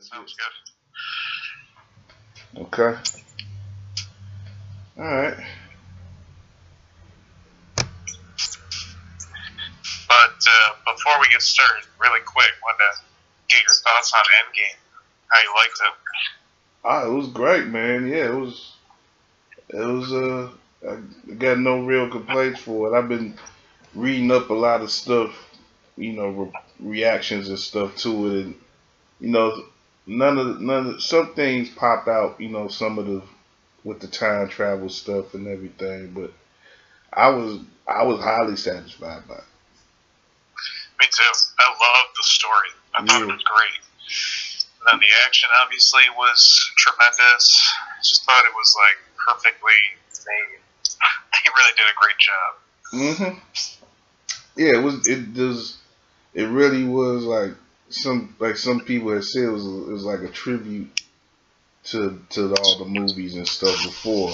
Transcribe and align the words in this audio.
Sounds 0.00 0.34
good. 2.54 2.62
Okay. 2.62 2.98
All 4.98 5.04
right. 5.04 5.36
But 10.08 10.38
uh, 10.48 10.92
before 10.94 11.20
we 11.20 11.28
get 11.30 11.42
started, 11.42 11.86
really 12.00 12.20
quick, 12.24 12.50
wanted 12.62 12.78
to 12.78 13.02
get 13.48 13.62
your 13.62 13.74
thoughts 13.84 14.12
on 14.14 14.22
Endgame. 14.42 14.78
How 15.30 15.40
you 15.42 15.54
liked 15.54 15.80
it? 15.80 15.94
Ah, 16.84 17.06
it 17.06 17.10
was 17.12 17.28
great, 17.28 17.66
man. 17.66 18.06
Yeah, 18.08 18.28
it 18.28 18.34
was. 18.34 18.72
It 19.68 19.76
was. 19.86 20.12
Uh, 20.12 20.50
I 20.88 21.34
got 21.34 21.58
no 21.58 21.84
real 21.84 22.08
complaints 22.08 22.60
for 22.60 22.88
it. 22.88 22.98
I've 22.98 23.08
been 23.08 23.36
reading 23.94 24.30
up 24.30 24.48
a 24.50 24.54
lot 24.54 24.80
of 24.80 24.90
stuff, 24.90 25.30
you 25.96 26.14
know, 26.14 26.28
re- 26.30 26.52
reactions 26.80 27.48
and 27.50 27.58
stuff 27.58 27.96
to 27.98 28.26
it, 28.26 28.44
and 28.46 28.54
you 29.20 29.28
know, 29.28 29.62
none 30.06 30.38
of 30.38 30.46
the, 30.58 30.64
none 30.64 30.86
of 30.86 31.02
some 31.02 31.34
things 31.34 31.70
pop 31.70 32.08
out. 32.08 32.40
You 32.40 32.48
know, 32.48 32.68
some 32.68 32.98
of 32.98 33.06
the 33.06 33.22
with 33.84 34.00
the 34.00 34.06
time 34.06 34.48
travel 34.48 34.88
stuff 34.88 35.34
and 35.34 35.46
everything, 35.46 36.12
but 36.12 36.32
I 37.12 37.28
was 37.30 37.60
I 37.88 38.04
was 38.04 38.20
highly 38.20 38.56
satisfied 38.56 39.26
by 39.28 39.34
it. 39.34 39.44
Me 40.98 41.06
too. 41.10 41.22
I 41.58 41.68
loved 41.68 42.16
the 42.16 42.22
story. 42.22 42.68
I 42.94 43.04
thought 43.06 43.22
it 43.22 43.26
was 43.26 43.42
great. 43.42 43.80
And 44.80 44.88
then 44.92 45.00
the 45.00 45.26
action 45.26 45.48
obviously 45.62 46.02
was 46.16 46.70
tremendous. 46.76 47.72
I 47.78 48.02
just 48.02 48.24
thought 48.24 48.44
it 48.44 48.54
was 48.54 48.76
like 48.78 48.98
perfectly 49.26 49.72
made. 50.26 50.60
they 51.32 51.50
really 51.56 51.72
did 51.76 51.86
a 51.86 51.96
great 52.00 52.18
job. 52.18 52.50
hmm 52.92 53.60
Yeah, 54.56 54.78
it 54.78 54.82
was. 54.82 55.08
It 55.08 55.34
does. 55.34 55.78
It 56.34 56.44
really 56.44 56.84
was 56.84 57.24
like 57.24 57.54
some 57.90 58.34
like 58.38 58.56
some 58.56 58.80
people 58.80 59.12
had 59.12 59.24
said 59.24 59.44
it 59.44 59.50
was 59.50 59.64
it 59.64 59.92
was 59.92 60.04
like 60.04 60.20
a 60.20 60.28
tribute 60.28 61.02
to 61.84 62.20
to 62.30 62.54
all 62.54 62.78
the 62.78 62.84
movies 62.84 63.36
and 63.36 63.46
stuff 63.46 63.82
before. 63.82 64.30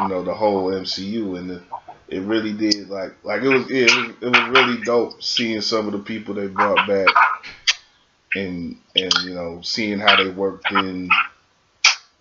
You 0.00 0.08
know, 0.08 0.22
the 0.22 0.34
whole 0.34 0.70
MCU 0.70 1.38
and 1.38 1.50
the, 1.50 1.62
it 2.08 2.20
really 2.20 2.52
did 2.52 2.88
like 2.88 3.12
like 3.24 3.42
it 3.42 3.48
was 3.48 3.70
yeah, 3.70 3.86
it 3.86 3.94
was 3.94 4.16
it 4.20 4.28
was 4.28 4.48
really 4.50 4.82
dope 4.82 5.22
seeing 5.22 5.60
some 5.60 5.86
of 5.86 5.92
the 5.92 5.98
people 5.98 6.34
they 6.34 6.46
brought 6.46 6.86
back 6.86 7.08
and 8.34 8.76
and 8.96 9.12
you 9.24 9.34
know 9.34 9.60
seeing 9.62 9.98
how 9.98 10.16
they 10.16 10.30
worked 10.30 10.70
in 10.72 11.08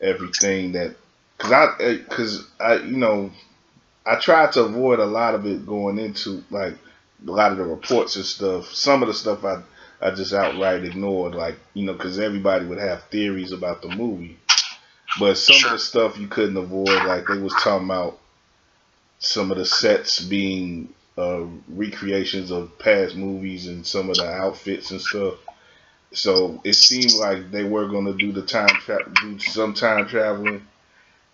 everything 0.02 0.74
that 0.74 0.96
because 1.38 1.52
I 1.52 1.68
eh, 1.80 1.98
because 1.98 2.48
I 2.60 2.76
you 2.76 2.98
know 2.98 3.32
I 4.06 4.16
tried 4.16 4.52
to 4.54 4.64
avoid 4.64 5.00
a 5.00 5.06
lot 5.06 5.34
of 5.34 5.46
it 5.46 5.66
going 5.66 5.98
into 5.98 6.44
like 6.50 6.74
a 7.26 7.32
lot 7.32 7.54
of 7.54 7.58
the 7.58 7.64
reports 7.64 8.18
and 8.18 8.26
stuff. 8.26 8.74
Some 8.74 9.02
of 9.02 9.08
the 9.08 9.14
stuff 9.14 9.46
I 9.46 9.62
I 10.04 10.12
just 10.12 10.34
outright 10.34 10.84
ignored, 10.84 11.36
like 11.36 11.58
you 11.74 11.86
know, 11.86 11.94
because 11.94 12.20
everybody 12.20 12.66
would 12.66 12.80
have 12.80 13.06
theories 13.06 13.54
about 13.54 13.82
the 13.82 13.90
movie. 13.90 14.38
But 15.20 15.38
some 15.38 15.56
Sure. 15.58 15.72
of 15.72 15.74
the 15.74 15.80
stuff 15.80 16.20
you 16.20 16.28
couldn't 16.28 16.58
avoid, 16.58 17.06
like 17.06 17.28
they 17.28 17.38
was 17.40 17.54
talking 17.56 17.88
about 17.88 18.20
some 19.20 19.52
of 19.52 19.58
the 19.58 19.66
sets 19.66 20.20
being 20.20 20.90
uh, 21.18 21.44
recreations 21.70 22.52
of 22.52 22.78
past 22.80 23.16
movies 23.16 23.68
and 23.68 23.86
some 23.88 24.10
of 24.10 24.18
the 24.18 24.28
outfits 24.30 24.92
and 24.92 25.02
stuff. 25.02 25.36
So 26.14 26.62
it 26.64 26.74
seemed 26.74 27.14
like 27.16 27.52
they 27.52 27.64
were 27.64 27.88
going 27.88 28.06
to 28.06 28.14
do 28.14 28.32
the 28.32 28.44
time 28.44 28.68
tra- 28.68 29.10
do 29.22 29.40
some 29.40 29.74
time 29.74 30.08
traveling, 30.08 30.68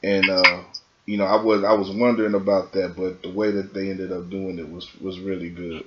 and 0.04 0.30
uh, 0.30 0.62
you 1.06 1.18
know, 1.18 1.26
I 1.26 1.42
was 1.42 1.64
I 1.64 1.74
was 1.74 1.92
wondering 1.92 2.36
about 2.36 2.74
that, 2.74 2.96
but 2.96 3.24
the 3.24 3.30
way 3.32 3.52
that 3.52 3.74
they 3.74 3.90
ended 3.90 4.12
up 4.12 4.30
doing 4.30 4.60
it 4.60 4.70
was 4.70 4.88
was 5.02 5.20
really 5.20 5.50
good. 5.50 5.86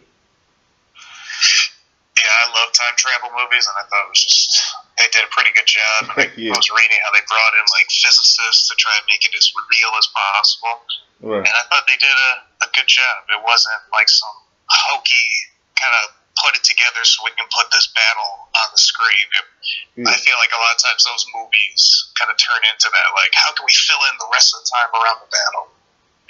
Yeah, 2.83 2.89
I 2.89 2.91
love 2.91 2.99
time 2.99 2.99
travel 2.99 3.31
movies, 3.39 3.65
and 3.71 3.77
I 3.79 3.85
thought 3.87 4.03
it 4.07 4.11
was 4.11 4.23
just 4.23 4.51
they 4.99 5.07
did 5.15 5.23
a 5.25 5.31
pretty 5.31 5.53
good 5.55 5.67
job. 5.71 6.01
I, 6.19 6.31
Yeah. 6.37 6.53
I 6.53 6.59
was 6.59 6.71
reading 6.71 6.99
how 7.07 7.13
they 7.15 7.23
brought 7.31 7.55
in 7.55 7.65
like 7.79 7.89
physicists 7.91 8.69
to 8.71 8.75
try 8.77 8.93
and 8.99 9.05
make 9.07 9.23
it 9.25 9.33
as 9.39 9.51
real 9.71 9.93
as 9.99 10.07
possible, 10.11 10.83
Right. 11.23 11.47
and 11.47 11.55
I 11.55 11.63
thought 11.71 11.87
they 11.87 11.97
did 11.99 12.11
a, 12.11 12.33
a 12.67 12.69
good 12.75 12.89
job. 12.91 13.17
It 13.31 13.43
wasn't 13.47 13.79
like 13.95 14.09
some 14.11 14.35
hokey 14.67 15.27
kind 15.79 15.95
of 16.05 16.15
put 16.43 16.57
it 16.57 16.65
together 16.65 17.05
so 17.05 17.23
we 17.29 17.31
can 17.37 17.47
put 17.53 17.69
this 17.71 17.87
battle 17.93 18.49
on 18.57 18.69
the 18.73 18.81
screen. 18.81 19.27
It, 19.37 19.47
I 20.09 20.17
feel 20.17 20.35
like 20.41 20.51
a 20.57 20.61
lot 20.61 20.75
of 20.75 20.81
times 20.81 21.05
those 21.05 21.27
movies 21.37 22.09
kind 22.19 22.33
of 22.33 22.37
turn 22.41 22.63
into 22.73 22.89
that. 22.89 23.09
Like, 23.15 23.31
how 23.37 23.53
can 23.53 23.69
we 23.69 23.75
fill 23.77 24.01
in 24.11 24.17
the 24.19 24.27
rest 24.33 24.57
of 24.57 24.65
the 24.65 24.69
time 24.73 24.91
around 24.97 25.21
the 25.23 25.31
battle? 25.31 25.69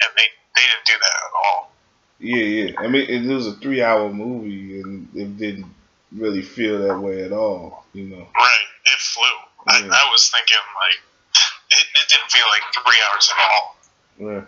And 0.03 0.11
they 0.19 0.27
they 0.55 0.65
didn't 0.69 0.85
do 0.85 0.97
that 0.99 1.17
at 1.23 1.33
all. 1.33 1.71
Yeah, 2.19 2.45
yeah. 2.45 2.69
I 2.79 2.87
mean, 2.87 3.07
it 3.09 3.25
was 3.27 3.47
a 3.47 3.55
three-hour 3.57 4.11
movie, 4.13 4.79
and 4.81 5.07
it 5.15 5.37
didn't 5.37 5.71
really 6.15 6.41
feel 6.41 6.79
that 6.87 6.99
way 6.99 7.23
at 7.23 7.31
all. 7.31 7.85
You 7.93 8.03
know. 8.05 8.27
Right, 8.35 8.65
it 8.85 8.99
flew. 8.99 9.23
I, 9.67 9.79
Yeah. 9.79 9.91
I 9.91 10.09
was 10.11 10.29
thinking 10.29 10.57
like 10.75 11.01
it, 11.71 11.85
it 11.95 12.09
didn't 12.09 12.31
feel 12.31 12.45
like 12.51 12.73
three 12.73 12.99
hours 13.11 13.31
at 13.31 13.51
all. 13.51 13.75
Yeah. 14.19 14.45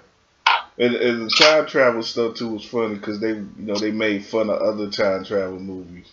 And, 0.78 0.96
and 0.96 1.26
the 1.26 1.30
time 1.30 1.66
travel 1.68 2.04
stuff 2.04 2.36
too 2.36 2.50
was 2.50 2.66
funny 2.66 2.96
because 2.96 3.20
they, 3.20 3.30
you 3.30 3.48
know, 3.58 3.76
they 3.76 3.92
made 3.92 4.26
fun 4.26 4.50
of 4.50 4.62
other 4.62 4.90
time 4.90 5.24
travel 5.24 5.60
movies. 5.60 6.12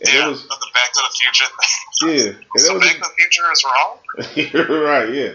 And 0.00 0.12
yeah, 0.12 0.26
it 0.26 0.30
was, 0.30 0.42
the 0.42 0.66
Back 0.74 0.92
to 0.92 1.02
the 1.08 1.16
Future. 1.16 1.44
yeah, 2.02 2.38
and 2.54 2.60
so 2.62 2.80
Back 2.80 2.94
to 2.94 2.98
the 3.00 3.10
Future 3.16 3.52
is 3.52 3.64
wrong. 3.64 3.98
Right, 4.84 5.12
yeah. 5.14 5.34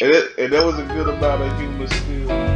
And, 0.00 0.10
it, 0.14 0.38
and 0.38 0.52
there 0.52 0.64
was 0.64 0.78
a 0.78 0.84
good 0.84 1.08
amount 1.08 1.42
of 1.42 1.58
humor 1.58 1.86
still. 1.86 2.49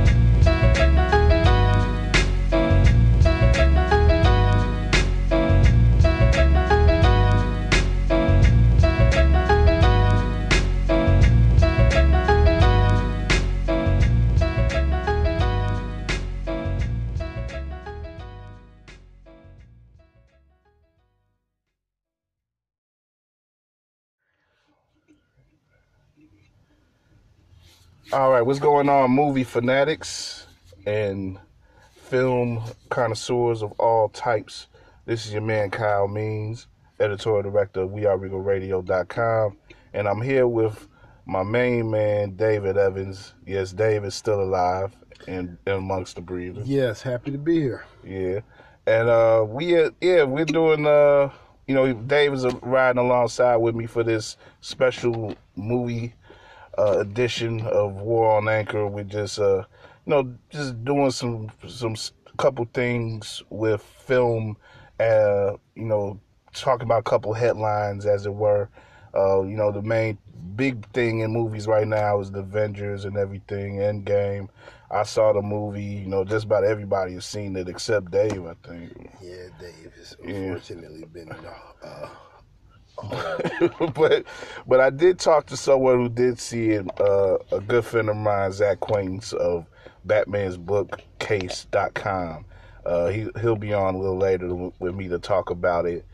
All 28.14 28.30
right, 28.30 28.42
what's 28.42 28.60
going 28.60 28.88
on, 28.88 29.10
movie 29.10 29.42
fanatics 29.42 30.46
and 30.86 31.36
film 31.96 32.62
connoisseurs 32.88 33.60
of 33.60 33.72
all 33.72 34.08
types? 34.08 34.68
This 35.04 35.26
is 35.26 35.32
your 35.32 35.42
man 35.42 35.70
Kyle 35.70 36.06
Means, 36.06 36.68
editorial 37.00 37.42
director 37.42 37.80
of 37.80 37.90
WeAreRegalRadio.com, 37.90 39.56
and 39.94 40.06
I'm 40.06 40.22
here 40.22 40.46
with 40.46 40.86
my 41.26 41.42
main 41.42 41.90
man 41.90 42.36
David 42.36 42.76
Evans. 42.76 43.34
Yes, 43.48 43.72
Dave 43.72 44.04
is 44.04 44.14
still 44.14 44.40
alive 44.40 44.94
and, 45.26 45.58
and 45.66 45.74
amongst 45.74 46.14
the 46.14 46.22
breathing. 46.22 46.62
Yes, 46.66 47.02
happy 47.02 47.32
to 47.32 47.38
be 47.38 47.62
here. 47.62 47.84
Yeah, 48.04 48.42
and 48.86 49.08
uh, 49.08 49.44
we 49.44 49.76
uh, 49.76 49.90
yeah 50.00 50.22
we're 50.22 50.44
doing 50.44 50.86
uh 50.86 51.30
you 51.66 51.74
know 51.74 51.92
Dave 51.92 52.32
is 52.32 52.44
uh, 52.44 52.52
riding 52.62 53.00
alongside 53.00 53.56
with 53.56 53.74
me 53.74 53.86
for 53.86 54.04
this 54.04 54.36
special 54.60 55.34
movie 55.56 56.14
uh, 56.78 56.98
edition 56.98 57.60
of 57.62 57.94
War 57.96 58.36
on 58.36 58.48
Anchor. 58.48 58.86
We're 58.86 59.04
just 59.04 59.38
uh 59.38 59.64
you 60.06 60.10
know 60.10 60.34
just 60.50 60.84
doing 60.84 61.10
some 61.10 61.50
some 61.68 61.96
couple 62.36 62.66
things 62.74 63.42
with 63.50 63.82
film, 63.82 64.56
uh 65.00 65.52
you 65.74 65.84
know 65.84 66.20
talking 66.52 66.86
about 66.86 67.00
a 67.00 67.02
couple 67.02 67.32
headlines 67.32 68.06
as 68.06 68.26
it 68.26 68.34
were. 68.34 68.68
Uh, 69.16 69.42
you 69.42 69.56
know 69.56 69.70
the 69.70 69.82
main 69.82 70.18
big 70.56 70.86
thing 70.92 71.20
in 71.20 71.32
movies 71.32 71.66
right 71.66 71.86
now 71.86 72.20
is 72.20 72.30
the 72.30 72.40
Avengers 72.40 73.04
and 73.04 73.16
everything. 73.16 73.76
Endgame. 73.76 74.48
I 74.90 75.02
saw 75.04 75.32
the 75.32 75.42
movie. 75.42 75.82
You 75.82 76.06
know, 76.06 76.24
just 76.24 76.44
about 76.46 76.64
everybody 76.64 77.14
has 77.14 77.24
seen 77.24 77.56
it 77.56 77.68
except 77.68 78.10
Dave. 78.10 78.44
I 78.44 78.54
think. 78.66 79.10
Yeah, 79.22 79.48
Dave 79.60 79.92
has 79.98 80.16
Yeah. 80.24 80.34
unfortunately 80.34 81.04
been 81.12 81.28
in 81.28 81.46
uh, 81.82 82.08
but 83.94 84.24
but 84.66 84.80
I 84.80 84.90
did 84.90 85.18
talk 85.18 85.46
to 85.46 85.56
someone 85.56 85.98
who 85.98 86.08
did 86.08 86.38
see 86.38 86.70
it. 86.70 86.86
Uh, 87.00 87.38
a 87.52 87.60
good 87.60 87.84
friend 87.84 88.08
of 88.08 88.16
mine, 88.16 88.52
Zach 88.52 88.80
Quaintance 88.80 89.32
of 89.32 89.66
Batman's 90.04 90.56
Bookcase.com. 90.56 92.44
Uh, 92.86 93.06
he 93.08 93.26
he'll 93.40 93.56
be 93.56 93.72
on 93.72 93.94
a 93.94 93.98
little 93.98 94.18
later 94.18 94.54
with 94.78 94.94
me 94.94 95.08
to 95.08 95.18
talk 95.18 95.50
about 95.50 95.86
it 95.86 96.04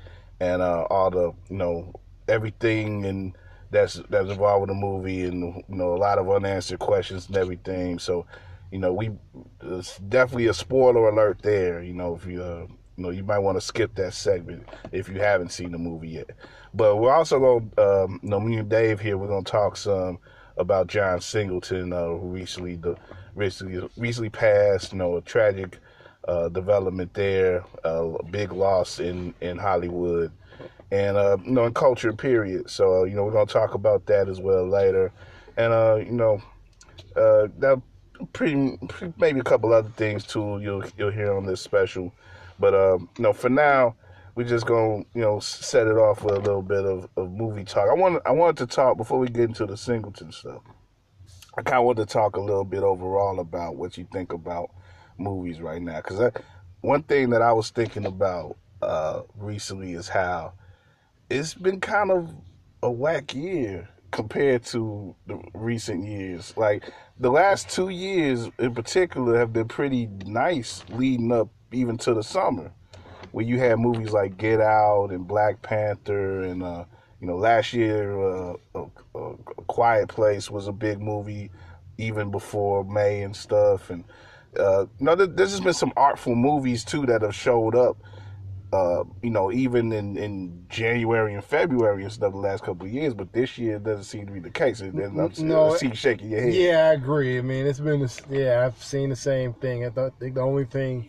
and 0.41 0.63
uh, 0.63 0.87
all 0.91 1.11
the 1.11 1.33
you 1.49 1.57
know 1.57 1.93
everything 2.29 3.05
and 3.05 3.37
that's 3.71 4.01
that's 4.09 4.31
involved 4.31 4.63
with 4.63 4.69
the 4.69 4.75
movie 4.75 5.25
and 5.25 5.63
you 5.69 5.77
know 5.77 5.95
a 5.95 5.99
lot 5.99 6.19
of 6.19 6.29
unanswered 6.29 6.79
questions 6.79 7.27
and 7.29 7.37
everything. 7.37 7.99
So 7.99 8.27
you 8.73 8.79
know 8.79 8.93
we 8.93 9.11
it's 9.63 9.99
definitely 9.99 10.47
a 10.47 10.55
spoiler 10.55 11.09
alert 11.09 11.41
there. 11.43 11.83
You 11.83 11.93
know 11.93 12.15
if 12.15 12.27
you 12.27 12.43
uh, 12.43 12.67
you 12.97 13.03
know 13.03 13.11
you 13.11 13.23
might 13.23 13.39
want 13.39 13.57
to 13.57 13.61
skip 13.61 13.95
that 13.97 14.15
segment 14.15 14.69
if 14.93 15.09
you 15.09 15.21
haven't 15.21 15.51
seen 15.53 15.73
the 15.73 15.79
movie 15.79 16.09
yet. 16.09 16.31
But 16.75 16.97
we're 16.97 17.13
also 17.13 17.39
gonna, 17.41 18.05
um, 18.05 18.21
you 18.23 18.29
know, 18.29 18.41
me 18.41 18.57
and 18.59 18.69
Dave 18.69 19.01
here, 19.01 19.19
we're 19.19 19.29
gonna 19.29 19.43
talk 19.43 19.77
some 19.77 20.19
about 20.57 20.87
John 20.87 21.21
Singleton, 21.21 21.93
uh, 21.93 22.07
who 22.07 22.29
recently, 22.29 22.77
the, 22.77 22.97
recently, 23.35 23.89
recently 23.97 24.31
passed. 24.31 24.93
You 24.93 24.99
know, 24.99 25.17
a 25.17 25.21
tragic 25.21 25.79
uh, 26.29 26.49
development 26.49 27.13
there, 27.15 27.65
uh, 27.85 28.05
a 28.05 28.25
big 28.25 28.53
loss 28.53 29.01
in 29.01 29.35
in 29.41 29.59
Hollywood, 29.59 30.31
and 30.93 31.17
uh, 31.17 31.39
you 31.45 31.53
know, 31.53 31.65
and 31.65 31.75
culture 31.75 32.13
period. 32.13 32.71
So 32.71 33.05
you 33.05 33.17
know, 33.17 33.25
we're 33.25 33.33
gonna 33.33 33.47
talk 33.47 33.75
about 33.75 34.07
that 34.07 34.29
as 34.29 34.41
well 34.41 34.69
later, 34.69 35.13
and 35.57 35.73
uh, 35.73 35.97
you 35.97 36.13
know, 36.13 36.41
uh, 37.17 37.49
that 37.59 37.81
pretty 38.33 38.79
maybe 39.19 39.41
a 39.41 39.45
couple 39.45 39.73
other 39.73 39.91
things 39.97 40.25
too. 40.25 40.61
You'll 40.63 40.85
you'll 40.97 41.11
hear 41.11 41.35
on 41.37 41.47
this 41.47 41.61
special, 41.61 42.13
but 42.61 42.75
uh, 42.75 42.99
you 42.99 43.23
know, 43.23 43.33
for 43.33 43.49
now. 43.49 43.97
We're 44.35 44.49
just 44.49 44.67
gonna, 44.67 45.05
you 45.15 45.23
know, 45.23 45.41
set 45.41 45.87
it 45.87 45.97
off 45.97 46.23
with 46.23 46.35
a 46.35 46.41
little 46.41 46.63
bit 46.63 46.85
of, 46.85 47.09
of 47.17 47.31
movie 47.33 47.65
talk. 47.65 47.89
I 47.91 47.95
want, 47.95 48.23
I 48.25 48.31
wanted 48.31 48.57
to 48.59 48.67
talk 48.75 48.97
before 48.97 49.19
we 49.19 49.29
get 49.29 49.45
into 49.45 49.67
the 49.67 49.77
Singleton 49.77 50.33
stuff. 50.33 50.63
I 51.57 51.63
kind 51.63 51.79
of 51.79 51.85
want 51.85 51.99
to 51.99 52.07
talk 52.07 52.37
a 52.37 52.41
little 52.41 52.65
bit 52.65 52.83
overall 52.83 53.41
about 53.41 53.77
what 53.77 53.99
you 53.99 54.07
think 54.13 54.33
about 54.33 54.71
movies 55.19 55.61
right 55.61 55.83
now, 55.83 55.97
because 55.97 56.33
one 56.81 57.03
thing 57.03 57.31
that 57.31 57.43
I 57.43 57.53
was 57.53 57.71
thinking 57.71 58.07
about 58.07 58.57
uh, 58.81 59.23
recently 59.37 59.93
is 59.93 60.09
how 60.09 60.55
it's 61.29 61.55
been 61.55 61.81
kind 61.81 62.11
of 62.11 62.35
a 62.83 62.91
whack 62.91 63.35
year 63.35 63.89
compared 64.11 64.65
to 64.65 65.15
the 65.27 65.41
recent 65.55 66.07
years. 66.07 66.57
Like 66.57 66.85
the 67.19 67.31
last 67.31 67.69
two 67.69 67.91
years 67.91 68.49
in 68.59 68.75
particular 68.75 69.39
have 69.39 69.53
been 69.53 69.69
pretty 69.69 70.09
nice 70.25 70.85
leading 70.89 71.33
up 71.33 71.49
even 71.73 71.99
to 71.99 72.15
the 72.15 72.23
summer, 72.23 72.73
where 73.33 73.45
you 73.45 73.59
had 73.59 73.79
movies 73.79 74.13
like 74.13 74.37
Get 74.37 74.61
Out 74.61 75.11
and 75.11 75.27
Black 75.27 75.63
Panther 75.63 76.43
and 76.43 76.63
uh, 76.63 76.85
you 77.21 77.27
know 77.27 77.37
last 77.37 77.73
year 77.73 78.19
uh, 78.19 78.55
a, 78.75 78.85
a 79.15 79.35
Quiet 79.67 80.09
Place 80.09 80.51
was 80.51 80.69
a 80.69 80.73
big 80.73 81.01
movie 81.01 81.51
even 81.99 82.31
before 82.31 82.85
May 82.85 83.23
and 83.23 83.35
stuff 83.35 83.91
and. 83.91 84.05
Uh, 84.59 84.85
you 84.99 85.07
know, 85.07 85.15
there's 85.15 85.53
just 85.53 85.63
been 85.63 85.73
some 85.73 85.93
artful 85.97 86.35
movies 86.35 86.85
too 86.85 87.07
that 87.07 87.23
have 87.23 87.33
showed 87.33 87.77
up 87.77 87.97
uh, 88.73 89.03
you 89.23 89.31
know, 89.31 89.51
even 89.51 89.93
in, 89.93 90.17
in 90.17 90.65
January 90.69 91.35
and 91.35 91.43
February 91.43 92.05
and 92.05 92.13
stuff 92.13 92.33
the 92.33 92.39
last 92.39 92.63
couple 92.63 92.87
of 92.87 92.93
years, 92.93 93.15
but 93.15 93.33
this 93.33 93.59
year 93.59 93.77
it 93.77 93.85
doesn't 93.85 94.05
seem 94.05 94.27
to 94.27 94.33
be 94.33 94.39
the 94.39 94.51
case. 94.51 94.81
And 94.81 95.01
I'm, 95.01 95.33
no, 95.39 95.73
I 95.73 95.77
see 95.77 95.93
shaking 95.95 96.31
your 96.31 96.41
head. 96.41 96.55
Yeah, 96.55 96.89
I 96.89 96.93
agree. 96.93 97.39
I 97.39 97.43
mean, 97.43 97.67
it's 97.67 97.81
been, 97.81 98.09
yeah, 98.29 98.65
I've 98.65 98.83
seen 98.83 99.11
the 99.11 99.17
same 99.17 99.55
thing. 99.55 99.85
I 99.85 99.91
thought 99.91 100.19
the 100.21 100.33
only 100.41 100.67
thing 100.67 101.09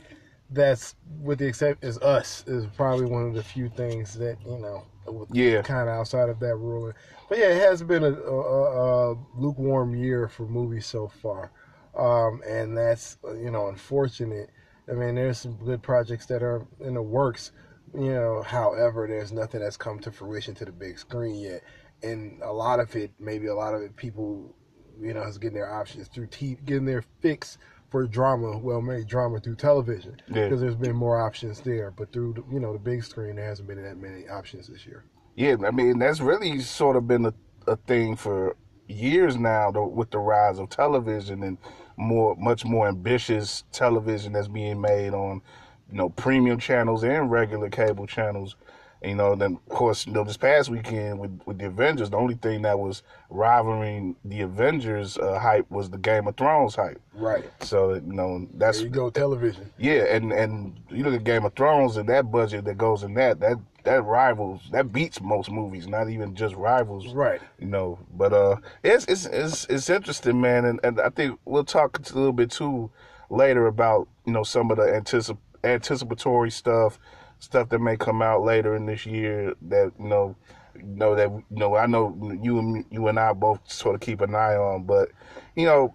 that's, 0.52 0.96
with 1.22 1.40
the 1.40 1.48
exception, 1.48 1.88
is 1.88 1.98
us, 2.00 2.44
is 2.48 2.66
probably 2.76 3.06
one 3.06 3.28
of 3.28 3.34
the 3.34 3.44
few 3.44 3.70
things 3.70 4.14
that, 4.16 4.38
you 4.46 4.58
know, 4.58 4.86
yeah, 5.32 5.62
kind 5.62 5.90
of 5.90 5.96
outside 5.96 6.30
of 6.30 6.40
that 6.40 6.56
ruling. 6.56 6.94
But 7.30 7.40
yeah, 7.40 7.50
it 7.50 7.62
has 7.62 7.82
been 7.82 8.04
a, 8.04 8.14
a, 8.14 9.12
a 9.14 9.18
lukewarm 9.36 9.96
year 9.96 10.28
for 10.28 10.48
movies 10.48 10.86
so 10.86 11.08
far. 11.08 11.52
Um, 11.98 12.42
and 12.48 12.78
that's, 12.78 13.18
you 13.24 13.52
know, 13.52 13.68
unfortunate 13.68 14.50
I 14.90 14.94
mean, 14.94 15.16
there's 15.16 15.40
some 15.40 15.54
good 15.54 15.82
projects 15.82 16.26
that 16.28 16.44
are 16.44 16.66
in 16.80 16.96
the 16.96 17.02
works, 17.02 17.52
you 17.94 18.14
know. 18.14 18.42
However, 18.42 19.08
there's 19.08 19.32
nothing 19.32 19.62
that's 19.62 19.78
come 19.78 20.00
to 20.00 20.12
fruition 20.12 20.56
to 20.56 20.66
the 20.66 20.72
big 20.72 21.00
screen 21.00 21.36
yet, 21.36 21.62
and 22.04 22.42
a 22.42 22.52
lot 22.52 22.80
of 22.80 22.94
it, 22.96 23.12
maybe 23.20 23.48
a 23.48 23.56
lot 23.56 23.74
of 23.74 23.82
it, 23.82 23.96
people, 23.96 24.54
you 25.00 25.14
know, 25.14 25.24
is 25.24 25.38
getting 25.38 25.56
their 25.56 25.74
options 25.74 26.08
through 26.08 26.28
TV, 26.28 26.64
getting 26.66 26.86
their 26.86 27.04
fix 27.22 27.58
for 27.92 28.08
drama, 28.08 28.58
well-made 28.58 29.06
drama 29.06 29.40
through 29.40 29.56
television, 29.56 30.16
because 30.28 30.52
yeah. 30.52 30.56
there's 30.56 30.76
been 30.76 30.96
more 30.96 31.22
options 31.22 31.60
there. 31.60 31.92
But 31.92 32.12
through, 32.14 32.34
the, 32.34 32.44
you 32.52 32.60
know, 32.60 32.74
the 32.74 32.80
big 32.80 33.04
screen, 33.04 33.36
there 33.36 33.46
hasn't 33.46 33.68
been 33.68 33.84
that 33.84 33.98
many 33.98 34.28
options 34.30 34.68
this 34.68 34.86
year. 34.86 35.04
Yeah, 35.36 35.58
I 35.66 35.72
mean, 35.72 36.00
that's 36.00 36.22
really 36.22 36.60
sort 36.62 36.96
of 36.96 37.08
been 37.08 37.26
a, 37.26 37.34
a 37.68 37.76
thing 37.76 38.16
for 38.16 38.56
years 38.88 39.38
now 39.38 39.72
though, 39.72 39.88
with 39.88 40.12
the 40.12 40.20
rise 40.20 40.60
of 40.60 40.70
television 40.70 41.44
and 41.44 41.58
more 41.98 42.36
much 42.36 42.66
more 42.66 42.88
ambitious 42.88 43.64
television 43.72 44.34
that's 44.34 44.48
being 44.48 44.82
made 44.82 45.14
on 45.14 45.42
you 45.90 45.98
know 45.98 46.10
premium 46.10 46.58
channels 46.58 47.04
and 47.04 47.30
regular 47.30 47.70
cable 47.70 48.08
channels 48.08 48.56
you 49.04 49.16
know 49.16 49.36
then 49.36 49.54
of 49.54 49.70
course 49.70 50.06
you 50.06 50.14
know 50.14 50.24
this 50.24 50.38
past 50.38 50.70
weekend 50.70 51.20
with 51.20 51.40
with 51.46 51.58
the 51.58 51.66
avengers 51.66 52.10
the 52.10 52.18
only 52.18 52.36
thing 52.36 52.62
that 52.62 52.78
was 52.78 53.04
rivaling 53.30 54.16
the 54.26 54.42
avengers 54.42 55.18
uh, 55.18 55.40
hype 55.40 55.70
was 55.72 55.90
the 55.90 55.98
game 55.98 56.28
of 56.28 56.36
thrones 56.38 56.76
hype 56.76 57.02
right 57.16 57.50
so 57.62 57.94
you 57.94 58.02
know 58.02 58.48
that's 58.56 58.80
there 58.80 58.88
you 58.88 58.94
go 58.94 59.10
television 59.10 59.70
yeah 59.78 60.04
and 60.04 60.32
and 60.32 60.80
you 60.90 61.04
look 61.04 61.14
at 61.14 61.24
game 61.24 61.46
of 61.46 61.54
thrones 61.54 61.98
and 61.98 62.08
that 62.08 62.32
budget 62.32 62.66
that 62.66 62.78
goes 62.78 63.04
in 63.04 63.14
that 63.14 63.40
that 63.40 63.58
that 63.84 64.04
rivals 64.04 64.62
that 64.72 64.92
beats 64.92 65.22
most 65.22 65.50
movies, 65.50 65.88
not 65.88 66.10
even 66.10 66.36
just 66.36 66.56
rivals. 66.56 67.14
Right. 67.14 67.42
You 67.60 67.68
know, 67.68 68.00
but 68.14 68.34
uh, 68.34 68.58
it's 68.84 69.06
it's 69.06 69.26
it's 69.26 69.66
it's 69.66 69.90
interesting, 69.90 70.40
man, 70.40 70.66
and, 70.66 70.80
and 70.84 71.02
I 71.02 71.10
think 71.10 71.40
we'll 71.46 71.64
talk 71.64 71.98
a 71.98 72.14
little 72.14 72.34
bit 72.34 72.52
too 72.52 72.92
later 73.30 73.68
about 73.68 74.08
you 74.26 74.34
know 74.34 74.44
some 74.44 74.72
of 74.72 74.78
the 74.78 74.84
anticip- 74.84 75.38
anticipatory 75.64 76.52
stuff, 76.52 77.00
stuff 77.42 77.68
that 77.70 77.80
may 77.80 77.98
come 77.98 78.22
out 78.22 78.44
later 78.44 78.76
in 78.76 78.86
this 78.86 79.06
year 79.06 79.54
that 79.64 79.92
you 80.00 80.08
know. 80.08 80.36
Know 80.84 81.16
that 81.16 81.30
you 81.30 81.44
know 81.52 81.76
I 81.76 81.86
know 81.86 82.18
you 82.42 82.58
and 82.58 82.86
you 82.90 83.10
and 83.10 83.20
I 83.20 83.34
both 83.34 83.60
sort 83.70 83.94
of 83.94 84.00
keep 84.00 84.22
an 84.22 84.34
eye 84.34 84.56
on, 84.56 84.86
but 84.86 85.10
you 85.54 85.66
know, 85.66 85.94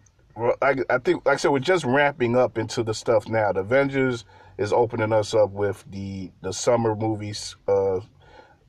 I, 0.61 0.77
I 0.91 0.99
think 0.99 1.25
like 1.25 1.35
I 1.35 1.37
said, 1.37 1.51
we're 1.51 1.61
just 1.61 1.85
ramping 1.87 2.37
up 2.37 2.59
into 2.59 2.83
the 2.83 2.93
stuff 2.93 3.27
now. 3.27 3.53
The 3.53 3.61
Avengers, 3.61 4.27
is 4.59 4.73
opening 4.73 5.13
us 5.13 5.35
up 5.35 5.51
with 5.51 5.85
the 5.91 6.31
the 6.43 6.53
summer 6.53 6.95
movies 6.95 7.57
uh 7.69 8.01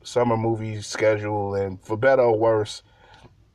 summer 0.04 0.38
movie 0.38 0.82
schedule 0.82 1.56
and 1.56 1.82
for 1.84 1.98
better 1.98 2.22
or 2.22 2.38
worse 2.38 2.84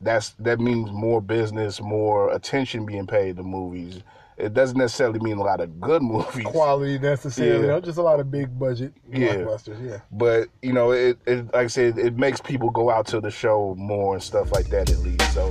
that's 0.01 0.31
that 0.39 0.61
means 0.61 0.91
more 0.91 1.21
business 1.21 1.81
more 1.81 2.33
attention 2.33 2.85
being 2.85 3.07
paid 3.07 3.37
to 3.37 3.43
movies 3.43 4.01
it 4.37 4.55
doesn't 4.55 4.79
necessarily 4.79 5.21
mean 5.21 5.37
a 5.37 5.43
lot 5.43 5.61
of 5.61 5.81
good 5.81 6.03
movies 6.13 6.45
quality 6.45 6.99
necessarily 6.99 7.67
yeah. 7.67 7.81
just 7.81 7.99
a 7.99 8.03
lot 8.03 8.21
of 8.21 8.31
big 8.31 8.59
budget 8.59 8.93
blockbusters 9.11 9.83
yeah. 9.83 9.93
yeah 9.93 10.01
but 10.13 10.49
you 10.63 10.73
know 10.73 10.93
it, 10.93 11.19
it 11.27 11.45
like 11.47 11.55
i 11.55 11.67
said 11.67 11.99
it 11.99 12.17
makes 12.17 12.41
people 12.41 12.71
go 12.71 12.91
out 12.91 13.07
to 13.07 13.21
the 13.21 13.31
show 13.31 13.75
more 13.79 14.15
and 14.15 14.23
stuff 14.23 14.51
like 14.53 14.69
that 14.69 14.91
at 14.91 14.99
least 14.99 15.35
so 15.35 15.51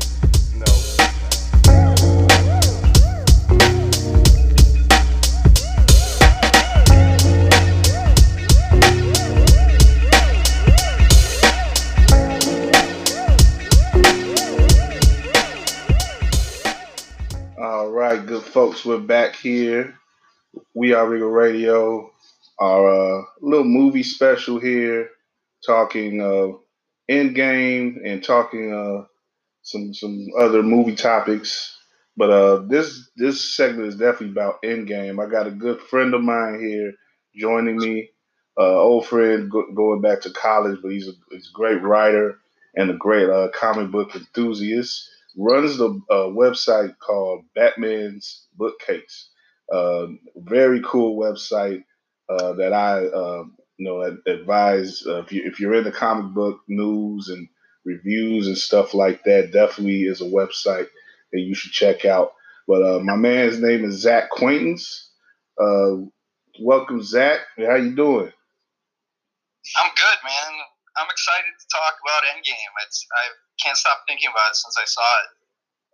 right, 18.16 18.25
good 18.25 18.44
folks, 18.44 18.84
we're 18.84 19.00
back 19.00 19.38
here. 19.38 19.98
We 20.74 20.94
are 20.94 21.08
Regal 21.08 21.30
Radio, 21.30 22.12
our 22.60 23.19
uh, 23.19 23.24
little 23.40 23.63
movie 23.63 24.04
special 24.04 24.60
here, 24.60 25.10
talking 25.66 26.22
uh, 26.22 26.58
Endgame 27.10 28.00
and 28.06 28.22
talking 28.22 28.74
uh, 28.74 29.06
some 29.62 29.94
some 29.94 30.28
other 30.38 30.62
movie 30.62 30.96
topics. 30.96 31.77
But 32.18 32.32
uh, 32.32 32.56
this 32.68 33.10
this 33.15 33.56
segment 33.56 33.88
is 33.88 33.96
definitely 33.96 34.32
about 34.32 34.62
Endgame. 34.62 35.25
I 35.25 35.32
got 35.32 35.48
a 35.48 35.51
good 35.51 35.80
friend 35.80 36.13
of 36.13 36.22
mine 36.22 36.60
here 36.60 36.94
joining 37.38 37.77
me, 37.77 38.10
uh, 38.60 38.77
old 38.77 39.08
friend 39.08 39.50
go- 39.50 39.72
going 39.74 40.01
back 40.01 40.22
to 40.22 40.32
college, 40.32 40.80
but 40.84 40.91
he's 40.91 41.08
a, 41.08 41.13
he's 41.30 41.50
a 41.50 41.58
great 41.58 41.82
writer 41.82 42.39
and 42.75 42.89
a 42.89 42.96
great 42.96 43.30
uh, 43.30 43.48
comic 43.53 43.89
book 43.89 44.13
enthusiast 44.15 45.10
runs 45.38 45.78
the 45.78 45.90
uh, 46.10 46.28
website 46.30 46.98
called 47.00 47.46
Batman's 47.56 48.48
Bookcase. 48.58 49.30
Uh, 49.72 50.08
very 50.36 50.82
cool 50.86 51.18
website 51.20 51.84
uh, 52.30 52.54
that 52.54 52.74
I 52.74 53.08
um, 53.08 53.56
you 53.78 53.86
know 53.88 54.18
advise 54.28 55.06
uh, 55.08 55.22
if 55.24 55.32
you 55.32 55.44
if 55.46 55.60
you're 55.60 55.76
into 55.76 55.92
comic 55.92 56.34
book 56.34 56.60
news 56.68 57.30
and 57.30 57.48
reviews 57.86 58.48
and 58.48 58.58
stuff 58.58 58.94
like 58.94 59.24
that. 59.24 59.52
Definitely 59.54 60.04
is 60.04 60.22
a 60.22 60.26
website 60.26 60.88
that 61.32 61.40
you 61.40 61.56
should 61.56 61.72
check 61.72 62.06
out. 62.06 62.34
But 62.68 62.84
uh, 62.84 63.00
my 63.00 63.16
man's 63.16 63.60
name 63.60 63.86
is 63.86 64.02
Zach 64.02 64.30
Quaintance. 64.30 65.10
Uh, 65.60 65.98
welcome, 66.62 67.04
Zach. 67.04 67.40
How 67.58 67.76
you 67.76 67.96
doing? 67.96 68.32
I'm 69.78 69.92
good, 69.96 70.18
man. 70.24 70.60
I'm 71.01 71.10
excited 71.10 71.50
to 71.58 71.65
talk 71.74 71.98
about 72.05 72.22
Endgame. 72.29 72.74
It's 72.86 73.05
I 73.10 73.34
can't 73.63 73.77
stop 73.77 74.05
thinking 74.08 74.29
about 74.29 74.51
it 74.51 74.55
since 74.55 74.77
I 74.77 74.86
saw 74.86 75.10
it. 75.22 75.29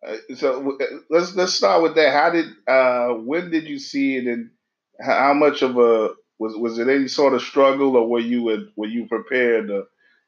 Uh, 0.04 0.36
so 0.36 0.78
uh, 0.80 0.86
let's 1.10 1.36
let's 1.36 1.54
start 1.54 1.82
with 1.82 1.96
that. 1.96 2.12
How 2.12 2.30
did 2.30 2.48
uh, 2.68 3.16
when 3.24 3.50
did 3.50 3.66
you 3.66 3.80
see 3.80 4.18
it, 4.18 4.28
and 4.28 4.52
how 5.00 5.34
much 5.34 5.62
of 5.62 5.78
a 5.78 6.14
was 6.40 6.56
was 6.58 6.78
it 6.78 6.88
any 6.88 7.08
sort 7.08 7.34
of 7.34 7.42
struggle, 7.42 7.96
or 7.96 8.08
were 8.08 8.20
you 8.20 8.44
were 8.76 8.88
you 8.88 9.08
prepared 9.08 9.70
to, 9.70 9.84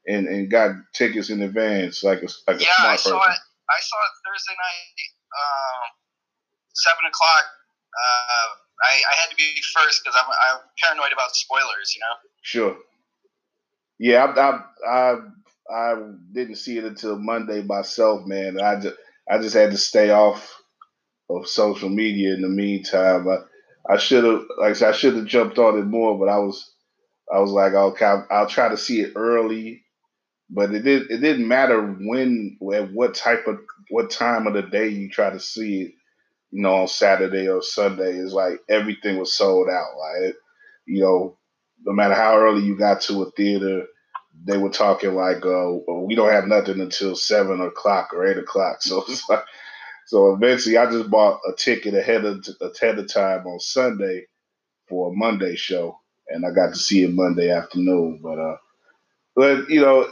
and 0.07 0.27
and 0.27 0.49
got 0.49 0.71
tickets 0.93 1.29
in 1.29 1.41
advance 1.41 2.03
like 2.03 2.23
a 2.23 2.29
like 2.47 2.61
a 2.61 2.63
yeah, 2.63 2.79
I 2.79 2.95
saw 2.95 3.19
person? 3.19 3.33
it. 3.33 3.39
I 3.69 3.79
saw 3.83 3.97
it 4.01 4.13
Thursday 4.25 4.57
night, 4.57 5.11
um, 5.35 5.85
seven 6.73 7.05
o'clock. 7.05 7.45
Uh, 7.93 8.47
I, 8.79 8.93
I 9.11 9.15
had 9.21 9.29
to 9.29 9.35
be 9.35 9.53
first 9.75 10.01
because 10.03 10.17
I'm 10.17 10.29
I'm 10.31 10.61
paranoid 10.81 11.11
about 11.13 11.35
spoilers. 11.35 11.93
You 11.93 12.01
know. 12.01 12.15
Sure. 12.41 12.77
Yeah, 13.99 14.25
I, 14.25 14.41
I, 14.41 14.63
I, 14.89 15.15
I 15.93 15.95
didn't 16.33 16.55
see 16.55 16.77
it 16.77 16.85
until 16.85 17.17
Monday 17.19 17.61
myself, 17.63 18.25
man. 18.25 18.59
I 18.61 18.79
just, 18.79 18.95
I 19.29 19.39
just 19.39 19.55
had 19.55 19.71
to 19.71 19.77
stay 19.77 20.09
off 20.11 20.55
of 21.29 21.47
social 21.47 21.89
media 21.89 22.33
in 22.35 22.41
the 22.41 22.49
meantime. 22.49 23.27
I, 23.27 23.37
I 23.93 23.97
should 23.97 24.25
have, 24.25 24.43
like 24.59 24.71
I 24.71 24.73
said, 24.73 24.89
I 24.89 24.93
should 24.97 25.15
have 25.17 25.25
jumped 25.27 25.59
on 25.59 25.79
it 25.79 25.85
more, 25.85 26.17
but 26.19 26.29
I 26.29 26.39
was, 26.39 26.73
I 27.33 27.39
was 27.39 27.51
like, 27.51 27.73
okay, 27.73 28.05
I'll, 28.05 28.27
I'll 28.31 28.47
try 28.47 28.69
to 28.69 28.77
see 28.77 29.01
it 29.01 29.13
early, 29.15 29.83
but 30.49 30.73
it 30.73 30.83
did. 30.83 31.11
It 31.11 31.19
didn't 31.19 31.47
matter 31.47 31.81
when, 31.81 32.57
at 32.73 32.91
what 32.93 33.15
type 33.15 33.47
of, 33.47 33.59
what 33.91 34.11
time 34.11 34.47
of 34.47 34.53
the 34.55 34.63
day 34.63 34.89
you 34.89 35.09
try 35.09 35.31
to 35.31 35.39
see 35.39 35.83
it. 35.83 35.93
You 36.51 36.63
know, 36.63 36.75
on 36.75 36.89
Saturday 36.89 37.49
or 37.49 37.63
Sunday, 37.63 38.13
it's 38.17 38.33
like 38.33 38.61
everything 38.69 39.19
was 39.19 39.33
sold 39.37 39.69
out. 39.69 39.97
Like, 39.99 40.35
you 40.87 41.01
know, 41.01 41.38
no 41.85 41.93
matter 41.93 42.13
how 42.15 42.37
early 42.37 42.63
you 42.63 42.77
got 42.77 43.01
to 43.01 43.23
a 43.23 43.31
theater, 43.31 43.85
they 44.45 44.57
were 44.57 44.69
talking 44.69 45.15
like, 45.15 45.45
uh, 45.45 45.71
we 46.05 46.15
don't 46.15 46.31
have 46.31 46.47
nothing 46.47 46.79
until 46.81 47.15
seven 47.15 47.61
o'clock 47.61 48.13
or 48.13 48.27
eight 48.27 48.37
o'clock. 48.37 48.79
So 48.83 49.03
it's 49.07 49.27
like, 49.29 49.43
so 50.07 50.33
eventually, 50.33 50.77
I 50.77 50.89
just 50.91 51.09
bought 51.09 51.39
a 51.47 51.53
ticket 51.55 51.93
ahead 51.95 52.25
of 52.25 52.45
ahead 52.61 52.99
of 52.99 53.07
time 53.11 53.45
on 53.47 53.59
Sunday 53.59 54.25
for 54.89 55.11
a 55.11 55.15
Monday 55.15 55.55
show, 55.55 55.99
and 56.29 56.45
I 56.45 56.51
got 56.51 56.73
to 56.73 56.79
see 56.79 57.03
it 57.03 57.13
Monday 57.13 57.51
afternoon. 57.51 58.19
But 58.23 58.39
uh, 58.39 58.57
but 59.35 59.69
you 59.69 59.81
know, 59.81 60.11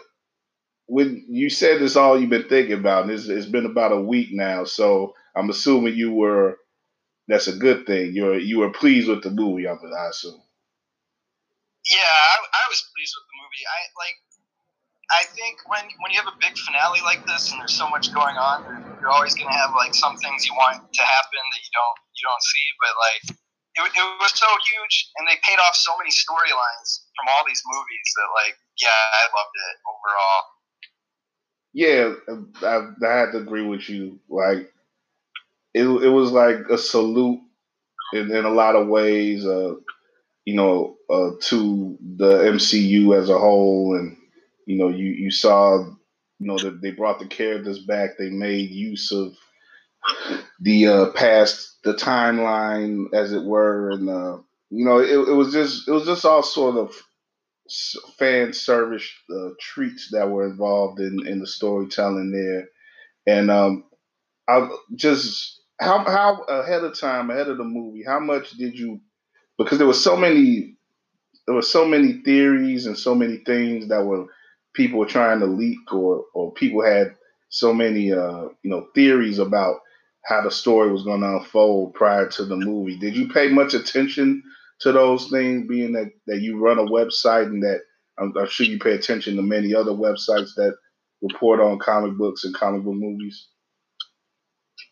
when 0.87 1.25
you 1.29 1.49
said 1.49 1.81
this, 1.81 1.95
all 1.95 2.19
you've 2.19 2.29
been 2.29 2.49
thinking 2.49 2.79
about, 2.79 3.03
and 3.03 3.11
it's, 3.11 3.27
it's 3.27 3.45
been 3.47 3.65
about 3.65 3.93
a 3.93 4.01
week 4.01 4.29
now. 4.31 4.65
So 4.65 5.15
I'm 5.35 5.49
assuming 5.49 5.95
you 5.95 6.13
were. 6.13 6.57
That's 7.27 7.47
a 7.47 7.57
good 7.57 7.87
thing. 7.87 8.13
You're 8.13 8.39
you 8.39 8.59
were 8.59 8.71
pleased 8.71 9.07
with 9.09 9.23
the 9.23 9.31
movie. 9.31 9.67
I 9.67 9.75
assume. 10.09 10.41
Yeah, 11.87 12.03
I, 12.03 12.35
I 12.43 12.63
was 12.67 12.83
pleased 12.91 13.15
with 13.15 13.25
the 13.27 13.37
movie. 13.39 13.63
I 13.63 13.79
like. 13.95 14.17
I 15.07 15.23
think 15.31 15.63
when 15.71 15.87
when 16.03 16.11
you 16.11 16.19
have 16.19 16.27
a 16.27 16.35
big 16.43 16.51
finale 16.67 16.99
like 16.99 17.23
this 17.23 17.47
and 17.51 17.63
there's 17.63 17.75
so 17.75 17.87
much 17.87 18.11
going 18.11 18.35
on, 18.35 18.67
you're 18.99 19.11
always 19.11 19.39
going 19.39 19.47
to 19.47 19.55
have 19.55 19.71
like 19.71 19.95
some 19.95 20.19
things 20.19 20.43
you 20.43 20.51
want 20.51 20.83
to 20.83 21.03
happen 21.03 21.43
that 21.55 21.61
you 21.63 21.71
don't 21.71 21.97
you 22.11 22.23
don't 22.27 22.43
see. 22.43 22.67
But 22.83 22.93
like 22.99 23.23
it, 23.31 23.83
it 23.87 24.07
was 24.19 24.35
so 24.35 24.51
huge, 24.67 24.95
and 25.15 25.23
they 25.31 25.39
paid 25.47 25.59
off 25.63 25.79
so 25.79 25.95
many 25.95 26.11
storylines 26.11 27.07
from 27.15 27.31
all 27.31 27.47
these 27.47 27.63
movies 27.71 28.07
that 28.19 28.29
like 28.35 28.55
yeah, 28.83 28.91
I 28.91 29.23
loved 29.31 29.55
it 29.55 29.75
overall. 29.87 30.43
Yeah, 31.71 32.03
I, 32.67 32.75
I 32.99 33.19
had 33.19 33.31
to 33.31 33.37
agree 33.39 33.65
with 33.65 33.87
you. 33.87 34.19
Like 34.27 34.73
it, 35.73 35.87
it 35.87 36.09
was 36.09 36.31
like 36.31 36.67
a 36.69 36.77
salute 36.77 37.39
in, 38.13 38.35
in 38.35 38.45
a 38.45 38.49
lot 38.49 38.75
of 38.75 38.87
ways. 38.87 39.45
Uh, 39.45 39.75
you 40.47 40.53
know, 40.53 40.95
uh, 41.09 41.31
to 41.41 41.97
the 42.15 42.45
MCU 42.45 43.21
as 43.21 43.29
a 43.29 43.37
whole, 43.37 43.97
and 43.99 44.15
you 44.65 44.77
know, 44.77 44.87
you 44.87 45.07
you 45.07 45.29
saw, 45.29 45.77
you 45.77 46.47
know, 46.47 46.57
that 46.57 46.81
they 46.81 46.91
brought 46.91 47.19
the 47.19 47.25
characters 47.25 47.79
back. 47.79 48.11
They 48.17 48.29
made 48.29 48.69
use 48.69 49.11
of 49.11 49.33
the 50.61 50.87
uh, 50.87 51.11
past, 51.11 51.79
the 51.83 51.95
timeline, 51.95 53.07
as 53.13 53.33
it 53.33 53.43
were, 53.43 53.89
and 53.89 54.09
uh, 54.09 54.37
you 54.69 54.85
know, 54.85 54.99
it, 54.99 55.27
it 55.27 55.33
was 55.33 55.51
just 55.51 55.85
it 55.85 55.91
was 55.91 56.05
just 56.05 56.23
all 56.23 56.43
sort 56.43 56.77
of 56.77 56.95
fan 58.17 58.53
service 58.53 59.05
uh, 59.29 59.49
treats 59.59 60.11
that 60.13 60.29
were 60.29 60.47
involved 60.47 61.01
in 61.01 61.27
in 61.27 61.41
the 61.41 61.47
storytelling 61.47 62.31
there, 62.31 62.69
and 63.35 63.51
um, 63.51 63.83
I 64.47 64.69
just 64.95 65.61
how 65.77 66.05
how 66.05 66.43
ahead 66.43 66.85
of 66.85 66.97
time, 66.97 67.31
ahead 67.31 67.49
of 67.49 67.57
the 67.57 67.65
movie, 67.65 68.05
how 68.07 68.21
much 68.21 68.51
did 68.51 68.79
you 68.79 69.01
because 69.57 69.77
there 69.77 69.87
were 69.87 69.93
so 69.93 70.15
many 70.15 70.75
there 71.45 71.55
were 71.55 71.61
so 71.61 71.85
many 71.85 72.21
theories 72.23 72.85
and 72.85 72.97
so 72.97 73.15
many 73.15 73.37
things 73.37 73.87
that 73.87 74.05
were 74.05 74.25
people 74.73 74.99
were 74.99 75.05
trying 75.05 75.39
to 75.39 75.45
leak 75.45 75.93
or 75.93 76.25
or 76.33 76.53
people 76.53 76.83
had 76.83 77.15
so 77.49 77.73
many 77.73 78.11
uh, 78.11 78.47
you 78.63 78.69
know 78.69 78.87
theories 78.93 79.39
about 79.39 79.79
how 80.25 80.41
the 80.41 80.51
story 80.51 80.91
was 80.91 81.03
going 81.03 81.21
to 81.21 81.37
unfold 81.37 81.93
prior 81.93 82.27
to 82.27 82.43
the 82.43 82.57
movie. 82.57 82.97
Did 82.99 83.15
you 83.15 83.29
pay 83.29 83.47
much 83.47 83.73
attention 83.73 84.43
to 84.81 84.91
those 84.91 85.29
things, 85.29 85.67
being 85.67 85.93
that, 85.93 86.11
that 86.27 86.41
you 86.41 86.59
run 86.59 86.79
a 86.79 86.83
website 86.83 87.45
and 87.45 87.63
that 87.63 87.79
I'm, 88.19 88.33
I'm 88.37 88.47
sure 88.47 88.65
you 88.65 88.77
pay 88.77 88.91
attention 88.91 89.37
to 89.37 89.41
many 89.41 89.73
other 89.73 89.91
websites 89.91 90.53
that 90.55 90.75
report 91.21 91.61
on 91.61 91.79
comic 91.79 92.17
books 92.17 92.43
and 92.43 92.53
comic 92.53 92.83
book 92.83 92.95
movies? 92.95 93.47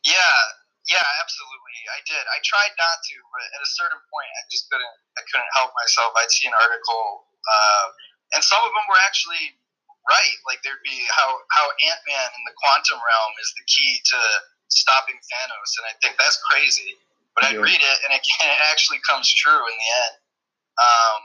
Yeah, 0.06 0.14
yeah, 0.90 1.04
absolutely. 1.22 1.65
I 1.90 2.02
did. 2.06 2.24
I 2.30 2.40
tried 2.42 2.74
not 2.78 2.98
to, 3.02 3.16
but 3.32 3.46
at 3.46 3.62
a 3.62 3.70
certain 3.70 4.02
point, 4.10 4.30
I 4.30 4.42
just 4.50 4.70
couldn't. 4.70 4.96
I 5.18 5.22
couldn't 5.30 5.52
help 5.56 5.72
myself. 5.78 6.14
I'd 6.18 6.32
see 6.32 6.50
an 6.50 6.56
article, 6.58 7.30
uh, 7.46 7.86
and 8.38 8.42
some 8.44 8.62
of 8.62 8.72
them 8.74 8.86
were 8.90 9.02
actually 9.06 9.56
right. 10.10 10.38
Like 10.46 10.62
there'd 10.66 10.84
be 10.86 11.00
how 11.14 11.30
how 11.54 11.66
Ant 11.90 12.02
Man 12.06 12.28
in 12.36 12.42
the 12.46 12.56
quantum 12.58 13.00
realm 13.02 13.34
is 13.42 13.50
the 13.58 13.66
key 13.66 14.02
to 14.14 14.20
stopping 14.70 15.18
Thanos, 15.30 15.72
and 15.82 15.86
I 15.90 15.94
think 16.02 16.18
that's 16.18 16.40
crazy. 16.50 16.98
But 17.36 17.52
I'd 17.52 17.60
read 17.60 17.82
it, 17.84 17.98
and 18.08 18.16
it, 18.16 18.24
it 18.48 18.62
actually 18.72 19.04
comes 19.04 19.28
true 19.28 19.60
in 19.60 19.76
the 19.76 19.90
end. 20.08 20.16
Um, 20.76 21.22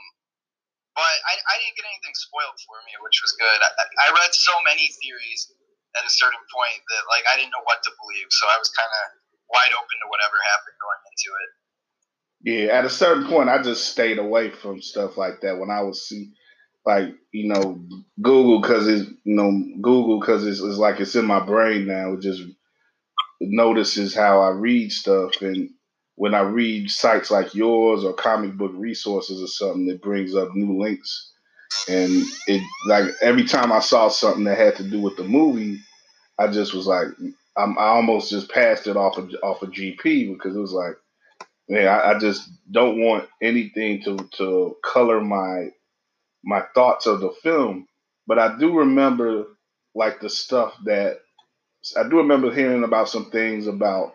but 0.91 1.07
I, 1.07 1.33
I 1.39 1.55
didn't 1.63 1.79
get 1.79 1.87
anything 1.87 2.15
spoiled 2.19 2.59
for 2.67 2.75
me, 2.83 2.99
which 2.99 3.23
was 3.23 3.31
good. 3.39 3.59
I, 3.63 3.71
I 3.79 4.07
read 4.11 4.35
so 4.35 4.51
many 4.67 4.91
theories 4.99 5.47
at 5.95 6.03
a 6.03 6.11
certain 6.11 6.43
point 6.51 6.79
that 6.91 7.03
like 7.07 7.23
I 7.31 7.39
didn't 7.39 7.55
know 7.55 7.63
what 7.63 7.79
to 7.87 7.91
believe, 7.95 8.27
so 8.31 8.47
I 8.51 8.59
was 8.59 8.71
kind 8.75 8.91
of 8.91 9.03
wide 9.51 9.73
open 9.75 9.97
to 9.99 10.07
whatever 10.09 10.37
happened 10.51 10.77
going 10.79 11.01
into 11.11 11.29
it. 11.35 11.49
Yeah, 12.43 12.73
at 12.79 12.85
a 12.85 12.89
certain 12.89 13.27
point, 13.27 13.49
I 13.49 13.61
just 13.61 13.89
stayed 13.89 14.17
away 14.17 14.49
from 14.49 14.81
stuff 14.81 15.17
like 15.17 15.41
that 15.41 15.59
when 15.59 15.69
I 15.69 15.81
was 15.83 16.07
see, 16.07 16.33
like 16.85 17.13
you 17.31 17.47
know, 17.47 17.83
Google 18.21 18.61
because 18.61 18.87
it's 18.87 19.09
you 19.23 19.35
know 19.35 19.51
Google 19.81 20.19
because 20.19 20.45
it's, 20.45 20.59
it's 20.59 20.77
like 20.77 20.99
it's 20.99 21.15
in 21.15 21.25
my 21.25 21.39
brain 21.39 21.85
now. 21.85 22.13
It 22.13 22.21
just 22.21 22.41
notices 23.41 24.15
how 24.15 24.41
I 24.41 24.49
read 24.49 24.91
stuff, 24.91 25.41
and 25.41 25.69
when 26.15 26.33
I 26.33 26.41
read 26.41 26.89
sites 26.89 27.29
like 27.29 27.53
yours 27.53 28.03
or 28.03 28.13
comic 28.13 28.53
book 28.57 28.71
resources 28.75 29.41
or 29.41 29.47
something, 29.47 29.87
it 29.87 30.01
brings 30.01 30.35
up 30.35 30.49
new 30.55 30.81
links, 30.81 31.31
and 31.87 32.23
it 32.47 32.63
like 32.87 33.05
every 33.21 33.45
time 33.45 33.71
I 33.71 33.79
saw 33.81 34.09
something 34.09 34.45
that 34.45 34.57
had 34.57 34.77
to 34.77 34.89
do 34.89 34.99
with 34.99 35.17
the 35.17 35.23
movie, 35.23 35.79
I 36.39 36.47
just 36.47 36.73
was 36.73 36.87
like, 36.87 37.07
I'm, 37.57 37.77
i 37.77 37.83
almost 37.83 38.29
just 38.29 38.49
passed 38.49 38.87
it 38.87 38.95
off 38.95 39.17
of 39.17 39.33
off 39.43 39.61
of 39.61 39.71
GP 39.71 40.33
because 40.33 40.55
it 40.55 40.59
was 40.59 40.71
like, 40.71 40.95
man, 41.67 41.87
I, 41.87 42.11
I, 42.11 42.19
just 42.19 42.49
don't 42.71 42.99
want 42.99 43.27
anything 43.41 44.01
to 44.03 44.17
to 44.37 44.77
color 44.83 45.21
my 45.21 45.69
my 46.43 46.63
thoughts 46.73 47.07
of 47.07 47.19
the 47.19 47.31
film. 47.43 47.87
But 48.27 48.39
I 48.39 48.57
do 48.57 48.79
remember 48.79 49.45
like 49.93 50.21
the 50.21 50.29
stuff 50.29 50.73
that 50.85 51.19
I 51.97 52.03
do 52.07 52.17
remember 52.17 52.53
hearing 52.53 52.83
about 52.83 53.09
some 53.09 53.31
things 53.31 53.67
about 53.67 54.13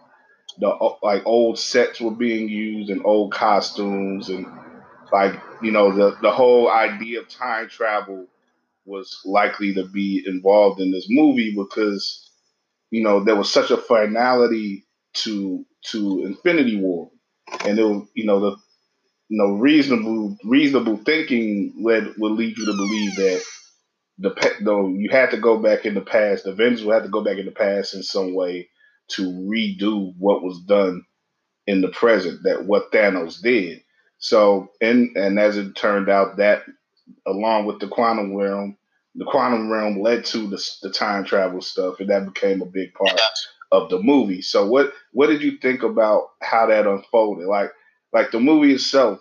the 0.58 0.94
like 1.02 1.22
old 1.26 1.58
sets 1.58 2.00
were 2.00 2.12
being 2.12 2.48
used 2.48 2.90
and 2.90 3.04
old 3.04 3.32
costumes 3.32 4.28
and 4.28 4.46
like 5.12 5.34
you 5.62 5.70
know 5.70 5.92
the 5.94 6.16
the 6.22 6.30
whole 6.30 6.70
idea 6.70 7.20
of 7.20 7.28
time 7.28 7.68
travel 7.68 8.26
was 8.84 9.20
likely 9.24 9.74
to 9.74 9.84
be 9.84 10.22
involved 10.26 10.80
in 10.80 10.92
this 10.92 11.06
movie 11.10 11.54
because 11.54 12.25
you 12.90 13.02
know, 13.02 13.24
there 13.24 13.36
was 13.36 13.52
such 13.52 13.70
a 13.70 13.76
finality 13.76 14.86
to 15.14 15.64
to 15.90 16.24
Infinity 16.24 16.76
War, 16.76 17.10
and 17.64 17.78
it 17.78 17.84
was, 17.84 18.08
you 18.14 18.24
know, 18.26 18.40
the 18.40 18.56
you 19.28 19.38
know 19.38 19.54
reasonable 19.54 20.36
reasonable 20.44 20.98
thinking 20.98 21.74
led 21.82 22.14
would 22.18 22.32
lead 22.32 22.56
you 22.58 22.66
to 22.66 22.72
believe 22.72 23.16
that 23.16 23.42
the 24.18 24.54
though 24.62 24.88
you 24.88 25.10
had 25.10 25.30
to 25.30 25.38
go 25.38 25.58
back 25.58 25.84
in 25.84 25.94
the 25.94 26.00
past, 26.00 26.44
the 26.44 26.50
Avengers 26.50 26.84
would 26.84 26.94
have 26.94 27.02
to 27.04 27.08
go 27.08 27.22
back 27.22 27.38
in 27.38 27.46
the 27.46 27.52
past 27.52 27.94
in 27.94 28.02
some 28.02 28.34
way 28.34 28.68
to 29.08 29.22
redo 29.22 30.12
what 30.18 30.42
was 30.42 30.60
done 30.62 31.02
in 31.66 31.80
the 31.80 31.88
present, 31.88 32.40
that 32.44 32.64
what 32.64 32.92
Thanos 32.92 33.42
did. 33.42 33.82
So, 34.18 34.68
and 34.80 35.16
and 35.16 35.38
as 35.38 35.58
it 35.58 35.74
turned 35.76 36.08
out, 36.08 36.38
that 36.38 36.62
along 37.26 37.66
with 37.66 37.80
the 37.80 37.88
quantum 37.88 38.34
realm 38.34 38.76
the 39.16 39.24
quantum 39.26 39.70
realm 39.70 40.00
led 40.02 40.24
to 40.26 40.48
the, 40.48 40.62
the 40.82 40.90
time 40.90 41.24
travel 41.24 41.62
stuff, 41.62 42.00
and 42.00 42.10
that 42.10 42.26
became 42.26 42.62
a 42.62 42.66
big 42.66 42.94
part 42.94 43.20
of 43.72 43.90
the 43.90 44.00
movie. 44.00 44.42
So, 44.42 44.66
what 44.68 44.92
what 45.12 45.28
did 45.28 45.42
you 45.42 45.58
think 45.58 45.82
about 45.82 46.28
how 46.42 46.66
that 46.66 46.86
unfolded? 46.86 47.46
Like, 47.46 47.72
like 48.12 48.30
the 48.30 48.40
movie 48.40 48.74
itself, 48.74 49.20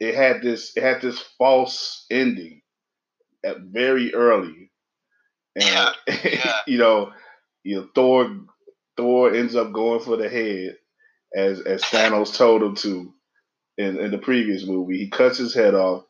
it 0.00 0.14
had 0.14 0.42
this 0.42 0.76
it 0.76 0.82
had 0.82 1.02
this 1.02 1.20
false 1.38 2.06
ending 2.10 2.62
at 3.44 3.58
very 3.60 4.14
early, 4.14 4.70
and 5.56 5.64
yeah. 5.64 5.92
Yeah. 6.08 6.56
you 6.66 6.78
know, 6.78 7.12
you 7.64 7.76
know, 7.76 7.88
Thor 7.94 8.38
Thor 8.96 9.34
ends 9.34 9.56
up 9.56 9.72
going 9.72 10.00
for 10.00 10.16
the 10.16 10.28
head 10.28 10.76
as 11.34 11.60
as 11.60 11.82
Thanos 11.82 12.36
told 12.36 12.62
him 12.62 12.74
to 12.76 13.14
in, 13.78 13.98
in 13.98 14.10
the 14.10 14.18
previous 14.18 14.66
movie. 14.66 14.98
He 14.98 15.10
cuts 15.10 15.38
his 15.38 15.54
head 15.54 15.74
off 15.74 16.04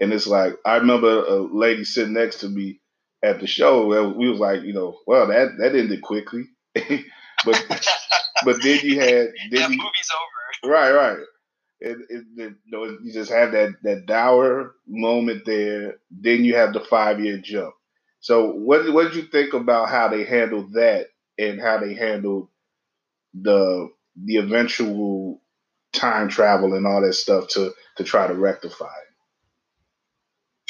and 0.00 0.12
it's 0.12 0.26
like 0.26 0.54
I 0.64 0.76
remember 0.76 1.24
a 1.24 1.36
lady 1.36 1.84
sitting 1.84 2.14
next 2.14 2.40
to 2.40 2.48
me 2.48 2.80
at 3.22 3.40
the 3.40 3.46
show. 3.46 3.86
We 4.16 4.28
was 4.30 4.40
like, 4.40 4.62
you 4.62 4.72
know, 4.72 4.98
well 5.06 5.26
that 5.28 5.58
that 5.58 5.74
ended 5.74 6.02
quickly, 6.02 6.44
but 6.74 7.66
but 8.44 8.62
then 8.62 8.80
you 8.82 9.00
had 9.00 9.10
then 9.50 9.60
that 9.62 9.70
you, 9.70 9.76
movie's 9.78 10.10
over. 10.14 10.72
Right, 10.72 10.92
right. 10.92 11.18
It, 11.80 11.98
you, 12.36 12.56
know, 12.66 12.84
you 13.02 13.12
just 13.12 13.30
have 13.30 13.52
that 13.52 13.74
that 13.84 14.06
dour 14.06 14.74
moment 14.86 15.44
there. 15.46 15.96
Then 16.10 16.44
you 16.44 16.56
have 16.56 16.72
the 16.72 16.80
five 16.80 17.20
year 17.20 17.38
jump. 17.38 17.74
So 18.20 18.52
what 18.52 18.92
what 18.92 19.04
did 19.04 19.16
you 19.16 19.22
think 19.22 19.54
about 19.54 19.88
how 19.88 20.08
they 20.08 20.24
handled 20.24 20.74
that 20.74 21.08
and 21.38 21.60
how 21.60 21.78
they 21.78 21.94
handled 21.94 22.48
the 23.34 23.90
the 24.24 24.36
eventual 24.38 25.42
time 25.92 26.28
travel 26.28 26.74
and 26.74 26.86
all 26.86 27.02
that 27.02 27.14
stuff 27.14 27.48
to 27.50 27.72
to 27.96 28.04
try 28.04 28.26
to 28.26 28.34
rectify 28.34 28.86
it? 28.86 29.09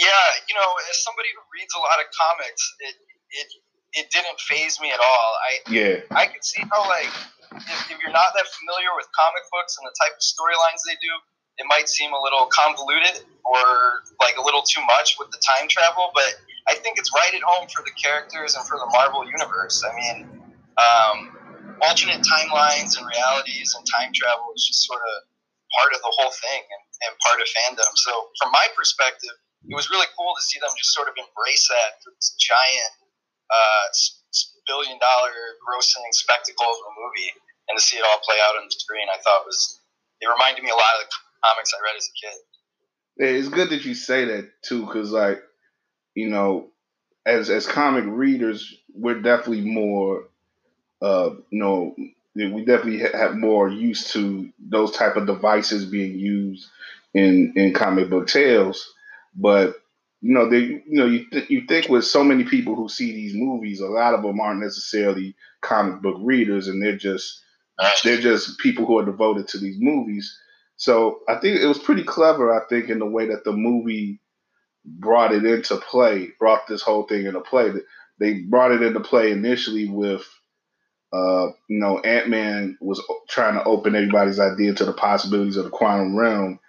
Yeah, 0.00 0.24
you 0.48 0.56
know, 0.56 0.68
as 0.88 0.96
somebody 1.04 1.28
who 1.36 1.44
reads 1.52 1.76
a 1.76 1.82
lot 1.84 2.00
of 2.00 2.08
comics, 2.16 2.62
it 2.80 2.96
it 3.36 3.48
it 3.92 4.06
didn't 4.08 4.40
faze 4.40 4.80
me 4.80 4.88
at 4.88 5.00
all. 5.00 5.30
I 5.44 5.52
Yeah, 5.68 6.00
I 6.16 6.24
could 6.24 6.40
see 6.40 6.64
how 6.72 6.88
like 6.88 7.12
if, 7.52 7.78
if 7.92 7.96
you're 8.00 8.14
not 8.14 8.32
that 8.32 8.48
familiar 8.48 8.96
with 8.96 9.12
comic 9.12 9.44
books 9.52 9.76
and 9.76 9.84
the 9.84 9.92
type 10.00 10.16
of 10.16 10.24
storylines 10.24 10.80
they 10.88 10.96
do, 11.04 11.12
it 11.60 11.66
might 11.68 11.92
seem 11.92 12.16
a 12.16 12.20
little 12.24 12.48
convoluted 12.48 13.28
or 13.44 14.00
like 14.24 14.40
a 14.40 14.44
little 14.44 14.64
too 14.64 14.80
much 14.88 15.20
with 15.20 15.28
the 15.36 15.40
time 15.44 15.68
travel. 15.68 16.08
But 16.16 16.32
I 16.64 16.80
think 16.80 16.96
it's 16.96 17.12
right 17.12 17.36
at 17.36 17.44
home 17.44 17.68
for 17.68 17.84
the 17.84 17.92
characters 18.00 18.56
and 18.56 18.64
for 18.64 18.80
the 18.80 18.88
Marvel 18.96 19.28
universe. 19.28 19.84
I 19.84 19.92
mean, 19.92 20.16
um, 20.80 21.18
alternate 21.84 22.24
timelines 22.24 22.96
and 22.96 23.04
realities 23.04 23.76
and 23.76 23.84
time 23.84 24.16
travel 24.16 24.54
is 24.56 24.64
just 24.64 24.86
sort 24.86 25.02
of 25.04 25.28
part 25.76 25.92
of 25.92 26.00
the 26.00 26.12
whole 26.16 26.32
thing 26.32 26.62
and, 26.64 26.82
and 27.04 27.12
part 27.20 27.40
of 27.40 27.46
fandom. 27.52 27.90
So 28.08 28.32
from 28.40 28.52
my 28.52 28.64
perspective, 28.72 29.36
it 29.68 29.76
was 29.76 29.90
really 29.90 30.08
cool 30.16 30.32
to 30.36 30.42
see 30.42 30.58
them 30.58 30.70
just 30.76 30.94
sort 30.94 31.08
of 31.08 31.14
embrace 31.18 31.68
that 31.68 32.00
this 32.04 32.36
giant 32.40 32.92
uh, 33.50 33.86
billion 34.66 34.98
dollar 34.98 35.34
grossing 35.58 36.06
spectacle 36.12 36.70
of 36.70 36.80
a 36.86 36.92
movie 36.94 37.32
and 37.68 37.78
to 37.78 37.82
see 37.82 37.98
it 37.98 38.04
all 38.08 38.20
play 38.24 38.36
out 38.42 38.56
on 38.56 38.64
the 38.66 38.74
screen, 38.76 39.06
I 39.12 39.18
thought 39.22 39.46
was 39.46 39.80
it 40.20 40.26
reminded 40.26 40.62
me 40.62 40.70
a 40.70 40.74
lot 40.74 41.00
of 41.00 41.06
the 41.06 41.14
comics 41.44 41.72
I 41.74 41.82
read 41.82 41.96
as 41.96 42.08
a 42.08 42.14
kid. 42.20 42.38
Yeah, 43.16 43.38
it's 43.38 43.48
good 43.48 43.70
that 43.70 43.84
you 43.84 43.94
say 43.94 44.24
that 44.26 44.50
too, 44.62 44.86
because 44.86 45.12
like, 45.12 45.42
you 46.14 46.28
know, 46.28 46.68
as 47.26 47.50
as 47.50 47.66
comic 47.66 48.04
readers, 48.06 48.74
we're 48.94 49.20
definitely 49.20 49.62
more, 49.62 50.24
uh, 51.02 51.30
you 51.50 51.58
know, 51.58 51.94
we 52.34 52.64
definitely 52.64 53.00
have 53.00 53.36
more 53.36 53.68
used 53.68 54.12
to 54.12 54.50
those 54.58 54.92
type 54.92 55.16
of 55.16 55.26
devices 55.26 55.84
being 55.84 56.18
used 56.18 56.66
in 57.14 57.52
in 57.56 57.74
comic 57.74 58.10
book 58.10 58.28
tales. 58.28 58.92
But 59.34 59.76
you 60.20 60.34
know, 60.34 60.48
they, 60.48 60.58
you 60.58 60.82
know, 60.86 61.06
you 61.06 61.30
th- 61.30 61.50
you 61.50 61.62
think 61.66 61.88
with 61.88 62.04
so 62.04 62.22
many 62.22 62.44
people 62.44 62.74
who 62.74 62.88
see 62.88 63.12
these 63.12 63.34
movies, 63.34 63.80
a 63.80 63.86
lot 63.86 64.14
of 64.14 64.22
them 64.22 64.40
aren't 64.40 64.60
necessarily 64.60 65.34
comic 65.62 66.02
book 66.02 66.16
readers, 66.20 66.68
and 66.68 66.82
they're 66.82 66.96
just 66.96 67.42
they're 68.04 68.20
just 68.20 68.58
people 68.58 68.86
who 68.86 68.98
are 68.98 69.04
devoted 69.04 69.48
to 69.48 69.58
these 69.58 69.76
movies. 69.78 70.36
So 70.76 71.20
I 71.28 71.36
think 71.36 71.60
it 71.60 71.66
was 71.66 71.78
pretty 71.78 72.04
clever. 72.04 72.52
I 72.52 72.66
think 72.68 72.88
in 72.88 72.98
the 72.98 73.06
way 73.06 73.28
that 73.28 73.44
the 73.44 73.52
movie 73.52 74.20
brought 74.84 75.32
it 75.32 75.44
into 75.44 75.76
play, 75.76 76.32
brought 76.38 76.66
this 76.66 76.82
whole 76.82 77.04
thing 77.04 77.26
into 77.26 77.40
play. 77.40 77.72
They 78.18 78.34
brought 78.40 78.72
it 78.72 78.82
into 78.82 79.00
play 79.00 79.30
initially 79.30 79.88
with, 79.88 80.22
uh, 81.12 81.48
you 81.68 81.78
know, 81.78 81.98
Ant 82.00 82.28
Man 82.28 82.78
was 82.80 83.02
trying 83.28 83.54
to 83.54 83.64
open 83.64 83.94
everybody's 83.94 84.40
idea 84.40 84.74
to 84.74 84.84
the 84.84 84.92
possibilities 84.92 85.56
of 85.56 85.64
the 85.64 85.70
quantum 85.70 86.16
realm, 86.16 86.60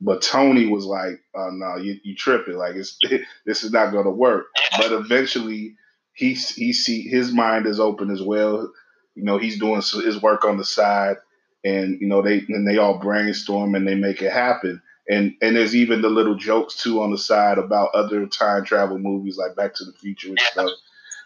but 0.00 0.22
Tony 0.22 0.66
was 0.66 0.84
like, 0.84 1.20
"Oh 1.34 1.50
no, 1.52 1.76
you 1.76 1.98
you 2.02 2.14
tripping? 2.14 2.56
Like 2.56 2.74
it's 2.76 2.98
this 3.46 3.64
is 3.64 3.72
not 3.72 3.92
going 3.92 4.04
to 4.04 4.10
work." 4.10 4.46
But 4.78 4.92
eventually, 4.92 5.76
he 6.12 6.34
he 6.34 6.72
see 6.72 7.02
his 7.02 7.32
mind 7.32 7.66
is 7.66 7.80
open 7.80 8.10
as 8.10 8.22
well. 8.22 8.72
You 9.14 9.24
know, 9.24 9.38
he's 9.38 9.58
doing 9.58 9.76
his 9.76 10.20
work 10.20 10.44
on 10.44 10.58
the 10.58 10.64
side, 10.64 11.16
and 11.64 12.00
you 12.00 12.06
know 12.06 12.20
they 12.20 12.44
and 12.48 12.68
they 12.68 12.78
all 12.78 12.98
brainstorm 12.98 13.74
and 13.74 13.88
they 13.88 13.94
make 13.94 14.20
it 14.20 14.32
happen. 14.32 14.82
And 15.08 15.34
and 15.40 15.56
there's 15.56 15.74
even 15.74 16.02
the 16.02 16.10
little 16.10 16.34
jokes 16.34 16.76
too 16.76 17.00
on 17.00 17.10
the 17.10 17.18
side 17.18 17.58
about 17.58 17.94
other 17.94 18.26
time 18.26 18.64
travel 18.64 18.98
movies 18.98 19.38
like 19.38 19.56
Back 19.56 19.74
to 19.76 19.84
the 19.84 19.92
Future 19.92 20.28
and 20.28 20.40
stuff. 20.40 20.70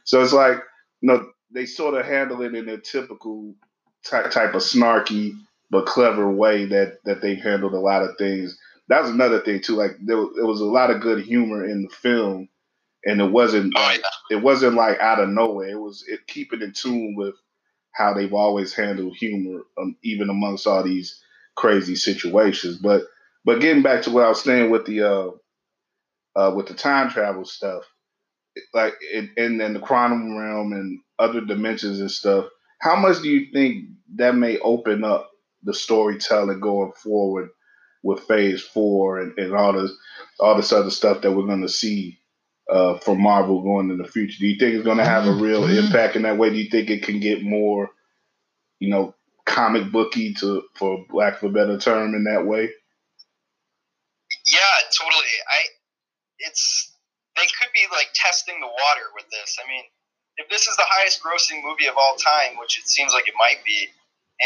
So 0.05 0.23
it's 0.23 0.33
like 0.33 0.59
you 1.01 1.09
know 1.09 1.27
they 1.51 1.67
sort 1.67 1.95
of 1.95 2.07
handle 2.07 2.43
it 2.43 2.55
in 2.55 2.69
a 2.69 2.79
typical 2.79 3.55
type 4.05 4.31
type 4.31 4.55
of 4.55 4.63
snarky 4.63 5.33
but 5.71 5.87
clever 5.87 6.31
way 6.31 6.67
that 6.67 6.99
that 7.05 7.23
they've 7.23 7.43
handled 7.43 7.75
a 7.75 7.81
lot 7.81 8.03
of 8.03 8.17
things. 8.19 8.59
That 8.89 9.03
was 9.03 9.11
another 9.11 9.41
thing 9.41 9.61
too. 9.63 9.77
Like 9.77 9.93
there, 10.05 10.25
there 10.37 10.47
was 10.47 10.61
a 10.61 10.67
lot 10.67 10.91
of 10.91 11.01
good 11.01 11.25
humor 11.25 11.65
in 11.65 11.83
the 11.83 11.89
film, 11.91 12.49
and 13.05 13.21
it 13.21 13.31
wasn't 13.31 13.75
Oh, 13.77 13.81
like, 13.81 14.01
yeah. 14.01 14.39
it 14.39 14.43
wasn't 14.43 14.75
like 14.77 15.01
out 15.01 15.21
of 15.21 15.29
nowhere. 15.31 15.71
It 15.71 15.81
was 15.81 16.05
it 16.09 16.27
keeping 16.27 16.63
in 16.63 16.73
tune 16.73 17.15
with 17.17 17.35
how 17.93 18.15
they've 18.15 18.35
always 18.35 18.75
handled 18.75 19.17
humor, 19.17 19.63
um, 19.81 19.97
even 20.05 20.31
amongst 20.31 20.67
all 20.67 20.83
these 20.83 21.21
crazy 21.57 21.97
situations. 21.97 22.79
But 22.79 23.05
but 23.45 23.61
getting 23.61 23.83
back 23.83 24.03
to 24.03 24.11
what 24.11 24.25
I 24.25 24.29
was 24.29 24.43
saying 24.43 24.71
with 24.71 24.87
the 24.87 25.03
uh, 25.03 25.31
uh, 26.37 26.53
with 26.55 26.69
the 26.69 26.75
time 26.75 27.11
travel 27.11 27.45
stuff, 27.45 27.85
like 28.75 28.95
in, 29.13 29.31
in 29.37 29.75
the 29.75 29.81
quantum 29.81 30.37
realm 30.37 30.73
and 30.73 31.01
other 31.19 31.41
dimensions 31.41 32.01
and 32.01 32.11
stuff, 32.11 32.47
how 32.81 32.97
much 32.97 33.23
do 33.23 33.29
you 33.29 33.53
think 33.53 33.87
that 34.17 34.35
may 34.37 34.59
open 34.59 35.05
up 35.05 35.30
the 35.63 35.75
storytelling 35.75 36.61
going 36.61 36.93
forward 36.93 37.51
with 38.03 38.25
Phase 38.25 38.63
Four 38.63 39.21
and, 39.21 39.39
and 39.39 39.55
all 39.55 39.73
this 39.73 39.93
all 40.39 40.57
this 40.57 40.73
other 40.73 40.91
stuff 40.91 41.23
that 41.23 41.33
we're 41.33 41.47
going 41.47 41.63
to 41.63 41.69
see 41.69 42.19
uh, 42.71 42.99
from 42.99 43.21
Marvel 43.21 43.63
going 43.63 43.91
in 43.91 43.99
the 43.99 44.09
future? 44.09 44.39
Do 44.39 44.47
you 44.47 44.59
think 44.59 44.75
it's 44.75 44.85
going 44.85 44.99
to 44.99 45.05
have 45.05 45.27
a 45.27 45.33
real 45.33 45.65
impact 45.65 46.17
in 46.17 46.23
that 46.23 46.39
way? 46.39 46.51
Do 46.51 46.57
you 46.57 46.71
think 46.71 46.89
it 46.89 47.03
can 47.03 47.21
get 47.21 47.43
more, 47.43 47.91
you 48.79 48.89
know, 48.89 49.15
comic 49.45 49.91
booky 49.91 50.35
to, 50.35 50.63
for 50.75 51.05
lack 51.11 51.43
of 51.43 51.51
a 51.51 51.53
better 51.53 51.79
term, 51.79 52.15
in 52.15 52.25
that 52.25 52.47
way? 52.47 52.71
Yeah, 54.47 54.77
totally. 54.97 55.35
I 55.49 55.61
it's 56.39 56.97
they 57.37 57.47
could 57.61 57.73
be 57.75 57.87
like 57.93 58.09
testing 58.15 58.61
the 58.61 58.67
water 58.67 59.07
with 59.15 59.27
this. 59.31 59.59
I 59.63 59.69
mean, 59.69 59.85
if 60.37 60.49
this 60.49 60.67
is 60.67 60.77
the 60.77 60.87
highest 60.87 61.23
grossing 61.23 61.63
movie 61.63 61.87
of 61.87 61.95
all 61.97 62.17
time, 62.17 62.57
which 62.59 62.79
it 62.79 62.89
seems 62.89 63.13
like 63.13 63.29
it 63.29 63.35
might 63.39 63.65
be, 63.65 63.89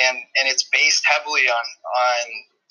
and 0.02 0.16
and 0.40 0.44
it's 0.50 0.66
based 0.72 1.04
heavily 1.06 1.46
on 1.46 1.66
on 1.86 2.24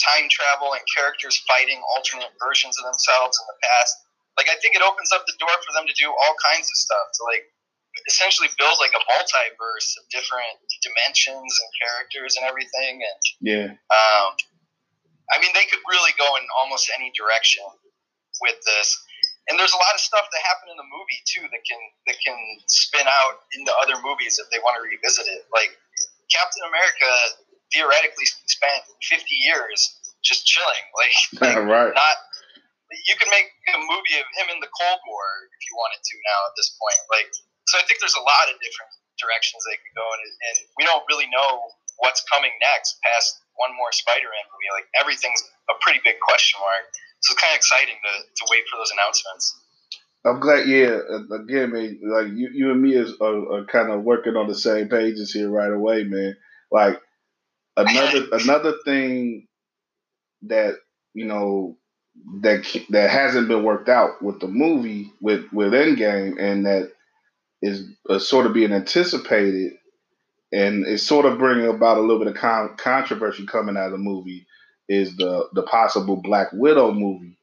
time 0.04 0.28
travel 0.28 0.76
and 0.76 0.84
characters 0.92 1.40
fighting 1.48 1.80
alternate 1.96 2.34
versions 2.44 2.76
of 2.76 2.84
themselves 2.84 3.40
in 3.40 3.46
the 3.48 3.60
past, 3.64 3.94
like 4.36 4.52
I 4.52 4.60
think 4.60 4.76
it 4.76 4.84
opens 4.84 5.14
up 5.16 5.24
the 5.24 5.38
door 5.40 5.54
for 5.64 5.72
them 5.72 5.88
to 5.88 5.96
do 5.96 6.12
all 6.12 6.36
kinds 6.44 6.68
of 6.68 6.78
stuff 6.78 7.08
to 7.20 7.22
like 7.24 7.48
essentially 8.10 8.50
build 8.58 8.76
like 8.82 8.92
a 8.98 9.04
multiverse 9.06 9.90
of 10.02 10.04
different 10.10 10.58
dimensions 10.82 11.52
and 11.54 11.70
characters 11.78 12.36
and 12.36 12.44
everything 12.44 13.00
and 13.06 13.22
Yeah, 13.40 13.70
um, 13.94 14.34
I 15.32 15.40
mean, 15.40 15.54
they 15.56 15.66
could 15.66 15.82
really 15.88 16.12
go 16.20 16.28
in 16.36 16.44
almost 16.62 16.92
any 16.92 17.14
direction 17.16 17.64
with 18.42 18.60
this. 18.66 18.90
And 19.50 19.60
there's 19.60 19.76
a 19.76 19.82
lot 19.82 19.92
of 19.94 20.00
stuff 20.00 20.24
that 20.32 20.42
happened 20.48 20.72
in 20.72 20.80
the 20.80 20.88
movie 20.88 21.22
too 21.28 21.44
that 21.52 21.64
can 21.68 21.82
that 22.08 22.16
can 22.24 22.38
spin 22.68 23.04
out 23.04 23.44
into 23.52 23.76
other 23.76 24.00
movies 24.00 24.40
if 24.40 24.48
they 24.52 24.60
want 24.64 24.80
to 24.80 24.84
revisit 24.84 25.28
it. 25.28 25.44
Like 25.52 25.76
Captain 26.34 26.66
America 26.66 27.10
theoretically 27.70 28.26
spent 28.50 28.82
50 29.06 29.26
years 29.46 29.78
just 30.26 30.46
chilling, 30.50 30.86
like, 30.98 31.16
like 31.42 31.58
right. 31.62 31.94
not. 31.94 32.18
You 33.10 33.18
could 33.18 33.30
make 33.34 33.50
a 33.74 33.80
movie 33.82 34.22
of 34.22 34.28
him 34.38 34.54
in 34.54 34.62
the 34.62 34.70
Cold 34.70 35.02
War 35.10 35.26
if 35.50 35.62
you 35.66 35.74
wanted 35.78 36.02
to 36.02 36.16
now 36.30 36.40
at 36.46 36.54
this 36.54 36.78
point. 36.78 37.02
Like, 37.10 37.26
so 37.66 37.82
I 37.82 37.84
think 37.90 37.98
there's 37.98 38.18
a 38.18 38.22
lot 38.22 38.46
of 38.54 38.62
different 38.62 38.94
directions 39.18 39.66
they 39.66 39.82
could 39.82 39.96
go, 39.98 40.06
in, 40.06 40.20
and 40.22 40.56
we 40.78 40.86
don't 40.86 41.02
really 41.10 41.26
know 41.34 41.74
what's 42.02 42.22
coming 42.30 42.54
next 42.62 43.02
past 43.02 43.42
one 43.58 43.74
more 43.78 43.94
Spider-Man 43.94 44.46
movie. 44.50 44.72
Like 44.74 44.90
everything's 44.98 45.42
a 45.70 45.76
pretty 45.82 46.02
big 46.06 46.22
question 46.22 46.62
mark. 46.62 46.86
So 47.26 47.34
it's 47.34 47.42
kind 47.42 47.54
of 47.54 47.60
exciting 47.62 47.98
to, 47.98 48.14
to 48.26 48.44
wait 48.50 48.66
for 48.70 48.78
those 48.78 48.92
announcements. 48.92 49.58
I'm 50.26 50.40
glad. 50.40 50.68
Yeah, 50.68 51.00
again, 51.32 51.72
man. 51.72 52.00
Like 52.04 52.28
you, 52.28 52.50
you 52.54 52.72
and 52.72 52.82
me 52.82 52.96
is 52.96 53.14
are, 53.20 53.54
are 53.54 53.66
kind 53.66 53.92
of 53.92 54.04
working 54.04 54.36
on 54.36 54.48
the 54.48 54.56
same 54.56 54.88
pages 54.88 55.34
here 55.34 55.50
right 55.50 55.72
away, 55.72 56.04
man. 56.04 56.38
Like 56.72 57.02
another 57.76 58.28
another 58.32 58.74
thing 58.86 59.48
that 60.44 60.76
you 61.14 61.26
know 61.26 61.78
that 62.42 62.66
that 62.90 63.10
hasn't 63.10 63.48
been 63.48 63.64
worked 63.64 63.90
out 63.90 64.22
with 64.22 64.40
the 64.40 64.48
movie 64.48 65.12
with 65.22 65.46
with 65.52 65.74
Endgame, 65.74 66.40
and 66.40 66.66
that 66.66 66.92
is 67.62 67.84
uh, 68.10 68.20
sort 68.20 68.46
of 68.46 68.54
being 68.54 68.72
anticipated, 68.72 69.74
and 70.54 70.86
it's 70.86 71.04
sort 71.04 71.26
of 71.26 71.38
bringing 71.38 71.68
about 71.68 71.98
a 71.98 72.02
little 72.02 72.20
bit 72.20 72.28
of 72.28 72.36
con- 72.36 72.76
controversy 72.78 73.46
coming 73.46 73.76
out 73.78 73.88
of 73.88 73.92
the 73.94 73.98
movie 73.98 74.46
is 74.88 75.16
the 75.18 75.50
the 75.54 75.64
possible 75.64 76.18
Black 76.18 76.48
Widow 76.54 76.94
movie. 76.94 77.38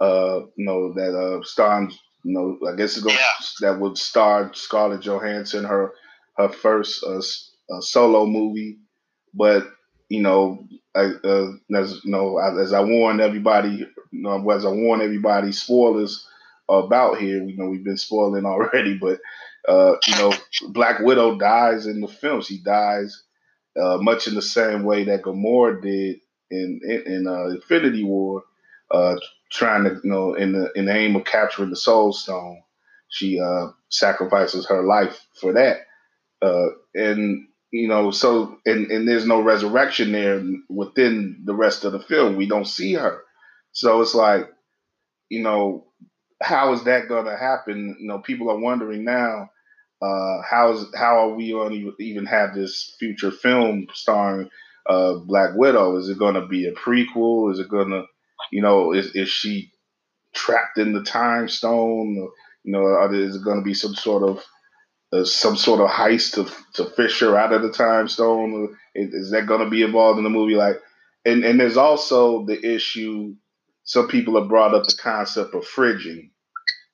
Uh, 0.00 0.40
you 0.56 0.64
know 0.64 0.92
that 0.94 1.14
uh 1.14 1.42
stars, 1.44 1.98
you 2.24 2.32
know, 2.34 2.58
I 2.68 2.76
guess 2.76 2.96
it's 2.96 3.04
going 3.04 3.16
Yeah. 3.16 3.72
that 3.72 3.80
would 3.80 3.98
star 3.98 4.52
Scarlett 4.54 5.02
Johansson, 5.02 5.64
her 5.64 5.92
her 6.38 6.48
first 6.48 7.04
uh, 7.04 7.18
uh, 7.18 7.80
solo 7.80 8.26
movie, 8.26 8.78
but 9.34 9.64
you 10.08 10.22
know, 10.22 10.66
I, 10.94 11.12
uh, 11.24 11.52
as 11.76 12.00
you 12.04 12.10
know, 12.10 12.38
as, 12.38 12.58
as 12.58 12.72
I 12.72 12.82
warned 12.82 13.20
everybody, 13.20 13.70
you 14.12 14.22
know, 14.22 14.50
as 14.50 14.64
I 14.64 14.70
warn 14.70 15.00
everybody, 15.02 15.52
spoilers 15.52 16.26
about 16.68 17.18
here. 17.18 17.42
You 17.44 17.56
know, 17.56 17.68
we've 17.68 17.84
been 17.84 17.96
spoiling 17.96 18.46
already, 18.46 18.98
but 18.98 19.20
uh, 19.68 19.96
you 20.06 20.16
know, 20.16 20.32
Black 20.70 21.00
Widow 21.00 21.38
dies 21.38 21.86
in 21.86 22.00
the 22.00 22.08
film. 22.08 22.42
She 22.42 22.62
dies 22.62 23.22
uh, 23.80 23.98
much 23.98 24.26
in 24.28 24.34
the 24.34 24.42
same 24.42 24.84
way 24.84 25.04
that 25.04 25.22
Gamora 25.22 25.80
did 25.82 26.20
in 26.50 26.80
in, 26.84 27.02
in 27.14 27.26
uh, 27.26 27.46
Infinity 27.50 28.04
War, 28.04 28.44
uh, 28.90 29.16
trying 29.50 29.84
to 29.84 30.00
you 30.02 30.10
know 30.10 30.34
in 30.34 30.52
the 30.52 30.70
in 30.74 30.86
the 30.86 30.94
aim 30.94 31.16
of 31.16 31.24
capturing 31.24 31.70
the 31.70 31.76
Soul 31.76 32.12
Stone. 32.12 32.62
She 33.08 33.40
uh, 33.40 33.68
sacrifices 33.88 34.68
her 34.68 34.84
life 34.84 35.26
for 35.40 35.54
that, 35.54 35.78
uh, 36.42 36.68
and 36.94 37.48
you 37.72 37.88
know 37.88 38.10
so 38.10 38.58
and 38.64 38.90
and 38.90 39.08
there's 39.08 39.26
no 39.26 39.40
resurrection 39.40 40.12
there 40.12 40.42
within 40.68 41.42
the 41.44 41.54
rest 41.54 41.84
of 41.84 41.92
the 41.92 42.00
film. 42.00 42.36
We 42.36 42.46
don't 42.46 42.66
see 42.68 42.94
her, 42.94 43.22
so 43.72 44.00
it's 44.00 44.14
like 44.14 44.48
you 45.28 45.42
know 45.42 45.90
how 46.42 46.72
is 46.72 46.84
that 46.84 47.08
going 47.08 47.26
to 47.26 47.36
happen? 47.36 47.96
You 48.00 48.08
know, 48.08 48.18
people 48.18 48.50
are 48.50 48.58
wondering 48.58 49.04
now. 49.04 49.50
Uh, 50.02 50.40
how's 50.48 50.86
how 50.94 51.28
are 51.28 51.34
we 51.34 51.50
going 51.50 51.72
to 51.72 52.02
even 52.02 52.24
have 52.24 52.54
this 52.54 52.96
future 52.98 53.30
film 53.30 53.86
starring 53.92 54.48
uh, 54.88 55.16
Black 55.26 55.50
Widow? 55.54 55.96
Is 55.98 56.08
it 56.08 56.18
going 56.18 56.34
to 56.34 56.46
be 56.46 56.66
a 56.66 56.72
prequel? 56.72 57.52
Is 57.52 57.58
it 57.58 57.68
going 57.68 57.90
to, 57.90 58.04
you 58.50 58.62
know, 58.62 58.92
is 58.92 59.14
is 59.14 59.28
she 59.28 59.72
trapped 60.34 60.78
in 60.78 60.92
the 60.92 61.02
time 61.02 61.48
stone? 61.48 62.16
You 62.64 62.72
know, 62.72 63.10
is 63.12 63.36
it 63.36 63.44
going 63.44 63.58
to 63.58 63.64
be 63.64 63.74
some 63.74 63.94
sort 63.94 64.22
of 64.28 64.44
uh, 65.12 65.24
some 65.24 65.56
sort 65.56 65.80
of 65.80 65.88
heist 65.88 66.34
to 66.34 66.52
to 66.74 66.90
fish 66.90 67.20
her 67.20 67.36
out 67.36 67.52
of 67.52 67.62
the 67.62 67.72
time 67.72 68.08
stone? 68.08 68.76
Is, 68.94 69.12
is 69.12 69.30
that 69.32 69.46
going 69.46 69.64
to 69.64 69.70
be 69.70 69.82
involved 69.82 70.18
in 70.18 70.24
the 70.24 70.30
movie? 70.30 70.54
Like, 70.54 70.76
and 71.24 71.44
and 71.44 71.58
there's 71.58 71.76
also 71.76 72.44
the 72.46 72.60
issue. 72.74 73.34
Some 73.84 74.08
people 74.08 74.38
have 74.38 74.48
brought 74.48 74.74
up 74.74 74.84
the 74.84 74.96
concept 75.00 75.54
of 75.54 75.64
fridging, 75.64 76.30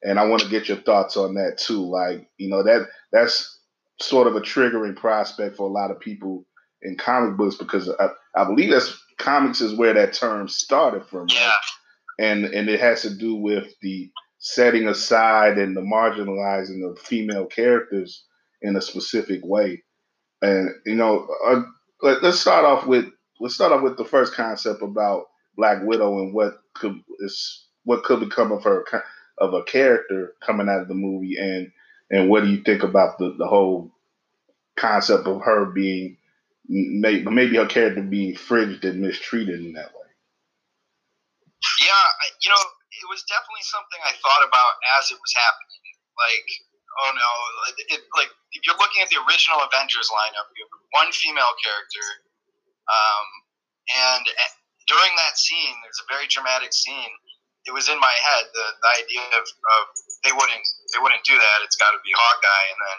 and 0.03 0.19
I 0.19 0.27
want 0.27 0.43
to 0.43 0.49
get 0.49 0.69
your 0.69 0.79
thoughts 0.79 1.17
on 1.17 1.35
that 1.35 1.59
too. 1.59 1.85
Like, 1.85 2.29
you 2.39 2.49
know 2.49 2.63
that 2.63 2.89
that's 3.13 3.61
sort 4.01 4.27
of 4.27 4.37
a 4.37 4.41
triggering 4.41 4.97
prospect 4.97 5.57
for 5.57 5.69
a 5.69 5.73
lot 5.73 5.91
of 5.91 6.01
people 6.01 6.47
in 6.83 6.97
comic 6.97 7.37
books 7.37 7.57
because 7.57 7.91
I, 7.99 8.09
I 8.37 8.45
believe 8.45 8.71
that's 8.71 8.97
comics 9.19 9.61
is 9.61 9.75
where 9.75 9.95
that 9.95 10.13
term 10.13 10.49
started 10.49 11.07
from. 11.07 11.29
Yeah. 11.29 11.53
And 12.19 12.47
and 12.47 12.69
it 12.69 12.81
has 12.81 13.03
to 13.03 13.15
do 13.15 13.35
with 13.35 13.73
the 13.83 14.11
setting 14.39 14.89
aside 14.89 15.59
and 15.59 15.77
the 15.77 15.83
marginalizing 15.83 16.89
of 16.89 16.99
female 16.99 17.47
characters 17.47 18.25
in 18.63 18.77
a 18.77 18.81
specific 18.81 19.41
way. 19.45 19.83
And 20.43 20.71
you 20.85 20.95
know, 20.95 21.29
uh, 21.47 21.63
let, 22.03 22.23
us 22.23 22.41
start 22.41 22.65
off 22.65 22.87
with 22.87 23.07
let's 23.41 23.55
start 23.55 23.73
off 23.73 23.83
with 23.83 23.97
the 23.97 24.05
first 24.05 24.35
concept 24.35 24.83
about 24.83 25.27
Black 25.57 25.83
Widow 25.83 26.19
and 26.21 26.35
what 26.35 26.59
could 26.75 27.01
is 27.21 27.67
what 27.85 28.05
could 28.05 28.21
become 28.21 28.53
of 28.53 28.65
her 28.65 28.85
of 29.39 29.55
a 29.55 29.63
character 29.63 30.35
coming 30.45 30.69
out 30.69 30.81
of 30.81 30.89
the 30.89 30.95
movie, 30.95 31.37
and 31.39 31.71
and 32.11 32.29
what 32.29 32.43
do 32.43 32.51
you 32.51 32.63
think 32.63 32.83
about 32.83 33.19
the 33.19 33.35
the 33.39 33.47
whole 33.47 33.91
concept 34.77 35.27
of 35.27 35.43
her 35.43 35.67
being 35.67 36.19
maybe 36.69 37.25
maybe 37.25 37.57
her 37.57 37.67
character 37.67 38.03
being 38.03 38.35
fridged 38.35 38.85
and 38.85 39.01
mistreated 39.01 39.61
in 39.61 39.73
that 39.75 39.95
way? 39.95 40.11
Yeah, 41.83 42.07
you 42.43 42.51
know, 42.51 42.63
it 43.03 43.09
was 43.09 43.23
definitely 43.27 43.67
something 43.67 44.01
I 44.05 44.15
thought 44.21 44.45
about 44.47 44.73
as 44.99 45.11
it 45.11 45.19
was 45.19 45.33
happening. 45.35 45.85
Like, 46.17 46.49
oh 47.03 47.11
no, 47.13 47.31
it, 47.93 48.01
like 48.17 48.33
if 48.57 48.65
you're 48.65 48.79
looking 48.79 49.03
at 49.05 49.11
the 49.13 49.21
original 49.29 49.61
Avengers 49.63 50.09
lineup, 50.13 50.49
you 50.57 50.65
have 50.65 50.75
one 50.97 51.11
female 51.13 51.53
character, 51.61 52.07
um, 52.89 53.27
and 53.93 54.25
during 54.87 55.13
that 55.19 55.37
scene, 55.37 55.77
there's 55.83 56.01
a 56.03 56.09
very 56.09 56.27
dramatic 56.31 56.73
scene. 56.73 57.13
It 57.67 57.75
was 57.75 57.91
in 57.91 57.99
my 57.99 58.15
head 58.23 58.47
the, 58.55 58.67
the 58.79 58.91
idea 59.03 59.27
of, 59.35 59.45
of 59.45 59.83
they 60.23 60.31
wouldn't 60.31 60.67
they 60.95 61.03
wouldn't 61.03 61.27
do 61.27 61.35
that. 61.35 61.57
It's 61.67 61.77
got 61.77 61.91
to 61.93 62.01
be 62.07 62.15
Hawkeye, 62.15 62.67
and 62.71 62.79
then 62.79 62.99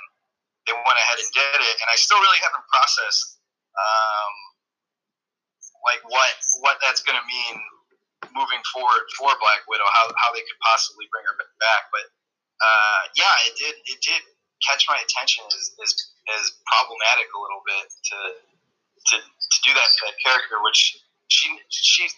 they 0.67 0.75
went 0.75 0.99
ahead 0.99 1.23
and 1.23 1.29
did 1.31 1.61
it. 1.63 1.77
And 1.79 1.87
I 1.87 1.95
still 1.95 2.19
really 2.19 2.43
haven't 2.43 2.67
processed 2.67 3.36
um, 3.77 4.33
like 5.85 6.01
what 6.09 6.33
what 6.65 6.75
that's 6.81 7.01
going 7.05 7.17
to 7.17 7.25
mean 7.25 7.55
moving 8.33 8.61
forward 8.73 9.05
for 9.17 9.29
Black 9.37 9.61
Widow, 9.69 9.85
how, 9.93 10.09
how 10.17 10.29
they 10.33 10.41
could 10.41 10.61
possibly 10.61 11.05
bring 11.13 11.25
her 11.25 11.37
back. 11.61 11.89
But 11.93 12.05
uh, 12.59 13.01
yeah, 13.13 13.33
it 13.45 13.53
did 13.57 13.75
it 13.85 13.99
did 14.01 14.21
catch 14.65 14.89
my 14.89 14.97
attention 14.97 15.45
as, 15.53 15.69
as, 15.85 15.91
as 16.33 16.43
problematic 16.65 17.29
a 17.29 17.39
little 17.39 17.61
bit 17.61 17.85
to, 17.93 18.17
to 19.13 19.15
to 19.21 19.57
do 19.61 19.71
that 19.77 19.85
to 19.85 20.01
that 20.09 20.17
character, 20.17 20.57
which 20.65 20.97
she 21.29 21.47
she 21.69 22.09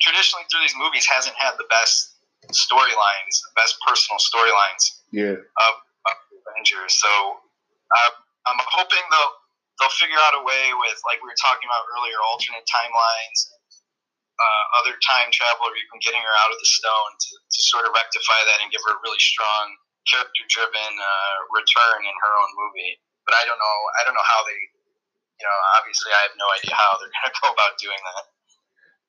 traditionally 0.00 0.46
through 0.50 0.62
these 0.62 0.78
movies 0.78 1.06
hasn't 1.06 1.34
had 1.34 1.58
the 1.58 1.66
best 1.70 2.14
storylines, 2.50 3.42
the 3.42 3.54
best 3.54 3.78
personal 3.86 4.18
storylines. 4.18 5.02
Yeah. 5.10 5.38
Of, 5.38 5.74
of 6.06 6.16
Avengers. 6.50 6.94
So 6.94 7.10
uh, 7.90 8.10
I'm 8.46 8.58
hoping 8.66 9.02
they'll 9.10 9.34
they'll 9.80 9.96
figure 9.96 10.18
out 10.18 10.36
a 10.36 10.42
way 10.44 10.72
with 10.76 10.98
like 11.08 11.22
we 11.22 11.28
were 11.30 11.40
talking 11.40 11.68
about 11.68 11.84
earlier, 11.96 12.18
alternate 12.20 12.66
timelines 12.68 13.52
uh, 14.42 14.64
other 14.82 14.94
time 15.04 15.30
travel 15.30 15.68
or 15.68 15.74
even 15.76 16.02
getting 16.02 16.22
her 16.22 16.36
out 16.42 16.50
of 16.50 16.58
the 16.58 16.68
stone 16.68 17.12
to, 17.14 17.32
to 17.36 17.60
sort 17.68 17.84
of 17.86 17.94
rectify 17.94 18.40
that 18.48 18.58
and 18.64 18.72
give 18.72 18.82
her 18.88 18.94
a 18.96 19.02
really 19.04 19.20
strong 19.20 19.76
character 20.08 20.44
driven 20.50 20.92
uh, 20.98 21.36
return 21.54 22.02
in 22.02 22.16
her 22.26 22.32
own 22.34 22.50
movie. 22.58 22.98
But 23.22 23.38
I 23.38 23.46
don't 23.46 23.60
know. 23.60 23.78
I 23.98 24.00
don't 24.02 24.16
know 24.16 24.28
how 24.28 24.42
they. 24.46 24.58
You 25.40 25.50
know, 25.50 25.58
obviously, 25.78 26.12
I 26.14 26.22
have 26.22 26.38
no 26.38 26.46
idea 26.54 26.74
how 26.74 26.98
they're 26.98 27.10
going 27.10 27.30
to 27.34 27.38
go 27.42 27.48
about 27.50 27.74
doing 27.82 28.02
that. 28.06 28.24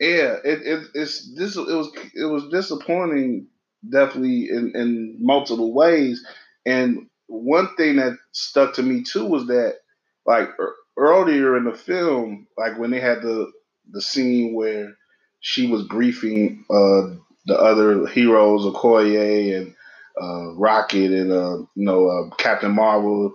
Yeah, 0.02 0.32
it, 0.42 0.60
it 0.66 0.80
it's 0.94 1.16
this 1.38 1.56
it 1.56 1.78
was 1.78 1.90
it 2.14 2.26
was 2.26 2.50
disappointing 2.50 3.48
definitely 3.88 4.50
in, 4.50 4.74
in 4.74 5.18
multiple 5.20 5.74
ways. 5.74 6.26
And 6.66 7.10
one 7.28 7.76
thing 7.76 7.98
that 7.98 8.18
stuck 8.32 8.74
to 8.76 8.84
me 8.84 9.04
too 9.04 9.26
was 9.26 9.48
that 9.48 9.83
like 10.26 10.50
earlier 10.98 11.58
in 11.58 11.66
the 11.66 11.74
film, 11.74 12.48
like 12.58 12.78
when 12.78 12.92
they 12.92 13.00
had 13.00 13.22
the 13.22 13.52
the 13.92 14.02
scene 14.02 14.54
where 14.54 14.96
she 15.40 15.68
was 15.68 15.84
briefing 15.84 16.64
uh, 16.70 17.16
the 17.46 17.58
other 17.58 18.08
heroes, 18.08 18.64
Okoye 18.66 19.58
and 19.58 19.76
uh, 20.22 20.54
Rocket 20.54 21.12
and 21.12 21.32
uh, 21.32 21.58
you 21.76 21.86
know 21.86 22.08
uh, 22.08 22.36
Captain 22.36 22.72
Marvel 22.72 23.34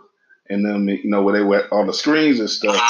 and 0.48 0.64
them, 0.64 0.88
you 0.88 1.10
know, 1.10 1.22
where 1.22 1.34
they 1.34 1.44
were 1.44 1.68
on 1.72 1.86
the 1.86 1.92
screens 1.92 2.40
and 2.40 2.48
stuff. 2.48 2.80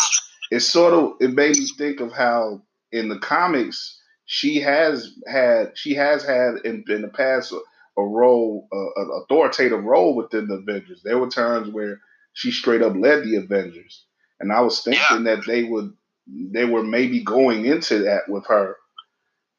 It 0.51 0.61
sort 0.61 0.95
of 0.95 1.15
it 1.21 1.33
made 1.35 1.57
me 1.57 1.67
think 1.77 2.01
of 2.01 2.13
how 2.13 2.63
in 2.93 3.09
the 3.09 3.19
comics 3.19 4.01
she 4.27 4.61
has 4.61 5.13
had 5.27 5.73
she 5.77 5.95
has 5.95 6.25
had 6.25 6.57
in, 6.65 6.85
in 6.89 7.03
the 7.03 7.09
past 7.09 7.53
a, 7.53 7.57
a 8.01 8.05
role, 8.05 8.69
an 8.73 9.11
authoritative 9.23 9.83
role 9.83 10.15
within 10.15 10.47
the 10.47 10.55
Avengers. 10.55 11.03
There 11.03 11.19
were 11.19 11.29
times 11.29 11.69
where 11.71 12.01
she 12.39 12.53
straight 12.53 12.83
up 12.83 12.95
led 12.97 13.25
the 13.25 13.37
Avengers, 13.37 14.05
and 14.39 14.53
I 14.53 14.61
was 14.61 14.83
thinking 14.83 15.27
yeah. 15.27 15.35
that 15.35 15.47
they 15.47 15.65
would 15.65 15.93
they 16.27 16.65
were 16.65 16.85
maybe 16.85 17.25
going 17.25 17.65
into 17.65 18.01
that 18.01 18.29
with 18.29 18.47
her 18.47 18.77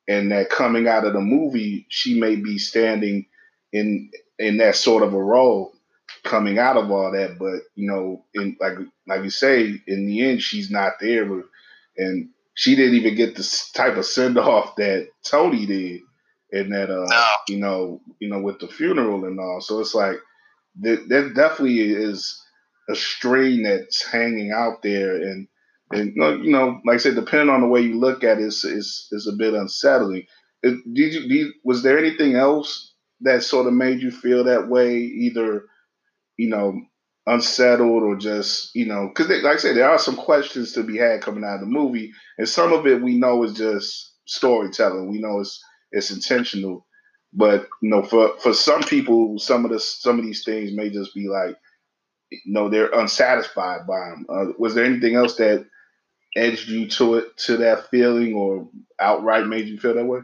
and 0.07 0.31
that 0.31 0.49
coming 0.49 0.87
out 0.87 1.05
of 1.05 1.13
the 1.13 1.21
movie, 1.21 1.85
she 1.89 2.19
may 2.19 2.35
be 2.35 2.57
standing 2.57 3.27
in 3.71 4.09
in 4.39 4.57
that 4.57 4.75
sort 4.75 5.03
of 5.03 5.13
a 5.13 5.21
role 5.23 5.73
coming 6.23 6.57
out 6.57 6.77
of 6.77 6.89
all 6.89 7.11
that. 7.11 7.37
But 7.37 7.61
you 7.75 7.87
know, 7.87 8.25
in 8.33 8.57
like 8.59 8.77
like 9.07 9.23
you 9.23 9.29
say, 9.29 9.79
in 9.87 10.07
the 10.07 10.21
end, 10.21 10.41
she's 10.41 10.71
not 10.71 10.93
there, 11.01 11.25
with, 11.25 11.45
and 11.97 12.29
she 12.55 12.75
didn't 12.75 12.95
even 12.95 13.15
get 13.15 13.35
the 13.35 13.69
type 13.75 13.97
of 13.97 14.05
send 14.05 14.37
off 14.37 14.77
that 14.77 15.09
Tony 15.23 15.65
did, 15.65 16.01
and 16.51 16.73
that 16.73 16.89
uh, 16.89 17.05
no. 17.07 17.25
you 17.47 17.57
know, 17.57 18.01
you 18.19 18.29
know, 18.29 18.39
with 18.39 18.59
the 18.59 18.67
funeral 18.67 19.25
and 19.25 19.39
all. 19.39 19.61
So 19.61 19.79
it's 19.79 19.93
like 19.93 20.17
that, 20.81 21.07
that 21.09 21.33
definitely 21.35 21.81
is 21.81 22.41
a 22.89 22.95
strain 22.95 23.63
that's 23.63 24.03
hanging 24.03 24.51
out 24.51 24.81
there, 24.81 25.15
and 25.15 25.47
and 25.91 26.13
you 26.15 26.51
know, 26.51 26.81
like 26.85 26.95
I 26.95 26.97
said, 26.97 27.15
depending 27.15 27.49
on 27.49 27.61
the 27.61 27.67
way 27.67 27.81
you 27.81 27.99
look 27.99 28.23
at 28.23 28.39
it, 28.39 28.43
it's, 28.43 28.63
it's, 29.11 29.27
a 29.27 29.35
bit 29.35 29.53
unsettling. 29.53 30.25
Did 30.61 30.79
you? 30.85 31.27
Did, 31.27 31.53
was 31.63 31.83
there 31.83 31.97
anything 31.97 32.35
else 32.35 32.93
that 33.21 33.43
sort 33.43 33.67
of 33.67 33.73
made 33.73 34.01
you 34.01 34.11
feel 34.11 34.43
that 34.43 34.67
way? 34.67 34.97
Either, 34.97 35.65
you 36.37 36.49
know, 36.49 36.79
unsettled 37.25 38.03
or 38.03 38.15
just, 38.17 38.75
you 38.75 38.85
know, 38.85 39.07
because 39.07 39.29
like 39.43 39.55
I 39.55 39.57
said, 39.57 39.75
there 39.75 39.89
are 39.89 39.99
some 39.99 40.15
questions 40.15 40.73
to 40.73 40.83
be 40.83 40.97
had 40.97 41.21
coming 41.21 41.43
out 41.43 41.55
of 41.55 41.61
the 41.61 41.65
movie, 41.67 42.11
and 42.37 42.47
some 42.47 42.73
of 42.73 42.85
it 42.85 43.01
we 43.01 43.17
know 43.17 43.43
is 43.43 43.53
just 43.53 44.13
storytelling. 44.25 45.11
We 45.11 45.19
know 45.19 45.39
it's 45.39 45.63
it's 45.91 46.11
intentional, 46.11 46.85
but 47.33 47.67
you 47.81 47.89
know, 47.89 48.03
for 48.03 48.37
for 48.39 48.53
some 48.53 48.81
people, 48.83 49.39
some 49.39 49.65
of 49.65 49.71
the 49.71 49.79
some 49.79 50.19
of 50.19 50.25
these 50.25 50.43
things 50.43 50.71
may 50.71 50.89
just 50.89 51.15
be 51.15 51.27
like, 51.27 51.55
you 52.31 52.53
know, 52.53 52.69
they're 52.69 52.91
unsatisfied 52.91 53.87
by 53.87 54.09
them. 54.09 54.25
Uh, 54.29 54.53
was 54.57 54.75
there 54.75 54.85
anything 54.85 55.15
else 55.15 55.35
that 55.37 55.65
edged 56.35 56.69
you 56.69 56.87
to 56.87 57.15
it 57.15 57.37
to 57.45 57.57
that 57.57 57.89
feeling, 57.89 58.33
or 58.35 58.69
outright 58.99 59.47
made 59.47 59.67
you 59.67 59.79
feel 59.79 59.95
that 59.95 60.05
way? 60.05 60.21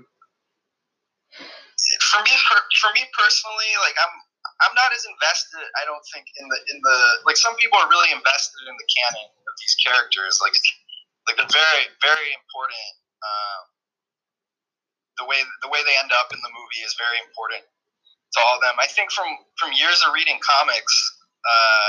For 1.75 2.21
me, 2.23 2.33
for, 2.47 2.57
for 2.81 2.91
me 2.93 3.03
personally, 3.11 3.71
like 3.81 3.97
I'm 3.99 4.13
I'm 4.63 4.75
not 4.77 4.93
as 4.95 5.03
invested. 5.03 5.65
I 5.75 5.83
don't 5.83 6.05
think 6.13 6.29
in 6.39 6.45
the 6.47 6.59
in 6.71 6.77
the 6.79 6.97
like 7.25 7.35
some 7.35 7.57
people 7.57 7.77
are 7.81 7.89
really 7.89 8.13
invested 8.13 8.63
in 8.69 8.75
the 8.77 8.87
canon 8.87 9.27
of 9.27 9.53
these 9.59 9.75
characters. 9.81 10.39
Like 10.39 10.55
like 11.27 11.35
they're 11.35 11.51
very 11.51 11.85
very 11.99 12.29
important. 12.37 12.91
Um, 13.25 13.61
the 15.19 15.25
way 15.25 15.41
the 15.65 15.71
way 15.73 15.81
they 15.83 15.97
end 15.97 16.13
up 16.13 16.31
in 16.31 16.39
the 16.39 16.53
movie 16.53 16.83
is 16.85 16.95
very 16.95 17.17
important 17.25 17.65
to 17.65 18.37
all 18.45 18.55
of 18.59 18.63
them. 18.63 18.77
I 18.79 18.87
think 18.87 19.11
from 19.11 19.27
from 19.59 19.75
years 19.75 19.99
of 20.07 20.13
reading 20.15 20.39
comics, 20.39 20.93
uh, 21.45 21.87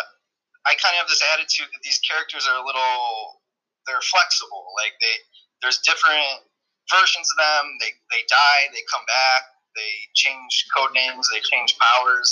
I 0.66 0.75
kind 0.79 0.95
of 0.99 1.07
have 1.07 1.11
this 1.11 1.23
attitude 1.33 1.71
that 1.73 1.83
these 1.83 2.01
characters 2.05 2.45
are 2.47 2.59
a 2.61 2.64
little 2.64 3.40
they're 3.87 4.03
flexible. 4.03 4.75
Like 4.77 4.99
they 5.01 5.16
there's 5.62 5.81
different 5.87 6.45
versions 6.90 7.27
of 7.33 7.37
them. 7.38 7.64
They 7.81 7.92
they 8.12 8.23
die, 8.27 8.62
they 8.75 8.83
come 8.90 9.07
back, 9.07 9.42
they 9.79 9.92
change 10.14 10.66
code 10.75 10.92
names, 10.92 11.31
they 11.31 11.40
change 11.40 11.79
powers. 11.79 12.29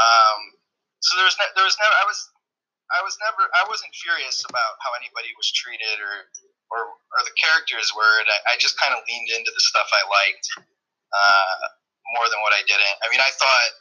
Um, 0.00 0.40
so 1.04 1.18
there's 1.20 1.36
ne- 1.38 1.54
there 1.54 1.66
was 1.66 1.76
never 1.78 1.94
I 1.94 2.04
was 2.08 2.18
I 2.88 3.00
was 3.04 3.14
never 3.20 3.46
I 3.52 3.62
wasn't 3.68 3.92
furious 3.94 4.42
about 4.48 4.80
how 4.80 4.96
anybody 4.96 5.30
was 5.36 5.52
treated 5.52 6.00
or 6.00 6.32
or, 6.72 6.80
or 7.00 7.20
the 7.24 7.36
characters 7.36 7.92
were. 7.96 8.16
I, 8.28 8.52
I 8.52 8.54
just 8.60 8.76
kind 8.80 8.92
of 8.92 9.00
leaned 9.08 9.28
into 9.32 9.52
the 9.52 9.62
stuff 9.62 9.88
I 9.88 10.04
liked 10.08 10.46
uh, 11.12 11.56
more 12.16 12.28
than 12.28 12.40
what 12.44 12.52
I 12.52 12.60
didn't. 12.68 12.96
I 13.00 13.06
mean, 13.08 13.20
I 13.24 13.32
thought, 13.32 13.72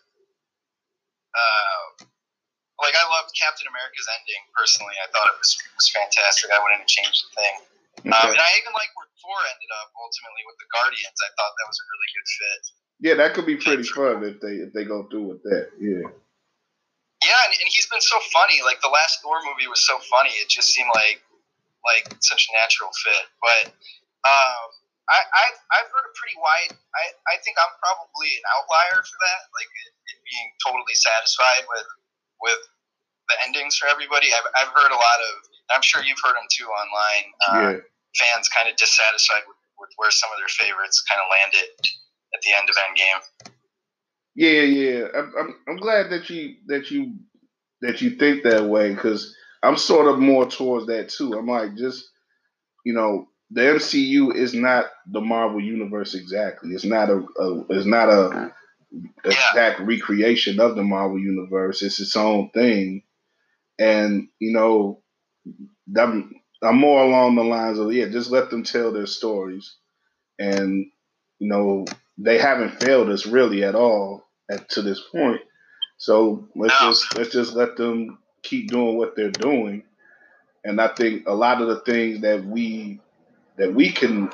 uh, 1.36 1.84
like, 2.82 2.94
I 2.94 3.06
loved 3.10 3.34
Captain 3.34 3.66
America's 3.66 4.08
ending 4.22 4.44
personally. 4.54 4.94
I 5.02 5.08
thought 5.10 5.28
it 5.34 5.38
was 5.42 5.58
was 5.78 5.90
fantastic. 5.90 6.54
I 6.54 6.58
wouldn't 6.62 6.86
have 6.86 6.90
changed 6.90 7.26
a 7.26 7.30
thing. 7.34 7.56
Um, 8.14 8.30
and 8.30 8.38
I 8.38 8.50
even 8.62 8.74
like 8.78 8.94
where 8.94 9.10
Thor 9.18 9.40
ended 9.58 9.72
up 9.82 9.90
ultimately 9.98 10.46
with 10.46 10.58
the 10.62 10.70
Guardians. 10.70 11.18
I 11.18 11.34
thought 11.34 11.54
that 11.58 11.68
was 11.68 11.80
a 11.82 11.86
really 11.90 12.10
good 12.14 12.30
fit. 12.30 12.62
Yeah, 12.98 13.16
that 13.18 13.34
could 13.34 13.50
be 13.50 13.58
pretty 13.58 13.86
fun 13.86 14.22
if 14.22 14.38
they 14.42 14.62
if 14.62 14.74
they 14.74 14.86
go 14.86 15.10
through 15.10 15.34
with 15.34 15.42
that. 15.50 15.74
Yeah. 15.82 16.06
Yeah, 17.18 17.42
and, 17.50 17.54
and 17.58 17.70
he's 17.74 17.90
been 17.90 18.04
so 18.06 18.22
funny. 18.30 18.62
Like 18.62 18.78
the 18.86 18.94
last 18.94 19.26
Thor 19.26 19.42
movie 19.42 19.66
was 19.66 19.82
so 19.82 19.98
funny. 20.06 20.30
It 20.38 20.50
just 20.50 20.70
seemed 20.70 20.94
like 20.94 21.26
like 21.82 22.14
such 22.22 22.46
a 22.46 22.52
natural 22.62 22.94
fit. 22.94 23.26
But 23.42 23.74
um, 24.22 24.68
I, 25.10 25.20
I've 25.26 25.60
I've 25.74 25.90
heard 25.90 26.06
a 26.06 26.14
pretty 26.14 26.38
wide. 26.38 26.78
I, 26.78 27.04
I 27.26 27.36
think 27.42 27.58
I'm 27.58 27.74
probably 27.82 28.30
an 28.38 28.46
outlier 28.54 29.02
for 29.02 29.18
that. 29.18 29.42
Like 29.58 29.70
it, 29.74 29.92
it 30.14 30.18
being 30.22 30.48
totally 30.62 30.94
satisfied 30.94 31.66
with 31.66 31.90
with 32.42 32.60
the 33.30 33.36
endings 33.46 33.78
for 33.78 33.88
everybody. 33.88 34.28
I've 34.34 34.48
I've 34.56 34.74
heard 34.74 34.92
a 34.92 35.00
lot 35.00 35.20
of. 35.32 35.34
I'm 35.76 35.82
sure 35.82 36.04
you've 36.04 36.22
heard 36.24 36.36
them 36.36 36.48
too 36.52 36.66
online. 36.66 37.26
Uh, 37.48 37.60
Yeah. 37.60 37.80
Fans 38.16 38.50
kind 38.50 38.70
of 38.70 38.76
dissatisfied 38.78 39.44
with, 39.48 39.58
with 39.78 39.90
where 39.98 40.10
some 40.10 40.30
of 40.32 40.40
their 40.40 40.48
favorites 40.48 41.04
kind 41.06 41.22
of 41.22 41.28
landed 41.30 41.70
at 42.34 42.42
the 42.42 42.52
end 42.58 42.70
of 42.70 42.76
Endgame. 42.76 43.52
Yeah, 44.36 44.62
yeah. 44.62 45.08
I'm, 45.16 45.34
I'm 45.38 45.56
I'm 45.68 45.78
glad 45.78 46.10
that 46.12 46.30
you 46.30 46.56
that 46.68 46.90
you 46.90 47.14
that 47.82 48.02
you 48.02 48.12
think 48.12 48.44
that 48.44 48.66
way 48.66 48.94
because 48.94 49.36
I'm 49.64 49.78
sort 49.78 50.08
of 50.08 50.20
more 50.20 50.48
towards 50.50 50.88
that 50.88 51.10
too. 51.10 51.34
I'm 51.34 51.48
like 51.48 51.76
just 51.76 52.10
you 52.86 52.94
know 52.94 53.28
the 53.52 53.62
MCU 53.62 54.36
is 54.36 54.54
not 54.54 54.86
the 55.12 55.22
Marvel 55.22 55.62
universe 55.62 56.16
exactly. 56.16 56.72
It's 56.72 56.86
not 56.86 57.10
a, 57.10 57.26
a 57.40 57.66
it's 57.70 57.86
not 57.86 58.10
a 58.10 58.54
exact 59.26 59.82
recreation 59.82 60.60
of 60.60 60.76
the 60.76 60.84
Marvel 60.84 61.20
universe. 61.20 61.82
It's 61.84 62.00
its 62.00 62.16
own 62.16 62.50
thing, 62.52 63.04
and 63.80 64.30
you 64.40 64.54
know 64.54 65.02
I'm 65.98 66.34
I'm 66.64 66.78
more 66.78 67.04
along 67.04 67.36
the 67.36 67.44
lines 67.44 67.80
of 67.80 67.94
yeah, 67.94 68.08
just 68.10 68.32
let 68.32 68.50
them 68.50 68.64
tell 68.64 68.92
their 68.94 69.08
stories, 69.08 69.76
and 70.40 70.88
you 71.40 71.50
know 71.50 71.86
they 72.18 72.38
haven't 72.40 72.84
failed 72.84 73.10
us 73.10 73.26
really 73.28 73.64
at 73.64 73.76
all 73.76 74.24
at 74.52 74.70
to 74.72 74.82
this 74.84 75.02
point. 75.12 75.42
So 75.98 76.48
let's 76.56 76.80
No. 76.82 76.90
just 76.90 77.18
let's 77.18 77.32
just 77.32 77.54
let 77.56 77.78
them 77.78 78.20
keep 78.44 78.70
doing 78.70 78.98
what 78.98 79.16
they're 79.16 79.32
doing. 79.32 79.84
And 80.66 80.82
I 80.82 80.90
think 80.90 81.28
a 81.28 81.36
lot 81.36 81.62
of 81.62 81.70
the 81.70 81.82
things 81.82 82.22
that 82.22 82.46
we 82.46 83.02
that 83.58 83.74
we 83.74 83.92
can 83.92 84.32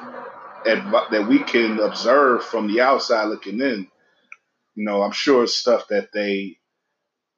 adv- 0.67 1.11
that 1.11 1.27
we 1.27 1.39
can 1.43 1.79
observe 1.79 2.43
from 2.45 2.67
the 2.67 2.81
outside 2.81 3.25
looking 3.25 3.61
in, 3.61 3.87
you 4.75 4.85
know, 4.85 5.01
I'm 5.03 5.11
sure 5.11 5.43
it's 5.43 5.55
stuff 5.55 5.87
that 5.89 6.09
they 6.13 6.57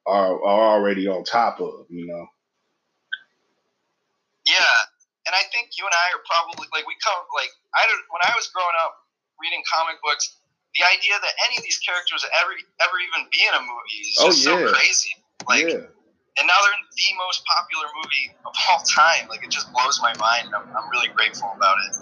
are 0.06 0.34
are 0.44 0.78
already 0.78 1.08
on 1.08 1.24
top 1.24 1.60
of, 1.60 1.86
you 1.90 2.06
know. 2.06 2.26
Yeah, 4.46 4.76
and 5.26 5.34
I 5.34 5.42
think 5.52 5.74
you 5.76 5.84
and 5.84 5.94
I 5.94 6.06
are 6.14 6.22
probably 6.26 6.68
like 6.72 6.86
we 6.86 6.94
come 7.02 7.18
like 7.34 7.50
I 7.74 7.82
don't 7.90 8.04
when 8.14 8.22
I 8.24 8.32
was 8.38 8.46
growing 8.54 8.76
up 8.86 8.94
reading 9.42 9.62
comic 9.66 9.98
books, 10.02 10.38
the 10.78 10.86
idea 10.86 11.18
that 11.18 11.34
any 11.50 11.58
of 11.58 11.64
these 11.64 11.78
characters 11.82 12.24
ever 12.40 12.52
ever 12.80 12.96
even 13.02 13.26
be 13.34 13.42
in 13.44 13.54
a 13.58 13.62
movie 13.62 14.00
is 14.06 14.16
Oh, 14.20 14.26
just 14.30 14.46
yeah. 14.46 14.56
so 14.66 14.72
crazy. 14.72 15.12
Like, 15.48 15.66
yeah. 15.66 15.86
and 16.40 16.44
now 16.46 16.58
they're 16.62 16.78
in 16.78 16.86
the 16.90 17.10
most 17.26 17.42
popular 17.46 17.86
movie 18.02 18.26
of 18.46 18.54
all 18.70 18.80
time. 18.82 19.28
Like, 19.28 19.44
it 19.44 19.50
just 19.50 19.70
blows 19.72 20.00
my 20.02 20.14
mind. 20.18 20.50
I'm, 20.54 20.66
I'm 20.74 20.90
really 20.90 21.08
grateful 21.14 21.52
about 21.54 21.76
it. 21.86 21.96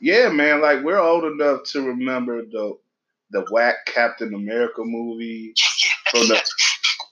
Yeah, 0.00 0.28
man, 0.30 0.60
like 0.62 0.82
we're 0.82 0.98
old 1.00 1.24
enough 1.24 1.64
to 1.72 1.82
remember 1.86 2.42
the 2.42 2.76
the 3.32 3.44
whack 3.50 3.86
Captain 3.86 4.34
America 4.34 4.82
movie 4.84 5.54
from 6.10 6.28
the 6.28 6.42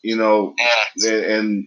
you 0.02 0.16
know 0.16 0.54
yeah, 0.58 1.10
and, 1.10 1.24
and 1.24 1.66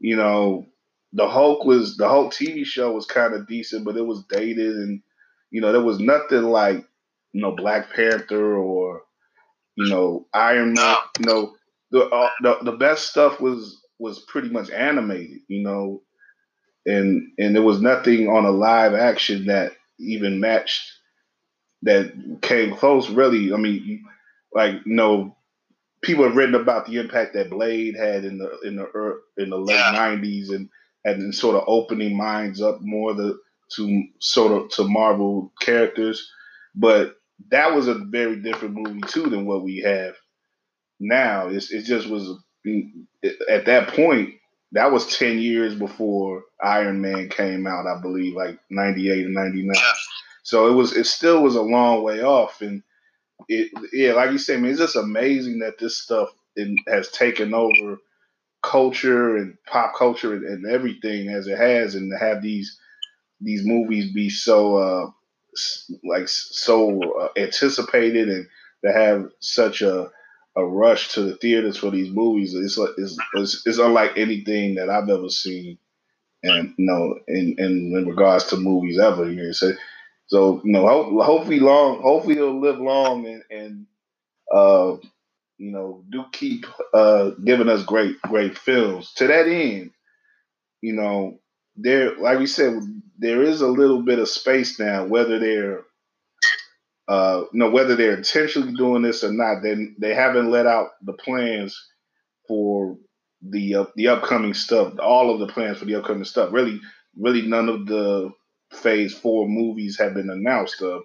you 0.00 0.16
know 0.16 0.66
the 1.12 1.28
Hulk 1.28 1.64
was 1.64 1.96
the 1.96 2.08
Hulk 2.08 2.32
TV 2.32 2.64
show 2.64 2.92
was 2.92 3.06
kind 3.06 3.34
of 3.34 3.46
decent, 3.46 3.84
but 3.84 3.96
it 3.96 4.06
was 4.06 4.24
dated, 4.28 4.76
and 4.76 5.02
you 5.50 5.60
know 5.60 5.72
there 5.72 5.82
was 5.82 6.00
nothing 6.00 6.44
like 6.44 6.84
you 7.32 7.42
know 7.42 7.54
Black 7.54 7.92
Panther 7.94 8.56
or 8.56 9.02
you 9.76 9.88
know 9.90 10.26
Iron 10.34 10.74
Man. 10.74 10.96
You 11.20 11.26
know 11.26 11.54
the 11.90 12.06
uh, 12.06 12.30
the 12.42 12.58
the 12.62 12.72
best 12.72 13.08
stuff 13.08 13.40
was 13.40 13.80
was 13.98 14.24
pretty 14.28 14.48
much 14.48 14.70
animated, 14.70 15.38
you 15.48 15.62
know, 15.62 16.02
and 16.86 17.22
and 17.38 17.54
there 17.54 17.62
was 17.62 17.80
nothing 17.80 18.28
on 18.28 18.44
a 18.44 18.50
live 18.50 18.94
action 18.94 19.46
that 19.46 19.72
even 20.00 20.40
matched 20.40 20.90
that 21.82 22.38
came 22.42 22.74
close. 22.76 23.08
Really, 23.10 23.52
I 23.52 23.56
mean, 23.56 24.04
like 24.54 24.74
you 24.86 24.94
know 24.94 25.36
people 26.02 26.24
have 26.24 26.36
written 26.36 26.54
about 26.54 26.86
the 26.86 26.98
impact 26.98 27.34
that 27.34 27.50
Blade 27.50 27.94
had 27.96 28.24
in 28.24 28.38
the 28.38 28.58
in 28.64 28.76
the 28.76 29.20
in 29.38 29.50
the 29.50 29.56
late 29.58 29.76
Yeah. 29.76 29.92
'90s 29.94 30.50
and 30.54 30.68
and 31.04 31.34
sort 31.34 31.56
of 31.56 31.64
opening 31.66 32.16
minds 32.16 32.60
up 32.62 32.80
more 32.80 33.14
the 33.14 33.38
to 33.76 34.04
sort 34.20 34.52
of 34.52 34.70
to 34.70 34.84
Marvel 34.84 35.52
characters, 35.60 36.30
but 36.74 37.16
that 37.50 37.74
was 37.74 37.88
a 37.88 37.94
very 37.94 38.36
different 38.36 38.74
movie 38.74 39.00
too 39.08 39.24
than 39.24 39.46
what 39.46 39.64
we 39.64 39.78
have 39.78 40.14
now. 41.00 41.48
It's, 41.48 41.72
it 41.72 41.84
just 41.84 42.08
was 42.08 42.28
at 43.50 43.66
that 43.66 43.88
point. 43.88 44.34
That 44.72 44.92
was 44.92 45.16
ten 45.18 45.38
years 45.38 45.74
before 45.74 46.44
Iron 46.62 47.00
Man 47.02 47.28
came 47.28 47.66
out, 47.66 47.86
I 47.86 48.00
believe, 48.00 48.34
like 48.34 48.58
'98 48.70 49.26
and 49.26 49.34
'99. 49.34 49.76
So 50.42 50.68
it 50.68 50.74
was 50.74 50.96
it 50.96 51.06
still 51.06 51.42
was 51.42 51.56
a 51.56 51.62
long 51.62 52.02
way 52.02 52.22
off, 52.22 52.62
and 52.62 52.82
it 53.48 53.70
yeah, 53.92 54.12
like 54.12 54.32
you 54.32 54.38
said, 54.38 54.60
man, 54.60 54.70
it's 54.70 54.80
just 54.80 54.96
amazing 54.96 55.60
that 55.60 55.78
this 55.78 55.98
stuff 55.98 56.30
in, 56.56 56.76
has 56.88 57.10
taken 57.10 57.54
over 57.54 57.98
culture 58.62 59.36
and 59.36 59.56
pop 59.66 59.94
culture 59.96 60.34
and, 60.34 60.44
and 60.44 60.66
everything 60.66 61.28
as 61.28 61.46
it 61.46 61.58
has, 61.58 61.94
and 61.94 62.10
to 62.12 62.18
have 62.18 62.42
these 62.42 62.78
these 63.40 63.64
movies 63.66 64.12
be 64.12 64.30
so 64.30 64.76
uh 64.76 65.10
like 66.04 66.28
so 66.28 67.00
uh, 67.20 67.28
anticipated 67.36 68.28
and 68.28 68.48
to 68.84 68.92
have 68.92 69.30
such 69.40 69.82
a 69.82 70.10
a 70.56 70.64
rush 70.64 71.14
to 71.14 71.22
the 71.22 71.36
theaters 71.36 71.76
for 71.78 71.90
these 71.90 72.10
movies 72.10 72.54
it's 72.54 72.78
it's, 72.98 73.18
it's, 73.34 73.62
it's 73.66 73.78
unlike 73.78 74.12
anything 74.16 74.76
that 74.76 74.90
I've 74.90 75.08
ever 75.08 75.28
seen 75.28 75.78
and 76.42 76.74
you 76.76 76.86
know 76.86 77.18
in, 77.28 77.56
in 77.58 77.94
in 77.96 78.06
regards 78.08 78.46
to 78.46 78.56
movies 78.56 78.98
ever. 78.98 79.28
Here 79.28 79.52
so 79.52 79.72
so 80.32 80.62
you 80.64 80.72
know 80.72 80.88
ho- 80.88 81.22
hopefully 81.24 81.60
long 81.60 82.02
hopefully 82.02 82.36
it'll 82.38 82.60
live 82.60 82.80
long 82.80 83.26
and 83.26 83.44
and 83.50 83.86
uh 84.54 84.96
you 85.58 85.72
know 85.72 86.04
do 86.10 86.24
keep 86.32 86.66
uh 86.94 87.30
giving 87.44 87.68
us 87.70 87.84
great 87.84 88.20
great 88.22 88.58
films. 88.58 89.12
To 89.14 89.28
that 89.28 89.48
end 89.48 89.92
you 90.82 90.94
know 90.94 91.40
there 91.76 92.18
like 92.18 92.38
we 92.40 92.46
said 92.48 92.74
there 93.18 93.42
is 93.42 93.62
a 93.62 93.68
little 93.68 94.02
bit 94.02 94.20
of 94.20 94.28
space 94.28 94.80
now 94.80 95.06
whether 95.06 95.38
they're 95.40 95.82
uh 97.08 97.44
you 97.52 97.60
know 97.60 97.70
whether 97.70 97.96
they're 97.96 98.16
intentionally 98.16 98.74
doing 98.74 99.02
this 99.02 99.24
or 99.24 99.32
not 99.32 99.62
they 99.62 99.76
they 99.98 100.14
haven't 100.14 100.50
let 100.50 100.66
out 100.66 100.90
the 101.02 101.14
plans 101.14 101.78
for 102.48 102.98
the 103.42 103.74
uh, 103.76 103.86
the 103.96 104.08
upcoming 104.08 104.54
stuff 104.54 104.94
all 105.00 105.32
of 105.32 105.40
the 105.40 105.52
plans 105.52 105.78
for 105.78 105.86
the 105.86 105.96
upcoming 105.96 106.24
stuff. 106.24 106.52
Really 106.52 106.80
really 107.18 107.42
none 107.46 107.68
of 107.68 107.86
the 107.86 108.32
phase 108.72 109.14
4 109.14 109.48
movies 109.48 109.98
have 109.98 110.14
been 110.14 110.30
announced 110.30 110.82
of 110.82 111.02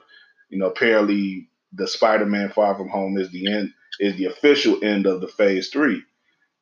you 0.49 0.59
know 0.59 0.67
apparently 0.67 1.49
the 1.73 1.87
Spider-Man 1.87 2.49
Far 2.49 2.75
From 2.75 2.89
Home 2.89 3.17
is 3.17 3.29
the 3.31 3.51
end 3.51 3.73
is 3.99 4.15
the 4.17 4.25
official 4.25 4.83
end 4.83 5.05
of 5.05 5.21
the 5.21 5.27
phase 5.27 5.69
3 5.69 6.01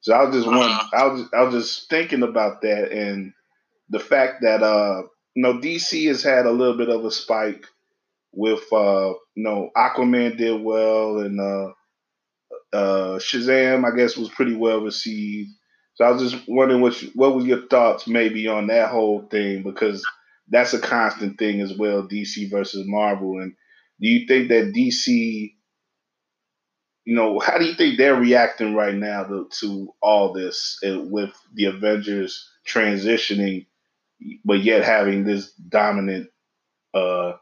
so 0.01 0.13
I 0.13 0.23
was 0.23 0.35
just 0.35 0.47
one 0.47 0.79
I 0.93 1.07
was 1.07 1.29
I 1.33 1.41
was 1.43 1.53
just 1.65 1.89
thinking 1.89 2.23
about 2.23 2.61
that 2.61 2.91
and 2.91 3.33
the 3.89 3.99
fact 3.99 4.41
that 4.41 4.63
uh 4.63 5.03
you 5.35 5.43
know 5.43 5.59
DC 5.59 6.07
has 6.07 6.23
had 6.23 6.45
a 6.45 6.51
little 6.51 6.77
bit 6.77 6.89
of 6.89 7.05
a 7.05 7.11
spike 7.11 7.65
with 8.33 8.61
uh 8.71 9.13
you 9.35 9.43
know 9.43 9.69
Aquaman 9.75 10.37
did 10.37 10.61
well 10.61 11.19
and 11.19 11.39
uh 11.39 11.71
uh 12.73 13.19
Shazam 13.19 13.85
I 13.91 13.95
guess 13.95 14.17
was 14.17 14.29
pretty 14.29 14.55
well 14.55 14.81
received. 14.81 15.49
So 15.95 16.03
I 16.03 16.11
was 16.11 16.29
just 16.31 16.43
wondering 16.47 16.81
what 16.81 17.01
you, 17.01 17.11
what 17.15 17.35
was 17.35 17.45
your 17.45 17.67
thoughts 17.67 18.05
maybe 18.05 18.47
on 18.47 18.67
that 18.67 18.89
whole 18.89 19.21
thing? 19.31 19.63
Because 19.63 20.03
that's 20.49 20.73
a 20.73 20.79
constant 20.79 21.37
thing 21.37 21.61
as 21.61 21.77
well 21.77 22.07
DC 22.07 22.49
versus 22.49 22.85
Marvel 22.87 23.39
and 23.39 23.53
do 23.99 24.07
you 24.07 24.27
think 24.27 24.49
that 24.49 24.73
DC 24.73 25.53
you 27.05 27.15
know 27.15 27.39
how 27.39 27.57
do 27.57 27.65
you 27.65 27.75
think 27.75 27.97
they're 27.97 28.15
reacting 28.15 28.75
right 28.75 28.95
now 28.95 29.23
to, 29.23 29.49
to 29.59 29.93
all 30.01 30.33
this 30.33 30.79
uh, 30.85 30.99
with 30.99 31.31
the 31.53 31.65
Avengers 31.65 32.49
transitioning 32.67 33.67
but 34.43 34.63
yet 34.63 34.83
having 34.83 35.23
this 35.23 35.51
dominant 35.53 36.29
uh 36.93 37.33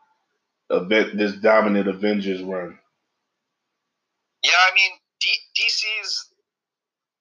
event 0.70 1.18
this 1.18 1.34
dominant 1.38 1.88
Avengers 1.88 2.42
run. 2.42 2.78
yeah. 4.44 4.52
I 4.52 4.76
mean, 4.76 4.92
D- 5.22 5.62
DC's 5.62 6.30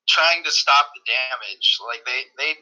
trying 0.09 0.45
to 0.45 0.51
stop 0.51 0.87
the 0.95 1.01
damage. 1.07 1.79
Like 1.87 2.05
they, 2.05 2.23
they, 2.38 2.53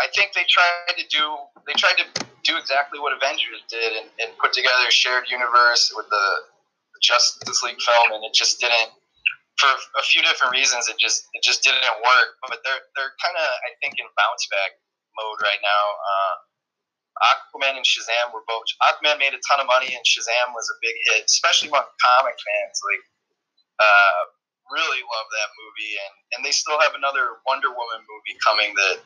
I 0.00 0.08
think 0.16 0.32
they 0.32 0.48
tried 0.48 0.96
to 0.96 1.06
do, 1.08 1.36
they 1.66 1.76
tried 1.76 2.00
to 2.00 2.06
do 2.42 2.56
exactly 2.56 2.98
what 2.98 3.12
Avengers 3.12 3.60
did 3.68 3.92
and, 4.00 4.08
and 4.18 4.32
put 4.40 4.52
together 4.52 4.88
a 4.88 4.90
shared 4.90 5.28
universe 5.30 5.92
with 5.94 6.08
the, 6.08 6.26
Justice 7.00 7.64
League 7.64 7.80
film, 7.80 8.12
and 8.12 8.22
it 8.24 8.36
just 8.36 8.60
didn't. 8.60 8.92
For 9.58 9.68
a 9.68 10.04
few 10.08 10.24
different 10.24 10.56
reasons, 10.56 10.88
it 10.88 10.96
just 10.96 11.28
it 11.36 11.42
just 11.44 11.60
didn't 11.60 11.84
work. 12.00 12.30
But 12.48 12.64
they're 12.64 12.84
they're 12.96 13.12
kind 13.20 13.36
of 13.36 13.48
I 13.64 13.76
think 13.80 13.96
in 14.00 14.08
bounce 14.16 14.44
back 14.48 14.76
mode 15.16 15.40
right 15.44 15.60
now. 15.60 15.84
Uh, 15.96 16.34
Aquaman 17.20 17.76
and 17.76 17.84
Shazam 17.84 18.32
were 18.32 18.44
both. 18.48 18.64
Aquaman 18.80 19.20
made 19.20 19.36
a 19.36 19.42
ton 19.44 19.60
of 19.60 19.68
money, 19.68 19.92
and 19.92 20.00
Shazam 20.04 20.56
was 20.56 20.64
a 20.72 20.76
big 20.80 20.96
hit, 21.12 21.28
especially 21.28 21.68
among 21.68 21.84
comic 22.00 22.36
fans. 22.40 22.76
Like, 22.80 23.04
uh, 23.84 24.20
really 24.72 25.04
love 25.04 25.28
that 25.28 25.50
movie, 25.60 25.92
and 26.00 26.14
and 26.36 26.40
they 26.40 26.54
still 26.56 26.80
have 26.80 26.96
another 26.96 27.36
Wonder 27.44 27.68
Woman 27.68 28.00
movie 28.08 28.36
coming 28.40 28.72
that 28.80 29.04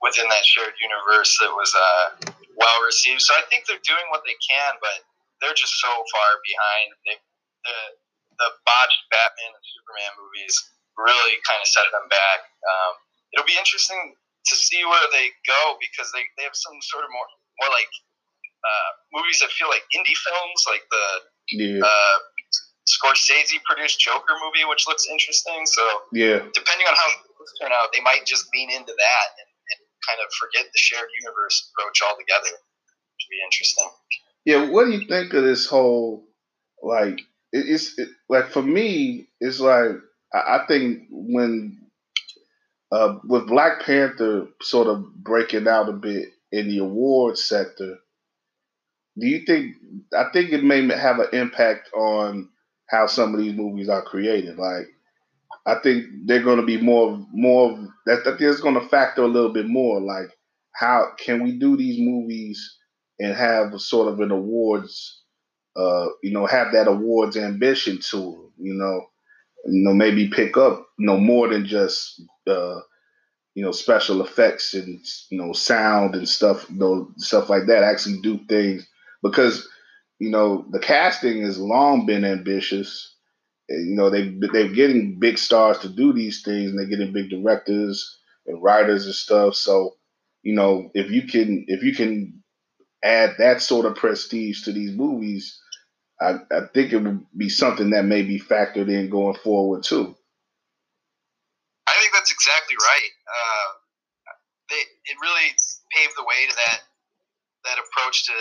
within 0.00 0.26
that 0.28 0.44
shared 0.44 0.74
universe 0.80 1.32
that 1.40 1.52
was 1.52 1.70
uh, 1.76 2.06
well 2.56 2.78
received. 2.84 3.20
So 3.22 3.36
I 3.36 3.44
think 3.52 3.64
they're 3.68 3.82
doing 3.84 4.06
what 4.10 4.24
they 4.24 4.36
can, 4.40 4.76
but 4.80 5.04
they're 5.40 5.56
just 5.56 5.76
so 5.80 5.92
far 5.92 6.28
behind. 6.44 6.86
They, 7.06 7.16
the 7.64 7.78
the 8.40 8.48
botched 8.64 9.02
Batman 9.12 9.52
and 9.52 9.64
Superman 9.68 10.12
movies 10.16 10.56
really 10.96 11.36
kind 11.44 11.60
of 11.60 11.68
set 11.68 11.84
them 11.92 12.08
back. 12.08 12.40
Um, 12.64 12.92
it'll 13.36 13.48
be 13.48 13.56
interesting 13.60 14.16
to 14.48 14.54
see 14.56 14.80
where 14.88 15.04
they 15.12 15.28
go 15.44 15.76
because 15.76 16.08
they, 16.16 16.24
they 16.40 16.48
have 16.48 16.56
some 16.56 16.72
sort 16.80 17.04
of 17.04 17.12
more 17.12 17.28
more 17.60 17.72
like 17.76 17.92
uh, 18.64 18.90
movies 19.12 19.40
that 19.44 19.52
feel 19.52 19.68
like 19.68 19.84
indie 19.92 20.16
films, 20.16 20.60
like 20.68 20.84
the 20.88 21.06
Yeah. 21.52 21.84
uh, 21.84 22.16
Scorsese 22.88 23.60
produced 23.68 24.00
Joker 24.00 24.34
movie, 24.42 24.64
which 24.64 24.88
looks 24.88 25.06
interesting. 25.06 25.64
So 25.68 25.82
Yeah. 26.12 26.40
depending 26.56 26.86
on 26.88 26.96
how 26.96 27.08
those 27.38 27.52
turn 27.60 27.72
out, 27.72 27.92
they 27.92 28.00
might 28.00 28.24
just 28.26 28.48
lean 28.52 28.70
into 28.70 28.92
that 28.96 29.28
and 29.40 29.48
kind 30.06 30.20
of 30.24 30.32
forget 30.32 30.66
the 30.72 30.78
shared 30.78 31.08
universe 31.20 31.70
approach 31.70 32.00
altogether. 32.02 32.50
Which 32.50 33.26
would 33.26 33.34
be 33.34 33.44
interesting. 33.44 33.90
Yeah, 34.44 34.70
what 34.70 34.86
do 34.86 34.92
you 34.92 35.06
think 35.06 35.32
of 35.34 35.44
this 35.44 35.66
whole 35.66 36.24
like 36.82 37.20
it, 37.52 37.68
it's 37.68 37.98
it, 37.98 38.08
like 38.28 38.50
for 38.50 38.62
me 38.62 39.28
it's 39.40 39.60
like 39.60 39.92
I, 40.32 40.38
I 40.38 40.66
think 40.66 41.08
when 41.10 41.78
uh 42.90 43.18
with 43.24 43.46
Black 43.46 43.82
Panther 43.82 44.46
sort 44.62 44.86
of 44.86 45.14
breaking 45.14 45.68
out 45.68 45.88
a 45.88 45.92
bit 45.92 46.30
in 46.52 46.68
the 46.68 46.78
awards 46.78 47.44
sector, 47.44 47.98
do 49.18 49.26
you 49.26 49.44
think 49.46 49.76
I 50.16 50.24
think 50.32 50.52
it 50.52 50.64
may 50.64 50.86
have 50.88 51.18
an 51.18 51.28
impact 51.32 51.92
on 51.92 52.48
how 52.88 53.06
some 53.06 53.34
of 53.34 53.40
these 53.40 53.54
movies 53.54 53.88
are 53.88 54.02
created? 54.02 54.56
Like 54.56 54.88
I 55.66 55.76
think 55.82 56.06
they're 56.26 56.42
going 56.42 56.60
to 56.60 56.66
be 56.66 56.80
more 56.80 57.24
more 57.32 57.78
that 58.06 58.24
that 58.24 58.40
is 58.40 58.60
going 58.60 58.74
to 58.74 58.88
factor 58.88 59.22
a 59.22 59.28
little 59.28 59.52
bit 59.52 59.66
more 59.68 60.00
like 60.00 60.30
how 60.74 61.12
can 61.18 61.42
we 61.42 61.58
do 61.58 61.76
these 61.76 61.98
movies 61.98 62.76
and 63.18 63.34
have 63.34 63.74
a 63.74 63.78
sort 63.78 64.08
of 64.08 64.20
an 64.20 64.30
awards, 64.30 65.22
uh, 65.76 66.06
you 66.22 66.32
know, 66.32 66.46
have 66.46 66.72
that 66.72 66.88
awards 66.88 67.36
ambition 67.36 67.98
to 68.10 68.52
you 68.58 68.74
know, 68.74 69.06
you 69.66 69.84
know, 69.84 69.92
maybe 69.94 70.28
pick 70.28 70.56
up, 70.56 70.86
you 70.98 71.06
know, 71.06 71.18
more 71.18 71.48
than 71.48 71.66
just, 71.66 72.22
uh, 72.48 72.80
you 73.54 73.64
know, 73.64 73.72
special 73.72 74.22
effects 74.22 74.74
and 74.74 75.04
you 75.30 75.38
know, 75.38 75.52
sound 75.52 76.14
and 76.14 76.28
stuff, 76.28 76.68
you 76.70 76.78
know, 76.78 77.10
stuff 77.16 77.50
like 77.50 77.66
that. 77.66 77.82
Actually, 77.82 78.20
do 78.22 78.38
things 78.48 78.86
because, 79.22 79.68
you 80.18 80.30
know, 80.30 80.66
the 80.70 80.78
casting 80.80 81.42
has 81.42 81.58
long 81.58 82.06
been 82.06 82.24
ambitious. 82.24 83.09
You 83.70 83.94
know, 83.94 84.10
they 84.10 84.34
they're 84.52 84.68
getting 84.68 85.18
big 85.20 85.38
stars 85.38 85.78
to 85.78 85.88
do 85.88 86.12
these 86.12 86.42
things, 86.42 86.70
and 86.70 86.78
they're 86.78 86.86
getting 86.86 87.12
big 87.12 87.30
directors 87.30 88.18
and 88.46 88.62
writers 88.62 89.06
and 89.06 89.14
stuff. 89.14 89.54
So, 89.54 89.94
you 90.42 90.54
know, 90.54 90.90
if 90.94 91.10
you 91.10 91.22
can 91.22 91.66
if 91.68 91.82
you 91.82 91.94
can 91.94 92.42
add 93.02 93.34
that 93.38 93.62
sort 93.62 93.86
of 93.86 93.94
prestige 93.94 94.64
to 94.64 94.72
these 94.72 94.92
movies, 94.92 95.60
I, 96.20 96.40
I 96.50 96.60
think 96.74 96.92
it 96.92 96.98
would 96.98 97.24
be 97.36 97.48
something 97.48 97.90
that 97.90 98.04
may 98.04 98.22
be 98.22 98.40
factored 98.40 98.90
in 98.90 99.08
going 99.08 99.36
forward 99.36 99.84
too. 99.84 100.14
I 101.86 101.94
think 102.00 102.12
that's 102.12 102.32
exactly 102.32 102.76
right. 102.76 103.10
Uh, 103.26 103.68
they, 104.68 104.76
it 104.76 105.16
really 105.20 105.50
paved 105.94 106.14
the 106.16 106.24
way 106.24 106.46
to 106.48 106.54
that 106.54 106.80
that 107.64 107.76
approach 107.78 108.26
to, 108.26 108.32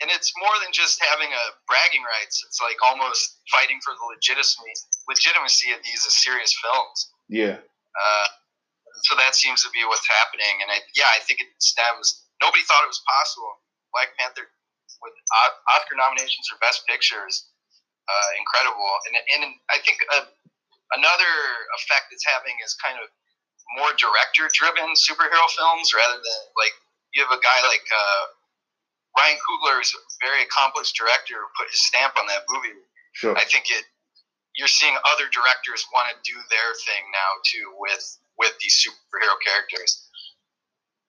and 0.00 0.10
it's 0.10 0.32
more 0.38 0.54
than 0.62 0.70
just 0.70 1.02
having 1.02 1.30
a 1.32 1.44
bragging 1.66 2.02
rights. 2.06 2.42
It's 2.46 2.60
like 2.62 2.78
almost 2.84 3.42
fighting 3.50 3.80
for 3.82 3.94
the 3.94 4.04
legitimacy 4.14 4.62
legitimacy 5.08 5.72
of 5.72 5.80
these 5.82 6.02
as 6.06 6.14
serious 6.22 6.54
films. 6.62 6.98
Yeah, 7.28 7.58
Uh, 7.98 8.28
so 9.04 9.14
that 9.16 9.34
seems 9.34 9.62
to 9.62 9.70
be 9.70 9.84
what's 9.84 10.06
happening, 10.08 10.62
and 10.62 10.70
I, 10.72 10.80
yeah, 10.96 11.10
I 11.12 11.20
think 11.22 11.40
it 11.40 11.50
stems. 11.60 12.24
Nobody 12.40 12.62
thought 12.64 12.82
it 12.82 12.90
was 12.90 13.02
possible. 13.04 13.52
Black 13.92 14.14
Panther 14.18 14.48
with 15.02 15.14
Oscar 15.70 15.94
nominations 15.94 16.48
for 16.50 16.58
Best 16.58 16.82
Pictures, 16.86 17.50
uh, 18.08 18.28
incredible, 18.38 18.90
and 19.06 19.14
and 19.34 19.42
I 19.70 19.78
think 19.84 20.02
uh, 20.14 20.26
another 20.96 21.32
effect 21.78 22.10
it's 22.10 22.24
having 22.26 22.56
is 22.64 22.74
kind 22.80 22.98
of 22.98 23.06
more 23.76 23.92
director-driven 24.00 24.96
superhero 24.96 25.44
films 25.52 25.92
rather 25.92 26.16
than 26.16 26.40
like 26.56 26.72
you 27.12 27.20
have 27.20 27.32
a 27.32 27.40
guy 27.40 27.58
like 27.68 27.84
uh, 27.92 28.24
Ryan 29.18 29.38
Coogler, 29.42 29.82
is 29.82 29.90
a 29.94 30.00
very 30.22 30.42
accomplished 30.46 30.94
director, 30.94 31.34
who 31.34 31.48
put 31.58 31.66
his 31.70 31.82
stamp 31.82 32.14
on 32.18 32.26
that 32.30 32.46
movie. 32.48 32.78
sure. 33.12 33.36
I 33.36 33.42
think 33.44 33.66
it 33.70 33.84
you're 34.56 34.66
seeing 34.70 34.94
other 35.14 35.26
directors 35.30 35.86
want 35.94 36.08
to 36.10 36.16
do 36.26 36.34
their 36.50 36.70
thing 36.86 37.02
now 37.14 37.30
too 37.46 37.66
with 37.78 38.04
with 38.38 38.54
these 38.62 38.74
superhero 38.78 39.34
characters. 39.44 40.06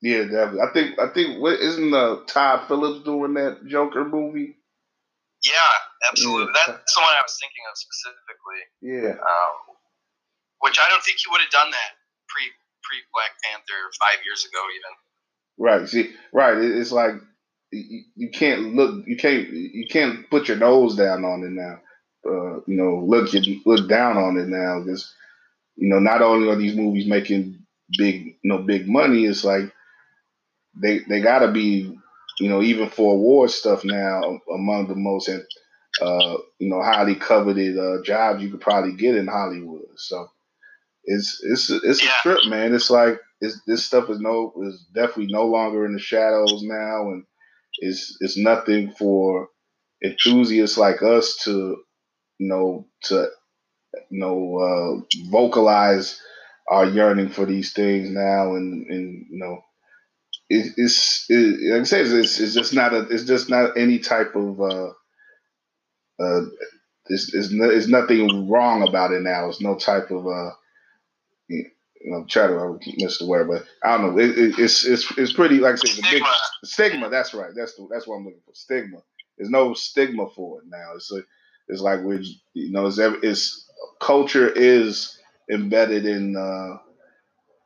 Yeah, 0.01 0.23
definitely. 0.29 0.61
I 0.61 0.69
think 0.73 0.87
I 0.99 1.07
think 1.13 1.41
what 1.41 1.59
isn't 1.59 1.93
uh, 1.93 2.25
Todd 2.27 2.67
Phillips 2.67 3.03
doing 3.05 3.33
that 3.35 3.65
Joker 3.67 4.05
movie? 4.05 4.55
Yeah, 5.43 5.73
absolutely. 6.09 6.51
Yeah. 6.55 6.77
That's 6.77 6.93
the 6.95 7.01
one 7.01 7.15
I 7.15 7.23
was 7.23 7.37
thinking 7.39 7.63
of 7.71 7.75
specifically. 7.79 8.61
Yeah, 8.81 9.15
Um, 9.17 9.55
which 10.59 10.77
I 10.79 10.87
don't 10.89 11.03
think 11.03 11.19
he 11.19 11.27
would 11.31 11.41
have 11.41 11.51
done 11.51 11.71
that 11.71 11.91
pre 12.27 12.43
pre 12.83 12.97
Black 13.13 13.31
Panther 13.43 13.81
five 13.99 14.19
years 14.25 14.45
ago 14.45 14.61
even. 14.77 14.93
right. 15.57 15.83
See, 15.87 16.13
right. 16.33 16.57
It's 16.57 16.91
like 16.91 17.15
you, 17.71 18.03
you 18.15 18.29
can't 18.31 18.75
look, 18.75 19.05
you 19.07 19.17
can't, 19.17 19.49
you 19.49 19.87
can't 19.89 20.29
put 20.29 20.47
your 20.47 20.57
nose 20.57 20.95
down 20.95 21.25
on 21.25 21.43
it 21.43 21.51
now. 21.51 21.79
Uh, 22.25 22.57
you 22.67 22.75
know, 22.75 23.03
look, 23.05 23.33
you 23.33 23.61
look 23.65 23.87
down 23.89 24.17
on 24.17 24.37
it 24.37 24.47
now 24.47 24.81
because 24.81 25.13
you 25.77 25.89
know 25.89 25.99
not 25.99 26.21
only 26.21 26.49
are 26.49 26.55
these 26.57 26.75
movies 26.75 27.07
making 27.07 27.59
big, 27.97 28.25
you 28.43 28.49
know, 28.51 28.59
big 28.59 28.87
money, 28.87 29.25
it's 29.25 29.43
like 29.43 29.73
they 30.81 30.99
they 31.09 31.21
got 31.21 31.39
to 31.39 31.51
be, 31.51 31.97
you 32.39 32.49
know, 32.49 32.61
even 32.61 32.89
for 32.89 33.13
award 33.15 33.51
stuff 33.51 33.83
now 33.83 34.39
among 34.53 34.87
the 34.87 34.95
most, 34.95 35.29
uh, 36.01 36.37
you 36.59 36.69
know, 36.69 36.81
highly 36.81 37.15
coveted 37.15 37.77
uh, 37.77 38.01
jobs 38.03 38.41
you 38.41 38.49
could 38.49 38.61
probably 38.61 38.93
get 38.93 39.15
in 39.15 39.27
Hollywood. 39.27 39.83
So 39.97 40.29
it's 41.05 41.41
it's 41.43 41.69
it's 41.69 42.03
Yeah. 42.03 42.09
a 42.09 42.23
trip, 42.23 42.45
man. 42.45 42.73
It's 42.73 42.89
like 42.89 43.19
it's, 43.41 43.61
this 43.67 43.85
stuff 43.85 44.09
is 44.09 44.19
no 44.19 44.53
is 44.63 44.85
definitely 44.93 45.33
no 45.33 45.45
longer 45.47 45.85
in 45.85 45.93
the 45.93 45.99
shadows 45.99 46.61
now, 46.63 47.09
and 47.11 47.25
it's 47.77 48.17
it's 48.19 48.37
nothing 48.37 48.91
for 48.97 49.49
enthusiasts 50.03 50.77
like 50.77 51.01
us 51.01 51.37
to 51.43 51.77
you 52.37 52.47
know 52.47 52.87
to 53.03 53.27
you 54.09 54.19
know 54.19 54.57
uh, 54.59 55.19
vocalize 55.29 56.21
our 56.69 56.85
yearning 56.85 57.29
for 57.29 57.45
these 57.45 57.73
things 57.73 58.09
now, 58.09 58.55
and 58.55 58.85
and 58.89 59.25
you 59.29 59.39
know 59.39 59.59
it, 60.49 60.73
it's 60.77 61.25
it, 61.29 61.71
like 61.73 61.81
I 61.81 61.83
said, 61.83 62.07
it's, 62.07 62.39
it's 62.39 62.53
just 62.53 62.73
not 62.73 62.93
a 62.93 63.07
it's 63.09 63.25
just 63.25 63.49
not 63.49 63.77
any 63.77 63.99
type 63.99 64.35
of 64.35 64.59
uh, 64.59 64.89
uh, 66.19 66.41
it's, 67.07 67.33
it's, 67.33 67.51
no, 67.51 67.69
it's 67.69 67.87
nothing 67.87 68.49
wrong 68.49 68.87
about 68.87 69.11
it 69.11 69.21
now. 69.21 69.49
It's 69.49 69.61
no 69.61 69.75
type 69.75 70.11
of 70.11 70.27
uh, 70.27 70.51
you 72.01 72.11
know, 72.11 72.25
try 72.27 72.47
to 72.47 72.79
miss 72.97 73.19
the 73.19 73.27
word, 73.27 73.47
but 73.47 73.65
I 73.83 73.97
don't 73.97 74.15
know. 74.15 74.21
It, 74.21 74.37
it, 74.37 74.59
it's 74.59 74.85
it's 74.85 75.11
it's 75.17 75.33
pretty 75.33 75.59
like 75.59 75.73
I 75.73 75.75
said, 75.75 75.89
it's 75.89 75.99
a 75.99 76.01
big 76.01 76.09
Stigma. 76.09 76.33
stigma. 76.63 77.09
That's 77.09 77.33
right. 77.33 77.51
That's 77.55 77.75
the, 77.75 77.87
that's 77.91 78.07
what 78.07 78.15
I'm 78.15 78.25
looking 78.25 78.41
for. 78.45 78.53
Stigma. 78.53 78.99
There's 79.37 79.49
no 79.49 79.73
stigma 79.73 80.29
for 80.35 80.59
it 80.59 80.67
now. 80.67 80.93
It's 80.95 81.11
a, 81.11 81.21
it's 81.67 81.81
like 81.81 82.01
we're 82.01 82.21
you 82.53 82.71
know 82.71 82.87
it's 82.87 82.97
it's 82.99 83.65
culture 83.99 84.49
is 84.49 85.17
embedded 85.51 86.05
in 86.05 86.35
uh, 86.37 86.77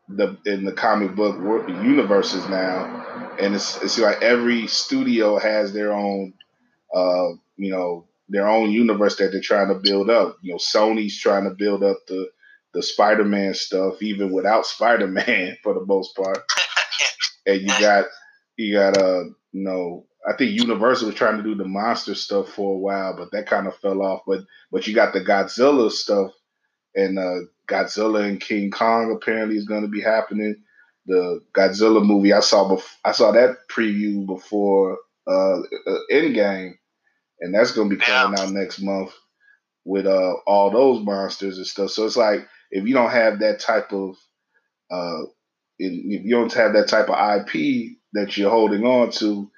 the 0.10 0.38
in 0.46 0.66
the 0.66 0.74
comic 0.74 1.16
book 1.16 1.38
universes 1.68 2.48
now, 2.50 3.36
and 3.40 3.56
it's 3.56 3.82
it's 3.84 4.00
like 4.00 4.22
every 4.22 4.68
studio 4.68 5.38
has 5.38 5.74
their 5.74 5.94
own 5.94 6.34
uh, 6.96 7.30
you 7.58 7.72
know 7.72 8.08
their 8.30 8.48
own 8.48 8.72
universe 8.72 9.18
that 9.18 9.32
they're 9.32 9.42
trying 9.42 9.68
to 9.68 9.76
build 9.76 10.10
up. 10.10 10.38
You 10.42 10.54
know, 10.54 10.58
Sony's 10.58 11.20
trying 11.20 11.44
to 11.44 11.52
build 11.52 11.84
up 11.84 11.98
the 12.08 12.30
the 12.74 12.84
Spider-Man 12.84 13.54
stuff, 13.54 14.02
even 14.02 14.32
without 14.32 14.66
Spider-Man 14.66 15.58
for 15.64 15.74
the 15.74 15.86
most 15.86 16.16
part. 16.16 16.40
and 17.46 17.62
you 17.62 17.80
got 17.80 18.06
you 18.58 18.76
got 18.76 18.98
uh 18.98 19.24
you 19.52 19.64
know 19.64 20.06
I 20.28 20.38
think 20.38 20.52
Universal 20.52 21.08
was 21.08 21.16
trying 21.16 21.38
to 21.38 21.44
do 21.44 21.56
the 21.56 21.66
monster 21.66 22.16
stuff 22.16 22.50
for 22.50 22.76
a 22.76 22.78
while, 22.80 23.16
but 23.18 23.32
that 23.32 23.48
kind 23.48 23.68
of 23.68 23.76
fell 23.78 24.02
off. 24.02 24.22
But 24.28 24.42
but 24.72 24.88
you 24.88 24.96
got 24.96 25.14
the 25.14 25.22
Godzilla 25.22 25.92
stuff, 25.92 26.32
and 26.96 27.20
uh, 27.20 27.40
Godzilla 27.68 28.28
and 28.28 28.40
King 28.42 28.72
Kong 28.72 29.12
apparently 29.16 29.58
is 29.58 29.66
going 29.68 29.84
to 29.84 29.90
be 29.90 30.02
happening. 30.02 30.58
The 31.08 31.42
Godzilla 31.54 32.06
movie 32.06 32.34
I 32.34 32.42
saw 32.42 32.70
bef- 32.70 32.98
I 33.06 33.14
saw 33.14 33.32
that 33.34 33.58
preview 33.72 34.26
before 34.26 35.00
uh, 35.28 35.60
uh 35.62 36.00
Endgame, 36.12 36.74
and 37.42 37.54
that's 37.54 37.72
going 37.74 37.90
to 37.90 37.96
be 37.96 38.02
coming 38.02 38.40
out 38.40 38.52
next 38.52 38.82
month. 38.82 39.14
with 39.86 40.06
uh 40.08 40.34
all 40.48 40.72
those 40.72 41.04
monsters 41.04 41.58
and 41.58 41.68
stuff. 41.68 41.92
So 41.92 42.06
it's 42.06 42.18
like 42.18 42.48
if 42.74 42.88
you 42.88 42.94
don't 42.94 43.12
have 43.12 43.40
that 43.40 43.60
type 43.60 43.94
of 43.94 44.18
uh 44.92 45.22
if 45.80 46.24
you 46.26 46.32
don't 46.32 46.54
have 46.54 46.74
that 46.74 46.88
type 46.88 47.10
of 47.10 47.18
IP 47.18 47.98
that 48.14 48.38
you're 48.38 48.50
holding 48.50 48.86
on 48.86 49.12
to, 49.12 49.50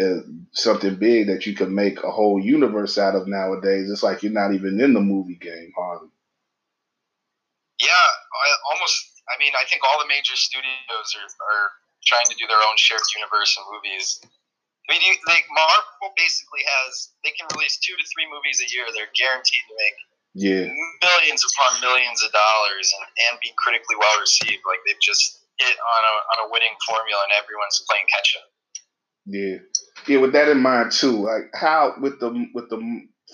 uh, 0.00 0.24
something 0.52 0.96
big 0.96 1.28
that 1.28 1.44
you 1.44 1.54
can 1.54 1.74
make 1.74 2.02
a 2.02 2.10
whole 2.10 2.40
universe 2.40 2.96
out 2.96 3.14
of 3.14 3.28
nowadays, 3.28 3.90
it's 3.90 4.02
like 4.02 4.22
you're 4.22 4.32
not 4.32 4.54
even 4.54 4.80
in 4.80 4.94
the 4.94 5.00
movie 5.00 5.36
game, 5.36 5.72
hardly. 5.76 6.08
Yeah, 7.78 7.88
I 7.92 8.46
almost. 8.72 8.96
I 9.28 9.38
mean, 9.38 9.52
I 9.54 9.64
think 9.68 9.84
all 9.84 10.00
the 10.02 10.08
major 10.08 10.34
studios 10.34 11.08
are, 11.14 11.28
are 11.28 11.68
trying 12.04 12.26
to 12.26 12.36
do 12.36 12.48
their 12.48 12.58
own 12.58 12.76
shared 12.76 13.04
universe 13.14 13.54
in 13.54 13.62
movies. 13.70 14.18
I 14.24 14.86
mean, 14.92 15.02
you, 15.04 15.14
like 15.30 15.46
Marvel 15.52 16.10
basically 16.18 16.64
has 16.66 17.14
they 17.22 17.30
can 17.36 17.46
release 17.54 17.78
two 17.78 17.94
to 17.94 18.04
three 18.12 18.26
movies 18.26 18.64
a 18.64 18.68
year. 18.72 18.88
They're 18.90 19.12
guaranteed 19.14 19.64
to 19.68 19.74
make 19.78 19.98
Yeah, 20.34 20.64
millions 21.02 21.44
upon 21.44 21.80
millions 21.82 22.22
of 22.24 22.32
dollars 22.32 22.92
and, 22.96 23.06
and 23.30 23.40
be 23.42 23.52
critically 23.58 23.96
well 23.98 24.20
received. 24.20 24.62
Like 24.66 24.80
they've 24.86 25.00
just 25.00 25.40
hit 25.58 25.76
on 25.76 26.04
a 26.04 26.14
on 26.42 26.48
a 26.48 26.52
winning 26.52 26.74
formula, 26.86 27.20
and 27.24 27.42
everyone's 27.42 27.84
playing 27.88 28.06
catch 28.12 28.36
up. 28.36 28.48
yeah, 29.26 29.56
yeah. 30.08 30.18
With 30.18 30.32
that 30.32 30.48
in 30.48 30.60
mind 30.60 30.92
too, 30.92 31.24
like 31.24 31.50
how 31.54 31.94
with 32.00 32.18
the 32.20 32.46
with 32.54 32.70
the 32.70 32.80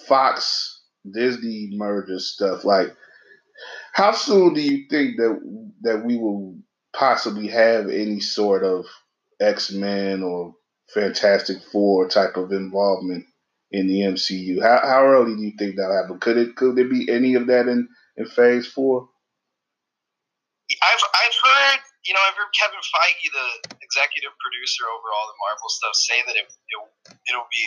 Fox 0.08 0.82
Disney 1.12 1.70
merger 1.72 2.18
stuff, 2.18 2.64
like 2.64 2.94
how 3.92 4.12
soon 4.12 4.54
do 4.54 4.60
you 4.60 4.86
think 4.90 5.16
that 5.18 5.40
that 5.82 6.04
we 6.04 6.16
will 6.16 6.56
possibly 6.92 7.48
have 7.48 7.88
any 7.88 8.20
sort 8.20 8.64
of 8.64 8.86
X 9.40 9.70
Men 9.72 10.22
or 10.22 10.54
Fantastic 10.92 11.58
Four 11.70 12.08
type 12.08 12.36
of 12.36 12.50
involvement 12.50 13.24
in 13.70 13.86
the 13.86 14.00
MCU? 14.00 14.62
How 14.62 14.80
how 14.80 15.04
early 15.04 15.36
do 15.36 15.42
you 15.42 15.52
think 15.58 15.76
that'll 15.76 15.96
happen? 15.96 16.20
Could 16.20 16.36
it 16.36 16.56
could 16.56 16.76
there 16.76 16.88
be 16.88 17.08
any 17.10 17.34
of 17.34 17.46
that 17.48 17.68
in 17.68 17.88
in 18.16 18.26
Phase 18.26 18.66
Four? 18.66 19.08
I've 20.82 21.04
I've 21.14 21.38
heard 21.40 21.80
you 22.04 22.12
know 22.12 22.22
I've 22.28 22.36
heard 22.36 22.52
Kevin 22.56 22.80
Feige, 22.80 23.28
the 23.32 23.48
executive 23.80 24.32
producer 24.40 24.84
over 24.88 25.08
all 25.12 25.26
the 25.28 25.38
Marvel 25.40 25.68
stuff, 25.68 25.94
say 25.96 26.20
that 26.24 26.36
it, 26.36 26.48
it 26.48 26.78
it'll 27.28 27.48
be 27.52 27.66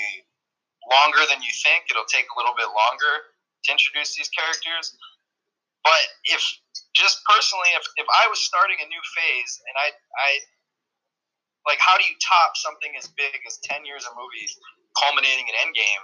longer 0.89 1.21
than 1.29 1.41
you 1.41 1.53
think. 1.61 1.89
It'll 1.89 2.09
take 2.09 2.29
a 2.29 2.37
little 2.37 2.57
bit 2.57 2.69
longer 2.69 3.13
to 3.65 3.67
introduce 3.69 4.17
these 4.17 4.29
characters. 4.33 4.97
But 5.85 6.01
if 6.29 6.41
just 6.93 7.25
personally, 7.25 7.73
if, 7.73 7.85
if 7.97 8.05
I 8.09 8.29
was 8.29 8.41
starting 8.41 8.77
a 8.81 8.87
new 8.89 9.03
phase 9.17 9.53
and 9.65 9.75
I 9.77 9.87
I 9.93 10.29
like 11.65 11.81
how 11.81 11.97
do 11.97 12.05
you 12.05 12.17
top 12.21 12.57
something 12.57 12.93
as 12.97 13.09
big 13.17 13.37
as 13.45 13.61
ten 13.61 13.85
years 13.85 14.05
of 14.05 14.17
movies 14.17 14.57
culminating 14.97 15.47
in 15.47 15.55
Endgame? 15.61 16.03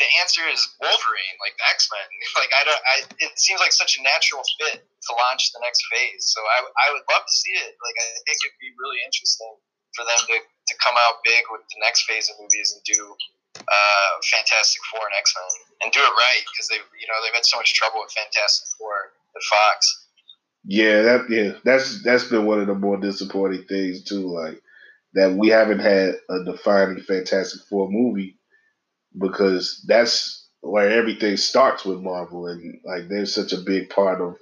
The 0.00 0.08
answer 0.24 0.40
is 0.48 0.64
Wolverine, 0.80 1.36
like 1.44 1.54
the 1.60 1.66
X 1.68 1.88
Men. 1.92 2.06
Like 2.40 2.52
I 2.56 2.62
don't, 2.64 2.82
I 2.88 2.96
it 3.20 3.36
seems 3.36 3.60
like 3.60 3.74
such 3.74 4.00
a 4.00 4.02
natural 4.02 4.40
fit 4.56 4.80
to 4.80 5.10
launch 5.12 5.52
the 5.52 5.60
next 5.60 5.84
phase. 5.92 6.30
So 6.32 6.40
I, 6.40 6.64
I 6.64 6.86
would 6.96 7.04
love 7.10 7.24
to 7.26 7.34
see 7.36 7.52
it. 7.52 7.76
Like 7.76 7.96
I 8.00 8.06
think 8.24 8.40
it'd 8.40 8.56
be 8.62 8.72
really 8.80 9.02
interesting 9.04 9.52
for 9.92 10.08
them 10.08 10.20
to, 10.30 10.36
to 10.40 10.74
come 10.80 10.96
out 11.04 11.20
big 11.26 11.44
with 11.50 11.66
the 11.68 11.82
next 11.84 12.08
phase 12.08 12.30
of 12.30 12.38
movies 12.40 12.72
and 12.72 12.80
do 12.86 13.12
uh, 13.58 14.10
Fantastic 14.30 14.80
Four 14.88 15.04
and 15.04 15.16
X 15.18 15.34
Men 15.36 15.50
and 15.84 15.88
do 15.92 16.00
it 16.00 16.14
right 16.16 16.44
because 16.48 16.68
they 16.68 16.80
you 16.96 17.06
know 17.10 17.18
they've 17.20 17.34
had 17.34 17.44
so 17.44 17.58
much 17.58 17.74
trouble 17.74 18.00
with 18.00 18.12
Fantastic 18.12 18.68
Four 18.78 19.12
at 19.36 19.42
Fox. 19.50 20.06
Yeah, 20.64 21.02
that 21.02 21.20
yeah, 21.30 21.52
that's 21.64 22.02
that's 22.02 22.24
been 22.24 22.46
one 22.46 22.60
of 22.60 22.66
the 22.66 22.74
more 22.74 22.96
disappointing 22.96 23.64
things 23.64 24.04
too. 24.04 24.28
Like 24.28 24.62
that 25.14 25.32
we 25.36 25.48
haven't 25.48 25.80
had 25.80 26.14
a 26.28 26.44
defining 26.44 27.02
Fantastic 27.02 27.62
Four 27.68 27.90
movie 27.90 28.38
because 29.18 29.84
that's 29.88 30.48
where 30.60 30.90
everything 30.90 31.36
starts 31.36 31.84
with 31.84 32.00
Marvel, 32.00 32.46
and 32.46 32.80
like 32.84 33.08
they're 33.08 33.26
such 33.26 33.52
a 33.52 33.58
big 33.58 33.90
part 33.90 34.20
of 34.20 34.36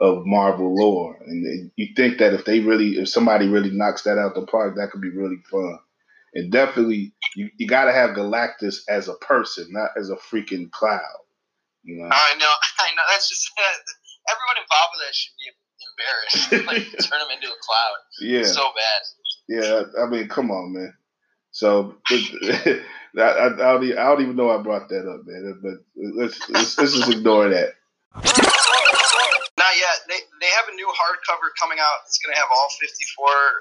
of 0.00 0.26
Marvel 0.26 0.74
lore. 0.74 1.16
And 1.24 1.70
you 1.76 1.88
think 1.94 2.18
that 2.18 2.34
if 2.34 2.44
they 2.44 2.60
really, 2.60 2.98
if 2.98 3.08
somebody 3.08 3.48
really 3.48 3.70
knocks 3.70 4.02
that 4.02 4.18
out 4.18 4.34
the 4.34 4.46
park, 4.46 4.76
that 4.76 4.90
could 4.90 5.00
be 5.00 5.10
really 5.10 5.38
fun. 5.50 5.78
And 6.34 6.50
definitely, 6.50 7.12
you, 7.36 7.50
you 7.58 7.68
got 7.68 7.84
to 7.84 7.92
have 7.92 8.16
Galactus 8.16 8.76
as 8.88 9.08
a 9.08 9.14
person, 9.14 9.68
not 9.70 9.90
as 9.98 10.08
a 10.08 10.16
freaking 10.16 10.70
cloud. 10.70 11.20
You 11.84 11.96
know. 11.96 12.08
I 12.10 12.34
know, 12.38 12.52
I 12.80 12.88
know. 12.96 13.02
That's 13.10 13.28
just 13.28 13.50
everyone 14.28 14.56
involved 14.58 14.92
with 14.96 15.06
that 15.06 15.14
should 15.14 15.36
be 15.38 15.52
embarrassed. 15.92 16.66
like 16.66 16.84
turn 17.10 17.20
him 17.20 17.30
into 17.34 17.48
a 17.48 17.58
cloud. 17.60 17.98
Yeah. 18.20 18.44
So 18.44 18.62
bad. 18.74 19.00
Yeah, 19.48 19.82
I 20.00 20.06
mean, 20.06 20.28
come 20.28 20.50
on, 20.50 20.72
man. 20.72 20.94
So 21.50 21.96
I, 22.08 22.80
I, 23.18 23.46
I, 23.52 23.72
don't 23.76 23.84
even, 23.84 23.98
I 23.98 24.04
don't 24.08 24.22
even 24.22 24.36
know 24.36 24.50
I 24.50 24.62
brought 24.62 24.88
that 24.88 25.04
up, 25.04 25.26
man. 25.26 25.60
But 25.60 25.84
let's 26.16 26.40
let's, 26.48 26.78
let's 26.78 26.96
just 26.96 27.12
ignore 27.12 27.48
that. 27.48 27.76
Not 28.14 29.74
yet. 29.76 29.96
They, 30.08 30.20
they 30.40 30.50
have 30.56 30.66
a 30.72 30.74
new 30.74 30.88
hardcover 30.88 31.52
coming 31.60 31.78
out. 31.78 32.08
It's 32.08 32.18
going 32.18 32.32
to 32.34 32.40
have 32.40 32.48
all 32.50 32.68
54 32.80 32.88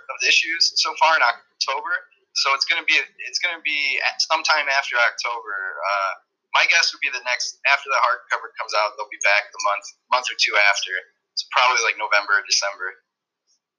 of 0.08 0.16
the 0.24 0.28
issues 0.32 0.72
so 0.80 0.96
far 0.98 1.20
in 1.20 1.24
October. 1.24 1.94
So 2.34 2.56
it's 2.56 2.64
going 2.64 2.80
to 2.80 2.88
be 2.88 2.96
it's 3.28 3.44
going 3.44 3.56
to 3.56 3.64
be 3.64 4.00
sometime 4.32 4.72
after 4.72 4.96
October. 4.96 5.56
Uh, 5.84 6.12
my 6.56 6.64
guess 6.72 6.92
would 6.96 7.04
be 7.04 7.12
the 7.12 7.24
next 7.28 7.60
after 7.68 7.92
the 7.92 8.00
hardcover 8.00 8.52
comes 8.56 8.72
out, 8.76 8.96
they'll 8.96 9.12
be 9.12 9.20
back 9.28 9.52
the 9.52 9.62
month 9.68 9.86
month 10.16 10.28
or 10.32 10.38
two 10.40 10.56
after. 10.72 10.96
It's 11.36 11.44
probably 11.52 11.84
like 11.84 12.00
November 12.00 12.40
or 12.40 12.46
December. 12.48 13.04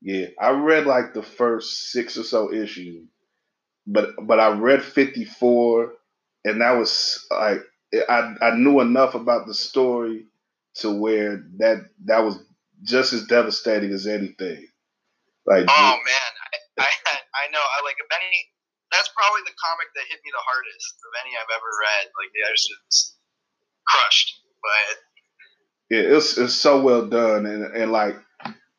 Yeah, 0.03 0.27
I 0.41 0.51
read 0.51 0.87
like 0.87 1.15
the 1.15 1.23
first 1.23 1.93
six 1.93 2.19
or 2.19 2.25
so 2.25 2.53
issues, 2.53 3.07
but 3.87 4.11
but 4.21 4.41
I 4.41 4.51
read 4.51 4.83
fifty 4.83 5.25
four, 5.25 5.93
and 6.45 6.61
that 6.61 6.73
was 6.73 7.25
like 7.31 7.63
I 8.09 8.35
I 8.43 8.57
knew 8.57 8.81
enough 8.81 9.15
about 9.15 9.47
the 9.47 9.55
story 9.55 10.27
to 10.77 10.91
where 10.91 11.45
that 11.59 11.85
that 12.07 12.25
was 12.25 12.37
just 12.83 13.13
as 13.13 13.27
devastating 13.27 13.93
as 13.93 14.09
anything. 14.09 14.67
Like 15.47 15.67
oh 15.69 15.97
man, 16.03 16.31
I, 16.79 16.83
I 16.83 16.91
I 17.47 17.51
know 17.53 17.63
I 17.63 17.85
like 17.85 17.97
if 18.03 18.11
any 18.11 18.43
that's 18.91 19.09
probably 19.15 19.43
the 19.47 19.55
comic 19.55 19.87
that 19.95 20.05
hit 20.11 20.19
me 20.25 20.31
the 20.35 20.43
hardest 20.43 20.99
of 20.99 21.13
any 21.23 21.33
I've 21.39 21.55
ever 21.55 21.71
read. 21.79 22.05
Like 22.19 22.33
I 22.35 22.51
was 22.51 22.67
just 22.67 23.17
crushed 23.87 24.43
by 24.63 24.79
it. 24.91 24.99
Yeah, 25.95 26.17
it's 26.17 26.39
it's 26.39 26.55
so 26.55 26.83
well 26.83 27.07
done, 27.07 27.47
and 27.47 27.65
and 27.77 27.93
like 27.93 28.17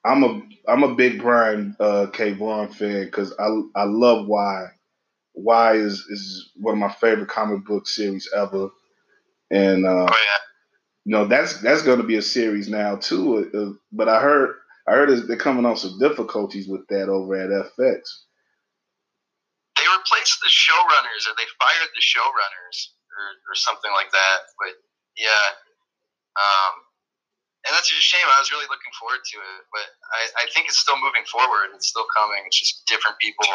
I'm 0.06 0.24
a 0.24 0.42
I'm 0.68 0.84
a 0.84 0.96
big 0.96 1.22
Brian 1.22 1.76
uh, 1.80 2.08
K. 2.12 2.34
Vaughan 2.34 2.70
fan 2.70 3.06
because 3.06 3.34
I 3.40 3.48
I 3.76 3.84
love 3.86 4.28
Y. 4.28 4.68
Y 5.36 5.74
is 5.74 6.00
is 6.10 6.52
one 6.56 6.74
of 6.74 6.80
my 6.80 6.92
favorite 6.92 7.30
comic 7.30 7.66
book 7.66 7.88
series 7.88 8.30
ever, 8.36 8.70
and 9.50 9.86
uh, 9.86 10.06
Oh 10.10 10.16
yeah. 10.16 10.42
you 11.06 11.12
know 11.12 11.26
that's 11.26 11.62
that's 11.62 11.84
going 11.84 12.00
to 12.00 12.08
be 12.08 12.18
a 12.18 12.22
series 12.22 12.70
now 12.70 12.98
too. 12.98 13.50
Uh, 13.54 13.58
uh, 13.58 13.74
but 13.92 14.10
I 14.10 14.20
heard 14.22 14.56
I 14.88 14.92
heard 14.92 15.28
they're 15.28 15.38
coming 15.38 15.66
on 15.66 15.78
some 15.78 15.98
difficulties 16.00 16.68
with 16.68 16.86
that 16.90 17.10
over 17.10 17.36
at 17.36 17.50
FX. 17.50 18.02
They 19.78 19.88
replaced 19.90 20.40
the 20.42 20.52
showrunners, 20.52 21.26
or 21.28 21.34
they 21.36 21.50
fired 21.60 21.90
the 21.96 22.04
showrunners, 22.04 22.78
or, 23.10 23.52
or 23.52 23.56
something 23.56 23.92
like 23.92 24.12
that. 24.12 24.38
But 24.60 24.74
yeah, 25.18 25.48
um, 26.38 26.74
and 27.66 27.72
that's 27.74 27.92
a 27.92 27.96
shame. 27.96 28.28
I 28.28 28.40
was 28.40 28.52
really 28.52 28.68
looking 28.68 28.92
forward 29.00 29.24
to 29.24 29.38
it, 29.40 29.62
but 29.72 29.88
I, 30.12 30.44
I 30.44 30.46
think 30.52 30.68
it's 30.68 30.80
still 30.80 31.00
moving 31.00 31.24
forward. 31.32 31.72
It's 31.76 31.88
still 31.88 32.06
coming. 32.16 32.44
It's 32.46 32.60
just 32.60 32.86
different 32.88 33.18
people 33.20 33.48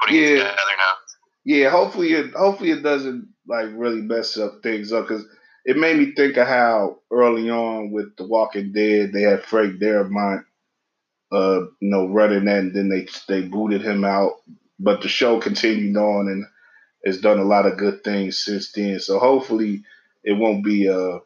putting 0.00 0.22
it 0.22 0.28
together 0.38 0.76
now. 0.78 0.94
Yeah, 1.44 1.70
hopefully 1.70 2.12
it 2.12 2.32
hopefully 2.32 2.70
it 2.70 2.82
doesn't 2.82 3.28
like 3.46 3.68
really 3.74 4.00
mess 4.00 4.38
up 4.38 4.62
things 4.62 4.92
up 4.92 5.08
because 5.08 5.26
it 5.64 5.76
made 5.76 5.98
me 5.98 6.12
think 6.12 6.36
of 6.36 6.46
how 6.46 7.00
early 7.10 7.50
on 7.50 7.90
with 7.90 8.16
The 8.16 8.26
Walking 8.26 8.72
Dead 8.72 9.12
they 9.12 9.22
had 9.22 9.44
Frank 9.44 9.80
Darabont, 9.80 10.44
uh, 11.32 11.60
you 11.80 11.90
know, 11.90 12.08
running 12.08 12.44
that, 12.46 12.58
and 12.58 12.74
then 12.74 12.88
they 12.88 13.08
they 13.28 13.46
booted 13.46 13.82
him 13.82 14.04
out, 14.04 14.34
but 14.78 15.02
the 15.02 15.08
show 15.08 15.40
continued 15.40 15.96
on 15.96 16.28
and 16.28 16.46
has 17.04 17.20
done 17.20 17.38
a 17.38 17.44
lot 17.44 17.66
of 17.66 17.76
good 17.76 18.02
things 18.04 18.38
since 18.38 18.72
then. 18.72 18.98
So 19.00 19.18
hopefully 19.18 19.82
it 20.22 20.32
won't 20.32 20.64
be 20.64 20.88
uh, 20.88 21.18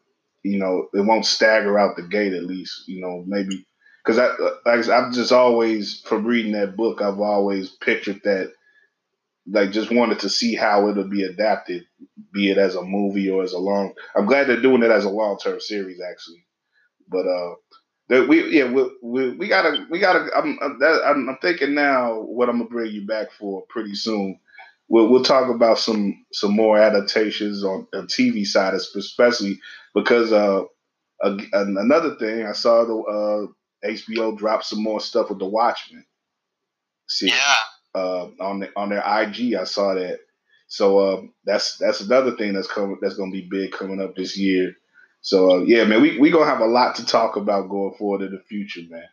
you 0.50 0.58
know, 0.58 0.88
it 0.94 1.00
won't 1.00 1.26
stagger 1.26 1.78
out 1.78 1.96
the 1.96 2.02
gate 2.02 2.32
at 2.32 2.44
least, 2.44 2.88
you 2.88 3.00
know, 3.00 3.24
maybe 3.26 3.66
because 4.04 4.18
I 4.18 4.28
like 4.66 4.88
I've 4.88 5.12
just 5.12 5.32
always 5.32 6.00
from 6.00 6.24
reading 6.24 6.52
that 6.52 6.76
book 6.76 7.02
I've 7.02 7.20
always 7.20 7.70
pictured 7.70 8.20
that 8.24 8.52
like 9.50 9.72
just 9.72 9.90
wanted 9.90 10.20
to 10.20 10.28
see 10.28 10.54
how 10.54 10.88
it'll 10.88 11.08
be 11.08 11.24
adapted, 11.24 11.84
be 12.32 12.50
it 12.50 12.58
as 12.58 12.74
a 12.74 12.82
movie 12.82 13.30
or 13.30 13.42
as 13.42 13.52
a 13.52 13.58
long. 13.58 13.94
I'm 14.14 14.26
glad 14.26 14.46
they're 14.46 14.60
doing 14.60 14.82
it 14.82 14.90
as 14.90 15.04
a 15.04 15.10
long 15.10 15.38
term 15.38 15.60
series 15.60 16.00
actually, 16.00 16.44
but 17.08 17.26
uh, 17.26 17.54
that 18.08 18.28
we 18.28 18.50
yeah 18.50 18.70
we, 18.70 18.90
we 19.02 19.30
we 19.36 19.48
gotta 19.48 19.86
we 19.90 19.98
gotta. 19.98 20.30
I'm 20.36 20.58
that, 20.80 21.02
I'm 21.06 21.28
I'm 21.28 21.38
thinking 21.42 21.74
now 21.74 22.20
what 22.20 22.48
I'm 22.48 22.58
gonna 22.58 22.70
bring 22.70 22.92
you 22.92 23.06
back 23.06 23.32
for 23.32 23.62
pretty 23.68 23.94
soon. 23.94 24.38
We'll 24.88 25.08
we'll 25.08 25.24
talk 25.24 25.54
about 25.54 25.78
some 25.78 26.24
some 26.32 26.52
more 26.54 26.78
adaptations 26.78 27.64
on 27.64 27.86
the 27.92 28.02
TV 28.02 28.46
side, 28.46 28.74
especially 28.74 29.60
because 30.02 30.32
uh 30.32 30.64
a, 31.22 31.38
another 31.52 32.16
thing 32.16 32.46
I 32.46 32.52
saw 32.52 32.84
the 32.84 32.96
uh 33.84 33.88
HBO 33.90 34.36
drop 34.38 34.64
some 34.64 34.82
more 34.82 35.00
stuff 35.00 35.30
with 35.30 35.38
the 35.40 35.46
Watchmen. 35.46 36.04
series 37.08 37.34
Yeah. 37.34 37.54
uh, 37.94 38.28
on 38.40 38.60
the, 38.60 38.70
on 38.76 38.90
their 38.90 39.00
IG. 39.22 39.54
I 39.54 39.64
saw 39.64 39.94
that. 39.94 40.20
So 40.68 40.98
uh, 40.98 41.22
that's 41.44 41.78
that's 41.78 42.00
another 42.02 42.36
thing 42.36 42.54
that's 42.54 42.68
coming 42.68 42.98
that's 43.02 43.16
going 43.16 43.32
to 43.32 43.36
be 43.40 43.48
big 43.48 43.72
coming 43.72 44.00
up 44.02 44.16
this 44.16 44.38
year. 44.38 44.74
So 45.22 45.52
uh, 45.52 45.58
yeah, 45.64 45.84
man, 45.84 46.02
we 46.02 46.18
we 46.18 46.30
gonna 46.30 46.46
have 46.46 46.60
a 46.60 46.66
lot 46.66 46.96
to 46.96 47.06
talk 47.06 47.36
about 47.36 47.70
going 47.70 47.94
forward 47.98 48.22
in 48.22 48.32
the 48.32 48.40
future, 48.48 48.82
man. 48.90 49.04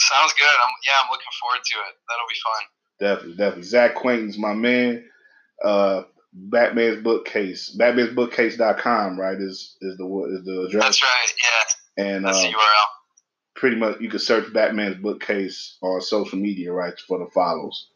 Sounds 0.00 0.32
good. 0.34 0.46
I'm, 0.64 0.70
yeah, 0.86 0.92
I'm 1.04 1.10
looking 1.10 1.26
forward 1.40 1.60
to 1.64 1.78
it. 1.88 1.96
That'll 2.08 2.28
be 2.28 2.40
fun. 2.44 2.64
Definitely, 3.00 3.36
definitely. 3.36 3.62
Zach 3.64 3.94
Quainton's 3.96 4.38
my 4.38 4.54
man. 4.54 5.04
Uh, 5.64 6.02
Batman's 6.32 7.02
bookcase, 7.02 7.76
batman'sbookcase.com, 7.78 9.18
right? 9.18 9.36
Is 9.40 9.76
is 9.80 9.96
the 9.96 10.04
is 10.38 10.44
the 10.44 10.66
address? 10.68 10.84
That's 10.84 11.02
right. 11.02 11.32
Yeah. 11.42 12.04
And 12.04 12.24
That's 12.24 12.38
uh, 12.38 12.42
the 12.42 12.48
URL. 12.48 12.86
pretty 13.56 13.76
much 13.76 14.00
you 14.00 14.08
can 14.08 14.20
search 14.20 14.52
Batman's 14.52 14.96
bookcase 15.02 15.76
on 15.82 16.00
social 16.00 16.38
media, 16.38 16.72
right, 16.72 16.94
for 17.08 17.18
the 17.18 17.26
follows. 17.34 17.88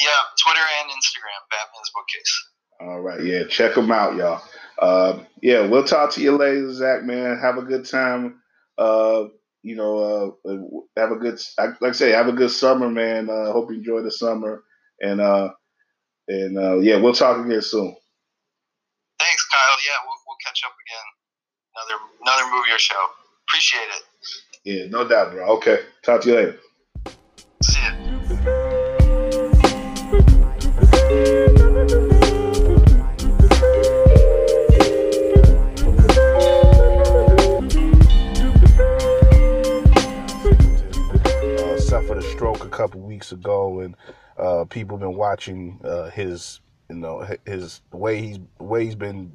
Yeah, 0.00 0.08
Twitter 0.42 0.64
and 0.80 0.90
Instagram, 0.90 1.40
Batman's 1.50 1.90
Bookcase. 1.94 2.48
All 2.80 3.00
right, 3.00 3.22
yeah, 3.22 3.44
check 3.46 3.74
them 3.74 3.92
out, 3.92 4.16
y'all. 4.16 4.42
Uh, 4.78 5.22
yeah, 5.42 5.66
we'll 5.66 5.84
talk 5.84 6.12
to 6.12 6.20
you 6.22 6.36
later, 6.36 6.72
Zach. 6.72 7.04
Man, 7.04 7.38
have 7.38 7.58
a 7.58 7.62
good 7.62 7.84
time. 7.84 8.40
Uh, 8.78 9.24
you 9.62 9.76
know, 9.76 10.36
uh, 10.46 10.50
have 10.98 11.12
a 11.12 11.16
good, 11.16 11.38
like 11.58 11.76
I 11.82 11.92
say, 11.92 12.10
have 12.10 12.26
a 12.26 12.32
good 12.32 12.50
summer, 12.50 12.88
man. 12.88 13.30
Uh, 13.30 13.52
hope 13.52 13.70
you 13.70 13.76
enjoy 13.76 14.00
the 14.00 14.10
summer, 14.10 14.64
and 15.00 15.20
uh, 15.20 15.50
and 16.28 16.58
uh, 16.58 16.78
yeah, 16.78 16.96
we'll 16.96 17.12
talk 17.12 17.44
again 17.44 17.62
soon. 17.62 17.94
Thanks, 19.18 19.48
Kyle. 19.48 19.78
Yeah, 19.84 19.98
we'll, 20.04 20.16
we'll 20.26 20.36
catch 20.44 20.62
up 20.66 20.72
again. 20.86 21.06
Another 21.76 22.00
another 22.22 22.56
movie 22.56 22.72
or 22.72 22.78
show. 22.78 23.06
Appreciate 23.48 23.80
it. 23.80 24.02
Yeah, 24.64 24.86
no 24.88 25.06
doubt, 25.06 25.32
bro. 25.32 25.48
Okay, 25.56 25.80
talk 26.04 26.22
to 26.22 26.28
you 26.28 26.34
later. 26.36 26.58
See 27.62 27.80
ya. 27.80 27.92
uh, 41.58 41.78
suffered 41.78 42.18
a 42.18 42.22
stroke 42.22 42.64
a 42.64 42.68
couple 42.68 43.00
weeks 43.00 43.32
ago, 43.32 43.80
and 43.80 43.96
uh, 44.38 44.64
people 44.64 44.98
been 44.98 45.14
watching 45.14 45.80
uh, 45.84 46.10
his, 46.10 46.60
you 46.88 46.96
know, 46.96 47.26
his 47.46 47.80
the 47.90 47.96
way 47.96 48.20
he's 48.20 48.38
the 48.58 48.64
way 48.64 48.84
he's 48.84 48.94
been 48.94 49.32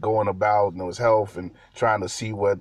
going 0.00 0.28
about, 0.28 0.72
you 0.72 0.78
know, 0.78 0.88
his 0.88 0.98
health, 0.98 1.36
and 1.36 1.50
trying 1.74 2.00
to 2.00 2.08
see 2.08 2.32
what 2.32 2.58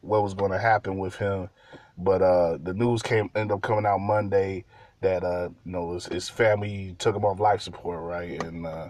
what 0.00 0.22
was 0.22 0.34
going 0.34 0.50
to 0.50 0.58
happen 0.58 0.98
with 0.98 1.16
him. 1.16 1.48
But 1.96 2.22
uh, 2.22 2.58
the 2.62 2.74
news 2.74 3.02
came 3.02 3.30
ended 3.34 3.54
up 3.54 3.62
coming 3.62 3.86
out 3.86 3.98
Monday 3.98 4.64
that 5.00 5.24
uh, 5.24 5.48
you 5.64 5.72
know 5.72 5.92
his, 5.92 6.06
his 6.06 6.28
family 6.28 6.94
took 6.98 7.16
him 7.16 7.24
off 7.24 7.40
life 7.40 7.60
support, 7.60 8.02
right? 8.02 8.42
And 8.42 8.66
uh, 8.66 8.88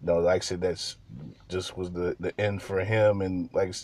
you 0.00 0.06
know, 0.06 0.18
like 0.18 0.42
I 0.42 0.44
said, 0.44 0.60
that's 0.60 0.96
just 1.48 1.76
was 1.76 1.90
the 1.90 2.16
the 2.20 2.38
end 2.40 2.62
for 2.62 2.84
him, 2.84 3.20
and 3.22 3.50
like 3.52 3.74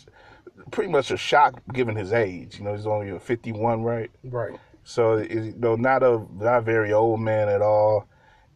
pretty 0.70 0.90
much 0.90 1.10
a 1.10 1.16
shock 1.16 1.60
given 1.72 1.96
his 1.96 2.12
age. 2.12 2.58
You 2.58 2.64
know, 2.64 2.74
he's 2.74 2.86
only 2.86 3.16
51, 3.18 3.82
right? 3.82 4.10
Right. 4.24 4.58
So 4.88 5.16
you 5.16 5.52
know, 5.58 5.74
not 5.74 6.04
a 6.04 6.24
not 6.32 6.58
a 6.58 6.60
very 6.60 6.92
old 6.92 7.20
man 7.20 7.48
at 7.48 7.60
all, 7.60 8.06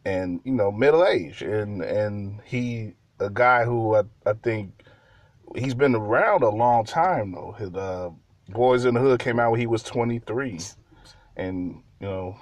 and 0.05 0.39
you 0.45 0.53
know, 0.53 0.71
middle 0.71 1.05
age, 1.05 1.41
and 1.41 1.81
and 1.81 2.39
he 2.45 2.93
a 3.19 3.29
guy 3.29 3.65
who 3.65 3.95
I, 3.95 4.03
I 4.25 4.33
think 4.41 4.71
he's 5.57 5.73
been 5.73 5.93
around 5.93 6.43
a 6.43 6.49
long 6.49 6.85
time 6.85 7.33
though. 7.33 7.51
His 7.59 7.69
uh, 7.75 8.11
Boyz 8.49 8.85
n 8.85 8.93
the 8.93 9.01
Hood 9.01 9.19
came 9.19 9.41
out 9.41 9.51
when 9.51 9.59
he 9.59 9.67
was 9.67 9.83
23, 9.83 10.59
and 11.35 11.83
you 11.99 12.07
know, 12.07 12.37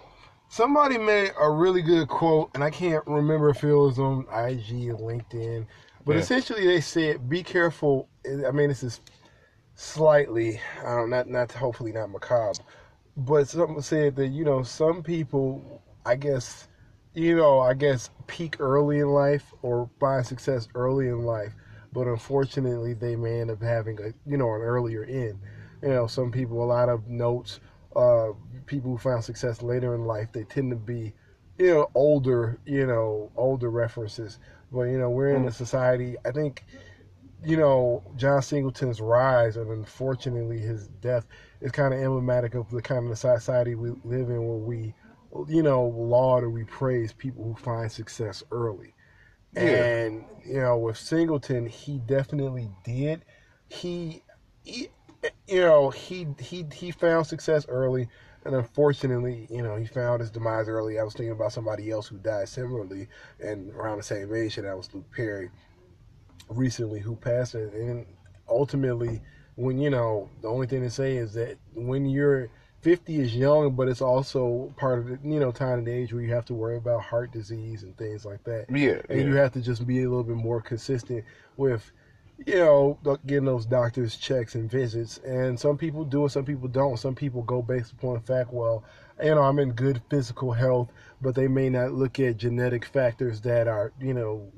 Somebody 0.49 0.99
made 0.99 1.31
a 1.41 1.49
really 1.49 1.81
good 1.81 2.07
quote, 2.09 2.51
and 2.53 2.63
I 2.63 2.69
can't 2.69 3.05
remember 3.07 3.49
if 3.49 3.63
it 3.63 3.73
was 3.73 3.97
on 3.97 4.27
IG 4.31 4.89
or 4.91 4.97
LinkedIn, 4.97 5.65
but 6.05 6.15
Yeah. 6.15 6.21
essentially 6.21 6.67
they 6.67 6.81
said, 6.81 7.27
"Be 7.27 7.41
careful." 7.41 8.07
I 8.23 8.51
mean, 8.51 8.69
this 8.69 8.83
is 8.83 9.01
slightly, 9.73 10.61
I 10.85 10.95
don't 10.95 11.09
not 11.09 11.27
not 11.27 11.51
hopefully 11.53 11.91
not 11.91 12.11
macabre, 12.11 12.61
but 13.19 13.47
someone 13.47 13.81
said 13.81 14.15
that 14.17 14.27
you 14.27 14.43
know 14.45 14.63
some 14.63 15.03
people, 15.03 15.81
I 16.05 16.15
guess, 16.15 16.67
you 17.13 17.35
know, 17.35 17.59
I 17.59 17.73
guess 17.73 18.09
peak 18.27 18.57
early 18.59 18.99
in 18.99 19.09
life 19.09 19.53
or 19.61 19.89
find 19.99 20.25
success 20.25 20.67
early 20.75 21.07
in 21.07 21.25
life, 21.25 21.53
but 21.93 22.07
unfortunately 22.07 22.93
they 22.93 23.15
may 23.15 23.41
end 23.41 23.51
up 23.51 23.61
having 23.61 23.99
a 24.01 24.13
you 24.29 24.37
know 24.37 24.53
an 24.53 24.61
earlier 24.61 25.03
end. 25.03 25.39
You 25.81 25.89
know, 25.89 26.07
some 26.07 26.31
people 26.31 26.63
a 26.63 26.65
lot 26.65 26.89
of 26.89 27.07
notes 27.07 27.59
uh, 27.95 28.29
people 28.65 28.91
who 28.91 28.97
found 28.97 29.23
success 29.23 29.61
later 29.61 29.95
in 29.95 30.05
life, 30.05 30.31
they 30.31 30.43
tend 30.43 30.71
to 30.71 30.75
be, 30.77 31.13
you 31.57 31.73
know, 31.73 31.89
older, 31.95 32.59
you 32.65 32.85
know, 32.85 33.31
older 33.35 33.69
references. 33.69 34.39
But 34.71 34.83
you 34.83 34.99
know, 34.99 35.09
we're 35.09 35.35
in 35.35 35.45
a 35.45 35.51
society. 35.51 36.15
I 36.25 36.31
think, 36.31 36.65
you 37.43 37.57
know, 37.57 38.03
John 38.15 38.41
Singleton's 38.41 39.01
rise 39.01 39.57
and 39.57 39.71
unfortunately 39.71 40.59
his 40.59 40.87
death 41.01 41.25
is 41.61 41.71
kind 41.71 41.93
of 41.93 41.99
emblematic 41.99 42.55
of 42.55 42.69
the 42.71 42.81
kind 42.81 43.09
of 43.09 43.17
society 43.17 43.75
we 43.75 43.89
live 44.03 44.29
in, 44.29 44.45
where 44.47 44.57
we, 44.57 44.93
you 45.47 45.63
know, 45.63 45.83
laud 45.85 46.43
or 46.43 46.49
we 46.49 46.63
praise 46.63 47.13
people 47.13 47.43
who 47.43 47.55
find 47.55 47.91
success 47.91 48.43
early. 48.51 48.93
Yeah. 49.53 49.61
And 49.63 50.25
you 50.45 50.61
know, 50.61 50.77
with 50.77 50.97
Singleton, 50.97 51.65
he 51.67 51.99
definitely 51.99 52.69
did. 52.83 53.25
He, 53.67 54.23
he 54.63 54.89
you 55.47 55.61
know, 55.61 55.89
he 55.89 56.27
he 56.39 56.65
he 56.73 56.91
found 56.91 57.27
success 57.27 57.65
early, 57.67 58.07
and 58.45 58.55
unfortunately, 58.55 59.47
you 59.49 59.61
know, 59.61 59.75
he 59.75 59.85
found 59.85 60.21
his 60.21 60.29
demise 60.29 60.67
early. 60.67 60.99
I 60.99 61.03
was 61.03 61.13
thinking 61.13 61.31
about 61.31 61.51
somebody 61.51 61.89
else 61.91 62.07
who 62.07 62.17
died 62.17 62.47
similarly 62.47 63.07
and 63.39 63.71
around 63.73 63.97
the 63.97 64.03
same 64.03 64.33
age, 64.33 64.57
and 64.57 64.67
that 64.67 64.77
was 64.77 64.93
Luke 64.93 65.11
Perry, 65.15 65.49
recently, 66.49 66.99
who 66.99 67.15
passed. 67.15 67.55
And- 67.55 67.73
And 67.73 68.05
ultimately, 68.47 69.21
when 69.59 69.77
you 69.77 69.89
know, 69.89 70.29
the 70.41 70.47
only 70.47 70.67
thing 70.67 70.81
to 70.83 70.89
say 70.89 71.17
is 71.17 71.33
that 71.33 71.57
when 71.73 72.05
you're 72.05 72.49
50 72.81 73.19
is 73.19 73.35
young, 73.35 73.75
but 73.75 73.89
it's 73.89 74.01
also 74.01 74.73
part 74.77 74.99
of 74.99 75.07
the 75.07 75.19
you 75.21 75.39
know 75.39 75.51
time 75.51 75.79
and 75.79 75.87
age 75.89 76.13
where 76.13 76.21
you 76.21 76.33
have 76.33 76.45
to 76.45 76.53
worry 76.53 76.77
about 76.77 77.01
heart 77.01 77.33
disease 77.33 77.83
and 77.83 77.95
things 77.97 78.23
like 78.23 78.41
that. 78.45 78.67
Yeah, 78.69 79.01
and 79.09 79.19
yeah. 79.19 79.25
you 79.25 79.35
have 79.35 79.51
to 79.53 79.61
just 79.61 79.85
be 79.85 79.99
a 80.03 80.09
little 80.09 80.23
bit 80.23 80.37
more 80.37 80.61
consistent 80.61 81.25
with 81.57 81.91
you 82.47 82.55
know 82.55 82.97
getting 83.25 83.43
those 83.43 83.65
doctors 83.65 84.15
checks 84.15 84.55
and 84.55 84.71
visits. 84.71 85.17
And 85.25 85.59
some 85.59 85.77
people 85.77 86.05
do 86.05 86.25
it 86.25 86.29
some 86.29 86.45
people 86.45 86.69
don't. 86.69 86.97
Some 86.97 87.15
people 87.15 87.41
go 87.43 87.61
based 87.61 87.91
upon 87.91 88.13
the 88.13 88.21
fact 88.21 88.53
well 88.53 88.85
you 89.21 89.35
know 89.35 89.41
i'm 89.41 89.59
in 89.59 89.71
good 89.71 90.01
physical 90.09 90.53
health 90.53 90.89
but 91.21 91.35
they 91.35 91.47
may 91.47 91.69
not 91.69 91.91
look 91.91 92.19
at 92.19 92.37
genetic 92.37 92.85
factors 92.85 93.41
that 93.41 93.67
are 93.67 93.91
you 93.99 94.13
know 94.13 94.49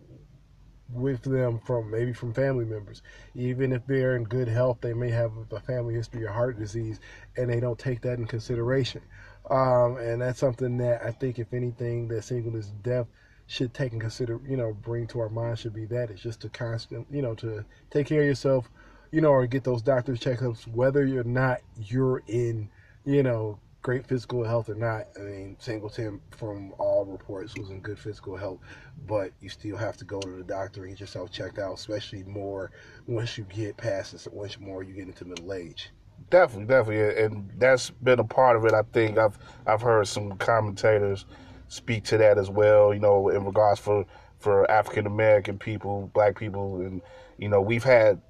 with 0.93 1.21
them 1.23 1.59
from 1.65 1.89
maybe 1.89 2.13
from 2.13 2.33
family 2.33 2.65
members. 2.65 3.01
Even 3.35 3.71
if 3.71 3.85
they're 3.87 4.15
in 4.15 4.23
good 4.23 4.47
health 4.47 4.79
they 4.81 4.93
may 4.93 5.09
have 5.09 5.31
a 5.51 5.59
family 5.59 5.93
history 5.93 6.23
of 6.25 6.33
heart 6.33 6.57
disease 6.57 6.99
and 7.37 7.49
they 7.49 7.59
don't 7.59 7.79
take 7.79 8.01
that 8.01 8.19
in 8.19 8.25
consideration. 8.25 9.01
Um, 9.49 9.97
and 9.97 10.21
that's 10.21 10.39
something 10.39 10.77
that 10.77 11.01
i 11.03 11.11
think 11.11 11.39
if 11.39 11.51
anything 11.51 12.07
that 12.09 12.23
Singleton's 12.23 12.71
death 12.83 13.07
should 13.51 13.73
take 13.73 13.91
and 13.91 13.99
consider, 13.99 14.39
you 14.47 14.55
know, 14.55 14.73
bring 14.81 15.05
to 15.07 15.19
our 15.19 15.27
mind 15.27 15.59
should 15.59 15.73
be 15.73 15.85
that. 15.85 16.09
It's 16.09 16.21
just 16.21 16.39
to 16.41 16.49
constant, 16.49 17.05
you 17.11 17.21
know, 17.21 17.35
to 17.35 17.65
take 17.89 18.07
care 18.07 18.21
of 18.21 18.27
yourself, 18.27 18.71
you 19.11 19.19
know, 19.19 19.29
or 19.29 19.45
get 19.45 19.65
those 19.65 19.81
doctor's 19.81 20.21
checkups, 20.21 20.67
whether 20.67 21.05
you're 21.05 21.25
not 21.25 21.59
you're 21.75 22.23
in, 22.27 22.69
you 23.03 23.23
know, 23.23 23.59
great 23.81 24.05
physical 24.05 24.43
health 24.43 24.69
or 24.69 24.75
not. 24.75 25.07
I 25.17 25.23
mean, 25.23 25.57
Singleton, 25.59 26.21
from 26.31 26.73
all 26.77 27.05
reports, 27.05 27.53
was 27.57 27.69
in 27.69 27.79
good 27.79 27.97
physical 27.97 28.35
health, 28.37 28.59
but 29.07 29.31
you 29.39 29.49
still 29.49 29.77
have 29.77 29.97
to 29.97 30.05
go 30.05 30.19
to 30.19 30.29
the 30.29 30.43
doctor 30.43 30.83
and 30.83 30.91
get 30.91 31.01
yourself 31.01 31.31
checked 31.31 31.57
out, 31.57 31.73
especially 31.73 32.23
more 32.23 32.71
once 33.07 33.37
you 33.37 33.45
get 33.45 33.77
past 33.77 34.11
this, 34.11 34.27
once 34.31 34.59
more 34.59 34.83
you 34.83 34.93
get 34.93 35.07
into 35.07 35.25
middle 35.25 35.53
age. 35.53 35.89
Definitely, 36.29 36.67
definitely, 36.67 37.23
and 37.23 37.49
that's 37.57 37.89
been 37.89 38.19
a 38.19 38.23
part 38.23 38.55
of 38.55 38.65
it. 38.65 38.73
I 38.73 38.83
think 38.93 39.17
I've 39.17 39.39
I've 39.65 39.81
heard 39.81 40.07
some 40.07 40.37
commentators 40.37 41.25
speak 41.67 42.03
to 42.05 42.17
that 42.19 42.37
as 42.37 42.49
well. 42.49 42.93
You 42.93 42.99
know, 42.99 43.29
in 43.29 43.43
regards 43.43 43.79
for 43.79 44.05
for 44.37 44.69
African 44.69 45.07
American 45.07 45.57
people, 45.57 46.11
Black 46.13 46.37
people, 46.37 46.81
and 46.81 47.01
you 47.39 47.49
know, 47.49 47.59
we've 47.59 47.83
had 47.83 48.21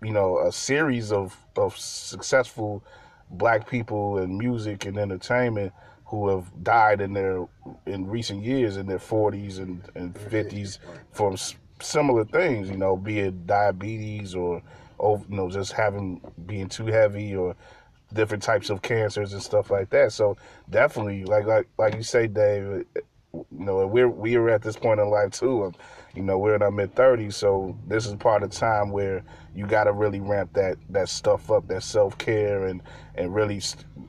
you 0.00 0.12
know 0.12 0.38
a 0.38 0.52
series 0.52 1.10
of 1.10 1.36
of 1.56 1.76
successful 1.76 2.84
Black 3.30 3.68
people 3.68 4.18
in 4.18 4.36
music 4.36 4.86
and 4.86 4.98
entertainment 4.98 5.72
who 6.06 6.28
have 6.28 6.50
died 6.64 7.00
in 7.00 7.12
their 7.12 7.46
in 7.86 8.06
recent 8.06 8.42
years 8.42 8.76
in 8.76 8.86
their 8.86 8.98
40s 8.98 9.58
and, 9.58 9.82
and 9.94 10.14
50s 10.14 10.78
from 11.12 11.36
similar 11.80 12.24
things. 12.24 12.68
You 12.68 12.76
know, 12.76 12.96
be 12.96 13.20
it 13.20 13.46
diabetes 13.46 14.34
or 14.34 14.62
oh, 14.98 15.24
you 15.28 15.36
know, 15.36 15.50
just 15.50 15.72
having 15.72 16.20
being 16.46 16.68
too 16.68 16.86
heavy 16.86 17.34
or 17.34 17.56
different 18.12 18.42
types 18.42 18.70
of 18.70 18.82
cancers 18.82 19.32
and 19.32 19.42
stuff 19.42 19.70
like 19.70 19.90
that. 19.90 20.12
So 20.12 20.36
definitely, 20.68 21.24
like 21.24 21.46
like 21.46 21.68
like 21.78 21.94
you 21.94 22.02
say, 22.02 22.26
Dave, 22.26 22.84
you 23.32 23.46
know, 23.50 23.86
we're 23.86 24.08
we 24.08 24.36
are 24.36 24.50
at 24.50 24.62
this 24.62 24.76
point 24.76 25.00
in 25.00 25.08
life 25.08 25.30
too. 25.30 25.64
Um, 25.64 25.74
you 26.14 26.22
know, 26.22 26.38
we're 26.38 26.56
in 26.56 26.62
our 26.62 26.70
mid 26.70 26.94
thirties, 26.94 27.36
so 27.36 27.76
this 27.86 28.06
is 28.06 28.14
part 28.14 28.42
of 28.42 28.50
time 28.50 28.90
where 28.90 29.22
you 29.54 29.66
got 29.66 29.84
to 29.84 29.92
really 29.92 30.20
ramp 30.20 30.52
that 30.54 30.76
that 30.90 31.08
stuff 31.08 31.50
up, 31.50 31.66
that 31.68 31.82
self 31.82 32.16
care, 32.18 32.66
and 32.66 32.82
and 33.14 33.34
really 33.34 33.60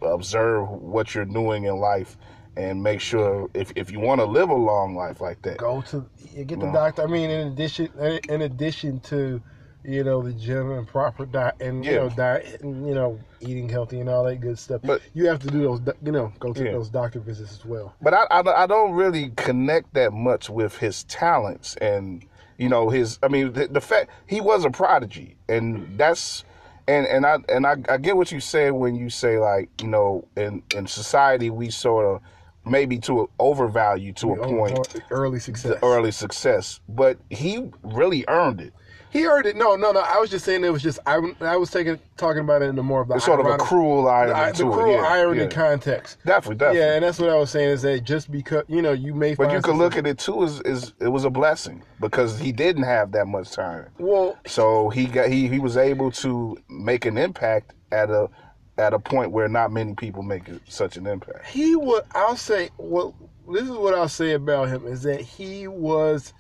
observe 0.02 0.70
what 0.70 1.14
you're 1.16 1.26
doing 1.26 1.66
in 1.66 1.78
life, 1.78 2.18
and 2.58 2.82
make 2.82 3.02
sure 3.02 3.50
if 3.54 3.72
if 3.76 3.92
you 3.92 4.00
want 4.00 4.20
to 4.22 4.26
live 4.26 4.50
a 4.50 4.54
long 4.56 4.96
life 4.96 5.22
like 5.22 5.42
that. 5.44 5.58
Go 5.58 5.82
to 5.84 6.06
you 6.34 6.44
get 6.46 6.60
the 6.60 6.68
No. 6.68 6.74
doctor. 6.74 7.04
I 7.04 7.08
mean, 7.08 7.30
in 7.30 7.48
addition, 7.48 7.90
in 8.30 8.42
addition 8.44 9.00
to 9.02 9.42
you 9.84 10.04
know, 10.04 10.22
the 10.22 10.32
gym 10.34 10.70
and 10.74 10.88
proper 10.88 11.26
diet 11.26 11.56
and 11.60 11.84
you 11.84 11.96
know 11.96 12.08
diet 12.10 12.62
and 12.62 12.88
you 12.88 12.94
know 12.94 13.18
eating 13.40 13.68
healthy 13.68 14.00
and 14.00 14.08
all 14.10 14.24
that 14.26 14.36
good 14.40 14.60
stuff. 14.60 14.82
But- 14.84 15.02
you 15.16 15.26
have 15.26 15.40
to 15.40 15.48
do 15.48 15.64
those, 15.64 15.82
you 16.04 16.12
know, 16.12 16.32
go 16.40 16.54
to 16.54 16.64
Yeah. 16.64 16.74
those 16.74 16.88
doctor 16.90 17.20
visits 17.20 17.52
as 17.52 17.66
well. 17.66 17.96
But 18.00 18.14
I, 18.14 18.26
I 18.30 18.64
I 18.64 18.68
don't 18.68 18.92
really 18.92 19.32
connect 19.38 19.96
that 19.96 20.14
much 20.14 20.52
with 20.52 20.78
his 20.78 21.04
talents 21.06 21.78
and 21.78 22.24
you 22.58 22.70
know 22.70 22.90
his. 22.90 23.20
I 23.24 23.28
mean 23.28 23.54
the, 23.54 23.68
the 23.68 23.82
fact 23.82 24.10
he 24.28 24.42
was 24.42 24.66
a 24.66 24.70
prodigy 24.70 25.38
and 25.50 25.98
that's. 25.98 26.44
And 26.88 27.06
and 27.06 27.26
I 27.28 27.38
and 27.48 27.68
I, 27.68 27.76
I 27.88 27.98
get 27.98 28.18
what 28.18 28.32
you 28.32 28.40
say 28.40 28.72
when 28.72 28.96
you 28.96 29.10
say 29.10 29.38
like 29.38 29.70
you 29.82 29.88
know 29.88 30.28
in 30.36 30.64
in 30.76 30.88
society 30.88 31.52
we 31.52 31.70
sort 31.70 32.06
of 32.06 32.22
maybe 32.66 32.98
to 33.00 33.30
overvalue 33.40 34.14
to 34.14 34.34
a 34.34 34.38
point 34.38 35.02
early 35.12 35.40
success. 35.40 35.78
early 35.84 36.12
success, 36.12 36.80
but 36.90 37.18
he 37.30 37.70
really 37.84 38.26
earned 38.28 38.62
it. 38.62 38.74
He 39.12 39.22
heard 39.24 39.46
it. 39.46 39.56
No, 39.56 39.76
no, 39.76 39.92
no. 39.92 40.00
I 40.00 40.18
was 40.20 40.30
just 40.30 40.46
saying 40.46 40.64
it 40.64 40.72
was 40.72 40.82
just 40.82 41.00
I, 41.06 41.20
I 41.42 41.58
was 41.58 41.70
taking 41.70 42.00
talking 42.18 42.42
about 42.42 42.62
it 42.62 42.66
in 42.66 42.76
the 42.76 42.84
more 42.84 43.02
of 43.02 43.08
the 43.10 43.16
It's 43.16 43.26
sort 43.26 43.40
of 43.40 43.46
a 43.46 43.58
cruel 43.58 44.08
irony 44.08 44.52
the, 44.54 44.64
the 44.64 44.70
it. 44.70 44.74
cruel 44.74 44.92
yeah, 44.96 45.08
irony 45.08 45.42
yeah. 45.42 45.48
context. 45.48 46.18
Definitely, 46.26 46.56
definitely. 46.56 46.80
Yeah, 46.80 46.94
and 46.96 47.04
that's 47.04 47.20
what 47.20 47.30
I 47.30 47.36
was 47.36 47.50
saying 47.50 47.70
is 47.70 47.82
that 47.82 48.04
just 48.04 48.32
because 48.32 48.64
you 48.68 48.82
know 48.82 48.94
you 48.94 49.14
may 49.14 49.36
But 49.36 49.46
you 49.52 49.62
can 49.62 49.62
success- 49.64 49.78
look 49.78 49.98
at 49.98 50.08
it 50.08 50.18
too 50.18 50.44
as 50.44 50.62
is 50.62 50.94
it 51.00 51.10
was 51.10 51.26
a 51.26 51.30
blessing 51.30 51.84
because 52.00 52.40
he 52.40 52.52
didn't 52.52 52.84
have 52.84 53.12
that 53.12 53.28
much 53.28 53.52
time. 53.52 53.88
well 54.00 54.38
So 54.48 54.90
he 54.90 55.06
got 55.08 55.30
he 55.30 55.48
he 55.48 55.60
was 55.60 55.78
able 55.78 56.12
to 56.12 56.58
make 56.70 57.06
an 57.06 57.18
impact 57.18 57.74
at 57.92 58.10
a 58.10 58.30
at 58.78 58.94
a 58.94 59.00
point 59.00 59.32
where 59.32 59.50
not 59.50 59.72
many 59.72 59.94
people 59.94 60.24
make 60.24 60.44
such 60.68 60.96
an 60.96 61.06
impact. 61.06 61.46
he 61.48 61.76
would 61.76 62.04
I'll 62.16 62.38
say 62.38 62.70
well 62.78 63.14
this 63.52 63.64
is 63.64 63.72
what 63.72 63.94
I'll 63.94 64.08
say 64.08 64.32
about 64.32 64.70
him 64.70 64.88
is 64.88 65.04
that 65.04 65.20
he 65.20 65.68
was 65.68 66.34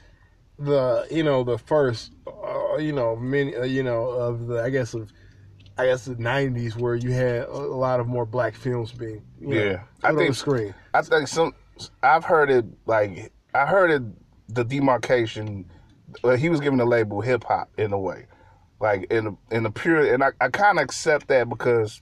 the 0.63 1.07
you 1.11 1.23
know 1.23 1.43
the 1.43 1.57
first 1.57 2.11
uh, 2.27 2.77
you 2.77 2.91
know 2.93 3.15
many 3.15 3.55
uh, 3.55 3.63
you 3.63 3.83
know 3.83 4.03
of 4.09 4.47
the 4.47 4.61
I 4.63 4.69
guess 4.69 4.93
of 4.93 5.11
I 5.77 5.85
guess 5.85 6.05
the 6.05 6.15
'90s 6.15 6.75
where 6.77 6.95
you 6.95 7.11
had 7.11 7.43
a, 7.47 7.51
lot 7.57 7.99
of 7.99 8.07
more 8.07 8.25
black 8.25 8.55
films 8.55 8.91
being 8.91 9.23
you 9.39 9.47
know, 9.47 9.55
Yeah. 9.63 9.77
put 9.99 10.05
I 10.05 10.09
on 10.09 10.17
think- 10.17 10.29
the 10.29 10.35
screen. 10.35 10.73
I 10.93 11.01
think 11.01 11.27
some 11.27 11.53
I've 12.03 12.25
heard 12.25 12.49
it 12.51 12.65
like 12.85 13.31
I 13.53 13.65
heard 13.65 13.89
it 13.91 14.03
the 14.53 14.63
demarcation. 14.63 15.65
Well, 16.23 16.35
he 16.35 16.49
was 16.49 16.59
given 16.59 16.77
the 16.77 16.85
label 16.85 17.21
hip 17.21 17.43
hop 17.45 17.69
in 17.77 17.93
a 17.93 17.97
way, 17.99 18.27
like 18.81 19.05
in 19.11 19.23
the, 19.25 19.37
in 19.49 19.63
the 19.63 19.71
pure, 19.71 20.13
and 20.13 20.21
I, 20.23 20.31
I 20.41 20.49
kind 20.49 20.77
of 20.77 20.83
accept 20.83 21.29
that 21.29 21.47
because 21.47 22.01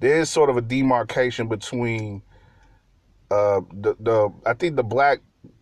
there 0.00 0.20
is 0.20 0.30
sort 0.30 0.48
of 0.48 0.56
a 0.56 0.60
demarcation 0.62 1.48
between 1.48 2.22
uh 3.30 3.60
the 3.72 3.96
the 3.98 4.32
I 4.46 4.54
think 4.54 4.76
the 4.76 4.84
black 4.84 5.18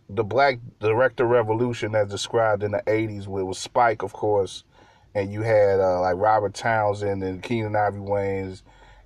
the 0.09 0.23
black 0.23 0.59
director 0.79 1.25
revolution 1.25 1.95
as 1.95 2.09
described 2.09 2.63
in 2.63 2.71
the 2.71 2.83
'80s, 2.87 3.27
where 3.27 3.41
it 3.41 3.45
was 3.45 3.57
Spike, 3.57 4.03
of 4.03 4.13
course, 4.13 4.63
and 5.15 5.31
you 5.31 5.41
had 5.41 5.79
uh, 5.79 6.01
like 6.01 6.15
Robert 6.17 6.53
Townsend 6.53 7.23
and 7.23 7.41
Keenen 7.41 7.75
Ivory 7.75 8.01
Wayans 8.01 8.63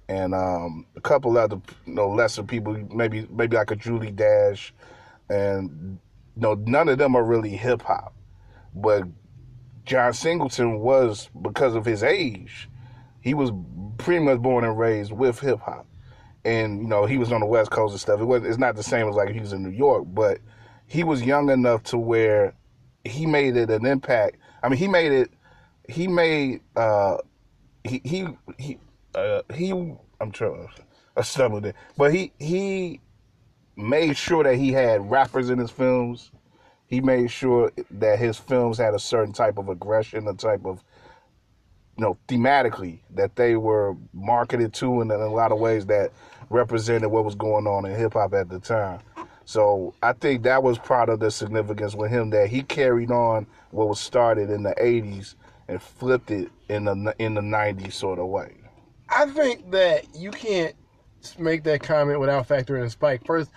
and 0.09 0.33
um, 0.33 0.85
a 0.95 1.01
couple 1.01 1.37
other 1.37 1.59
you 1.85 1.93
know 1.93 2.09
lesser 2.09 2.43
people, 2.43 2.77
maybe 2.93 3.27
maybe 3.29 3.57
like 3.57 3.71
a 3.71 3.75
Julie 3.75 4.11
Dash, 4.11 4.73
and 5.29 5.99
you 6.35 6.41
know 6.41 6.53
none 6.65 6.89
of 6.89 6.97
them 6.97 7.15
are 7.15 7.23
really 7.23 7.49
hip 7.49 7.81
hop, 7.81 8.13
but 8.73 9.03
John 9.85 10.13
Singleton 10.13 10.79
was 10.79 11.29
because 11.41 11.75
of 11.75 11.85
his 11.85 12.03
age, 12.03 12.69
he 13.21 13.33
was 13.33 13.51
pretty 13.97 14.23
much 14.23 14.39
born 14.39 14.63
and 14.63 14.77
raised 14.77 15.11
with 15.11 15.39
hip 15.39 15.59
hop, 15.59 15.85
and 16.45 16.81
you 16.81 16.87
know 16.87 17.05
he 17.05 17.17
was 17.17 17.31
on 17.31 17.41
the 17.41 17.45
West 17.45 17.71
Coast 17.71 17.91
and 17.91 18.01
stuff. 18.01 18.21
It 18.21 18.25
was 18.25 18.43
it's 18.43 18.57
not 18.57 18.75
the 18.75 18.83
same 18.83 19.09
as 19.09 19.15
like 19.15 19.29
he 19.29 19.39
was 19.39 19.53
in 19.53 19.63
New 19.63 19.75
York, 19.75 20.05
but 20.07 20.39
he 20.87 21.03
was 21.03 21.21
young 21.21 21.49
enough 21.49 21.83
to 21.83 21.97
where 21.97 22.53
he 23.03 23.25
made 23.25 23.55
it 23.57 23.69
an 23.69 23.85
impact. 23.85 24.37
I 24.63 24.69
mean, 24.69 24.79
he 24.79 24.87
made 24.87 25.11
it. 25.11 25.31
He 25.87 26.07
made 26.07 26.61
uh, 26.75 27.17
he 27.83 28.01
he 28.03 28.27
he 28.57 28.79
uh, 29.13 29.41
he. 29.53 29.71
I'm 30.19 30.31
trying. 30.31 30.67
I 31.15 31.21
stumbled 31.21 31.65
it, 31.65 31.75
but 31.97 32.13
he 32.13 32.31
he 32.39 33.01
made 33.75 34.17
sure 34.17 34.43
that 34.43 34.55
he 34.55 34.71
had 34.71 35.09
rappers 35.09 35.49
in 35.49 35.59
his 35.59 35.71
films. 35.71 36.31
He 36.87 37.01
made 37.01 37.29
sure 37.29 37.71
that 37.91 38.17
his 38.17 38.37
films 38.37 38.77
had 38.77 38.93
a 38.93 38.99
certain 38.99 39.33
type 39.33 39.57
of 39.57 39.67
aggression, 39.69 40.27
a 40.27 40.33
type 40.33 40.65
of 40.65 40.83
you 41.97 42.03
know 42.03 42.17
thematically 42.27 42.99
that 43.11 43.35
they 43.35 43.55
were 43.55 43.95
marketed 44.13 44.73
to, 44.75 45.01
and 45.01 45.11
in 45.11 45.19
a 45.19 45.33
lot 45.33 45.51
of 45.51 45.59
ways 45.59 45.85
that 45.87 46.11
represented 46.49 47.11
what 47.11 47.25
was 47.25 47.35
going 47.35 47.67
on 47.67 47.85
in 47.85 47.95
hip 47.95 48.13
hop 48.13 48.33
at 48.33 48.49
the 48.49 48.59
time. 48.59 48.99
So 49.47 49.93
I 50.03 50.11
think 50.11 50.43
that 50.43 50.61
was 50.61 50.77
part 50.77 51.07
of 51.07 51.21
the 51.21 51.31
significance 51.31 51.95
with 51.95 52.11
him 52.11 52.31
that 52.31 52.49
he 52.49 52.63
carried 52.63 53.11
on 53.11 53.47
what 53.71 53.87
was 53.87 53.97
started 53.97 54.49
in 54.49 54.63
the 54.63 54.75
'80s 54.77 55.35
and 55.69 55.81
flipped 55.81 56.31
it 56.31 56.49
in 56.67 56.83
the 56.83 57.15
in 57.17 57.35
the 57.35 57.41
'90s 57.41 57.93
sort 57.93 58.19
of 58.19 58.27
way. 58.27 58.55
I 59.07 59.25
think 59.27 59.71
that 59.71 60.03
you 60.13 60.31
can't 60.31 60.75
make 61.39 61.63
that 61.63 61.81
comment 61.81 62.19
without 62.19 62.45
factoring 62.45 62.83
in 62.83 62.89
Spike. 62.89 63.25
First, 63.25 63.49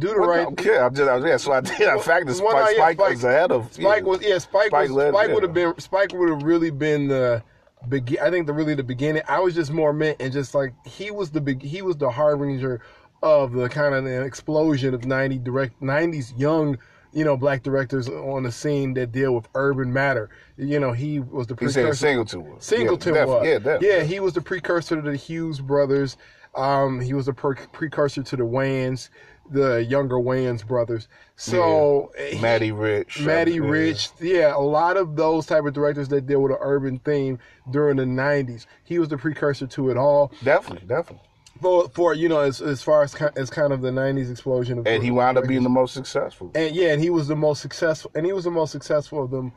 do 0.00 0.08
the 0.08 0.18
Well, 0.18 0.28
right. 0.28 0.46
okay, 0.48 0.78
I'm 0.78 0.92
just, 0.92 1.08
I'm, 1.08 1.24
yeah, 1.24 1.36
so 1.36 1.52
I 1.52 1.60
did. 1.60 1.80
In 1.80 2.00
fact, 2.00 2.28
Spike, 2.28 2.50
yeah, 2.52 2.74
Spike, 2.74 2.96
Spike- 2.96 2.98
was 2.98 3.22
ahead 3.22 3.52
of 3.52 3.72
Spike 3.72 4.02
yeah. 4.02 4.08
was 4.08 4.22
yeah. 4.22 4.38
Spike, 4.38 4.66
Spike 4.66 4.82
was, 4.82 4.90
led- 4.90 5.14
Spike 5.14 5.28
yeah. 5.28 5.34
would 5.34 5.42
have 5.44 5.54
been. 5.54 5.78
Spike 5.78 6.12
would 6.12 6.28
have 6.28 6.42
really 6.42 6.70
been 6.70 7.06
the 7.06 7.40
begin. 7.88 8.18
I 8.20 8.30
think 8.32 8.48
the 8.48 8.52
really 8.52 8.74
the 8.74 8.82
beginning. 8.82 9.22
I 9.28 9.38
was 9.38 9.54
just 9.54 9.70
more 9.70 9.92
meant 9.92 10.16
and 10.18 10.32
just 10.32 10.56
like 10.56 10.72
he 10.84 11.12
was 11.12 11.30
the 11.30 11.40
big. 11.40 11.62
He 11.62 11.82
was 11.82 11.96
the 11.96 12.10
harbinger 12.10 12.80
of 13.26 13.52
the 13.52 13.68
kind 13.68 13.94
of 13.94 14.04
the 14.04 14.22
explosion 14.24 14.94
of 14.94 15.04
ninety 15.04 15.38
direct 15.38 15.80
nineties 15.82 16.32
young. 16.36 16.78
You 17.12 17.24
know, 17.24 17.34
black 17.36 17.62
directors 17.62 18.10
on 18.10 18.42
the 18.42 18.52
scene 18.52 18.92
that 18.94 19.10
deal 19.10 19.34
with 19.34 19.48
urban 19.54 19.90
matter. 19.90 20.28
You 20.58 20.78
know, 20.78 20.92
he 20.92 21.20
was 21.20 21.46
the 21.46 21.56
He 21.58 21.68
said 21.68 21.84
precursor. 21.84 21.94
Singleton 22.06 22.44
was. 22.44 22.64
Singleton 22.64 23.14
yeah, 23.14 23.24
was. 23.24 23.46
Yeah, 23.46 23.78
yeah, 23.80 24.02
he 24.02 24.20
was 24.20 24.34
the 24.34 24.42
precursor 24.42 24.96
to 24.96 25.10
the 25.10 25.16
Hughes 25.16 25.58
brothers. 25.60 26.18
Um, 26.54 27.00
he 27.00 27.14
was 27.14 27.24
the 27.26 27.32
per- 27.32 27.54
precursor 27.54 28.22
to 28.22 28.36
the 28.36 28.42
Wayans, 28.42 29.08
the 29.50 29.84
younger 29.84 30.16
Wayans 30.16 30.66
brothers. 30.66 31.08
So 31.36 32.12
he- 32.18 32.38
Matty 32.38 32.72
Rich. 32.72 33.20
Matty 33.22 33.54
yeah. 33.54 33.60
Rich, 33.60 34.10
yeah, 34.20 34.54
a 34.54 34.60
lot 34.60 34.98
of 34.98 35.16
those 35.16 35.46
type 35.46 35.64
of 35.64 35.72
directors 35.72 36.08
that 36.08 36.26
deal 36.26 36.42
with 36.42 36.52
an 36.52 36.58
urban 36.60 36.98
theme 36.98 37.38
during 37.70 37.96
the 37.96 38.04
'90s. 38.04 38.66
He 38.84 38.98
was 38.98 39.08
the 39.08 39.16
precursor 39.16 39.66
to 39.68 39.90
it 39.90 39.96
all. 39.96 40.32
Definitely, 40.44 40.86
definitely. 40.86 41.26
For, 41.60 41.88
for 41.90 42.14
you 42.14 42.28
know, 42.28 42.40
as 42.40 42.60
as 42.60 42.82
far 42.82 43.02
as 43.02 43.14
as 43.36 43.50
kind 43.50 43.72
of 43.72 43.80
the 43.80 43.90
'90s 43.90 44.30
explosion 44.30 44.78
of 44.78 44.86
And 44.86 45.02
he 45.02 45.10
wound 45.10 45.38
up 45.38 45.46
being 45.46 45.62
the 45.62 45.68
most 45.68 45.94
successful. 45.94 46.50
and 46.54 46.74
yeah, 46.74 46.92
and 46.92 47.02
he 47.02 47.10
was 47.10 47.28
the 47.28 47.36
most 47.36 47.62
successful, 47.62 48.10
and 48.14 48.26
he 48.26 48.32
was 48.32 48.44
the 48.44 48.50
most 48.50 48.72
successful 48.72 49.24
of 49.24 49.30
them, 49.30 49.52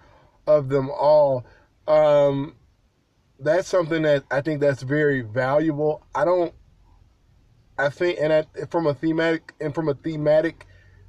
of 0.48 0.70
them 0.70 0.90
all. 0.90 1.46
Um, 1.88 2.56
that's 3.40 3.68
something 3.68 4.04
that 4.04 4.24
I 4.32 4.42
think 4.42 4.62
that's 4.62 4.84
very 4.84 5.22
valuable. 5.22 6.06
I 6.14 6.26
don't. 6.26 6.54
I 7.78 7.90
think, 7.90 8.20
and 8.22 8.34
I, 8.34 8.44
from 8.70 8.88
a 8.88 8.94
thematic 8.94 9.54
and 9.62 9.74
from 9.74 9.88
a 9.88 9.94
thematic, 9.94 10.68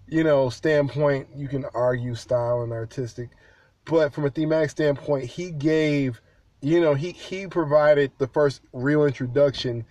you 0.09 0.22
know, 0.24 0.51
standpoint, 0.51 1.28
you 1.34 1.49
can 1.49 1.64
argue 1.74 2.14
style 2.14 2.62
and 2.62 2.72
artistic, 2.72 3.30
but 3.84 4.12
from 4.12 4.24
a 4.24 4.30
thematic 4.30 4.70
standpoint, 4.70 5.24
he 5.24 5.51
gave, 5.51 6.20
you 6.61 6.80
know, 6.80 6.95
he 6.95 7.12
he 7.12 7.47
provided 7.47 8.12
the 8.18 8.28
first 8.28 8.61
real 8.72 9.05
introduction 9.05 9.84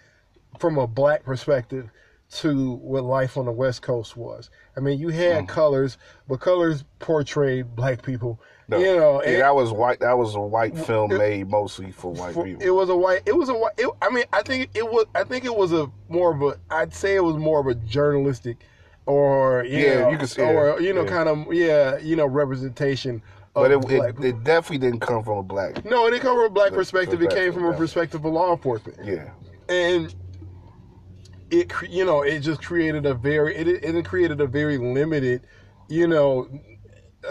from 0.59 0.77
a 0.77 0.87
black 0.87 1.23
perspective 1.23 1.89
to 2.31 2.73
what 2.75 3.03
life 3.03 3.37
on 3.37 3.45
the 3.45 3.51
West 3.51 3.81
Coast 3.81 4.15
was. 4.15 4.49
I 4.77 4.81
mean, 4.81 4.99
you 4.99 5.09
had 5.09 5.45
mm. 5.45 5.47
colors, 5.47 5.97
but 6.27 6.39
colors 6.39 6.83
portrayed 6.99 7.75
black 7.75 8.03
people. 8.03 8.39
No. 8.67 8.77
You 8.77 8.95
know, 8.97 9.23
yeah, 9.23 9.29
and 9.29 9.41
that 9.41 9.55
was 9.55 9.71
white. 9.71 9.99
That 10.01 10.15
was 10.15 10.35
a 10.35 10.39
white 10.39 10.77
film 10.77 11.11
it- 11.11 11.17
made 11.17 11.49
mostly 11.49 11.91
for 11.91 12.11
white 12.13 12.35
for- 12.35 12.45
people. 12.45 12.61
it 12.61 12.69
was 12.69 12.89
a 12.89 12.95
white. 12.95 13.23
It 13.25 13.35
was 13.35 13.49
a 13.49 13.55
white. 13.55 13.73
It, 13.79 13.89
I 13.99 14.09
mean, 14.11 14.25
I 14.31 14.43
think 14.43 14.69
it 14.75 14.87
was. 14.87 15.07
I 15.15 15.23
think 15.23 15.43
it 15.43 15.55
was 15.55 15.73
a 15.73 15.89
more 16.07 16.35
of 16.35 16.41
a. 16.43 16.59
I'd 16.69 16.93
say 16.93 17.15
it 17.15 17.23
was 17.23 17.35
more 17.37 17.59
of 17.59 17.65
a 17.65 17.73
journalistic, 17.73 18.57
or 19.07 19.65
you 19.65 19.79
Yeah, 19.79 20.01
know, 20.01 20.09
you 20.11 20.17
could 20.19 20.29
say 20.29 20.43
or 20.43 20.79
you 20.79 20.93
know, 20.93 21.03
yeah. 21.03 21.09
kind 21.09 21.29
of 21.29 21.51
yeah, 21.51 21.97
you 21.97 22.15
know, 22.15 22.27
representation. 22.27 23.23
But 23.55 23.71
it, 23.71 23.91
it, 23.91 24.23
it 24.23 24.43
definitely 24.43 24.77
didn't 24.77 25.01
come 25.01 25.23
from 25.23 25.39
a 25.39 25.43
black. 25.43 25.83
no, 25.83 26.05
it 26.05 26.11
didn't 26.11 26.21
come 26.21 26.37
from 26.37 26.45
a 26.45 26.49
black 26.49 26.69
The 26.69 26.77
perspective. 26.77 27.21
It 27.23 27.31
came 27.31 27.51
from 27.51 27.65
a 27.65 27.73
perspective, 27.73 28.21
perspective 28.21 28.25
of 28.25 28.33
law 28.33 28.53
enforcement. 28.53 28.99
Yeah, 29.03 29.31
and 29.67 30.13
it 31.51 31.71
you 31.89 32.05
know 32.05 32.21
it 32.21 32.39
just 32.39 32.63
created 32.63 33.05
a 33.05 33.13
very 33.13 33.55
it 33.55 33.67
it 33.67 34.05
created 34.05 34.39
a 34.41 34.47
very 34.47 34.77
limited 34.77 35.45
you 35.87 36.07
know 36.07 36.47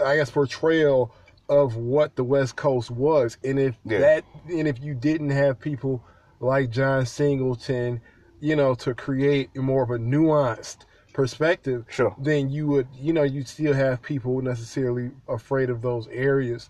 i 0.05 0.15
guess 0.15 0.29
portrayal 0.29 1.13
of 1.47 1.75
what 1.75 2.15
the 2.15 2.23
west 2.23 2.55
coast 2.55 2.91
was 2.91 3.37
and 3.43 3.59
if 3.59 3.77
Yeah. 3.85 3.99
that 3.99 4.23
and 4.49 4.67
if 4.67 4.79
you 4.81 4.93
didn't 4.93 5.31
have 5.31 5.59
people 5.59 6.03
like 6.39 6.69
john 6.69 7.05
singleton 7.05 8.01
you 8.39 8.55
know 8.55 8.75
to 8.75 8.93
create 8.93 9.55
more 9.55 9.83
of 9.83 9.89
a 9.89 9.97
nuanced 9.97 10.85
perspective 11.13 11.85
Sure. 11.89 12.15
then 12.19 12.49
you 12.49 12.67
would 12.67 12.87
you 12.93 13.11
know 13.13 13.23
you'd 13.23 13.47
still 13.47 13.73
have 13.73 14.01
people 14.01 14.41
necessarily 14.41 15.11
afraid 15.27 15.69
of 15.69 15.81
those 15.81 16.07
areas 16.09 16.69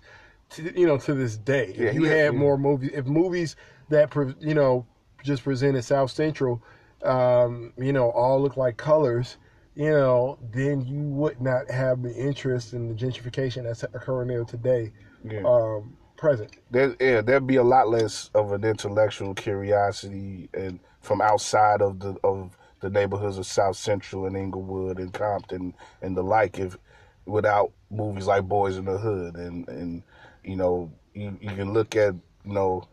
to, 0.49 0.79
you 0.79 0.87
know 0.87 0.97
to 0.97 1.13
this 1.13 1.37
day 1.37 1.73
Yeah, 1.77 1.89
if 1.89 1.93
you 1.95 2.05
yeah, 2.05 2.15
had 2.15 2.35
more 2.35 2.57
movies 2.57 2.91
if 2.93 3.05
movies 3.05 3.55
that 3.89 4.13
you 4.39 4.53
know 4.53 4.85
just 5.23 5.43
presented 5.43 5.83
south 5.83 6.11
central 6.11 6.61
um, 7.03 7.73
you 7.77 7.93
know 7.93 8.11
all 8.11 8.41
look 8.41 8.57
like 8.57 8.77
colors 8.77 9.37
you 9.75 9.89
know 9.89 10.37
then 10.51 10.85
you 10.85 11.01
would 11.01 11.39
not 11.41 11.69
have 11.69 12.01
the 12.01 12.13
interest 12.13 12.73
in 12.73 12.89
the 12.89 12.93
gentrification 12.93 13.63
that's 13.63 13.83
occurring 13.83 14.27
there 14.27 14.43
today 14.43 14.91
yeah. 15.23 15.41
um, 15.45 15.95
present. 16.17 16.57
there, 16.69 16.95
yeah, 16.99 17.21
there'd 17.21 17.47
be 17.47 17.55
a 17.55 17.63
lot 17.63 17.87
less 17.89 18.29
of 18.35 18.51
an 18.51 18.63
intellectual 18.63 19.33
curiosity 19.33 20.49
and 20.53 20.79
from 21.01 21.21
outside 21.21 21.81
of 21.81 21.99
the 21.99 22.15
of 22.23 22.57
the 22.81 22.89
neighborhoods 22.89 23.37
of 23.37 23.45
South 23.45 23.75
Central 23.75 24.25
and 24.25 24.35
Inglewood 24.35 24.99
and 24.99 25.13
Compton 25.13 25.73
and 26.01 26.15
the 26.15 26.23
like 26.23 26.59
if 26.59 26.77
without 27.25 27.71
movies 27.89 28.27
like 28.27 28.43
Boyz 28.43 28.77
n 28.77 28.85
the 28.85 28.97
Hood 28.97 29.35
and 29.35 29.67
and 29.67 30.03
you 30.43 30.55
know 30.55 30.91
you, 31.13 31.37
you 31.41 31.49
can 31.51 31.73
look 31.73 31.95
at 31.95 32.13
you 32.45 32.53
know 32.53 32.83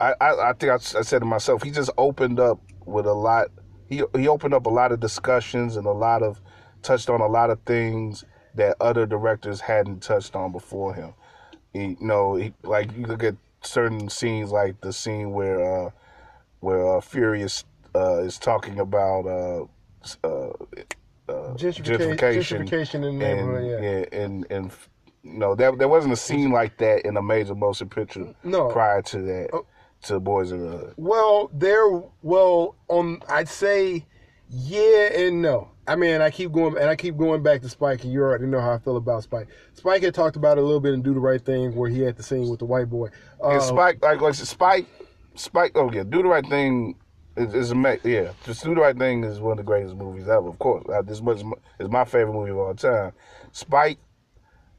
I 0.00 0.14
I, 0.20 0.50
I 0.50 0.52
think 0.52 0.72
I 0.72 0.78
said 0.78 1.20
to 1.20 1.24
myself 1.24 1.62
he 1.62 1.70
just 1.70 1.90
opened 1.98 2.38
up 2.38 2.60
with 2.86 3.06
a 3.06 3.14
lot 3.14 3.48
he 3.88 4.02
he 4.16 4.28
opened 4.28 4.54
up 4.54 4.66
a 4.66 4.70
lot 4.70 4.92
of 4.92 5.00
discussions 5.00 5.76
and 5.76 5.86
a 5.86 5.92
lot 5.92 6.22
of 6.22 6.40
touched 6.82 7.10
on 7.10 7.20
a 7.20 7.26
lot 7.26 7.50
of 7.50 7.60
things 7.66 8.24
that 8.54 8.76
other 8.80 9.06
directors 9.06 9.60
hadn't 9.60 10.02
touched 10.02 10.34
on 10.36 10.52
before 10.52 10.94
him 10.94 11.12
you 11.72 11.96
know, 12.00 12.34
he, 12.34 12.52
like 12.64 12.96
you 12.96 13.06
look 13.06 13.22
at 13.22 13.36
certain 13.62 14.08
scenes, 14.08 14.50
like 14.50 14.80
the 14.80 14.92
scene 14.92 15.32
where 15.32 15.86
uh, 15.86 15.90
where 16.60 16.96
uh, 16.96 17.00
Furious 17.00 17.64
uh, 17.94 18.18
is 18.22 18.38
talking 18.38 18.80
about 18.80 19.26
uh, 19.26 19.62
uh, 20.24 20.50
uh, 21.28 21.54
Gentrification, 21.54 22.66
gentrification 22.66 22.94
in 22.94 23.02
the 23.02 23.08
and 23.08 23.18
neighborhood. 23.18 23.82
Yeah. 23.82 23.90
yeah, 24.10 24.20
and 24.24 24.46
and 24.50 24.72
you 25.22 25.38
know, 25.38 25.54
there 25.54 25.76
there 25.76 25.88
wasn't 25.88 26.12
a 26.12 26.16
scene 26.16 26.50
like 26.50 26.76
that 26.78 27.06
in 27.06 27.16
a 27.16 27.22
major 27.22 27.54
motion 27.54 27.88
picture 27.88 28.34
No. 28.42 28.68
prior 28.68 29.02
to 29.02 29.18
that, 29.22 29.50
Oh. 29.52 29.66
To 30.02 30.20
Boyz 30.20 30.52
n 30.52 30.60
the 30.60 30.78
Hood. 30.78 30.94
Well, 30.96 31.50
there. 31.52 31.86
Well, 32.22 32.76
on 32.88 33.22
I'd 33.28 33.48
say, 33.48 34.06
yeah 34.48 35.12
and 35.12 35.42
no. 35.42 35.68
I 35.86 35.96
mean, 35.96 36.20
I 36.20 36.30
keep 36.30 36.52
going 36.52 36.76
and 36.78 36.88
I 36.88 36.96
keep 36.96 37.16
going 37.16 37.42
back 37.42 37.62
to 37.62 37.68
Spike, 37.68 38.04
and 38.04 38.12
you 38.12 38.20
already 38.20 38.46
know 38.46 38.60
how 38.60 38.72
I 38.72 38.78
feel 38.78 38.96
about 38.96 39.24
Spike. 39.24 39.48
Spike 39.74 40.02
had 40.02 40.14
talked 40.14 40.36
about 40.36 40.56
it 40.56 40.62
a 40.62 40.64
little 40.64 40.80
bit 40.80 40.94
and 40.94 41.02
Do 41.02 41.12
the 41.12 41.20
Right 41.20 41.44
Thing, 41.44 41.74
where 41.74 41.90
he 41.90 42.00
had 42.00 42.16
the 42.16 42.22
scene 42.22 42.48
with 42.48 42.60
the 42.60 42.64
white 42.64 42.88
boy. 42.88 43.08
Uh, 43.42 43.50
and 43.50 43.62
Spike, 43.62 44.02
like, 44.02 44.20
like 44.20 44.34
Spike, 44.34 44.86
Spike. 45.34 45.72
Oh 45.74 45.90
yeah, 45.92 46.04
do 46.04 46.22
the 46.22 46.28
right 46.28 46.46
thing. 46.46 46.96
Is, 47.36 47.54
is 47.54 47.70
ama- 47.70 47.98
yeah, 48.04 48.32
just 48.44 48.64
do 48.64 48.74
the 48.74 48.80
right 48.80 48.96
thing 48.96 49.22
is 49.24 49.40
one 49.40 49.52
of 49.52 49.58
the 49.58 49.62
greatest 49.62 49.96
movies 49.96 50.28
ever. 50.28 50.48
Of 50.48 50.58
course, 50.58 50.84
this 51.06 51.22
much 51.22 51.42
is 51.78 51.88
my 51.88 52.04
favorite 52.04 52.34
movie 52.34 52.50
of 52.50 52.58
all 52.58 52.74
time. 52.74 53.12
Spike 53.52 53.98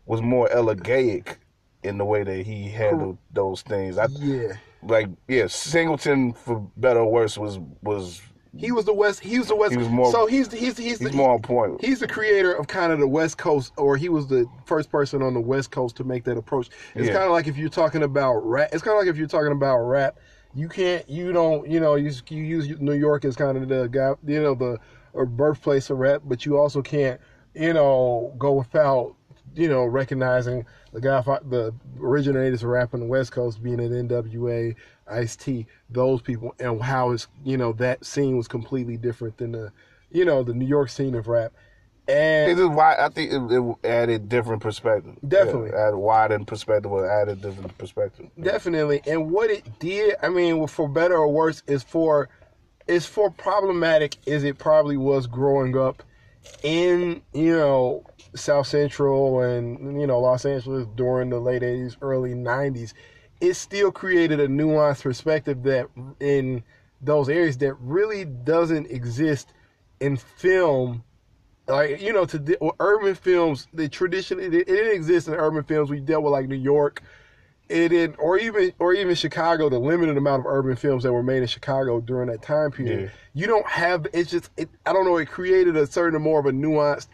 was 0.06 0.22
more 0.22 0.50
elegaic 0.50 1.38
in 1.84 1.98
the 1.98 2.06
way 2.06 2.24
that 2.24 2.46
he 2.46 2.70
handled 2.70 3.18
those 3.32 3.62
things. 3.62 3.98
I 3.98 4.08
yeah, 4.20 4.54
like 4.84 5.08
yeah, 5.28 5.48
Singleton 5.48 6.34
for 6.34 6.60
better 6.78 7.00
or 7.02 7.12
worse 7.12 7.38
was 7.38 7.60
was 7.82 8.22
he 8.58 8.72
was 8.72 8.84
the 8.86 8.94
West. 8.94 9.22
He 9.22 9.40
was 9.40 9.48
the 9.48 9.56
West. 9.56 9.72
He 9.72 9.78
was 9.78 9.88
more- 9.90 10.12
so 10.12 10.26
he's 10.26 10.52
he's 10.52 10.78
he's, 10.78 11.00
he's 11.00 11.00
the, 11.00 11.12
more 11.12 11.32
on 11.34 11.42
point. 11.42 11.84
He's 11.84 12.00
the 12.00 12.08
creator 12.08 12.52
of 12.54 12.68
kind 12.68 12.92
of 12.92 13.00
the 13.00 13.08
West 13.08 13.38
Coast, 13.38 13.72
or 13.78 13.96
he 13.96 14.10
was 14.10 14.28
the 14.28 14.46
first 14.66 14.92
person 14.92 15.22
on 15.22 15.34
the 15.34 15.40
West 15.40 15.72
Coast 15.72 15.96
to 15.98 16.04
make 16.04 16.24
that 16.26 16.38
approach. 16.38 16.70
It's 16.96 17.08
Yeah. 17.08 17.14
kind 17.14 17.26
of 17.26 17.32
like 17.32 17.48
if 17.48 17.58
you're 17.58 17.70
talking 17.70 18.04
about 18.04 18.38
rap. 18.46 18.70
It's 18.74 18.84
kind 18.84 18.98
of 18.98 19.00
like 19.00 19.10
if 19.10 19.18
you're 19.18 19.28
talking 19.28 19.52
about 19.54 19.78
rap. 19.80 20.18
You 20.54 20.68
can't, 20.68 21.10
you 21.10 21.32
don't, 21.32 21.66
you 21.70 21.80
know, 21.80 21.96
you, 21.96 22.12
you 22.28 22.44
use 22.44 22.68
New 22.82 22.92
York 22.92 23.24
as 23.24 23.38
kind 23.38 23.58
of 23.58 23.70
the 23.70 23.88
guy, 23.88 24.16
you 24.30 24.42
know, 24.44 24.54
the 24.54 24.80
or 25.14 25.26
birthplace 25.26 25.90
of 25.90 26.00
rap, 26.00 26.24
but 26.26 26.46
you 26.46 26.58
also 26.58 26.82
can't, 26.82 27.22
you 27.54 27.72
know, 27.72 28.36
go 28.38 28.52
without, 28.52 29.16
you 29.56 29.70
know, 29.70 29.86
recognizing 29.86 30.66
the 30.94 31.02
guy, 31.02 31.22
the 31.22 31.74
originators 32.00 32.64
of 32.64 32.70
rap 32.70 32.94
on 32.94 33.00
the 33.00 33.06
West 33.06 33.32
Coast 33.32 33.64
being 33.64 33.80
an 33.80 34.08
NWA, 34.08 34.76
Ice 35.10 35.36
T, 35.36 35.66
those 35.90 36.22
people, 36.22 36.54
and 36.60 36.82
how 36.82 37.12
it's, 37.12 37.28
you 37.44 37.58
know, 37.58 37.74
that 37.74 38.06
scene 38.06 38.38
was 38.38 38.48
completely 38.48 38.98
different 38.98 39.38
than 39.38 39.54
the, 39.54 39.72
you 40.12 40.26
know, 40.26 40.44
the 40.44 40.54
New 40.54 40.66
York 40.66 40.90
scene 40.90 41.16
of 41.16 41.28
rap. 41.28 41.54
And 42.08 42.52
this 42.52 42.60
is 42.60 42.70
why 42.70 42.96
I 43.00 43.10
think 43.10 43.32
it, 43.32 43.42
it 43.52 43.90
added 43.90 44.28
different 44.28 44.62
perspective. 44.62 45.16
Definitely. 45.26 45.70
yeah, 45.70 45.88
added 45.88 45.98
widened 45.98 46.48
perspective 46.48 46.92
or 46.92 47.10
added 47.10 47.42
different 47.42 47.78
perspective. 47.78 48.30
definitely, 48.42 49.02
and 49.08 49.32
what 49.32 49.50
it 49.50 49.80
did, 49.80 50.16
I 50.22 50.30
mean, 50.30 50.68
for 50.68 50.90
better 50.90 51.16
or 51.16 51.30
worse, 51.30 51.64
is 51.68 51.84
for, 51.84 52.28
is 52.88 53.06
for 53.06 53.30
problematic 53.30 54.18
as 54.28 54.44
it 54.44 54.58
probably 54.58 54.98
was 54.98 55.28
growing 55.28 55.78
up 55.78 56.04
in, 56.64 57.22
you 57.34 57.56
know, 57.56 58.04
South 58.36 58.68
Central 58.68 59.42
and, 59.42 60.00
you 60.00 60.08
know, 60.08 60.20
Los 60.20 60.46
Angeles 60.46 60.88
during 60.96 61.30
the 61.30 61.40
late 61.40 61.62
80s, 61.62 61.98
early 62.02 62.34
90s. 62.34 62.94
It 63.42 63.56
still 63.56 63.92
created 63.92 64.40
a 64.40 64.48
nuanced 64.48 65.04
perspective 65.04 65.64
that 65.64 65.88
in 66.20 66.64
those 67.02 67.28
areas 67.30 67.58
that 67.58 67.74
really 67.76 68.26
doesn't 68.26 68.90
exist 68.92 69.54
in 70.00 70.18
film 70.18 71.04
like 71.68 72.02
you 72.02 72.12
know 72.12 72.26
to 72.26 72.58
urban 72.80 73.16
films 73.16 73.68
the 73.74 73.88
tradition 73.88 74.40
it, 74.40 74.54
it 74.54 74.66
didn't 74.66 74.94
exist 74.96 75.28
in 75.28 75.34
urban 75.34 75.64
films 75.64 75.90
we 75.90 76.00
dealt 76.00 76.24
with 76.24 76.32
like 76.32 76.48
new 76.48 76.56
york 76.56 77.02
it 77.70 77.90
didn't 77.90 78.16
or 78.18 78.38
even 78.38 78.72
or 78.80 78.94
even 78.94 79.14
chicago 79.16 79.70
the 79.70 79.78
limited 79.80 80.18
amount 80.18 80.40
of 80.42 80.46
urban 80.48 80.76
films 80.76 81.04
that 81.04 81.14
were 81.14 81.24
made 81.24 81.42
in 81.42 81.48
chicago 81.48 82.02
during 82.02 82.28
that 82.30 82.42
time 82.42 82.72
period 82.72 83.02
Yeah. 83.04 83.10
you 83.34 83.48
don't 83.48 83.68
have 83.68 84.08
it's 84.14 84.32
just 84.32 84.50
it, 84.58 84.70
i 84.86 84.92
don't 84.94 85.06
know 85.06 85.18
it 85.18 85.28
created 85.30 85.78
a 85.78 85.86
certain 85.88 86.20
more 86.22 86.40
of 86.40 86.46
a 86.48 86.52
nuanced 86.52 87.08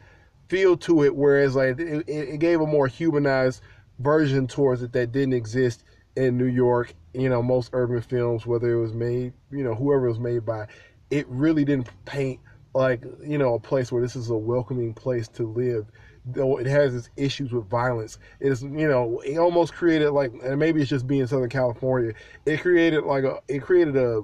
feel 0.49 0.77
to 0.77 1.03
it 1.03 1.15
whereas 1.15 1.55
like 1.55 1.79
it, 1.79 2.07
it 2.07 2.39
gave 2.39 2.61
a 2.61 2.67
more 2.67 2.87
humanized 2.87 3.61
version 3.99 4.47
towards 4.47 4.81
it 4.81 4.93
that 4.93 5.11
didn't 5.11 5.33
exist 5.33 5.83
in 6.15 6.37
new 6.37 6.45
york 6.45 6.93
you 7.13 7.29
know 7.29 7.41
most 7.41 7.69
urban 7.73 8.01
films 8.01 8.45
whether 8.45 8.71
it 8.73 8.79
was 8.79 8.93
made 8.93 9.33
you 9.51 9.63
know 9.63 9.73
whoever 9.73 10.05
it 10.05 10.09
was 10.09 10.19
made 10.19 10.45
by. 10.45 10.67
It 11.09 11.25
really 11.29 11.65
didn't 11.65 11.89
paint 12.05 12.39
like 12.73 13.03
you 13.25 13.37
know 13.37 13.55
a 13.55 13.59
place 13.59 13.91
where 13.91 14.01
this 14.01 14.15
is 14.15 14.29
a 14.29 14.37
welcoming 14.37 14.93
place 14.93 15.27
to 15.29 15.43
live 15.47 15.87
though 16.25 16.57
it 16.57 16.65
has 16.65 16.93
its 16.93 17.09
issues 17.15 17.51
with 17.53 17.65
violence. 17.69 18.19
It 18.39 18.51
is 18.51 18.61
you 18.61 18.87
know 18.87 19.19
it 19.25 19.37
almost 19.37 19.73
created 19.73 20.11
like 20.11 20.31
and 20.43 20.59
maybe 20.59 20.81
it's 20.81 20.89
just 20.89 21.07
being 21.07 21.25
southern 21.25 21.49
california. 21.49 22.13
It 22.45 22.61
created 22.61 23.03
like 23.03 23.23
a 23.23 23.39
it 23.47 23.61
created 23.61 23.95
a 23.95 24.21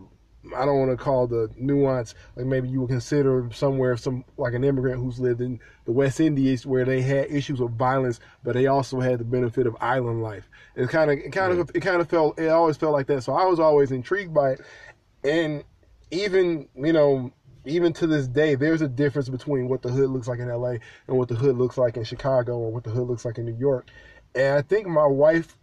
i 0.55 0.65
don't 0.65 0.79
want 0.79 0.91
to 0.91 0.97
call 0.97 1.27
the 1.27 1.49
nuance 1.57 2.15
like 2.35 2.45
maybe 2.45 2.67
you 2.67 2.81
would 2.81 2.89
consider 2.89 3.49
somewhere 3.53 3.95
some 3.95 4.25
like 4.37 4.53
an 4.53 4.63
immigrant 4.63 5.01
who's 5.01 5.19
lived 5.19 5.41
in 5.41 5.59
the 5.85 5.91
west 5.91 6.19
indies 6.19 6.65
where 6.65 6.85
they 6.85 7.01
had 7.01 7.29
issues 7.31 7.59
with 7.59 7.77
violence 7.77 8.19
but 8.43 8.53
they 8.53 8.67
also 8.67 8.99
had 8.99 9.19
the 9.19 9.23
benefit 9.23 9.65
of 9.67 9.75
island 9.79 10.21
life. 10.21 10.49
It 10.75 10.89
kind 10.89 11.11
of 11.11 11.17
it 11.17 11.31
kind 11.31 11.57
of 11.57 11.71
it 11.73 11.79
kind 11.79 12.01
of 12.01 12.09
felt 12.09 12.39
it 12.39 12.49
always 12.49 12.77
felt 12.77 12.93
like 12.93 13.07
that 13.07 13.23
so 13.23 13.33
i 13.33 13.45
was 13.45 13.59
always 13.59 13.91
intrigued 13.91 14.33
by 14.33 14.51
it. 14.51 14.61
And 15.23 15.63
even 16.11 16.67
you 16.75 16.93
know 16.93 17.31
even 17.65 17.93
to 17.93 18.07
this 18.07 18.27
day 18.27 18.55
there's 18.55 18.81
a 18.81 18.87
difference 18.87 19.29
between 19.29 19.69
what 19.69 19.81
the 19.81 19.89
hood 19.89 20.09
looks 20.09 20.27
like 20.27 20.39
in 20.39 20.49
la 20.49 20.69
and 20.69 20.81
what 21.17 21.29
the 21.29 21.35
hood 21.35 21.57
looks 21.57 21.77
like 21.77 21.95
in 21.95 22.03
chicago 22.03 22.57
or 22.57 22.71
what 22.71 22.83
the 22.83 22.89
hood 22.89 23.07
looks 23.07 23.25
like 23.25 23.37
in 23.37 23.45
new 23.45 23.57
york. 23.57 23.87
And 24.35 24.57
i 24.57 24.61
think 24.61 24.87
my 24.87 25.05
wife 25.05 25.57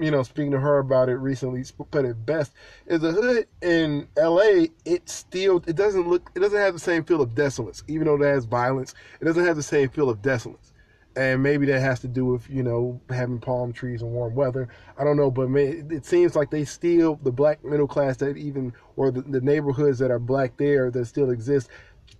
you 0.00 0.10
know 0.10 0.22
speaking 0.22 0.50
to 0.50 0.60
her 0.60 0.78
about 0.78 1.08
it 1.08 1.16
recently 1.16 1.64
put 1.90 2.04
it 2.04 2.26
best 2.26 2.52
is 2.86 3.00
the 3.00 3.12
hood 3.12 3.46
in 3.62 4.08
la 4.16 4.64
it 4.84 5.08
still 5.08 5.62
it 5.66 5.76
doesn't 5.76 6.08
look 6.08 6.30
it 6.34 6.40
doesn't 6.40 6.58
have 6.58 6.74
the 6.74 6.80
same 6.80 7.04
feel 7.04 7.20
of 7.20 7.34
desolate 7.34 7.82
even 7.88 8.06
though 8.06 8.16
it 8.16 8.26
has 8.26 8.44
violence 8.44 8.94
it 9.20 9.24
doesn't 9.24 9.44
have 9.44 9.56
the 9.56 9.62
same 9.62 9.88
feel 9.88 10.08
of 10.08 10.22
desolate 10.22 10.70
and 11.16 11.42
maybe 11.42 11.66
that 11.66 11.80
has 11.80 12.00
to 12.00 12.08
do 12.08 12.24
with 12.24 12.48
you 12.48 12.62
know 12.62 13.00
having 13.10 13.38
palm 13.38 13.72
trees 13.72 14.02
and 14.02 14.12
warm 14.12 14.34
weather. 14.34 14.68
I 14.96 15.04
don't 15.04 15.16
know, 15.16 15.30
but 15.30 15.48
it 15.54 16.06
seems 16.06 16.36
like 16.36 16.50
they 16.50 16.64
still 16.64 17.18
the 17.22 17.32
black 17.32 17.64
middle 17.64 17.88
class 17.88 18.16
that 18.18 18.36
even 18.36 18.72
or 18.96 19.10
the, 19.10 19.22
the 19.22 19.40
neighborhoods 19.40 19.98
that 19.98 20.10
are 20.10 20.18
black 20.18 20.56
there 20.56 20.90
that 20.90 21.06
still 21.06 21.30
exist. 21.30 21.68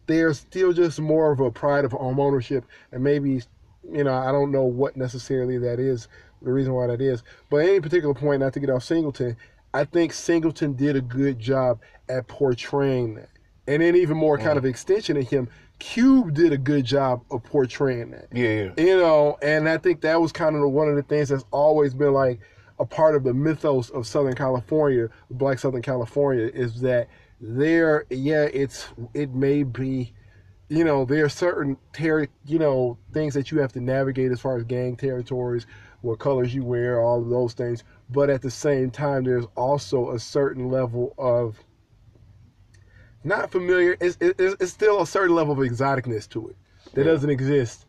They're 0.06 0.34
still 0.34 0.72
just 0.72 1.00
more 1.00 1.30
of 1.32 1.40
a 1.40 1.50
pride 1.50 1.84
of 1.84 1.92
home 1.92 2.18
ownership, 2.18 2.64
and 2.90 3.02
maybe 3.02 3.42
you 3.90 4.04
know 4.04 4.14
I 4.14 4.32
don't 4.32 4.50
know 4.50 4.64
what 4.64 4.96
necessarily 4.96 5.58
that 5.58 5.78
is 5.78 6.08
the 6.42 6.52
reason 6.52 6.72
why 6.72 6.86
that 6.86 7.00
is. 7.00 7.22
But 7.48 7.58
at 7.58 7.68
any 7.68 7.80
particular 7.80 8.14
point, 8.14 8.40
not 8.40 8.52
to 8.54 8.60
get 8.60 8.70
off 8.70 8.84
Singleton, 8.84 9.36
I 9.72 9.84
think 9.84 10.12
Singleton 10.12 10.74
did 10.74 10.96
a 10.96 11.00
good 11.00 11.38
job 11.38 11.80
at 12.08 12.26
portraying 12.26 13.14
that, 13.14 13.30
and 13.66 13.82
then 13.82 13.94
even 13.94 14.16
more 14.16 14.36
kind 14.36 14.56
of 14.56 14.64
mm-hmm. 14.64 14.70
extension 14.70 15.16
of 15.16 15.28
him. 15.28 15.48
Cube 15.78 16.34
did 16.34 16.52
a 16.52 16.58
good 16.58 16.84
job 16.84 17.22
of 17.30 17.42
portraying 17.42 18.10
that 18.10 18.28
Yeah, 18.32 18.72
yeah. 18.76 18.84
you 18.84 18.98
know, 18.98 19.38
and 19.40 19.66
I 19.66 19.78
think 19.78 20.02
that 20.02 20.20
was 20.20 20.30
kind 20.30 20.54
of 20.54 20.70
one 20.70 20.88
of 20.88 20.96
the 20.96 21.02
things 21.02 21.30
that's 21.30 21.44
always 21.50 21.94
been 21.94 22.12
like 22.12 22.40
a 22.78 22.84
part 22.84 23.14
of 23.14 23.24
the 23.24 23.32
mythos 23.32 23.90
of 23.90 24.06
Southern 24.06 24.34
California, 24.34 25.08
Black 25.30 25.58
Southern 25.58 25.82
California, 25.82 26.50
is 26.52 26.80
that 26.82 27.08
there, 27.40 28.04
yeah, 28.10 28.44
it's 28.52 28.88
it 29.14 29.34
may 29.34 29.62
be, 29.62 30.12
you 30.68 30.84
know, 30.84 31.04
there 31.04 31.24
are 31.24 31.30
certain 31.30 31.76
ter- 31.92 32.28
you 32.44 32.58
know, 32.58 32.98
things 33.12 33.34
that 33.34 33.50
you 33.50 33.58
have 33.60 33.72
to 33.72 33.80
navigate 33.80 34.32
as 34.32 34.40
far 34.40 34.58
as 34.58 34.64
gang 34.64 34.96
territories, 34.96 35.66
what 36.02 36.18
colors 36.18 36.54
you 36.54 36.64
wear, 36.64 37.00
all 37.00 37.20
of 37.20 37.28
those 37.28 37.52
things, 37.54 37.84
but 38.08 38.30
at 38.30 38.42
the 38.42 38.50
same 38.50 38.90
time, 38.90 39.24
there's 39.24 39.46
also 39.56 40.10
a 40.10 40.18
certain 40.18 40.70
level 40.70 41.14
of 41.18 41.62
not 43.24 43.50
familiar. 43.50 43.96
It's, 44.00 44.16
it's, 44.20 44.56
it's 44.60 44.72
still 44.72 45.02
a 45.02 45.06
certain 45.06 45.34
level 45.34 45.52
of 45.52 45.58
exoticness 45.58 46.28
to 46.30 46.48
it 46.48 46.56
that 46.94 47.04
Yeah. 47.04 47.12
doesn't 47.12 47.30
exist 47.30 47.86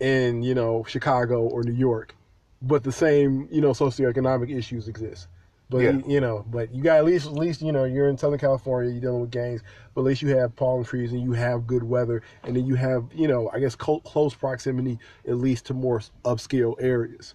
in 0.00 0.42
you 0.42 0.54
know 0.54 0.84
Chicago 0.84 1.42
or 1.42 1.62
New 1.62 1.72
York, 1.72 2.14
but 2.60 2.84
the 2.84 2.92
same 2.92 3.48
you 3.50 3.60
know 3.60 3.70
socioeconomic 3.70 4.54
issues 4.54 4.88
exist. 4.88 5.28
But 5.68 5.78
Yeah. 5.78 6.00
you, 6.06 6.20
know, 6.20 6.44
but 6.48 6.72
you 6.72 6.82
got 6.82 6.98
at 6.98 7.04
least 7.04 7.26
at 7.26 7.32
least 7.32 7.60
you 7.62 7.72
know 7.72 7.84
you're 7.84 8.08
in 8.08 8.16
Southern 8.16 8.38
California, 8.38 8.92
you're 8.92 9.00
dealing 9.00 9.22
with 9.22 9.30
gangs, 9.30 9.62
but 9.94 10.02
at 10.02 10.04
least 10.04 10.22
you 10.22 10.28
have 10.36 10.54
palm 10.54 10.84
trees 10.84 11.12
and 11.12 11.20
you 11.20 11.32
have 11.32 11.66
good 11.66 11.82
weather, 11.82 12.22
and 12.44 12.54
then 12.54 12.66
you 12.66 12.74
have 12.76 13.04
you 13.14 13.26
know 13.26 13.50
I 13.52 13.58
guess 13.58 13.74
close 13.74 14.34
proximity 14.34 14.98
at 15.26 15.36
least 15.38 15.64
to 15.66 15.74
more 15.74 16.00
upscale 16.24 16.74
areas. 16.78 17.34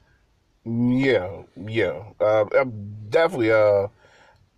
Yeah, 0.66 1.44
yeah, 1.58 2.04
uh, 2.20 2.46
definitely. 3.10 3.52
Uh, 3.52 3.88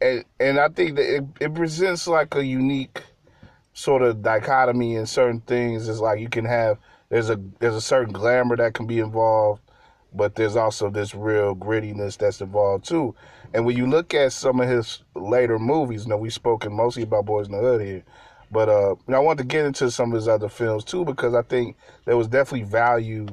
and 0.02 0.26
and 0.40 0.60
I 0.60 0.70
think 0.70 0.96
that 0.98 1.16
it, 1.18 1.24
it 1.42 1.56
presents 1.56 2.08
like 2.08 2.36
a 2.36 2.46
unique 2.46 3.04
sort 3.74 4.02
of 4.04 4.22
dichotomy 4.24 4.96
in 4.96 5.06
certain 5.08 5.42
things. 5.42 5.90
Is 5.90 6.02
like 6.02 6.20
you 6.20 6.30
can 6.30 6.46
have 6.46 6.80
there's 7.10 7.30
a 7.30 7.40
there's 7.60 7.76
a 7.76 7.82
certain 7.82 8.14
glamour 8.14 8.58
that 8.58 8.74
can 8.76 8.88
be 8.88 9.00
involved, 9.00 9.62
but 10.14 10.36
there's 10.36 10.56
also 10.58 10.90
this 10.90 11.16
real 11.16 11.56
grittiness 11.56 12.18
that's 12.18 12.42
involved 12.42 12.86
too. 12.86 13.16
And 13.54 13.66
when 13.66 13.78
you 13.78 13.88
look 13.88 14.14
at 14.14 14.34
some 14.34 14.62
of 14.62 14.70
his 14.70 15.04
later 15.16 15.60
movies, 15.60 16.06
you 16.06 16.10
know, 16.10 16.18
we've 16.18 16.34
spoken 16.34 16.74
mostly 16.74 17.04
about 17.04 17.26
Boyz 17.28 17.46
n 17.46 17.52
the 17.54 17.60
Hood 17.60 17.82
here, 17.82 18.04
but 18.52 18.70
uh, 18.70 18.96
I 19.10 19.20
want 19.20 19.40
to 19.40 19.46
get 19.46 19.66
into 19.66 19.92
some 19.92 20.12
of 20.12 20.16
his 20.18 20.28
other 20.28 20.50
films 20.50 20.84
too 20.84 21.06
because 21.06 21.34
I 21.36 21.44
think 21.44 21.78
there 22.06 22.18
was 22.18 22.28
definitely 22.28 22.68
value 22.68 23.28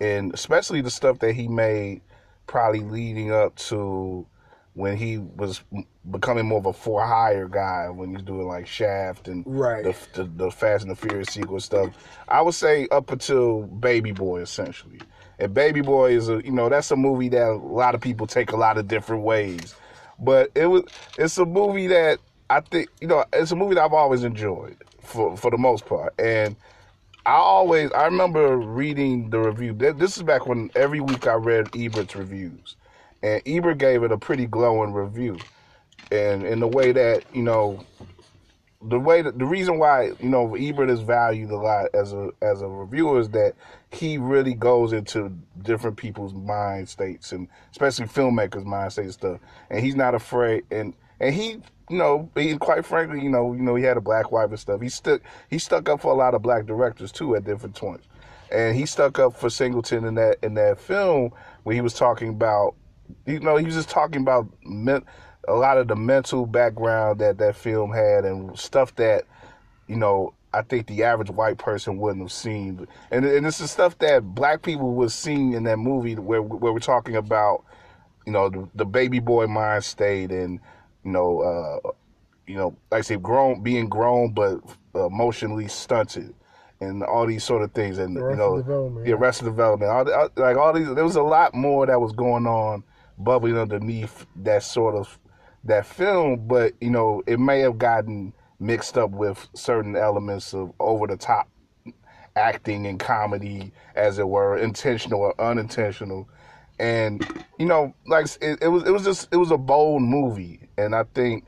in, 0.00 0.30
especially 0.34 0.80
the 0.80 0.90
stuff 0.90 1.18
that 1.20 1.34
he 1.34 1.48
made, 1.48 2.02
probably 2.50 2.80
leading 2.80 3.30
up 3.30 3.54
to 3.54 4.26
when 4.74 4.96
he 4.96 5.18
was 5.18 5.62
becoming 6.10 6.46
more 6.46 6.58
of 6.58 6.66
a 6.66 6.72
for 6.72 7.06
hire 7.06 7.46
guy 7.48 7.88
when 7.88 8.10
he's 8.10 8.22
doing 8.24 8.46
like 8.48 8.66
Shaft 8.66 9.28
and 9.28 9.44
Right. 9.46 9.84
the, 9.84 9.94
the 10.14 10.24
the 10.46 10.50
Fast 10.50 10.82
and 10.82 10.90
the 10.90 10.96
Furious 10.96 11.28
sequel 11.28 11.60
stuff. 11.60 11.90
I 12.28 12.42
would 12.42 12.54
say 12.54 12.88
up 12.90 13.12
until 13.12 13.62
Baby 13.62 14.10
Boy 14.10 14.40
essentially. 14.40 14.98
And 15.38 15.54
Baby 15.54 15.80
Boy 15.80 16.10
is 16.16 16.28
a 16.28 16.44
you 16.44 16.50
know 16.50 16.68
that's 16.68 16.90
a 16.90 16.96
movie 16.96 17.28
that 17.28 17.48
a 17.50 17.54
lot 17.54 17.94
of 17.94 18.00
people 18.00 18.26
take 18.26 18.50
a 18.50 18.56
lot 18.56 18.78
of 18.78 18.88
different 18.88 19.22
ways, 19.22 19.76
but 20.18 20.50
it 20.56 20.66
was 20.66 20.82
it's 21.18 21.38
a 21.38 21.46
movie 21.46 21.86
that 21.86 22.18
I 22.50 22.60
think 22.62 22.88
you 23.00 23.06
know 23.06 23.24
it's 23.32 23.52
a 23.52 23.56
movie 23.56 23.76
that 23.76 23.84
I've 23.84 23.92
always 23.92 24.24
enjoyed 24.24 24.76
for 25.00 25.36
for 25.36 25.52
the 25.52 25.58
most 25.58 25.86
part 25.86 26.14
and. 26.18 26.56
I 27.26 27.32
always 27.32 27.92
I 27.92 28.06
remember 28.06 28.56
reading 28.56 29.30
the 29.30 29.40
review. 29.40 29.74
This 29.74 30.16
is 30.16 30.22
back 30.22 30.46
when 30.46 30.70
every 30.74 31.00
week 31.00 31.26
I 31.26 31.34
read 31.34 31.68
Ebert's 31.76 32.16
reviews, 32.16 32.76
and 33.22 33.42
Ebert 33.44 33.78
gave 33.78 34.02
it 34.02 34.12
a 34.12 34.16
pretty 34.16 34.46
glowing 34.46 34.94
review, 34.94 35.38
and 36.10 36.44
in 36.44 36.60
the 36.60 36.66
way 36.66 36.92
that 36.92 37.24
you 37.34 37.42
know, 37.42 37.84
the 38.80 38.98
way 38.98 39.20
that 39.20 39.38
the 39.38 39.44
reason 39.44 39.78
why 39.78 40.12
you 40.18 40.30
know 40.30 40.54
Ebert 40.54 40.88
is 40.88 41.00
valued 41.00 41.50
a 41.50 41.56
lot 41.56 41.94
as 41.94 42.14
a 42.14 42.30
as 42.40 42.62
a 42.62 42.68
reviewer 42.68 43.20
is 43.20 43.28
that 43.30 43.54
he 43.90 44.16
really 44.16 44.54
goes 44.54 44.94
into 44.94 45.30
different 45.60 45.98
people's 45.98 46.32
mind 46.32 46.88
states 46.88 47.32
and 47.32 47.48
especially 47.70 48.06
filmmakers' 48.06 48.64
mind 48.64 48.92
states 48.92 49.14
stuff, 49.14 49.40
and 49.68 49.84
he's 49.84 49.96
not 49.96 50.14
afraid 50.14 50.64
and 50.70 50.94
and 51.20 51.34
he 51.34 51.60
you 51.90 51.98
know 51.98 52.30
he 52.36 52.56
quite 52.56 52.86
frankly 52.86 53.20
you 53.20 53.28
know 53.28 53.52
you 53.52 53.62
know 53.62 53.74
he 53.74 53.82
had 53.82 53.96
a 53.96 54.00
black 54.00 54.30
wife 54.30 54.50
and 54.50 54.58
stuff. 54.58 54.80
He 54.80 54.88
stuck 54.88 55.20
he 55.50 55.58
stuck 55.58 55.88
up 55.88 56.00
for 56.00 56.12
a 56.12 56.14
lot 56.16 56.34
of 56.34 56.40
black 56.42 56.64
directors 56.66 57.10
too 57.10 57.34
at 57.34 57.44
different 57.44 57.74
points, 57.74 58.06
and 58.50 58.76
he 58.76 58.86
stuck 58.86 59.18
up 59.18 59.34
for 59.34 59.50
Singleton 59.50 60.04
in 60.04 60.14
that 60.14 60.38
in 60.42 60.54
that 60.54 60.80
film 60.80 61.32
when 61.64 61.74
he 61.74 61.82
was 61.82 61.92
talking 61.92 62.28
about 62.28 62.76
you 63.26 63.40
know 63.40 63.56
he 63.56 63.66
was 63.66 63.74
just 63.74 63.90
talking 63.90 64.22
about 64.22 64.46
men, 64.64 65.02
a 65.48 65.54
lot 65.54 65.78
of 65.78 65.88
the 65.88 65.96
mental 65.96 66.46
background 66.46 67.18
that 67.20 67.38
that 67.38 67.56
film 67.56 67.92
had 67.92 68.24
and 68.24 68.56
stuff 68.56 68.94
that 68.94 69.24
you 69.88 69.96
know 69.96 70.32
I 70.52 70.62
think 70.62 70.86
the 70.86 71.02
average 71.04 71.30
white 71.30 71.58
person 71.58 71.98
wouldn't 71.98 72.22
have 72.22 72.32
seen, 72.32 72.86
and 73.10 73.24
and 73.24 73.44
this 73.44 73.60
is 73.60 73.72
stuff 73.72 73.98
that 73.98 74.22
black 74.34 74.62
people 74.62 74.94
was 74.94 75.12
seeing 75.12 75.54
in 75.54 75.64
that 75.64 75.78
movie 75.78 76.14
where 76.14 76.40
where 76.42 76.72
we're 76.72 76.78
talking 76.78 77.16
about 77.16 77.64
you 78.26 78.32
know 78.32 78.48
the, 78.48 78.68
the 78.76 78.84
baby 78.84 79.18
boy 79.18 79.46
mind 79.46 79.82
state 79.84 80.30
and 80.30 80.60
you 81.04 81.12
know 81.12 81.40
uh 81.40 81.90
you 82.46 82.56
know 82.56 82.76
like 82.90 82.98
I 82.98 83.02
say 83.02 83.16
grown 83.16 83.62
being 83.62 83.88
grown 83.88 84.32
but 84.32 84.60
emotionally 84.94 85.68
stunted 85.68 86.34
and 86.80 87.02
all 87.02 87.26
these 87.26 87.44
sort 87.44 87.62
of 87.62 87.72
things 87.72 87.98
and 87.98 88.14
you 88.14 88.36
know 88.36 88.56
Development, 88.58 89.06
yeah 89.06 89.14
yeah. 89.14 89.18
Arrested 89.20 89.44
Development 89.44 89.90
all, 89.90 90.12
all- 90.12 90.30
like 90.36 90.56
all 90.56 90.72
these 90.72 90.92
there 90.94 91.04
was 91.04 91.16
a 91.16 91.22
lot 91.22 91.54
more 91.54 91.86
that 91.86 92.00
was 92.00 92.12
going 92.12 92.46
on 92.46 92.82
bubbling 93.18 93.58
underneath 93.58 94.26
that 94.36 94.62
sort 94.62 94.94
of 94.94 95.18
that 95.64 95.84
film 95.86 96.46
but 96.48 96.72
you 96.80 96.90
know 96.90 97.22
it 97.26 97.38
may 97.38 97.60
have 97.60 97.78
gotten 97.78 98.32
mixed 98.58 98.96
up 98.98 99.10
with 99.10 99.46
certain 99.54 99.94
elements 99.96 100.54
of 100.54 100.72
over 100.80 101.06
the 101.06 101.16
top 101.16 101.48
acting 102.36 102.86
and 102.86 102.98
comedy 103.00 103.72
as 103.94 104.18
it 104.18 104.28
were 104.28 104.56
intentional 104.56 105.20
or 105.20 105.40
unintentional 105.40 106.28
and 106.80 107.44
you 107.58 107.66
know 107.66 107.94
like 108.06 108.26
it, 108.40 108.58
it 108.62 108.68
was 108.68 108.82
it 108.84 108.90
was 108.90 109.04
just 109.04 109.28
it 109.30 109.36
was 109.36 109.50
a 109.50 109.58
bold 109.58 110.02
movie 110.02 110.60
and 110.78 110.94
i 110.94 111.04
think 111.14 111.44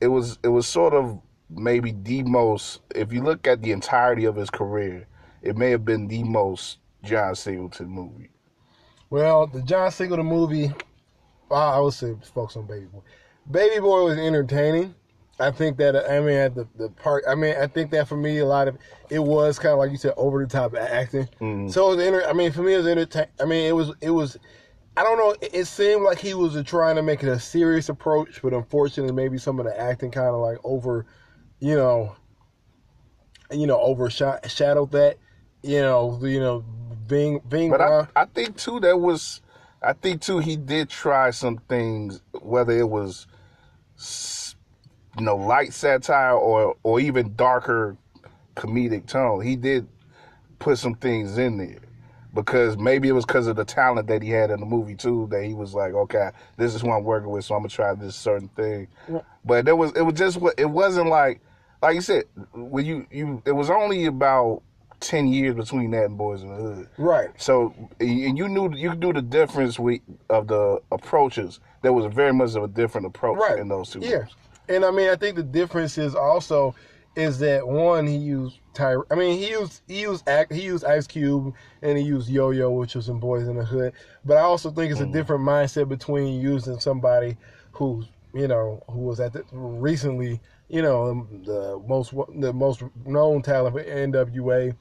it 0.00 0.06
was 0.06 0.38
it 0.44 0.48
was 0.48 0.66
sort 0.68 0.94
of 0.94 1.20
maybe 1.50 1.92
the 2.04 2.22
most 2.22 2.80
if 2.94 3.12
you 3.12 3.20
look 3.22 3.46
at 3.46 3.60
the 3.60 3.72
entirety 3.72 4.24
of 4.24 4.36
his 4.36 4.48
career 4.50 5.06
it 5.42 5.56
may 5.56 5.70
have 5.70 5.84
been 5.84 6.06
the 6.06 6.22
most 6.22 6.78
john 7.02 7.34
singleton 7.34 7.88
movie 7.88 8.30
Well, 9.10 9.46
the 9.46 9.62
John 9.62 9.90
Singleton 9.90 10.26
movie, 10.26 10.70
I 11.50 11.80
would 11.80 11.94
say 11.94 12.14
focus 12.34 12.56
on 12.58 12.66
Baby 12.66 12.84
Boy. 12.92 13.00
Baby 13.50 13.80
Boy 13.80 14.04
was 14.04 14.18
entertaining. 14.18 14.94
I 15.40 15.50
think 15.50 15.78
that 15.78 15.96
I 15.96 16.20
mean 16.20 16.36
at 16.36 16.54
the 16.54 16.68
the 16.76 16.90
part. 16.90 17.24
I 17.26 17.34
mean 17.34 17.54
I 17.58 17.66
think 17.68 17.90
that 17.92 18.06
for 18.06 18.16
me 18.18 18.38
a 18.38 18.44
lot 18.44 18.68
of 18.68 18.76
it 19.08 19.20
was 19.20 19.58
kind 19.58 19.72
of 19.72 19.78
like 19.78 19.90
you 19.90 19.96
said 19.96 20.12
over 20.18 20.44
the 20.44 20.50
top 20.50 20.74
acting. 20.76 21.26
Mhm. 21.40 21.72
So 21.72 21.90
it 21.92 21.96
was 21.96 22.06
enter, 22.06 22.22
I 22.28 22.34
mean 22.34 22.52
for 22.52 22.60
me 22.62 22.74
it 22.74 22.78
was 22.78 22.86
entertain. 22.86 23.28
I 23.40 23.46
mean 23.46 23.64
it 23.66 23.72
was 23.72 23.92
it 24.02 24.10
was. 24.10 24.36
I 24.98 25.04
don't 25.04 25.16
know. 25.16 25.30
It, 25.40 25.54
it 25.54 25.64
seemed 25.66 26.02
like 26.02 26.18
he 26.18 26.34
was 26.34 26.60
trying 26.64 26.96
to 26.96 27.02
make 27.02 27.22
it 27.22 27.28
a 27.28 27.38
serious 27.38 27.88
approach, 27.88 28.42
but 28.42 28.52
unfortunately, 28.52 29.14
maybe 29.14 29.38
some 29.38 29.60
of 29.60 29.64
the 29.64 29.80
acting 29.80 30.10
kind 30.10 30.34
of 30.34 30.40
like 30.40 30.58
over, 30.64 31.06
you 31.60 31.76
know, 31.76 32.16
you 33.52 33.68
know, 33.68 33.78
overshadowed 33.78 34.90
that. 34.90 35.18
You 35.62 35.82
know, 35.82 36.18
you 36.22 36.40
know, 36.40 36.64
being 37.06 37.40
being 37.48 37.70
But 37.70 37.80
I, 37.80 38.08
I 38.16 38.24
think 38.24 38.56
too 38.56 38.80
that 38.80 38.98
was, 38.98 39.40
I 39.80 39.92
think 39.92 40.20
too 40.20 40.40
he 40.40 40.56
did 40.56 40.88
try 40.88 41.30
some 41.30 41.58
things, 41.68 42.20
whether 42.42 42.76
it 42.76 42.88
was, 42.88 43.28
you 45.16 45.24
know, 45.24 45.36
light 45.36 45.74
satire 45.74 46.32
or 46.32 46.74
or 46.82 46.98
even 46.98 47.36
darker 47.36 47.96
comedic 48.56 49.06
tone. 49.06 49.42
He 49.42 49.54
did 49.54 49.86
put 50.58 50.78
some 50.78 50.96
things 50.96 51.38
in 51.38 51.56
there 51.58 51.87
because 52.34 52.76
maybe 52.76 53.08
it 53.08 53.12
was 53.12 53.24
because 53.24 53.46
of 53.46 53.56
the 53.56 53.64
talent 53.64 54.06
that 54.08 54.22
he 54.22 54.30
had 54.30 54.50
in 54.50 54.60
the 54.60 54.66
movie 54.66 54.94
too 54.94 55.26
that 55.30 55.44
he 55.44 55.54
was 55.54 55.74
like, 55.74 55.92
okay, 55.94 56.30
this 56.56 56.74
is 56.74 56.82
who 56.82 56.90
I'm 56.90 57.04
working 57.04 57.30
with, 57.30 57.44
so 57.44 57.54
I'm 57.54 57.60
gonna 57.62 57.68
try 57.70 57.94
this 57.94 58.16
certain 58.16 58.48
thing. 58.48 58.88
Yeah. 59.10 59.20
But 59.44 59.64
there 59.64 59.76
was 59.76 59.92
it 59.92 60.02
was 60.02 60.14
just 60.14 60.36
what 60.38 60.54
it 60.58 60.66
wasn't 60.68 61.08
like 61.08 61.40
like 61.82 61.94
you 61.94 62.00
said 62.00 62.24
when 62.52 62.84
you 62.84 63.06
you 63.10 63.42
it 63.46 63.52
was 63.52 63.70
only 63.70 64.06
about 64.06 64.62
ten 65.00 65.28
years 65.28 65.54
between 65.54 65.92
that 65.92 66.04
and 66.06 66.18
Boyz 66.18 66.42
n 66.42 66.48
the 66.48 66.54
Hood. 66.56 66.88
right. 66.98 67.28
So, 67.40 67.72
and 68.00 68.36
you 68.36 68.48
knew 68.48 68.74
you 68.74 68.94
knew 68.96 69.12
the 69.12 69.22
difference 69.22 69.78
with, 69.78 70.00
of 70.28 70.48
the 70.48 70.80
approaches. 70.90 71.60
There 71.82 71.92
was 71.92 72.12
very 72.12 72.32
much 72.32 72.56
of 72.56 72.64
a 72.64 72.68
different 72.68 73.06
approach 73.06 73.38
Right. 73.38 73.58
in 73.60 73.68
those 73.68 73.90
two. 73.90 74.00
Yeah, 74.00 74.24
and 74.68 74.84
I 74.84 74.90
mean, 74.90 75.08
I 75.08 75.14
think 75.16 75.36
the 75.36 75.44
difference 75.44 75.98
is 75.98 76.16
also 76.16 76.74
is 77.16 77.38
that 77.40 77.66
one 77.66 78.06
he 78.06 78.16
used 78.16 78.60
Ty. 78.74 78.96
I 79.10 79.14
mean, 79.16 79.38
he 79.38 79.50
used 79.50 79.82
he 79.88 80.00
used 80.02 80.28
he 80.50 80.62
used 80.62 80.84
Ice 80.84 81.06
Cube 81.06 81.54
and 81.82 81.98
he 81.98 82.04
used 82.04 82.28
Yo 82.28 82.50
Yo, 82.50 82.70
which 82.70 82.94
was 82.94 83.08
in 83.08 83.20
Boyz 83.20 83.48
n 83.48 83.56
the 83.56 83.64
Hood. 83.64 83.92
But 84.24 84.36
I 84.36 84.42
also 84.42 84.70
think 84.70 84.92
it's 84.92 85.00
a 85.00 85.06
Mhm. 85.06 85.12
different 85.12 85.44
mindset 85.44 85.88
between 85.88 86.40
using 86.40 86.78
somebody 86.78 87.36
who 87.72 88.04
you 88.32 88.46
know 88.46 88.82
who 88.88 89.00
was 89.00 89.20
at 89.20 89.32
the 89.32 89.44
recently 89.52 90.40
you 90.68 90.82
know 90.82 91.26
the 91.44 91.80
most 91.86 92.12
the 92.38 92.52
most 92.52 92.82
known 93.04 93.42
talent 93.42 93.74
for 93.76 93.82
NWA. 93.82 94.74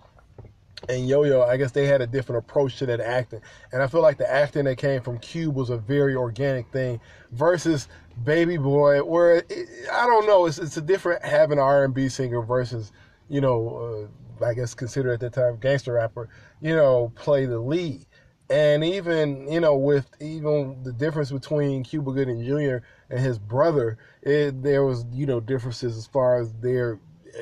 And 0.89 1.07
Yo 1.07 1.23
Yo, 1.23 1.41
I 1.41 1.57
guess 1.57 1.71
they 1.71 1.85
had 1.87 2.01
a 2.01 2.07
different 2.07 2.45
approach 2.45 2.77
to 2.77 2.85
that 2.85 2.99
acting, 2.99 3.41
and 3.71 3.81
I 3.81 3.87
feel 3.87 4.01
like 4.01 4.17
the 4.17 4.31
acting 4.31 4.65
that 4.65 4.77
came 4.77 5.01
from 5.01 5.17
Cube 5.19 5.55
was 5.55 5.69
a 5.69 5.77
very 5.77 6.15
organic 6.15 6.71
thing, 6.71 7.01
versus 7.31 7.87
Baby 8.23 8.57
Boy, 8.57 9.03
where 9.03 9.37
it, 9.37 9.67
I 9.91 10.05
don't 10.05 10.27
know, 10.27 10.45
it's 10.45 10.59
it's 10.59 10.77
a 10.77 10.81
different 10.81 11.23
having 11.25 11.57
an 11.57 11.63
R 11.63 11.83
and 11.83 11.93
B 11.93 12.09
singer 12.09 12.41
versus, 12.41 12.91
you 13.27 13.41
know, 13.41 14.09
uh, 14.41 14.45
I 14.45 14.53
guess 14.53 14.73
considered 14.75 15.13
at 15.13 15.19
the 15.19 15.29
time 15.29 15.57
gangster 15.59 15.93
rapper, 15.93 16.29
you 16.61 16.75
know, 16.75 17.11
play 17.15 17.45
the 17.47 17.59
lead, 17.59 18.05
and 18.49 18.83
even 18.83 19.51
you 19.51 19.59
know 19.59 19.75
with 19.75 20.09
even 20.21 20.81
the 20.83 20.93
difference 20.93 21.31
between 21.31 21.83
Cuba 21.83 22.11
Gooding 22.11 22.43
Jr. 22.43 22.85
and 23.09 23.19
his 23.19 23.39
brother, 23.39 23.97
it, 24.21 24.61
there 24.63 24.85
was 24.85 25.05
you 25.11 25.25
know 25.25 25.39
differences 25.39 25.97
as 25.97 26.07
far 26.07 26.39
as 26.39 26.53
their 26.53 26.99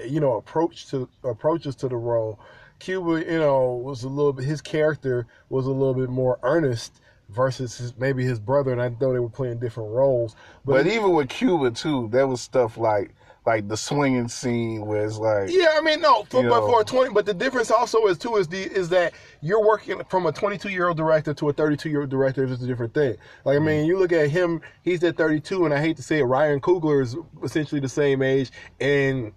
you 0.07 0.19
know 0.19 0.33
approach 0.35 0.87
to 0.89 1.09
approaches 1.23 1.75
to 1.77 1.89
the 1.89 1.97
role. 1.97 2.39
Cuba, 2.85 3.25
you 3.25 3.39
know, 3.39 3.81
was 3.83 4.03
a 4.03 4.09
little 4.09 4.31
bit 4.31 4.45
his 4.45 4.61
character 4.61 5.25
was 5.49 5.65
a 5.65 5.71
little 5.71 5.95
bit 5.95 6.07
more 6.07 6.37
earnest 6.43 7.01
versus 7.29 7.75
his, 7.75 7.97
maybe 7.97 8.23
his 8.23 8.39
brother, 8.39 8.71
and 8.71 8.79
I 8.79 8.89
know 8.89 9.11
they 9.11 9.19
were 9.19 9.27
playing 9.27 9.57
different 9.57 9.89
roles. 9.89 10.35
But, 10.63 10.85
even 10.85 11.11
with 11.13 11.27
Cuba 11.27 11.71
too, 11.71 12.09
there 12.11 12.27
was 12.27 12.41
stuff 12.41 12.77
like 12.77 13.15
like 13.43 13.67
the 13.67 13.77
swinging 13.77 14.27
scene 14.27 14.85
where 14.85 15.03
it's 15.03 15.17
like 15.17 15.49
Yeah, 15.49 15.69
I 15.75 15.81
mean, 15.81 15.99
no, 15.99 16.25
for, 16.29 16.43
but 16.43 16.59
know. 16.59 16.67
for 16.67 16.81
a 16.81 16.83
twenty, 16.83 17.11
but 17.11 17.25
the 17.25 17.33
difference 17.33 17.71
also 17.71 18.05
is 18.05 18.19
too 18.19 18.35
is 18.35 18.47
the 18.47 18.61
is 18.61 18.89
that 18.89 19.13
you're 19.41 19.65
working 19.65 20.03
from 20.07 20.27
a 20.27 20.31
22 20.31 20.69
year 20.69 20.87
old 20.87 20.97
director 20.97 21.33
to 21.33 21.49
a 21.49 21.53
32 21.53 21.89
year 21.89 22.01
old 22.01 22.11
director 22.11 22.43
is 22.43 22.61
a 22.61 22.67
different 22.67 22.93
thing. 22.93 23.17
Like 23.45 23.55
I 23.55 23.57
mm-hmm. 23.57 23.65
mean, 23.65 23.85
you 23.87 23.97
look 23.97 24.11
at 24.11 24.29
him, 24.29 24.61
he's 24.83 25.03
at 25.03 25.17
32, 25.17 25.65
and 25.65 25.73
I 25.73 25.81
hate 25.81 25.97
to 25.97 26.03
say 26.03 26.19
it, 26.19 26.23
Ryan 26.23 26.61
Coogler 26.61 27.01
is 27.01 27.17
essentially 27.43 27.81
the 27.81 27.89
same 27.89 28.21
age, 28.21 28.51
and 28.79 29.31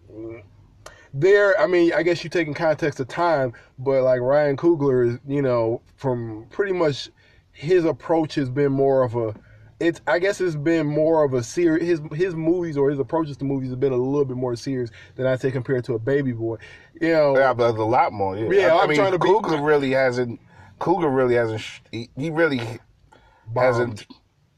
there, 1.15 1.59
I 1.61 1.67
mean, 1.67 1.93
I 1.93 2.03
guess 2.03 2.23
you 2.25 2.31
take 2.31 2.47
in 2.47 2.55
context 2.55 3.01
of 3.01 3.09
time, 3.09 3.53
but 3.79 4.03
like 4.03 4.21
Ryan 4.21 4.57
Coogler 4.57 5.09
is, 5.09 5.19
you 5.27 5.43
know, 5.43 5.81
from 5.97 6.47
pretty 6.51 6.73
much 6.73 7.11
his 7.53 7.85
approach 7.85 8.35
has 8.37 8.49
been 8.51 8.73
more 8.73 9.03
of 9.03 9.17
a 9.17 9.35
it's 9.81 10.01
I 10.07 10.19
guess 10.19 10.41
it's 10.41 10.57
been 10.57 10.87
more 10.87 11.25
of 11.25 11.35
a 11.35 11.43
serious 11.43 11.87
his 11.87 12.01
his 12.13 12.35
movies 12.35 12.77
or 12.77 12.91
his 12.91 12.99
approaches 12.99 13.37
to 13.39 13.45
movies 13.45 13.71
have 13.71 13.81
been 13.81 13.93
a 13.93 13.97
little 13.97 14.25
bit 14.25 14.37
more 14.37 14.57
serious 14.57 14.91
than 15.15 15.27
I 15.27 15.37
say 15.37 15.51
compared 15.51 15.85
to 15.85 15.95
a 15.95 15.99
baby 15.99 16.33
boy. 16.33 16.57
You 17.01 17.13
know, 17.13 17.39
Yeah, 17.39 17.55
but 17.55 17.77
a 17.77 17.85
lot 17.85 18.13
more. 18.13 18.37
Yeah, 18.37 18.51
Yeah, 18.51 18.75
I, 18.75 18.83
I'm 18.83 18.89
mean, 18.89 18.99
trying 18.99 19.13
to 19.13 19.19
be- 19.19 19.59
really 19.61 19.93
hasn't. 19.93 20.41
Coogler 20.81 21.15
really 21.15 21.35
hasn't. 21.35 21.63
He, 21.93 22.09
he 22.17 22.31
really 22.31 22.61
hasn't. 23.55 24.07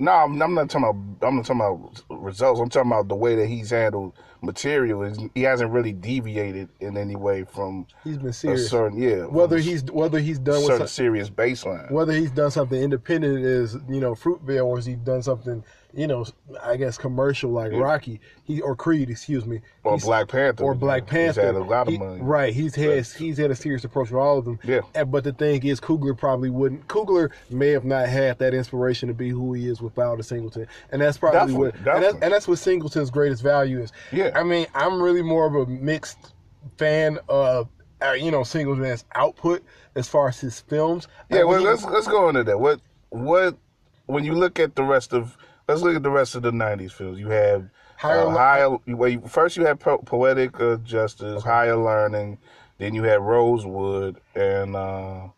No, 0.01 0.13
I'm, 0.13 0.41
I'm 0.41 0.55
not 0.55 0.71
talking 0.71 0.89
about. 0.89 1.29
I'm 1.29 1.37
not 1.37 1.45
talking 1.45 1.61
about 1.61 2.03
results. 2.23 2.59
I'm 2.59 2.71
talking 2.71 2.91
about 2.91 3.09
the 3.09 3.15
way 3.15 3.37
that 3.37 3.47
he's 3.47 3.69
handled 3.69 4.15
material. 4.41 5.13
He 5.35 5.43
hasn't 5.43 5.71
really 5.71 5.93
deviated 5.93 6.71
in 6.81 6.97
any 6.97 7.17
way 7.17 7.45
from 7.45 7.87
he's 8.03 8.17
been 8.17 8.29
a 8.29 8.33
serious. 8.33 8.71
certain 8.71 8.99
yeah. 9.01 9.27
Whether 9.27 9.59
he's 9.59 9.85
whether 9.93 10.19
he's 10.19 10.39
done 10.39 10.57
with 10.57 10.65
certain 10.65 10.79
some- 10.87 10.87
serious 10.89 11.29
baseline. 11.29 11.91
whether 11.91 12.15
he's 12.15 12.31
done 12.31 12.51
something 12.51 12.81
independent 12.83 13.45
is 13.45 13.77
you 13.91 14.01
know 14.01 14.15
Fruitvale, 14.15 14.65
or 14.65 14.77
has 14.77 14.87
he 14.87 14.97
done 14.97 15.23
something 15.23 15.63
you 15.95 16.07
know 16.07 16.25
I 16.63 16.77
guess 16.77 16.97
commercial 16.99 17.51
like 17.51 17.73
Yeah. 17.73 17.79
Rocky, 17.79 18.21
he 18.45 18.61
or 18.61 18.75
Creed, 18.77 19.11
excuse 19.11 19.47
me, 19.47 19.61
or 19.85 19.99
Black 19.99 20.29
Panther. 20.29 20.65
or 20.65 20.75
Black 20.75 21.07
Panther. 21.07 21.41
He's 21.43 21.47
had 21.47 21.55
a 21.55 21.65
lot 21.65 21.87
of 21.89 21.93
He- 21.93 21.99
money. 21.99 22.21
Right, 22.21 22.53
he's 22.53 22.75
had 22.75 23.07
he's 23.07 23.39
had 23.39 23.51
a 23.51 23.55
serious 23.55 23.85
approach 23.85 24.11
with 24.11 24.21
all 24.21 24.39
of 24.39 24.45
them. 24.45 24.59
Yeah. 24.65 24.81
And- 24.95 25.11
But 25.11 25.25
the 25.25 25.33
thing 25.33 25.65
is, 25.67 25.81
Coogler 25.81 26.17
probably 26.17 26.51
wouldn't. 26.51 26.87
Coogler 26.89 27.31
may 27.51 27.71
have 27.71 27.85
not 27.85 28.09
had 28.09 28.39
that 28.39 28.55
inspiration 28.55 29.09
to 29.09 29.15
be 29.15 29.29
who 29.31 29.53
he 29.55 29.69
is 29.69 29.81
without 29.81 30.21
a 30.21 30.23
Singleton, 30.23 30.67
and 30.93 31.01
that's 31.03 31.19
probably 31.19 31.41
Definitely, 31.41 31.81
what. 31.85 31.95
And 31.97 32.05
that's, 32.05 32.15
and 32.23 32.33
that's 32.33 32.49
what 32.49 32.59
Singleton's 32.59 33.11
greatest 33.11 33.43
value 33.43 33.81
is. 33.81 33.93
Yeah. 34.13 34.31
I 34.35 34.43
mean, 34.43 34.67
I'm 34.75 35.01
really 35.03 35.23
more 35.23 35.47
of 35.47 35.55
a 35.55 35.67
mixed 35.71 36.35
fan 36.79 37.19
of. 37.29 37.69
Uh, 38.03 38.13
you 38.13 38.31
know, 38.31 38.43
Singleton's 38.43 39.05
output 39.15 39.63
as 39.95 40.09
far 40.09 40.29
as 40.29 40.41
his 40.41 40.59
films. 40.61 41.07
Yeah, 41.29 41.43
well, 41.45 41.61
let's 41.61 41.85
let's 41.85 42.09
go 42.09 42.31
into 42.31 42.43
that. 42.45 42.59
What 42.59 42.81
what 43.11 43.59
when 44.07 44.25
you 44.25 44.33
look 44.35 44.59
at 44.59 44.75
the 44.75 44.83
rest 44.83 45.13
of 45.13 45.37
let's 45.71 45.83
look 45.83 45.97
at 45.97 46.03
the 46.03 46.11
rest 46.11 46.35
of 46.35 46.43
the 46.43 46.51
'90s 46.51 46.93
films. 46.93 47.19
You 47.19 47.29
have 47.31 47.69
Higher 47.97 48.21
uh, 48.27 48.31
higher. 48.31 48.77
Well, 48.87 49.09
you, 49.11 49.21
first 49.29 49.57
you 49.57 49.65
had 49.67 49.79
po- 49.79 49.99
poetic 49.99 50.59
uh, 50.61 50.77
justice, 50.77 51.43
higher 51.43 51.77
learning. 51.77 52.39
Then 52.79 52.95
you 52.95 53.03
had 53.03 53.21
Rosewood, 53.21 54.17
and 54.35 54.75
uh, 54.75 55.29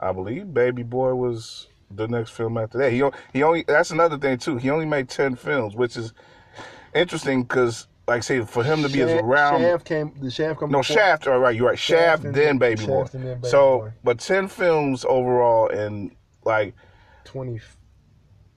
I 0.00 0.12
believe 0.12 0.54
Baby 0.54 0.84
Boy 0.84 1.14
was 1.14 1.66
the 1.90 2.06
next 2.06 2.30
film 2.30 2.58
after 2.58 2.78
that. 2.78 2.92
He 2.92 3.02
he 3.32 3.42
only 3.42 3.64
that's 3.66 3.90
another 3.90 4.18
thing 4.18 4.38
too. 4.38 4.56
He 4.56 4.70
only 4.70 4.86
made 4.86 5.08
ten 5.08 5.34
films, 5.34 5.74
which 5.74 5.96
is 5.96 6.12
interesting 6.94 7.42
because, 7.42 7.88
like, 8.06 8.18
I 8.18 8.20
say, 8.20 8.40
for 8.44 8.62
him 8.62 8.82
to 8.82 8.88
be 8.88 9.02
as 9.02 9.10
Shaft- 9.10 9.24
around. 9.24 9.60
Shaft 9.62 9.84
came. 9.84 10.14
The 10.20 10.30
Shaft 10.30 10.60
come. 10.60 10.70
No, 10.70 10.78
before- 10.80 10.96
Shaft. 10.96 11.26
All 11.26 11.38
right, 11.40 11.56
you're 11.56 11.66
right. 11.68 11.78
Shaft, 11.78 12.00
Shaft 12.00 12.22
then 12.22 12.32
then- 12.32 12.58
Baby 12.58 12.78
Shaft 12.82 12.88
Boy. 12.88 13.04
then 13.12 13.22
Baby 13.40 13.48
so, 13.48 13.78
Boy. 13.80 13.92
but 14.04 14.20
ten 14.20 14.46
films 14.48 15.04
overall, 15.08 15.68
and 15.68 16.12
like, 16.44 16.74
Twenty, 17.24 17.58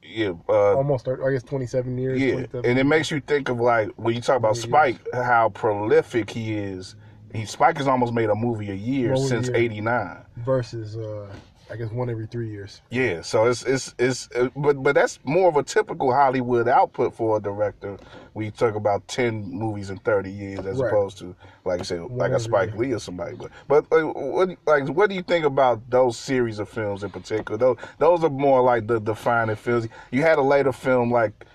yeah, 0.09 0.33
uh, 0.49 0.75
almost. 0.75 1.07
I 1.07 1.31
guess 1.31 1.43
twenty-seven 1.43 1.97
years. 1.97 2.19
yeah, 2.19 2.45
and 2.63 2.79
it 2.79 2.85
makes 2.85 3.11
you 3.11 3.19
think 3.21 3.49
of 3.49 3.59
like 3.59 3.89
when 3.95 4.15
you 4.15 4.21
talk 4.21 4.37
about 4.37 4.55
Yeah. 4.55 4.63
Spike, 4.63 4.97
how 5.13 5.49
prolific 5.49 6.29
he 6.29 6.53
is. 6.57 6.95
He 7.33 7.45
Spike 7.45 7.77
has 7.77 7.87
almost 7.87 8.11
made 8.13 8.29
a 8.29 8.35
movie 8.35 8.71
a 8.71 8.75
year 8.75 9.15
since 9.15 9.49
'89. 9.49 10.17
versus 10.37 10.97
uh 10.97 11.27
I 11.71 11.75
guess 11.75 11.91
one 11.91 12.09
every 12.09 12.25
three 12.25 12.49
years. 12.49 12.81
Yeah, 12.89 13.21
so 13.21 13.45
it's 13.45 13.63
it's 13.63 13.93
it's 13.99 14.27
uh, 14.35 14.49
but 14.55 14.81
but 14.81 14.95
that's 14.95 15.19
more 15.23 15.47
of 15.49 15.55
a 15.55 15.61
typical 15.63 16.11
Hollywood 16.13 16.67
output 16.67 17.13
for 17.13 17.37
a 17.37 17.39
director. 17.39 17.97
We 18.33 18.49
talk 18.49 18.75
about 18.75 19.07
ten 19.07 19.43
movies 19.51 19.89
in 19.91 19.97
thirty 19.99 20.31
years 20.31 20.65
as 20.65 20.77
Right. 20.79 20.87
opposed 20.87 21.19
to 21.19 21.35
like 21.65 21.81
I 21.81 21.83
said, 21.83 22.01
like 22.09 22.31
a 22.31 22.39
Spike 22.39 22.69
year. 22.71 22.77
Lee 22.79 22.93
or 22.93 22.99
somebody. 22.99 23.35
But 23.35 23.51
but 23.67 23.85
uh, 23.91 24.01
what 24.07 24.49
like 24.65 24.87
what 24.89 25.09
do 25.09 25.15
you 25.15 25.21
think 25.21 25.45
about 25.45 25.87
those 25.91 26.17
series 26.17 26.57
of 26.57 26.69
films 26.69 27.03
in 27.03 27.11
particular? 27.11 27.57
Those 27.57 27.77
those 27.99 28.23
are 28.23 28.29
more 28.31 28.61
like 28.63 28.87
the 28.87 28.99
defining 28.99 29.55
films. 29.55 29.87
You 30.11 30.23
had 30.23 30.39
a 30.39 30.43
later 30.43 30.71
film 30.71 31.11
like 31.11 31.45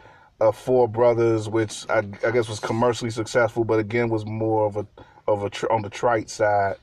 uh, 0.40 0.52
Four 0.52 0.86
Brothers, 0.88 1.48
which 1.48 1.88
I, 1.90 1.98
I 2.24 2.30
guess 2.30 2.48
was 2.48 2.60
commercially 2.60 3.10
successful, 3.10 3.64
but 3.64 3.80
again 3.80 4.10
was 4.10 4.24
more 4.26 4.66
of 4.66 4.76
a 4.76 4.86
of 5.26 5.42
a 5.42 5.50
tr- 5.50 5.72
on 5.72 5.82
the 5.82 5.90
trite 5.90 6.30
side. 6.30 6.76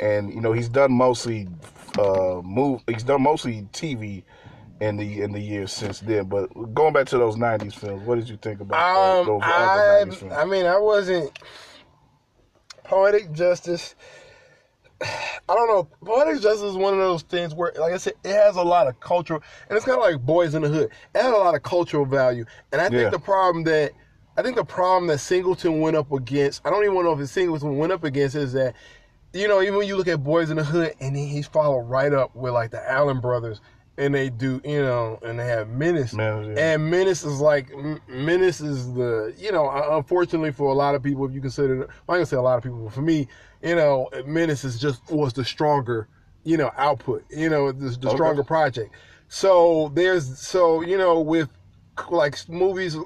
And 0.00 0.34
you 0.34 0.40
know 0.40 0.52
he's 0.52 0.68
done 0.68 0.92
mostly 0.92 1.46
uh 1.98 2.40
move. 2.42 2.82
He's 2.88 3.04
done 3.04 3.22
mostly 3.22 3.68
TV 3.72 4.24
in 4.80 4.96
the 4.96 5.22
in 5.22 5.32
the 5.32 5.40
years 5.40 5.72
since 5.72 6.00
then. 6.00 6.26
But 6.26 6.46
going 6.74 6.92
back 6.92 7.06
to 7.08 7.18
those 7.18 7.36
'90s 7.36 7.74
films, 7.74 8.02
what 8.02 8.16
did 8.16 8.28
you 8.28 8.36
think 8.36 8.60
about 8.60 8.78
Um, 8.78 9.26
those 9.26 9.42
I, 9.42 9.64
other 9.66 9.82
'90s 9.82 10.14
films? 10.16 10.34
I 10.36 10.44
mean, 10.44 10.66
I 10.66 10.78
wasn't 10.78 11.30
poetic 12.84 13.32
justice. 13.32 13.94
I 15.02 15.54
don't 15.54 15.68
know. 15.68 15.88
Poetic 16.04 16.40
justice 16.42 16.70
is 16.70 16.76
one 16.76 16.94
of 16.94 17.00
those 17.00 17.22
things 17.22 17.54
where, 17.54 17.72
like 17.78 17.92
I 17.92 17.98
said, 17.98 18.14
it 18.24 18.32
has 18.32 18.56
a 18.56 18.62
lot 18.62 18.86
of 18.86 18.98
cultural, 19.00 19.42
and 19.68 19.76
it's 19.76 19.84
kind 19.84 19.98
of 19.98 20.04
like 20.04 20.24
Boyz 20.24 20.54
n 20.54 20.62
the 20.62 20.68
Hood. 20.68 20.90
It 21.14 21.22
had 21.22 21.34
a 21.34 21.36
lot 21.36 21.54
of 21.54 21.62
cultural 21.62 22.06
value, 22.06 22.44
and 22.72 22.80
I 22.80 22.88
think 22.88 23.10
Yeah. 23.10 23.10
the 23.10 23.18
problem 23.18 23.64
that 23.64 23.92
I 24.36 24.42
think 24.42 24.56
the 24.56 24.64
problem 24.64 25.06
that 25.08 25.18
Singleton 25.18 25.80
went 25.80 25.96
up 25.96 26.10
against, 26.12 26.66
I 26.66 26.70
don't 26.70 26.82
even 26.84 27.02
know 27.04 27.12
if 27.12 27.20
it's 27.20 27.30
Singleton 27.32 27.76
went 27.76 27.92
up 27.92 28.02
against, 28.04 28.34
is 28.34 28.52
that 28.54 28.74
you 29.34 29.48
know, 29.48 29.60
even 29.60 29.76
when 29.76 29.86
you 29.88 29.96
look 29.96 30.08
at 30.08 30.20
Boyz 30.22 30.50
n 30.50 30.56
the 30.56 30.64
Hood, 30.64 30.94
and 31.00 31.14
then 31.16 31.26
he's 31.26 31.46
followed 31.46 31.80
right 31.80 32.12
up 32.12 32.34
with 32.34 32.54
like 32.54 32.70
the 32.70 32.90
Allen 32.90 33.20
brothers, 33.20 33.60
and 33.98 34.14
they 34.14 34.30
do, 34.30 34.60
you 34.64 34.80
know, 34.80 35.18
and 35.22 35.38
they 35.38 35.46
have 35.46 35.68
Menace, 35.68 36.14
Menace, 36.14 36.56
yeah. 36.56 36.74
and 36.74 36.90
Menace 36.90 37.24
is 37.24 37.40
like 37.40 37.70
M- 37.72 38.00
Menace 38.08 38.60
is 38.60 38.94
the, 38.94 39.34
you 39.36 39.52
know, 39.52 39.66
uh, 39.66 39.96
unfortunately 39.96 40.52
for 40.52 40.70
a 40.70 40.74
lot 40.74 40.94
of 40.94 41.02
people, 41.02 41.26
if 41.26 41.32
you 41.32 41.40
consider, 41.40 41.76
well, 41.78 41.88
I'm 42.08 42.16
gonna 42.16 42.26
say 42.26 42.36
a 42.36 42.42
lot 42.42 42.56
of 42.56 42.62
people, 42.62 42.78
but 42.78 42.92
for 42.92 43.02
me, 43.02 43.28
you 43.62 43.74
know, 43.74 44.08
Menace 44.26 44.64
is 44.64 44.78
just 44.78 45.10
was 45.10 45.32
the 45.32 45.44
stronger, 45.44 46.08
you 46.44 46.56
know, 46.56 46.70
output, 46.76 47.24
you 47.30 47.48
know, 47.48 47.72
the, 47.72 47.90
the 47.90 48.08
Okay. 48.08 48.16
stronger 48.16 48.44
project. 48.44 48.94
So 49.28 49.90
there's, 49.94 50.38
so 50.38 50.80
you 50.82 50.96
know, 50.96 51.20
with 51.20 51.48
like 52.10 52.48
movies, 52.48 52.96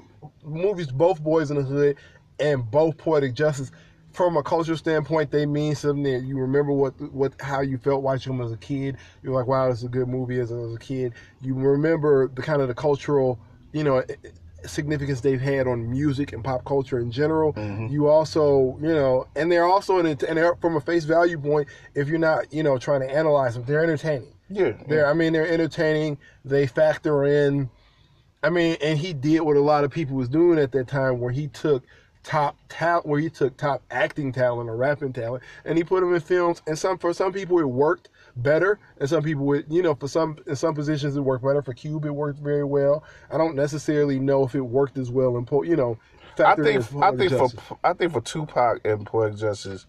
movies, 0.43 0.91
both 0.91 1.23
Boyz 1.23 1.49
n 1.49 1.57
the 1.57 1.63
Hood 1.63 1.97
and 2.39 2.69
both 2.69 2.97
Poetic 2.97 3.33
Justice. 3.33 3.71
From 4.11 4.37
a 4.37 4.43
cultural 4.43 4.77
standpoint, 4.77 5.31
they 5.31 5.45
mean 5.45 5.75
something 5.75 6.03
that 6.03 6.23
you 6.23 6.37
remember 6.37 6.71
what 6.71 6.99
what 7.13 7.33
how 7.39 7.61
you 7.61 7.77
felt 7.77 8.01
watching 8.01 8.35
them 8.35 8.45
as 8.45 8.51
a 8.51 8.57
kid. 8.57 8.97
You're 9.23 9.33
like, 9.33 9.47
wow, 9.47 9.69
this 9.69 9.79
is 9.79 9.83
a 9.85 9.89
good 9.89 10.07
movie 10.07 10.39
as 10.39 10.51
a, 10.51 10.55
as 10.55 10.73
a 10.73 10.79
kid. 10.79 11.13
You 11.41 11.53
remember 11.55 12.27
the 12.27 12.41
kind 12.41 12.61
of 12.61 12.67
the 12.67 12.73
cultural, 12.73 13.39
you 13.71 13.83
know, 13.83 14.03
significance 14.65 15.21
they've 15.21 15.39
had 15.39 15.67
on 15.67 15.89
music 15.89 16.33
and 16.33 16.43
pop 16.43 16.65
culture 16.65 16.99
in 16.99 17.11
general. 17.11 17.53
Mhm. 17.53 17.91
You 17.91 18.07
also, 18.07 18.77
you 18.81 18.93
know, 18.93 19.27
and 19.35 19.51
they're 19.51 19.65
also 19.65 19.99
an, 19.99 20.05
and 20.07 20.17
they're 20.19 20.55
from 20.55 20.75
a 20.75 20.81
face 20.81 21.05
value 21.05 21.37
point. 21.39 21.67
If 21.95 22.07
you're 22.07 22.19
not, 22.19 22.51
you 22.51 22.63
know, 22.63 22.77
trying 22.77 23.01
to 23.01 23.09
analyze 23.09 23.53
them, 23.53 23.63
they're 23.65 23.83
entertaining. 23.83 24.33
Yeah, 24.49 24.73
They're, 24.87 25.05
I 25.05 25.13
mean, 25.13 25.33
they're 25.33 25.47
entertaining. 25.47 26.17
They 26.43 26.65
factor 26.65 27.23
in. 27.25 27.69
I 28.41 28.49
mean, 28.49 28.77
and 28.81 28.97
he 28.97 29.13
did 29.13 29.41
what 29.41 29.57
a 29.57 29.61
lot 29.61 29.83
of 29.83 29.91
people 29.91 30.15
was 30.15 30.29
doing 30.29 30.57
at 30.57 30.71
that 30.71 30.87
time, 30.87 31.19
where 31.19 31.31
he 31.31 31.47
took 31.49 31.83
top 32.23 32.57
talent, 32.67 33.05
where 33.05 33.19
he 33.19 33.29
took 33.29 33.55
top 33.57 33.81
acting 33.91 34.31
talent 34.31 34.69
or 34.69 34.75
rapping 34.75 35.13
talent, 35.13 35.43
and 35.65 35.77
he 35.77 35.83
put 35.83 36.01
them 36.01 36.13
in 36.13 36.19
films. 36.21 36.61
And 36.67 36.77
some 36.77 36.97
for 36.97 37.13
some 37.13 37.31
people 37.33 37.59
it 37.59 37.63
worked 37.63 38.09
better, 38.35 38.79
and 38.99 39.09
some 39.09 39.23
people 39.23 39.45
would, 39.45 39.65
you 39.69 39.81
know, 39.81 39.95
for 39.95 40.07
some 40.07 40.37
in 40.47 40.55
some 40.55 40.75
positions 40.75 41.15
it 41.15 41.21
worked 41.21 41.43
better. 41.43 41.61
For 41.61 41.73
Cube, 41.73 42.05
it 42.05 42.11
worked 42.11 42.39
very 42.39 42.63
well. 42.63 43.03
I 43.31 43.37
don't 43.37 43.55
necessarily 43.55 44.19
know 44.19 44.43
if 44.45 44.55
it 44.55 44.61
worked 44.61 44.97
as 44.97 45.09
well 45.11 45.37
in, 45.37 45.45
po- 45.45 45.63
you 45.63 45.75
know. 45.75 45.97
I 46.37 46.55
think 46.55 46.85
I 47.01 47.11
think 47.11 47.31
Justice. 47.31 47.59
for 47.59 47.77
I 47.83 47.93
think 47.93 48.13
for 48.13 48.21
Tupac 48.21 48.79
and 48.85 49.05
Poetic 49.05 49.37
Justice, 49.37 49.85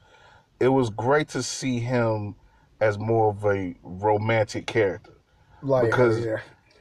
it 0.58 0.68
was 0.68 0.90
great 0.90 1.28
to 1.30 1.42
see 1.44 1.78
him 1.78 2.34
as 2.80 2.98
more 2.98 3.28
of 3.30 3.44
a 3.44 3.74
romantic 3.82 4.66
character. 4.66 5.12
like 5.62 5.90
because- 5.90 6.24
yeah. 6.24 6.38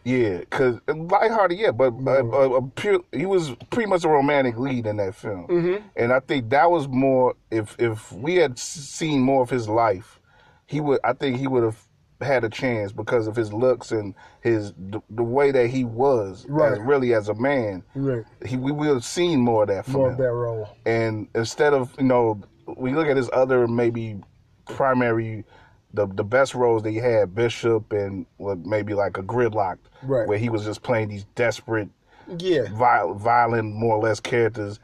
Yeah, 0.10 0.38
because 0.40 0.80
lighthearted, 0.88 1.60
yeah, 1.60 1.72
but 1.72 1.94
uh, 2.08 2.58
uh, 2.58 2.62
pure, 2.76 3.02
he 3.12 3.26
was 3.26 3.52
pretty 3.70 3.90
much 3.90 4.04
a 4.06 4.10
romantic 4.10 4.58
lead 4.58 4.88
in 4.88 4.98
that 4.98 5.14
film, 5.16 5.48
Mhm. 5.48 5.82
and 5.96 6.12
I 6.12 6.20
think 6.20 6.50
that 6.50 6.72
was 6.72 6.88
more. 6.88 7.36
If 7.52 7.76
if 7.80 8.12
we 8.12 8.36
had 8.36 8.58
seen 8.58 9.22
more 9.22 9.44
of 9.44 9.50
his 9.50 9.68
life, 9.70 10.20
he 10.66 10.82
would. 10.82 11.00
I 11.04 11.14
think 11.14 11.38
he 11.38 11.48
would 11.48 11.64
have 11.64 11.80
had 12.22 12.44
a 12.44 12.50
chance 12.50 12.92
because 12.92 13.28
of 13.28 13.36
his 13.36 13.54
looks 13.54 13.92
and 13.92 14.14
his 14.42 14.74
the, 14.78 15.00
the 15.10 15.24
way 15.24 15.52
that 15.52 15.68
he 15.68 15.86
was, 15.86 16.46
Right. 16.50 16.74
as 16.74 16.80
really 16.80 17.14
as 17.14 17.30
a 17.30 17.34
man. 17.36 17.84
right, 17.96 18.26
He 18.46 18.58
we 18.58 18.72
would 18.72 18.88
have 18.88 19.06
seen 19.06 19.40
more 19.40 19.62
of 19.64 19.70
that 19.70 19.86
from 19.86 19.94
more 19.94 20.08
him. 20.08 20.12
of 20.14 20.18
that 20.18 20.32
role. 20.34 20.68
And 20.86 21.28
instead 21.36 21.74
of 21.74 21.94
you 22.00 22.06
know, 22.06 22.42
we 22.78 22.94
look 22.94 23.08
at 23.08 23.16
his 23.16 23.30
other 23.32 23.68
maybe 23.68 24.22
primary, 24.66 25.46
the 25.94 26.06
the 26.08 26.24
best 26.24 26.54
roles 26.56 26.84
that 26.84 26.92
he 26.92 26.98
had, 26.98 27.34
Bishop 27.36 27.92
and 27.94 28.26
what 28.38 28.60
maybe 28.66 28.94
like 28.94 29.18
a 29.18 29.24
Gridlock, 29.24 29.78
Right. 30.04 30.28
where 30.28 30.38
he 30.38 30.50
was 30.50 30.64
just 30.64 30.82
playing 30.84 31.10
these 31.10 31.26
desperate, 31.36 31.90
Yeah, 32.38 32.66
violent, 32.74 33.20
violent 33.20 33.74
more 33.74 33.96
or 33.96 34.04
less 34.04 34.20
characters. 34.20 34.80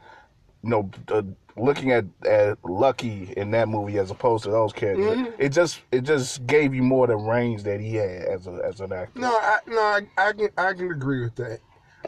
You 0.62 0.70
know, 0.70 0.90
uh, 1.08 1.22
looking 1.56 1.92
at 1.92 2.04
at 2.28 2.58
Lucky 2.64 3.32
in 3.36 3.52
that 3.52 3.68
movie 3.68 3.98
as 3.98 4.10
opposed 4.10 4.44
to 4.44 4.50
those 4.50 4.72
characters, 4.72 5.16
Mhm. 5.16 5.32
it 5.38 5.50
just 5.50 5.80
it 5.92 6.00
just 6.02 6.44
gave 6.46 6.74
you 6.74 6.82
more 6.82 7.06
the 7.06 7.16
range 7.16 7.62
that 7.62 7.80
he 7.80 7.94
had 7.94 8.22
as 8.22 8.46
a 8.48 8.60
as 8.64 8.80
an 8.80 8.92
actor. 8.92 9.20
No, 9.20 9.28
I, 9.30 9.58
no, 9.68 9.80
I, 9.80 10.00
I 10.18 10.32
can 10.32 10.48
I 10.58 10.72
can 10.72 10.90
agree 10.90 11.22
with 11.22 11.36
that. 11.36 11.60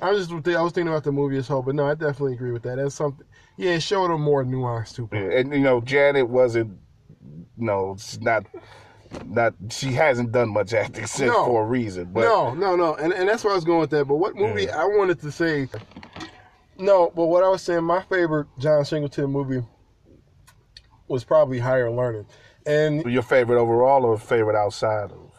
I 0.02 0.10
was 0.10 0.26
just 0.28 0.48
I 0.48 0.62
was 0.62 0.72
thinking 0.72 0.88
about 0.92 1.04
the 1.04 1.12
movie 1.12 1.36
as 1.38 1.46
whole, 1.48 1.62
but 1.62 1.74
no, 1.76 1.86
I 1.86 1.94
definitely 1.94 2.34
agree 2.34 2.52
with 2.52 2.62
that. 2.62 2.76
That's 2.76 2.94
something. 2.96 3.26
Yeah, 3.56 3.72
it 3.72 3.82
showed 3.82 4.10
a 4.12 4.18
more 4.18 4.44
nuance 4.44 4.92
too. 4.92 5.08
Yeah, 5.12 5.20
and 5.38 5.52
you 5.52 5.60
know, 5.60 5.80
Janet 5.80 6.28
wasn't, 6.28 6.78
no, 7.56 7.92
it's 7.92 8.20
not 8.20 8.44
not 9.26 9.54
she 9.70 9.92
hasn't 9.92 10.32
done 10.32 10.48
much 10.50 10.72
acting 10.74 11.06
since 11.06 11.32
No. 11.32 11.44
for 11.44 11.62
a 11.62 11.66
reason. 11.66 12.12
But 12.12 12.22
no, 12.22 12.54
no, 12.54 12.76
no, 12.76 12.94
and 12.96 13.12
and 13.12 13.28
that's 13.28 13.44
where 13.44 13.52
I 13.52 13.56
was 13.56 13.64
going 13.64 13.80
with 13.80 13.90
that. 13.90 14.06
But 14.06 14.16
what 14.16 14.34
movie 14.36 14.64
Yeah. 14.64 14.80
I 14.82 14.84
wanted 14.84 15.20
to 15.22 15.30
say? 15.32 15.68
No, 16.78 17.10
but 17.14 17.26
what 17.26 17.42
I 17.42 17.48
was 17.48 17.62
saying, 17.62 17.84
my 17.84 18.02
favorite 18.02 18.46
John 18.58 18.84
Singleton 18.84 19.30
movie 19.30 19.64
was 21.08 21.24
probably 21.24 21.58
Higher 21.58 21.90
Learning, 21.90 22.26
and 22.66 23.04
your 23.04 23.22
favorite 23.22 23.60
overall 23.60 24.04
or 24.04 24.18
favorite 24.18 24.56
outside 24.56 25.10
of 25.10 25.32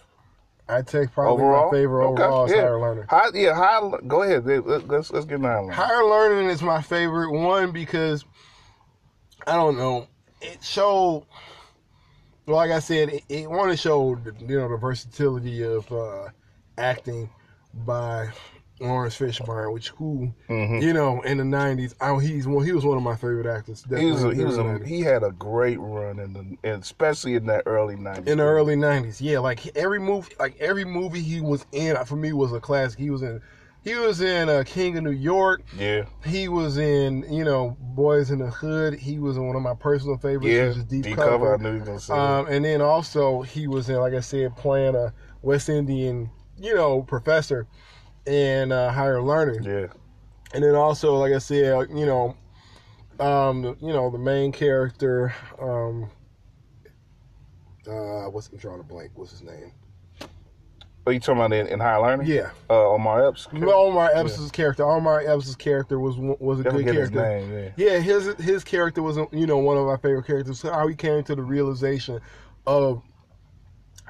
I 0.68 0.82
take 0.84 1.12
probably 1.12 1.44
overall? 1.44 1.72
my 1.72 1.78
favorite 1.78 2.06
Okay, 2.10 2.24
overall 2.24 2.46
is 2.46 2.52
yeah. 2.52 2.62
Higher 2.62 2.80
Learning. 2.80 3.04
High, 3.10 3.30
yeah, 3.34 3.56
high, 3.56 3.90
go 4.08 4.24
ahead. 4.24 4.46
Let- 4.46 4.88
Let's 4.88 5.12
let's 5.12 5.26
get 5.26 5.42
down. 5.42 5.70
Higher 5.70 6.04
Learning 6.06 6.50
is 6.50 6.62
my 6.62 6.82
favorite 6.82 7.32
one 7.32 7.72
because 7.72 8.26
I 9.48 9.54
don't 9.56 9.78
know. 9.78 10.08
It 10.42 10.64
showed, 10.64 11.26
like 12.56 12.72
I 12.72 12.80
said, 12.80 13.10
it, 13.10 13.24
it 13.30 13.48
to 13.50 13.78
show 13.78 14.16
showed 14.16 14.42
you 14.42 14.58
know 14.60 14.70
the 14.70 14.78
versatility 14.78 15.64
of 15.64 15.92
uh, 15.92 16.30
acting 16.78 17.30
by 17.74 18.30
Laurence 18.80 19.18
Fishburne, 19.18 19.74
which 19.74 19.90
who 19.90 20.34
Mhm. 20.50 20.82
you 20.82 20.94
know 20.94 21.22
in 21.22 21.38
the 21.38 21.44
nineties. 21.46 21.96
He's 22.22 22.48
one. 22.48 22.66
He 22.66 22.72
was 22.72 22.86
one 22.86 22.98
of 22.98 23.04
my 23.04 23.16
favorite 23.16 23.46
actors. 23.46 23.86
He 23.96 24.06
was 24.06 24.24
a, 24.24 24.34
he 24.34 24.44
was 24.44 24.58
a, 24.58 24.80
he 24.86 25.02
had 25.02 25.24
a 25.24 25.32
great 25.32 25.80
run 25.80 26.20
in 26.20 26.34
the 26.34 26.40
and 26.70 26.82
especially 26.82 27.36
in 27.36 27.46
that 27.48 27.64
early 27.66 27.96
nineties. 27.96 28.32
in 28.32 28.38
the 28.38 28.44
early 28.46 28.76
nineties. 28.76 29.22
Yeah, 29.22 29.40
like 29.40 29.76
every 29.78 30.00
movie, 30.00 30.34
like 30.40 30.58
every 30.60 30.86
movie 30.86 31.22
he 31.22 31.42
was 31.42 31.66
in 31.72 31.98
for 32.06 32.16
me 32.16 32.34
was 32.34 32.54
a 32.54 32.60
classic. 32.60 33.00
He 33.00 33.10
was 33.10 33.22
in, 33.22 33.42
he 33.84 33.96
was 33.96 34.22
in 34.22 34.50
uh, 34.50 34.64
King 34.66 34.98
of 34.98 35.04
New 35.04 35.12
York. 35.12 35.62
Yeah, 35.78 36.06
He 36.26 36.48
was 36.48 36.78
in, 36.78 37.24
you 37.32 37.44
know, 37.46 37.78
Boyz 37.96 38.32
n 38.32 38.40
the 38.40 38.50
Hood. 38.50 38.94
He 38.96 39.20
was 39.20 39.38
in 39.38 39.48
one 39.48 39.56
of 39.56 39.62
my 39.62 39.74
personal 39.74 40.18
favorites, 40.18 40.48
yeah. 40.48 40.68
which 40.68 40.78
is 40.78 40.84
Deep, 40.84 41.04
Deep 41.04 41.16
Cover. 41.16 41.30
cover. 41.30 41.54
I 41.56 41.58
knew 41.58 41.74
you 41.80 41.86
gonna 41.86 42.00
say. 42.00 42.14
Um, 42.14 42.48
and 42.48 42.64
then 42.66 42.82
also 42.82 43.42
he 43.42 43.68
was 43.68 43.90
in, 43.90 43.96
like 43.98 44.14
I 44.14 44.20
said, 44.20 44.56
playing 44.58 44.96
a 44.96 45.14
West 45.42 45.70
Indian, 45.70 46.30
you 46.58 46.76
know, 46.76 47.02
professor 47.04 47.68
in 48.26 48.72
uh, 48.72 48.92
Higher 48.92 49.22
Learning. 49.22 49.64
yeah, 49.64 49.88
And 50.54 50.64
then 50.64 50.76
also, 50.76 51.16
like 51.16 51.34
I 51.34 51.38
said, 51.40 51.88
you 51.90 52.06
know, 52.06 52.36
um, 53.20 53.62
the- 53.62 53.78
you 53.82 53.94
know, 53.94 54.10
the 54.10 54.18
main 54.20 54.52
character, 54.52 55.34
um, 55.62 56.10
uh, 57.88 58.26
what's 58.30 58.50
I'm 58.50 58.58
drawing 58.58 58.82
a 58.82 58.84
blank. 58.84 59.12
What's 59.16 59.32
his 59.32 59.42
name? 59.42 59.72
Are 61.10 61.14
you 61.14 61.20
talking 61.20 61.38
about 61.42 61.54
in, 61.54 61.66
in 61.68 61.80
higher 61.80 62.00
learning? 62.02 62.28
Yeah, 62.28 62.52
Uh, 62.70 62.90
Omar 62.92 63.28
Epps. 63.28 63.48
Omar 63.52 64.12
Epps' 64.14 64.52
character. 64.52 64.84
Omar 64.84 65.22
Epps' 65.26 65.56
character 65.56 66.00
was 66.00 66.16
was 66.18 66.60
a 66.60 66.64
Never 66.64 66.78
good 66.78 66.86
get 66.86 66.96
his 66.96 67.10
character. 67.10 67.48
name. 67.48 67.72
Yeah. 67.78 67.92
Yeah, 67.94 68.00
his 68.00 68.28
his 68.36 68.64
character 68.64 69.02
was 69.02 69.18
you 69.32 69.48
know 69.48 69.58
one 69.58 69.78
of 69.78 69.88
my 69.88 69.98
favorite 69.98 70.28
characters. 70.28 70.62
How 70.62 70.88
he 70.88 70.96
came 70.96 71.24
to 71.24 71.36
the 71.36 71.42
realization 71.42 72.20
of, 72.68 73.02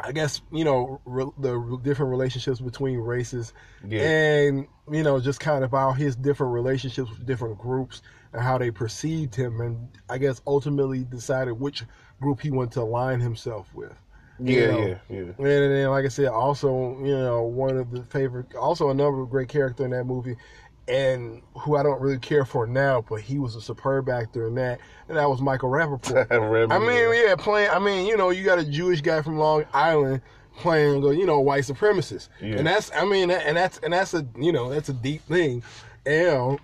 I 0.04 0.12
guess 0.12 0.42
you 0.52 0.64
know 0.66 1.00
re, 1.06 1.26
the 1.40 1.58
re- 1.58 1.78
different 1.84 2.12
relationships 2.12 2.60
between 2.60 3.00
races, 3.00 3.54
Yeah. 3.88 4.02
and 4.02 4.68
you 4.92 5.04
know 5.04 5.20
just 5.22 5.40
kind 5.40 5.64
of 5.64 5.72
how 5.72 5.94
his 5.94 6.16
different 6.18 6.54
relationships 6.54 7.10
with 7.10 7.26
different 7.26 7.58
groups 7.58 8.02
and 8.34 8.42
how 8.42 8.58
they 8.58 8.72
perceived 8.72 9.36
him, 9.36 9.62
and 9.62 9.88
I 10.10 10.18
guess 10.18 10.42
ultimately 10.46 11.06
decided 11.06 11.54
which 11.54 11.84
group 12.22 12.42
he 12.42 12.52
wanted 12.52 12.74
to 12.74 12.82
align 12.82 13.22
himself 13.22 13.74
with. 13.74 13.96
Yeah, 14.40 14.68
know. 14.68 14.80
yeah, 14.80 14.98
yeah. 15.10 15.20
And 15.20 15.36
then, 15.38 15.90
like 15.90 16.06
I 16.06 16.10
said, 16.10 16.28
also, 16.28 16.98
you 17.00 17.18
know, 17.18 17.44
one 17.44 17.78
of 17.78 17.92
the 17.92 18.04
favorite, 18.04 18.56
also 18.56 18.90
another 18.90 19.26
great 19.26 19.50
character 19.50 19.86
in 19.86 19.92
that 19.92 20.06
movie, 20.06 20.36
and 20.88 21.42
who 21.56 21.76
I 21.76 21.84
don't 21.84 22.02
really 22.02 22.18
care 22.20 22.46
for 22.46 22.66
now, 22.66 23.02
but 23.08 23.22
he 23.22 23.38
was 23.38 23.56
a 23.56 23.62
superb 23.62 24.10
actor 24.10 24.48
in 24.48 24.56
that, 24.56 24.80
and 25.08 25.18
that 25.18 25.30
was 25.30 25.42
Michael 25.42 25.70
Rapaport. 25.72 26.72
I 26.72 26.80
mean, 26.80 27.28
yeah, 27.28 27.36
playing, 27.36 27.70
I 27.70 27.80
mean, 27.80 28.08
you 28.08 28.18
know, 28.18 28.30
you 28.32 28.44
got 28.44 28.60
a 28.60 28.66
Jewish 28.66 29.02
guy 29.02 29.22
from 29.22 29.38
Long 29.38 29.66
Island 29.74 30.22
playing, 30.58 31.04
uh, 31.04 31.10
you 31.10 31.26
know, 31.26 31.40
white 31.40 31.64
supremacist. 31.64 32.30
Yeah. 32.42 32.58
And 32.58 32.68
that's, 32.68 32.92
I 32.94 33.06
mean, 33.06 33.32
and 33.32 33.56
that's, 33.56 33.78
and 33.80 33.94
that's 33.94 34.14
a, 34.14 34.26
you 34.38 34.52
know, 34.52 34.70
that's 34.70 34.90
a 34.90 34.94
deep 34.94 35.22
thing. 35.24 35.64
And, 36.06 36.60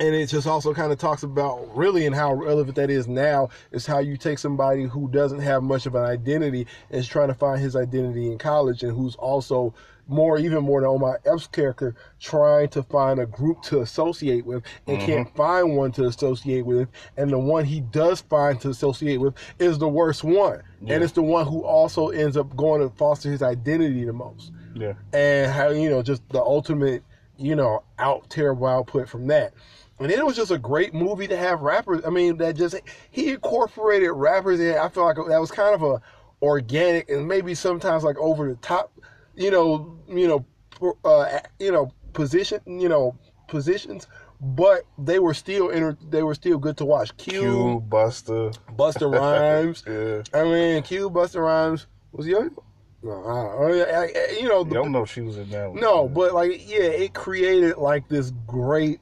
and 0.00 0.14
it 0.14 0.26
just 0.26 0.46
also 0.46 0.72
kind 0.72 0.92
of 0.92 0.98
talks 0.98 1.22
about 1.22 1.76
really 1.76 2.06
and 2.06 2.14
how 2.14 2.32
relevant 2.32 2.76
that 2.76 2.90
is 2.90 3.08
now 3.08 3.48
is 3.72 3.86
how 3.86 3.98
you 3.98 4.16
take 4.16 4.38
somebody 4.38 4.84
who 4.84 5.08
doesn't 5.08 5.40
have 5.40 5.62
much 5.62 5.86
of 5.86 5.94
an 5.94 6.04
identity 6.04 6.66
and 6.90 7.00
is 7.00 7.08
trying 7.08 7.28
to 7.28 7.34
find 7.34 7.60
his 7.60 7.76
identity 7.76 8.30
in 8.30 8.38
college 8.38 8.82
and 8.82 8.96
who's 8.96 9.16
also 9.16 9.74
more 10.08 10.38
even 10.38 10.64
more 10.64 10.80
than 10.80 10.88
Omar 10.88 11.20
Epps' 11.26 11.46
character 11.46 11.94
trying 12.18 12.68
to 12.70 12.82
find 12.82 13.20
a 13.20 13.26
group 13.26 13.62
to 13.64 13.80
associate 13.80 14.44
with 14.44 14.64
and 14.86 14.96
mm-hmm. 14.96 15.06
can't 15.06 15.36
find 15.36 15.76
one 15.76 15.92
to 15.92 16.06
associate 16.06 16.64
with. 16.64 16.88
And 17.16 17.30
the 17.30 17.38
one 17.38 17.64
he 17.64 17.80
does 17.80 18.22
find 18.22 18.58
to 18.62 18.70
associate 18.70 19.18
with 19.18 19.34
is 19.58 19.78
the 19.78 19.88
worst 19.88 20.24
one. 20.24 20.62
Yeah. 20.80 20.94
and 20.94 21.04
it's 21.04 21.12
the 21.12 21.22
one 21.22 21.46
who 21.46 21.62
also 21.62 22.08
ends 22.08 22.36
up 22.36 22.56
going 22.56 22.80
to 22.80 22.88
foster 22.96 23.30
his 23.30 23.42
identity 23.42 24.04
the 24.04 24.12
most. 24.12 24.52
Yeah. 24.74 24.94
and 25.12 25.50
how 25.50 25.70
you 25.70 25.90
know 25.90 26.02
just 26.02 26.26
the 26.28 26.40
ultimate 26.40 27.02
you 27.36 27.56
know 27.56 27.82
out 27.98 28.30
terrible 28.30 28.66
output 28.66 29.08
from 29.08 29.26
that 29.26 29.52
and 30.00 30.10
it 30.10 30.24
was 30.24 30.36
just 30.36 30.50
a 30.50 30.58
great 30.58 30.94
movie 30.94 31.26
to 31.26 31.36
have 31.36 31.60
rappers 31.62 32.00
i 32.06 32.10
mean 32.10 32.36
that 32.36 32.56
just 32.56 32.74
he 33.10 33.30
incorporated 33.30 34.10
rappers 34.12 34.60
in 34.60 34.76
i 34.78 34.88
feel 34.88 35.04
like 35.04 35.16
that 35.16 35.40
was 35.40 35.50
kind 35.50 35.74
of 35.74 35.82
a 35.82 36.00
organic 36.42 37.08
and 37.10 37.26
maybe 37.26 37.54
sometimes 37.54 38.04
like 38.04 38.16
over 38.18 38.48
the 38.48 38.54
top 38.56 38.92
you 39.34 39.50
know 39.50 39.98
you 40.08 40.28
know 40.28 40.94
uh, 41.04 41.38
you 41.58 41.72
know 41.72 41.92
position 42.12 42.60
you 42.66 42.88
know 42.88 43.16
positions 43.48 44.06
but 44.40 44.82
they 44.98 45.18
were 45.18 45.34
still 45.34 45.68
inter- 45.70 45.96
they 46.10 46.22
were 46.22 46.34
still 46.34 46.58
good 46.58 46.76
to 46.76 46.84
watch 46.84 47.16
Q, 47.16 47.40
q 47.40 47.84
Buster. 47.88 48.52
buster 48.76 49.08
rhymes 49.18 49.82
Yeah. 49.86 50.22
i 50.32 50.44
mean 50.44 50.82
q 50.84 51.10
Busta 51.10 51.40
Rhymes 51.42 51.86
was 52.12 52.32
on- 52.32 52.52
no, 53.00 53.12
I 53.12 53.68
don't 53.68 53.78
know. 53.78 53.84
I- 53.84 54.02
I- 54.04 54.36
you 54.40 54.48
know, 54.48 54.64
I 54.64 54.68
don't 54.70 54.90
know 54.90 55.02
if 55.02 55.12
she 55.12 55.20
was 55.20 55.38
in 55.38 55.48
that 55.50 55.70
one. 55.70 55.78
no, 55.80 56.08
but 56.08 56.34
like, 56.34 56.68
yeah, 56.68 56.80
it 56.80 57.14
created 57.14 57.76
like 57.76 58.08
this 58.08 58.32
great, 58.48 58.98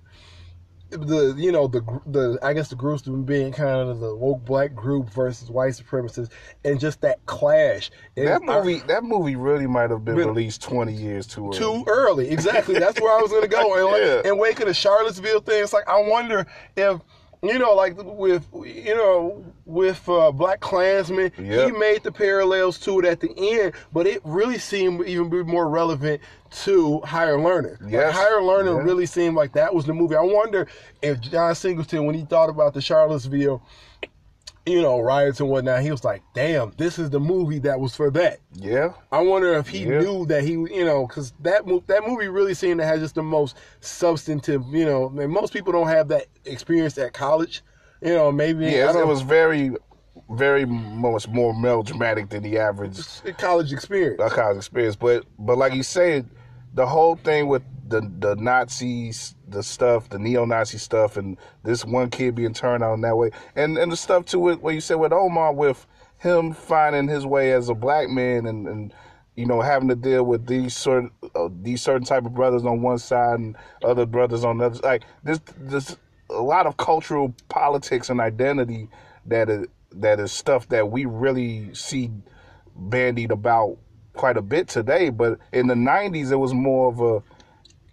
the 0.91 1.35
you 1.37 1.51
know 1.51 1.67
the 1.67 1.81
the 2.07 2.39
I 2.43 2.53
guess 2.53 2.69
the 2.69 2.77
groups 2.77 3.03
being 3.03 3.53
kind 3.53 3.89
of 3.91 4.01
the 4.01 4.15
woke 4.15 4.45
black 4.45 4.75
group 4.75 5.11
versus 5.11 5.51
white 5.51 5.73
supremacists, 5.73 6.31
and 6.65 6.79
just 6.79 7.01
that 7.01 7.25
clash. 7.27 7.91
And 8.17 8.29
that 8.29 8.43
I- 8.43 8.45
movie, 8.63 8.79
that 8.87 9.03
movie 9.03 9.37
really 9.37 9.67
might 9.67 9.91
have 9.91 10.05
been 10.05 10.15
Really? 10.17 10.29
released 10.31 10.63
twenty 10.63 10.93
years 10.93 11.27
too 11.27 11.47
early. 11.49 11.59
too 11.59 11.85
early. 11.89 12.31
Exactly. 12.31 12.79
That's 12.79 13.01
where 13.01 13.17
I 13.19 13.21
was 13.21 13.33
gonna 13.33 13.49
go. 13.49 13.75
And, 13.75 13.85
like, 13.87 14.01
Yeah. 14.25 14.31
and 14.31 14.39
wake 14.39 14.61
of 14.61 14.67
the 14.69 14.75
Charlottesville 14.75 15.41
thing. 15.41 15.63
It's 15.63 15.73
like 15.73 15.89
I 15.89 16.01
wonder 16.01 16.47
if 16.77 17.01
you 17.43 17.59
know, 17.59 17.75
like 17.75 17.95
with 17.97 18.47
you 18.65 18.95
know, 18.95 19.45
with 19.65 20.09
uh, 20.09 20.31
Black 20.33 20.61
Klansman, 20.61 21.33
Yep. 21.39 21.67
he 21.73 21.79
made 21.79 22.03
the 22.03 22.13
parallels 22.13 22.79
to 22.81 22.99
it 23.01 23.05
at 23.05 23.21
the 23.21 23.33
end, 23.37 23.73
but 23.93 24.07
it 24.07 24.21
really 24.25 24.59
seemed 24.59 25.07
even 25.07 25.29
be 25.29 25.43
more 25.43 25.69
relevant 25.69 26.21
to 26.65 27.01
Higher 27.01 27.39
Learning. 27.41 27.77
Like, 27.81 28.11
Higher 28.13 28.43
Learning 28.43 28.77
Yeah. 28.77 28.83
really 28.83 29.07
seemed 29.07 29.35
like 29.37 29.53
that 29.53 29.75
was 29.75 29.85
the 29.85 29.93
movie. 29.93 30.17
I 30.17 30.21
wonder 30.23 30.67
if 31.03 31.21
John 31.21 31.55
Singleton, 31.55 32.07
when 32.07 32.15
he 32.15 32.25
thought 32.25 32.49
about 32.49 32.75
the 32.75 32.81
Charlottesville. 32.81 33.63
You 34.69 34.83
know, 34.83 34.99
riots 34.99 35.39
and 35.39 35.49
whatnot. 35.49 35.83
He 35.83 35.93
was 35.93 36.03
like, 36.03 36.23
"Damn, 36.35 36.73
this 36.77 36.99
is 36.99 37.11
the 37.11 37.21
movie 37.21 37.61
that 37.61 37.79
was 37.79 37.95
for 37.95 38.11
that." 38.11 38.41
Yeah. 38.53 38.95
I 39.13 39.23
wonder 39.23 39.55
if 39.55 39.69
he 39.69 39.85
Yeah. 39.85 40.01
knew 40.01 40.27
that 40.27 40.43
he, 40.43 40.53
you 40.55 40.85
know, 40.85 41.07
because 41.07 41.33
that 41.43 41.67
mo- 41.69 41.85
that 41.87 42.03
movie 42.05 42.27
really 42.27 42.53
seemed 42.53 42.81
to 42.81 42.87
have 42.87 42.99
just 42.99 43.15
the 43.15 43.23
most 43.23 43.57
substantive, 43.81 44.65
you 44.73 44.85
know. 44.85 45.07
And 45.19 45.33
most 45.33 45.53
people 45.53 45.73
don't 45.73 45.87
have 45.87 46.09
that 46.09 46.27
experience 46.45 46.99
at 46.99 47.13
college, 47.13 47.63
you 48.03 48.13
know. 48.13 48.33
Maybe 48.33 48.65
Yeah, 48.67 48.91
it, 48.91 49.07
was 49.07 49.23
very, 49.23 49.71
very 50.31 50.65
much 50.65 51.29
more 51.29 51.55
melodramatic 51.55 52.31
than 52.31 52.43
the 52.43 52.59
average 52.59 52.99
college 53.39 53.73
experience. 53.73 54.21
college 54.33 54.57
experience. 54.57 54.97
But 54.97 55.27
but 55.39 55.59
like 55.59 55.75
you 55.75 55.85
said, 55.85 56.29
the 56.77 56.87
whole 56.87 57.17
thing 57.17 57.49
with 57.49 57.63
the 57.89 58.01
the 58.21 58.37
Nazis, 58.37 59.35
the 59.49 59.63
stuff, 59.63 60.09
the 60.11 60.19
neo-Nazi 60.19 60.79
stuff, 60.79 61.17
and 61.17 61.37
this 61.65 61.85
one 61.85 62.11
kid 62.11 62.35
being 62.35 62.53
turned 62.53 62.85
in 62.85 63.01
that 63.01 63.17
way, 63.17 63.31
and 63.57 63.79
and 63.79 63.91
the 63.91 63.97
stuff 63.97 64.27
too 64.27 64.39
with 64.39 64.61
what 64.61 64.75
you 64.75 64.81
said 64.81 64.97
with 64.97 65.13
Omar 65.13 65.53
with 65.53 65.87
him 66.19 66.53
finding 66.53 67.09
his 67.09 67.27
way 67.27 67.53
as 67.53 67.69
a 67.69 67.75
black 67.75 68.09
man 68.09 68.47
and 68.47 68.69
and 68.69 68.95
you 69.37 69.47
know 69.47 69.61
having 69.61 69.89
to 69.89 69.95
deal 69.97 70.25
with 70.25 70.47
these 70.47 70.77
sort 70.77 71.11
uh, 71.35 71.49
these 71.63 71.83
certain 71.83 72.07
type 72.07 72.27
of 72.27 72.35
brothers 72.35 72.65
on 72.65 72.83
one 72.83 72.99
side 72.99 73.39
and 73.39 73.57
other 73.83 74.07
brothers 74.07 74.45
on 74.45 74.59
the 74.59 74.67
other. 74.67 74.81
Like 74.81 75.05
this 75.25 75.41
this 75.59 75.97
a 76.29 76.43
lot 76.43 76.67
of 76.67 76.77
cultural 76.77 77.35
politics 77.49 78.11
and 78.11 78.21
identity 78.21 78.89
that 79.27 79.49
is 79.49 79.67
that 79.93 80.21
is 80.21 80.31
stuff 80.31 80.69
that 80.69 80.91
we 80.91 81.07
really 81.07 81.73
see 81.75 82.11
bandied 82.75 83.31
about 83.31 83.79
quite 84.17 84.37
a 84.37 84.43
bit 84.43 84.69
today, 84.69 85.11
but 85.11 85.39
in 85.53 85.67
the 85.67 85.75
'90s 85.75 86.33
it 86.33 86.37
was 86.37 86.55
more 86.55 86.89
of 86.89 87.01
a 87.01 87.23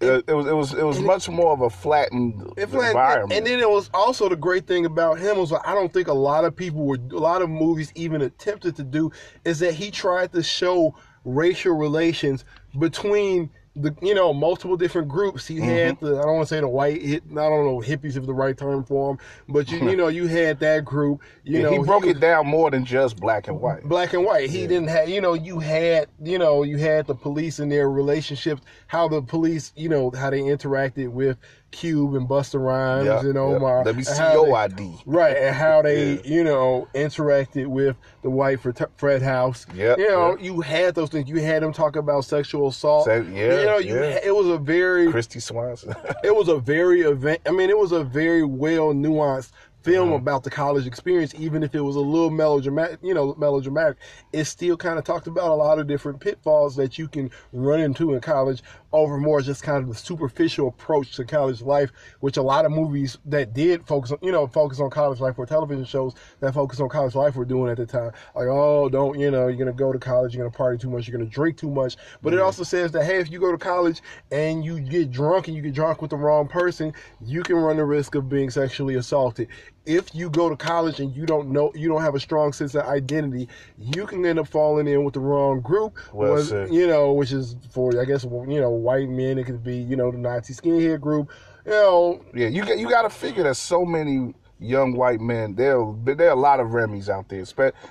it, 0.04 0.30
uh, 0.30 0.32
it 0.32 0.34
was 0.34 0.48
it 0.48 0.56
was 0.56 0.74
it 0.74 0.84
was 0.84 1.00
much 1.00 1.30
more 1.30 1.54
of 1.54 1.62
a 1.62 1.70
flattened 1.70 2.54
like, 2.58 2.70
environment. 2.74 3.34
and 3.34 3.46
then 3.46 3.60
it 3.60 3.70
was 3.70 3.90
also 3.94 4.30
the 4.30 4.36
great 4.36 4.68
thing 4.68 4.86
about 4.86 5.20
him 5.20 5.38
was 5.38 5.52
like, 5.52 5.66
I 5.68 5.74
don't 5.74 5.92
think 5.92 6.08
a 6.08 6.14
lot 6.14 6.46
of 6.46 6.56
people 6.56 6.86
were 6.86 6.98
a 7.12 7.20
lot 7.20 7.42
of 7.42 7.50
movies 7.50 7.92
even 7.96 8.22
attempted 8.22 8.76
to 8.78 8.84
do 8.84 9.12
is 9.46 9.60
that 9.60 9.74
he 9.74 9.92
tried 9.92 10.32
to 10.34 10.44
show 10.44 10.96
racial 11.26 11.74
relations 11.74 12.44
between 12.78 13.50
the 13.76 13.96
you 14.04 14.14
know 14.14 14.34
multiple 14.34 14.78
different 14.78 15.08
groups. 15.08 15.48
He 15.48 15.60
had 15.60 15.96
Mm-hmm. 16.00 16.06
the 16.06 16.20
I 16.20 16.24
don't 16.24 16.36
want 16.36 16.48
to 16.48 16.56
say 16.56 16.62
the 16.62 16.68
white 16.68 17.02
hit 17.02 17.24
I 17.32 17.34
don't 17.34 17.66
know 17.66 17.82
hippies 17.84 18.16
is 18.18 18.26
the 18.26 18.34
right 18.34 18.56
term 18.56 18.84
for 18.84 19.12
him, 19.12 19.18
but 19.50 19.72
you 19.72 19.80
you 19.90 19.96
know 20.02 20.10
you 20.10 20.28
had 20.28 20.60
that 20.60 20.86
group. 20.86 21.22
You 21.44 21.58
Yeah, 21.58 21.64
know 21.64 21.72
he 21.72 21.78
broke 21.80 22.04
was- 22.06 22.16
it 22.16 22.20
down 22.20 22.46
more 22.48 22.70
than 22.70 22.86
just 22.86 23.18
black 23.18 23.48
and 23.48 23.60
white. 23.60 23.84
black 23.84 24.14
and 24.14 24.24
white. 24.26 24.50
He 24.50 24.62
Yeah. 24.62 24.68
didn't 24.68 24.90
have, 24.90 25.10
you 25.10 25.22
know, 25.22 25.34
you 25.34 25.58
had, 25.60 26.08
you 26.22 26.38
know, 26.38 26.62
you 26.64 26.78
had 26.78 27.08
the 27.08 27.16
police 27.16 27.58
and 27.60 27.72
their 27.72 27.90
relationships, 27.90 28.62
how 28.88 29.08
the 29.08 29.22
police, 29.24 29.74
you 29.76 29.90
know, 29.90 30.12
how 30.12 30.30
they 30.30 30.42
interacted 30.42 31.10
with 31.10 31.38
Cube 31.74 32.16
and 32.16 32.30
Busta 32.30 32.60
Rhymes 32.64 33.08
Yeah, 33.08 33.20
and. 33.20 33.38
Omar. 33.38 33.84
Let 33.84 33.98
me 33.98 34.04
see 34.04 34.16
your 34.32 34.46
they- 34.46 34.52
ID. 34.54 34.96
Right, 35.06 35.36
and 35.36 35.54
how 35.56 35.82
they, 35.82 36.14
Yeah. 36.14 36.20
you 36.24 36.44
know, 36.46 36.88
interacted 36.96 37.68
with 37.68 37.98
the 38.22 38.30
white 38.30 38.62
Fred 38.62 38.78
Fred 38.96 39.22
House. 39.22 39.66
Yeah, 39.76 39.96
You 39.98 40.08
know, 40.08 40.30
yep. 40.32 40.42
you 40.42 40.62
had 40.62 40.96
those 40.96 41.10
things. 41.10 41.28
You 41.28 41.42
had 41.42 41.62
them 41.64 41.74
talk 41.74 41.96
about 41.98 42.24
sexual 42.26 42.68
assault. 42.70 43.08
Yeah, 43.08 43.18
You 43.18 43.48
know, 43.66 43.78
you 43.80 43.96
yeah. 43.96 44.06
had- 44.14 44.24
it 44.24 44.34
was 44.36 44.48
a 44.48 44.58
very 44.58 45.08
Kristy 45.08 45.42
Swanson. 45.42 45.94
it 46.24 46.34
was 46.34 46.48
a 46.48 46.58
very 46.60 47.02
event. 47.02 47.42
I 47.46 47.52
mean, 47.52 47.70
it 47.70 47.78
was 47.78 47.92
a 47.92 48.04
very 48.04 48.44
well 48.44 48.94
nuanced 48.94 49.52
film 49.82 50.08
Mm-hmm. 50.10 50.16
about 50.16 50.44
the 50.44 50.50
college 50.50 50.88
experience. 50.88 51.34
Even 51.38 51.62
if 51.62 51.76
it 51.76 51.82
was 51.82 51.98
a 51.98 52.00
little 52.00 52.30
melodramatic, 52.30 53.00
you 53.04 53.14
know, 53.14 53.36
melodramatic, 53.38 53.98
it 54.32 54.46
still 54.46 54.78
kind 54.78 54.98
of 54.98 55.04
talked 55.04 55.28
about 55.28 55.50
a 55.50 55.54
lot 55.54 55.78
of 55.78 55.88
different 55.88 56.22
pitfalls 56.22 56.78
that 56.78 56.98
you 56.98 57.10
can 57.10 57.30
run 57.52 57.82
into 57.82 58.14
in 58.14 58.22
college. 58.22 58.64
Over 58.94 59.18
more 59.18 59.40
is 59.40 59.46
just 59.48 59.64
kind 59.64 59.84
of 59.84 59.90
the 59.90 59.96
superficial 59.96 60.68
approach 60.68 61.16
to 61.16 61.26
college 61.26 61.62
life, 61.62 61.92
which 62.20 62.38
a 62.38 62.42
lot 62.42 62.64
of 62.64 62.72
movies 62.72 63.18
that 63.26 63.54
did 63.54 63.86
focus 63.88 64.12
on, 64.12 64.20
you 64.22 64.32
know, 64.32 64.48
focus 64.48 64.80
on 64.80 64.90
college 64.90 65.20
life 65.20 65.38
or 65.38 65.46
television 65.46 65.84
shows 65.84 66.14
that 66.40 66.54
focus 66.54 66.80
on 66.80 66.90
college 66.90 67.16
life 67.16 67.36
were 67.36 67.44
doing 67.44 67.72
at 67.72 67.78
the 67.78 67.86
time. 67.86 68.12
Like, 68.36 68.48
oh, 68.48 68.90
don't, 68.90 69.20
you 69.20 69.32
know, 69.32 69.48
you're 69.48 69.58
gonna 69.58 69.74
go 69.74 69.92
to 69.92 70.00
college, 70.00 70.36
you're 70.36 70.46
gonna 70.46 70.56
party 70.56 70.78
too 70.78 70.90
much, 70.90 71.08
you're 71.08 71.18
gonna 71.18 71.30
drink 71.30 71.58
too 71.58 71.72
much. 71.72 71.98
But 72.22 72.34
it 72.34 72.38
mm-hmm. 72.38 72.46
also 72.46 72.64
says 72.64 72.92
that 72.92 73.06
hey, 73.06 73.18
if 73.18 73.32
you 73.32 73.40
go 73.40 73.52
to 73.52 73.58
college 73.58 74.02
and 74.32 74.64
you 74.64 74.80
get 74.80 75.12
drunk 75.12 75.48
and 75.48 75.58
you 75.58 75.64
get 75.64 75.74
drunk 75.74 76.02
with 76.02 76.12
the 76.12 76.18
wrong 76.18 76.48
person, 76.48 76.94
you 77.20 77.42
can 77.44 77.56
run 77.56 77.78
the 77.78 77.86
risk 77.86 78.16
of 78.16 78.30
being 78.30 78.50
sexually 78.50 78.96
assaulted. 78.96 79.48
If 79.86 80.16
you 80.16 80.30
go 80.30 80.50
to 80.50 80.56
college 80.56 81.00
and 81.00 81.14
you 81.16 81.26
don't 81.26 81.50
know, 81.50 81.72
you 81.76 81.90
don't 81.90 82.02
have 82.02 82.16
a 82.16 82.20
strong 82.20 82.54
sense 82.54 82.74
of 82.76 82.86
identity, 82.86 83.50
you 83.78 84.06
can 84.06 84.26
end 84.26 84.40
up 84.40 84.48
falling 84.48 84.88
in 84.88 85.04
with 85.04 85.14
the 85.14 85.20
wrong 85.20 85.60
group. 85.60 85.98
Well 86.14 86.42
said. 86.42 86.74
you 86.74 86.88
know, 86.88 87.12
which 87.14 87.32
is 87.32 87.58
for 87.72 88.00
I 88.00 88.06
guess 88.06 88.24
you 88.24 88.62
know 88.62 88.70
white 88.70 89.10
men. 89.10 89.38
It 89.38 89.46
could 89.46 89.64
be 89.64 89.76
you 89.78 89.96
know 89.96 90.12
the 90.12 90.18
Nazi 90.18 90.54
skinhead 90.54 91.02
group. 91.02 91.30
You 91.66 91.72
know, 91.72 92.26
Yeah, 92.34 92.48
you 92.48 92.66
got 92.66 92.78
you 92.78 92.90
got 92.90 93.04
to 93.04 93.10
figure 93.10 93.44
that 93.44 93.56
so 93.56 93.86
many 93.86 94.34
young 94.60 94.96
white 94.96 95.20
men 95.20 95.56
there 95.56 95.86
there 96.06 96.30
are 96.30 96.32
a 96.32 96.40
lot 96.40 96.60
of 96.60 96.74
Remy's 96.74 97.10
out 97.10 97.28
there, 97.28 97.44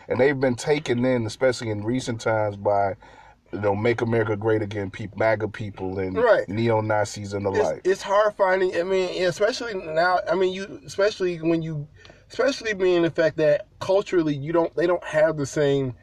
and 0.08 0.18
they've 0.18 0.38
been 0.40 0.54
taken 0.54 1.04
in, 1.04 1.26
especially 1.26 1.68
in 1.70 1.84
recent 1.84 2.20
times, 2.20 2.56
by 2.56 2.96
you 3.52 3.60
know 3.60 3.74
Make 3.74 4.00
America 4.00 4.36
Great 4.36 4.62
Again, 4.62 4.90
people, 4.90 5.18
MAGA 5.18 5.48
people, 5.48 5.98
and 5.98 6.16
Right. 6.16 6.48
neo 6.48 6.80
Nazis 6.80 7.32
and 7.34 7.44
the 7.46 7.50
it's, 7.52 7.58
like. 7.64 7.80
it's 7.84 8.02
hard 8.02 8.34
finding. 8.34 8.74
I 8.76 8.82
mean, 8.82 9.24
especially 9.24 9.74
now. 9.74 10.20
I 10.30 10.34
mean, 10.34 10.52
you 10.52 10.80
especially 10.86 11.40
when 11.40 11.62
you, 11.62 11.86
especially 12.30 12.74
being 12.74 13.02
the 13.02 13.10
fact 13.10 13.36
that 13.36 13.66
culturally 13.80 14.34
you 14.34 14.52
don't, 14.52 14.74
they 14.74 14.86
don't 14.86 15.04
have 15.04 15.36
the 15.36 15.46
same. 15.46 15.94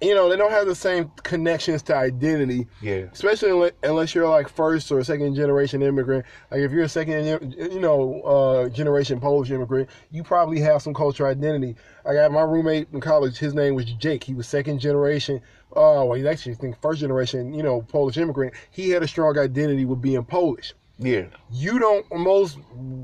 You 0.00 0.14
know, 0.14 0.28
they 0.28 0.36
don't 0.36 0.52
have 0.52 0.68
the 0.68 0.76
same 0.76 1.10
connections 1.24 1.82
to 1.82 1.96
identity, 1.96 2.68
Yeah, 2.80 3.06
especially 3.12 3.72
unless 3.82 4.14
you're 4.14 4.28
like 4.28 4.48
first 4.48 4.92
or 4.92 5.02
second 5.02 5.34
generation 5.34 5.82
immigrant. 5.82 6.24
Like 6.52 6.60
if 6.60 6.70
you're 6.70 6.84
a 6.84 6.88
second, 6.88 7.56
you 7.58 7.80
know, 7.80 8.20
uh, 8.22 8.68
generation 8.68 9.18
Polish 9.18 9.50
immigrant, 9.50 9.90
you 10.12 10.22
probably 10.22 10.60
have 10.60 10.82
some 10.82 10.94
cultural 10.94 11.28
identity. 11.28 11.74
I 12.06 12.14
got 12.14 12.30
my 12.30 12.42
roommate 12.42 12.86
in 12.92 13.00
college. 13.00 13.38
His 13.38 13.54
name 13.54 13.74
was 13.74 13.86
Jake. 13.86 14.22
He 14.22 14.34
was 14.34 14.46
second 14.46 14.78
generation. 14.78 15.40
Uh, 15.78 16.04
well, 16.04 16.14
he's 16.14 16.26
actually 16.26 16.52
I 16.52 16.56
think 16.56 16.80
first 16.82 17.00
generation. 17.00 17.54
You 17.54 17.62
know, 17.62 17.82
Polish 17.82 18.16
immigrant. 18.16 18.54
He 18.70 18.90
had 18.90 19.02
a 19.02 19.08
strong 19.08 19.38
identity 19.38 19.84
with 19.84 20.02
being 20.02 20.24
Polish 20.24 20.74
yeah, 21.00 21.26
you 21.52 21.78
don't 21.78 22.04
most 22.16 22.58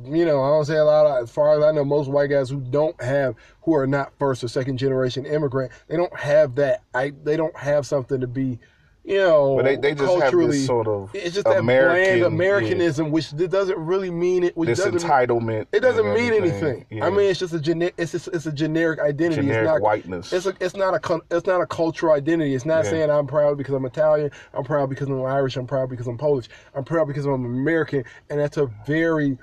you 0.04 0.24
know 0.24 0.42
i 0.42 0.48
don't 0.48 0.64
say 0.64 0.76
a 0.76 0.84
lot 0.84 1.06
of, 1.06 1.22
as 1.22 1.30
far 1.30 1.56
as 1.56 1.64
i 1.64 1.70
know 1.70 1.84
most 1.84 2.10
white 2.10 2.28
guys 2.28 2.50
who 2.50 2.60
don't 2.60 3.00
have 3.00 3.36
who 3.62 3.74
are 3.74 3.86
not 3.86 4.12
first 4.18 4.42
or 4.42 4.48
second 4.48 4.78
generation 4.78 5.24
immigrant 5.24 5.70
they 5.86 5.96
don't 5.96 6.16
have 6.18 6.56
that 6.56 6.82
i 6.92 7.12
they 7.22 7.36
don't 7.36 7.56
have 7.56 7.86
something 7.86 8.20
to 8.20 8.26
be 8.26 8.58
you 9.04 9.18
know 9.18 9.56
but 9.56 9.64
they, 9.64 9.76
they 9.76 9.94
just 9.94 10.22
have 10.22 10.32
this 10.32 10.64
sort 10.64 10.88
of 10.88 11.10
it's 11.14 11.34
just 11.34 11.44
that 11.46 11.62
bland 11.62 12.22
americanism 12.22 13.10
which 13.10 13.32
it 13.34 13.50
doesn't 13.50 13.78
really 13.78 14.10
mean 14.10 14.42
it 14.44 14.56
which 14.56 14.68
yeah, 14.68 14.74
this 14.74 14.84
doesn't 14.84 15.08
entitlement. 15.10 15.66
it 15.72 15.80
doesn't 15.80 16.12
mean 16.14 16.32
anything 16.32 16.86
Yeah. 16.90 17.06
i 17.06 17.10
mean 17.10 17.28
it's 17.30 17.38
just 17.38 17.52
a 17.52 17.60
gene- 17.60 17.90
it's 17.98 18.12
just, 18.12 18.28
it's 18.28 18.46
a 18.46 18.52
generic 18.52 19.00
identity 19.00 19.42
generic 19.42 19.64
it's 19.64 19.72
not 19.72 19.80
whiteness. 19.82 20.32
it's 20.32 20.46
a, 20.46 20.54
it's 20.58 20.74
not 20.74 20.94
a 20.94 21.20
it's 21.30 21.46
not 21.46 21.60
a 21.60 21.66
cultural 21.66 22.14
identity. 22.14 22.54
It's 22.54 22.64
not 22.64 22.84
Yeah. 22.84 22.90
saying 22.90 23.10
I'm 23.10 23.26
proud 23.26 23.58
because 23.58 23.74
I'm 23.74 23.84
Italian. 23.84 24.30
I'm 24.54 24.64
proud 24.64 24.88
because 24.88 25.08
I'm 25.08 25.22
Irish. 25.24 25.56
I'm 25.56 25.66
proud 25.66 25.90
because 25.90 26.06
I'm 26.06 26.16
Polish. 26.18 26.48
I'm 26.74 26.84
proud 26.84 27.06
because 27.08 27.26
I'm 27.26 27.44
American. 27.44 28.04
And 28.30 28.40
that's 28.40 28.56
a 28.56 28.66
very 28.86 29.36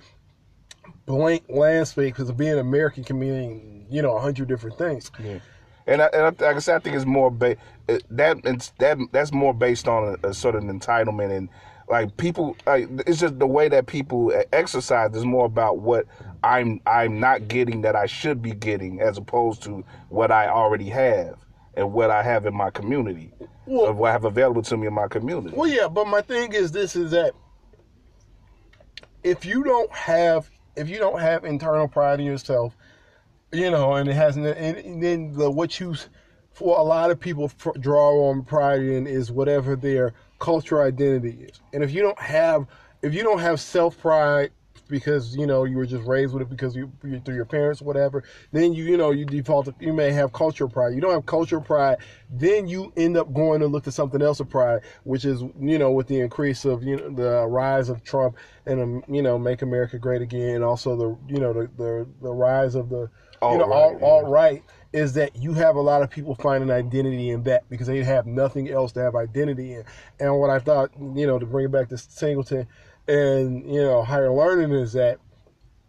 blank 1.06 1.44
landscape 1.50 2.16
because 2.16 2.32
being 2.32 2.58
American 2.58 3.04
can 3.04 3.20
mean 3.20 3.86
you 3.90 4.02
know 4.02 4.16
a 4.16 4.20
hundred 4.20 4.48
different 4.48 4.78
things. 4.78 5.12
And, 5.88 6.02
I, 6.02 6.06
and 6.14 6.22
I, 6.22 6.46
like 6.46 6.56
I 6.56 6.60
said, 6.60 6.76
I 6.76 6.80
think 6.80 6.96
it's 6.96 7.06
more 7.06 7.32
ba- 7.32 7.58
that 8.10 8.38
it's, 8.44 8.70
that 8.80 8.98
that's 9.12 9.34
more 9.34 9.54
based 9.54 9.88
on 9.88 10.18
a, 10.24 10.28
a 10.30 10.34
sort 10.34 10.56
of 10.56 10.64
entitlement 10.64 11.36
and 11.36 11.50
like 11.90 12.16
people. 12.18 12.56
Like, 12.66 12.88
it's 13.08 13.20
just 13.20 13.40
the 13.40 13.48
way 13.48 13.68
that 13.70 13.88
people 13.88 14.32
exercise 14.54 15.16
is 15.16 15.26
more 15.26 15.46
about 15.46 15.80
what 15.80 16.06
I'm 16.44 16.80
I'm 16.86 17.20
not 17.20 17.48
getting 17.48 17.82
that 17.82 17.96
I 17.96 18.06
should 18.06 18.42
be 18.42 18.52
getting, 18.52 19.02
as 19.02 19.18
opposed 19.18 19.64
to 19.64 19.84
what 20.10 20.32
I 20.32 20.48
already 20.48 20.90
have 20.90 21.38
and 21.76 21.94
what 21.94 22.12
I 22.12 22.22
have 22.24 22.46
in 22.46 22.54
my 22.56 22.70
community, 22.70 23.32
Well- 23.66 23.88
of 23.88 23.98
what 23.98 24.10
I 24.10 24.12
have 24.14 24.26
available 24.26 24.62
to 24.64 24.78
me 24.78 24.88
in 24.88 24.94
my 24.94 25.08
community. 25.08 25.56
Well, 25.56 25.70
yeah, 25.70 25.88
but 25.88 26.08
my 26.08 26.22
thing 26.22 26.54
is 26.54 26.72
this: 26.72 26.96
is 26.96 27.12
that 27.12 27.34
if 29.24 29.46
you 29.46 29.64
don't 29.64 29.92
have 29.92 30.50
if 30.76 30.88
you 30.90 30.98
don't 30.98 31.20
have 31.20 31.44
internal 31.44 31.88
pride 31.88 32.20
in 32.20 32.26
yourself, 32.26 32.76
you 33.52 33.70
know, 33.70 33.94
and 33.94 34.10
it 34.10 34.14
hasn't, 34.14 34.46
and, 34.46 35.04
then 35.04 35.34
the 35.34 35.50
what 35.50 35.80
you 35.80 35.96
for 36.54 36.78
a 36.78 36.84
lot 36.84 37.12
of 37.12 37.20
people 37.20 37.52
draw 37.80 38.30
on 38.30 38.44
pride 38.44 38.82
in 38.82 39.08
is 39.08 39.32
whatever 39.32 39.76
their 39.76 40.14
cultural 40.40 40.86
identity 40.86 41.46
is, 41.46 41.62
and 41.74 41.84
if 41.84 41.92
you 41.92 42.02
don't 42.02 42.20
have 42.20 42.68
if 43.02 43.14
you 43.14 43.24
don't 43.24 43.40
have 43.40 43.60
self 43.60 43.98
pride 44.00 44.52
because 44.88 45.36
you 45.36 45.48
know 45.48 45.64
you 45.64 45.78
were 45.78 45.86
just 45.86 46.06
raised 46.06 46.34
with 46.34 46.42
it 46.44 46.50
because 46.50 46.76
you 46.76 46.92
you- 47.04 47.20
through 47.22 47.36
your 47.36 47.46
parents 47.46 47.82
whatever 47.82 48.24
then 48.52 48.74
you 48.74 48.84
you 48.84 48.98
know 48.98 49.12
you 49.12 49.26
default 49.26 49.66
to, 49.66 49.74
you 49.80 49.94
may 49.94 50.12
have 50.12 50.34
cultural 50.34 50.70
pride. 50.70 50.94
You 50.94 51.02
don't 51.02 51.14
have 51.14 51.26
cultural 51.26 51.62
pride 51.62 51.98
then 52.30 52.68
you 52.68 52.92
end 52.98 53.16
up 53.18 53.34
going 53.34 53.62
to 53.62 53.68
look 53.68 53.86
to 53.86 53.92
something 53.92 54.22
else 54.22 54.40
of 54.42 54.50
pride 54.50 54.82
which 55.04 55.24
is 55.26 55.42
you 55.60 55.80
know 55.80 55.92
with 55.92 56.08
the 56.08 56.20
increase 56.20 56.66
of 56.66 56.84
you 56.84 56.98
know 56.98 57.10
the 57.10 57.48
rise 57.48 57.90
of 57.90 58.04
Trump 58.04 58.36
and 58.66 58.82
um, 58.82 59.04
you 59.08 59.22
know 59.22 59.40
make 59.40 59.62
America 59.62 59.98
great 59.98 60.22
again 60.22 60.56
and 60.56 60.64
also 60.64 60.96
the 60.96 61.34
you 61.34 61.40
know 61.40 61.54
the 61.54 61.70
the, 61.78 62.08
the 62.22 62.32
rise 62.32 62.76
of 62.76 62.90
the 62.90 63.10
you 63.50 63.58
know 63.58 63.72
Alt-right, 63.72 64.02
alt, 64.02 64.02
yeah. 64.02 64.08
alt 64.08 64.62
is 64.94 65.14
that 65.14 65.36
you 65.36 65.54
have 65.54 65.76
a 65.76 65.82
lot 65.82 66.02
of 66.02 66.10
people 66.10 66.36
finding 66.36 66.70
identity 66.70 67.30
in 67.30 67.44
that 67.44 67.70
because 67.70 67.88
they 67.88 68.04
have 68.04 68.28
nothing 68.28 68.70
else 68.70 68.92
to 68.94 69.00
have 69.00 69.16
identity 69.16 69.74
in. 69.76 69.86
And 70.20 70.38
what 70.38 70.50
I 70.50 70.60
thought, 70.60 70.92
you 71.00 71.26
know, 71.26 71.40
to 71.40 71.46
bring 71.46 71.66
it 71.66 71.72
back 71.72 71.88
to 71.90 71.98
Singleton 71.98 72.68
and, 73.08 73.66
you 73.66 73.82
know, 73.82 74.04
higher 74.04 74.32
learning 74.32 74.72
is 74.72 74.94
that 74.94 75.20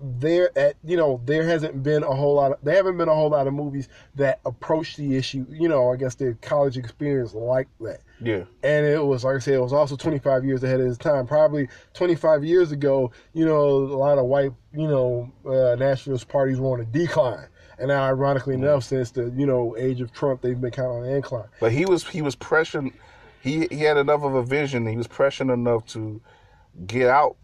there 0.05 0.51
at 0.59 0.75
you 0.83 0.97
know 0.97 1.21
there 1.25 1.45
hasn't 1.45 1.83
been 1.83 2.03
a 2.03 2.13
whole 2.15 2.35
lot 2.35 2.53
of 2.53 2.59
there 2.63 2.75
haven't 2.75 2.97
been 2.99 3.09
a 3.09 3.15
whole 3.15 3.31
lot 3.31 3.47
of 3.47 3.55
movies 3.55 3.89
that 4.17 4.41
approach 4.45 4.97
the 4.97 5.17
issue 5.17 5.47
you 5.49 5.69
know 5.69 5.93
i 5.93 5.97
guess 5.97 6.17
the 6.17 6.37
college 6.43 6.77
experience 6.77 7.35
like 7.35 7.69
that 7.81 8.01
Yeah, 8.21 8.45
and 8.65 8.85
it 8.87 9.05
was 9.05 9.23
like 9.25 9.37
I 9.37 9.39
said, 9.39 9.55
it 9.55 9.61
was 9.61 9.73
also 9.73 9.97
25 9.97 10.45
years 10.45 10.63
ahead 10.65 10.81
of 10.81 10.87
its 10.87 10.99
time. 10.99 11.27
Probably 11.27 11.69
25 11.95 12.45
years 12.45 12.71
ago, 12.71 13.11
you 13.33 13.45
know, 13.45 13.59
a 13.67 13.99
lot 13.99 14.17
of 14.19 14.27
white, 14.27 14.53
you 14.73 14.87
know, 14.87 15.33
uh, 15.45 15.75
nationalist 15.77 16.29
parties 16.29 16.61
were 16.61 16.73
on 16.75 16.81
a 16.81 16.85
decline, 16.85 17.49
and 17.79 17.89
now, 17.89 18.03
ironically 18.05 18.55
enough, 18.55 18.85
since 18.85 19.11
the 19.11 19.33
you 19.37 19.47
know 19.47 19.77
age 19.77 20.01
of 20.01 20.13
Trump, 20.13 20.41
they've 20.43 20.61
been 20.61 20.71
kind 20.71 20.89
of 20.89 20.95
on 20.97 21.05
an 21.05 21.17
incline. 21.17 21.49
but 21.61 21.73
he 21.73 21.85
was 21.85 22.07
he 22.09 22.23
was 22.23 22.37
pressuring. 22.37 22.93
He 23.41 23.67
he 23.71 23.81
had 23.81 23.97
enough 23.97 24.23
of 24.23 24.35
a 24.35 24.43
vision. 24.45 24.87
He 24.87 24.97
was 24.97 25.09
pressuring 25.09 25.53
enough 25.53 25.87
to 25.87 26.21
get 26.87 27.09
out 27.09 27.37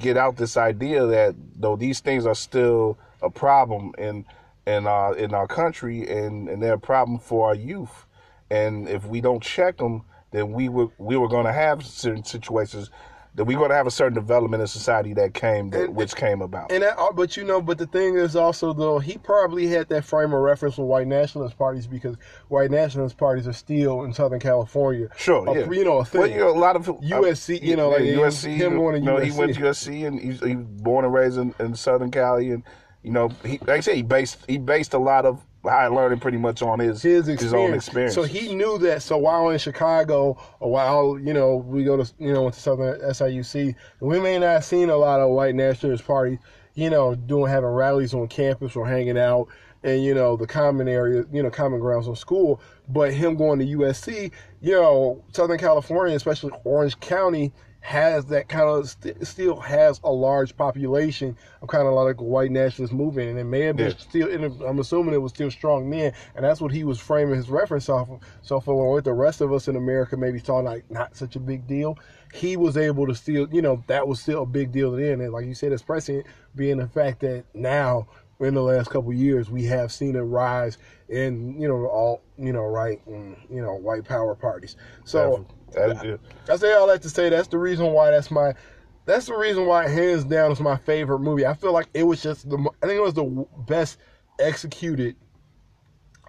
get 0.00 0.16
out 0.16 0.36
this 0.36 0.56
idea 0.56 1.06
that 1.06 1.34
though 1.56 1.76
these 1.76 2.00
things 2.00 2.26
are 2.26 2.34
still 2.34 2.98
a 3.22 3.30
problem 3.30 3.92
in 3.98 4.24
in 4.66 4.86
our 4.86 5.16
in 5.16 5.34
our 5.34 5.46
country 5.46 6.08
and 6.08 6.48
and 6.48 6.62
they're 6.62 6.74
a 6.74 6.78
problem 6.78 7.18
for 7.18 7.48
our 7.48 7.54
youth. 7.54 8.06
And 8.50 8.88
if 8.88 9.04
we 9.06 9.20
don't 9.20 9.42
check 9.42 9.78
them 9.78 10.04
then 10.30 10.52
we 10.52 10.68
were 10.68 10.88
we 10.98 11.16
were 11.16 11.28
going 11.28 11.46
to 11.46 11.52
have 11.52 11.84
certain 11.84 12.24
situations 12.24 12.90
that 13.36 13.44
we're 13.44 13.56
going 13.58 13.68
to 13.70 13.76
have 13.76 13.86
a 13.86 13.90
certain 13.90 14.14
development 14.14 14.62
in 14.62 14.66
society 14.66 15.12
that 15.14 15.34
came 15.34 15.70
that, 15.70 15.84
And- 15.84 15.94
which 15.94 16.16
came 16.16 16.40
about 16.42 16.72
And 16.72 16.82
that, 16.82 16.98
uh, 16.98 17.12
but 17.12 17.36
you 17.36 17.44
know, 17.44 17.60
but 17.60 17.78
the 17.78 17.86
thing 17.86 18.16
is 18.16 18.34
also 18.34 18.72
though 18.72 18.98
he 18.98 19.18
probably 19.18 19.66
had 19.66 19.88
that 19.90 20.04
frame 20.04 20.32
of 20.32 20.40
reference 20.40 20.78
with 20.78 20.86
white 20.88 21.06
nationalist 21.06 21.56
parties 21.58 21.86
because 21.86 22.16
white 22.48 22.70
nationalist 22.70 23.16
parties 23.18 23.46
are 23.46 23.52
still 23.52 24.02
in 24.04 24.12
Southern 24.12 24.40
California. 24.40 25.08
Sure, 25.16 25.46
a- 25.48 25.54
yeah. 25.60 25.70
you 25.70 25.84
know, 25.84 25.98
a 25.98 26.04
thing. 26.04 26.20
Well, 26.22 26.30
you 26.30 26.38
know, 26.38 26.50
a 26.50 26.58
lot 26.58 26.76
of 26.76 26.86
USC, 26.86 27.62
you 27.62 27.76
know, 27.76 27.90
like 27.90 28.02
him- 28.02 28.18
USC. 28.20 28.56
him 28.56 28.76
going 28.76 28.94
to 28.94 28.98
you 29.00 29.04
know, 29.06 29.18
he 29.18 29.30
USC. 29.30 29.38
went 29.38 29.54
to 29.54 29.60
USC, 29.60 30.06
and 30.06 30.18
he's, 30.20 30.40
he 30.42 30.56
was 30.56 30.66
born 30.66 31.04
and 31.04 31.14
raised 31.14 31.38
in, 31.38 31.54
in 31.60 31.74
Southern 31.76 32.10
Cali, 32.10 32.50
and 32.50 32.62
you 33.02 33.12
know, 33.12 33.28
he 33.44 33.58
like 33.58 33.68
I 33.68 33.80
said, 33.80 33.94
he 33.96 34.02
based 34.02 34.38
he 34.48 34.58
based 34.58 34.92
a 34.92 34.98
lot 34.98 35.24
of 35.26 35.45
high 35.70 35.88
learning 35.88 36.20
pretty 36.20 36.38
much 36.38 36.62
on 36.62 36.78
his 36.78 37.02
his 37.02 37.26
his 37.26 37.54
own 37.54 37.74
experience. 37.74 38.14
So 38.14 38.22
he 38.22 38.54
knew 38.54 38.78
that. 38.78 39.02
So 39.02 39.16
while 39.16 39.50
in 39.50 39.58
Chicago, 39.58 40.38
or 40.60 40.70
while 40.70 41.18
you 41.18 41.32
know 41.32 41.56
we 41.56 41.84
go 41.84 41.96
to 41.96 42.12
you 42.18 42.32
know 42.32 42.42
went 42.42 42.54
to 42.54 42.60
Southern 42.60 43.00
SIUC, 43.00 43.74
we 44.00 44.20
may 44.20 44.38
not 44.38 44.46
have 44.46 44.64
seen 44.64 44.90
a 44.90 44.96
lot 44.96 45.20
of 45.20 45.30
white 45.30 45.54
nationalist 45.54 46.06
parties, 46.06 46.38
you 46.74 46.90
know, 46.90 47.14
doing 47.14 47.50
having 47.50 47.70
rallies 47.70 48.14
on 48.14 48.28
campus 48.28 48.76
or 48.76 48.86
hanging 48.86 49.18
out 49.18 49.48
and 49.82 50.02
you 50.02 50.14
know 50.14 50.36
the 50.36 50.46
common 50.46 50.88
area, 50.88 51.24
you 51.32 51.42
know, 51.42 51.50
common 51.50 51.80
grounds 51.80 52.08
on 52.08 52.16
school. 52.16 52.60
But 52.88 53.12
him 53.12 53.36
going 53.36 53.58
to 53.60 53.64
USC, 53.64 54.30
you 54.60 54.72
know, 54.72 55.24
Southern 55.32 55.58
California, 55.58 56.14
especially 56.16 56.52
Orange 56.64 56.98
County, 57.00 57.52
has 57.86 58.26
that 58.26 58.48
kind 58.48 58.68
of 58.68 58.88
st- 58.90 59.24
still 59.24 59.60
has 59.60 60.00
a 60.02 60.10
large 60.10 60.56
population 60.56 61.36
of 61.62 61.68
kind 61.68 61.86
of 61.86 61.94
like 61.94 62.18
a 62.20 62.24
white 62.24 62.50
nationalist 62.50 62.92
movement, 62.92 63.28
and 63.30 63.38
it 63.38 63.44
may 63.44 63.60
have 63.60 63.76
been 63.76 63.90
Yeah. 63.90 63.96
still. 63.96 64.28
And 64.28 64.60
I'm 64.62 64.80
assuming 64.80 65.14
it 65.14 65.18
was 65.22 65.30
still 65.30 65.52
strong 65.52 65.88
then, 65.88 66.12
and 66.34 66.44
that's 66.44 66.60
what 66.60 66.72
he 66.72 66.82
was 66.82 66.98
framing 66.98 67.36
his 67.36 67.48
reference 67.48 67.88
off 67.88 68.10
of. 68.10 68.18
So 68.42 68.58
for 68.58 68.92
what 68.92 69.04
the 69.04 69.12
rest 69.12 69.40
of 69.40 69.52
us 69.52 69.68
in 69.68 69.76
America 69.76 70.16
maybe 70.16 70.40
thought 70.40 70.64
like 70.64 70.90
not 70.90 71.16
such 71.16 71.36
a 71.36 71.40
big 71.40 71.68
deal, 71.68 71.96
he 72.34 72.56
was 72.56 72.76
able 72.76 73.06
to 73.06 73.14
still, 73.14 73.46
you 73.52 73.62
know, 73.62 73.84
that 73.86 74.08
was 74.08 74.18
still 74.20 74.42
a 74.42 74.46
big 74.46 74.72
deal 74.72 74.90
then. 74.90 75.20
And 75.20 75.32
like 75.32 75.46
you 75.46 75.54
said, 75.54 75.70
expressing 75.72 76.16
it 76.16 76.26
being 76.56 76.78
the 76.78 76.88
fact 76.88 77.20
that 77.20 77.44
now 77.54 78.08
in 78.40 78.54
the 78.54 78.62
last 78.62 78.90
couple 78.90 79.10
of 79.12 79.16
years 79.16 79.48
we 79.48 79.64
have 79.64 79.92
seen 79.92 80.16
a 80.16 80.24
rise 80.24 80.76
in 81.08 81.58
you 81.58 81.66
know 81.68 81.86
all 81.86 82.20
you 82.36 82.52
know 82.52 82.64
right 82.64 83.00
and 83.06 83.34
you 83.48 83.62
know 83.62 83.74
white 83.76 84.04
power 84.04 84.34
parties. 84.34 84.74
So. 85.04 85.46
That- 85.76 86.04
yeah. 86.04 86.16
I 86.52 86.56
say 86.56 86.72
all 86.72 86.86
that 86.88 87.02
to 87.02 87.10
say 87.10 87.28
that's 87.28 87.48
the 87.48 87.58
reason 87.58 87.86
why 87.92 88.10
that's 88.10 88.30
my 88.30 88.54
that's 89.04 89.26
the 89.26 89.36
reason 89.36 89.66
why 89.66 89.86
hands 89.88 90.24
down 90.24 90.50
is 90.50 90.58
my 90.60 90.76
favorite 90.78 91.20
movie. 91.20 91.46
I 91.46 91.54
feel 91.54 91.72
like 91.72 91.88
it 91.94 92.02
was 92.04 92.22
just 92.22 92.48
the 92.48 92.56
I 92.82 92.86
think 92.86 92.98
it 92.98 93.02
was 93.02 93.14
the 93.14 93.46
best 93.68 93.98
executed 94.40 95.16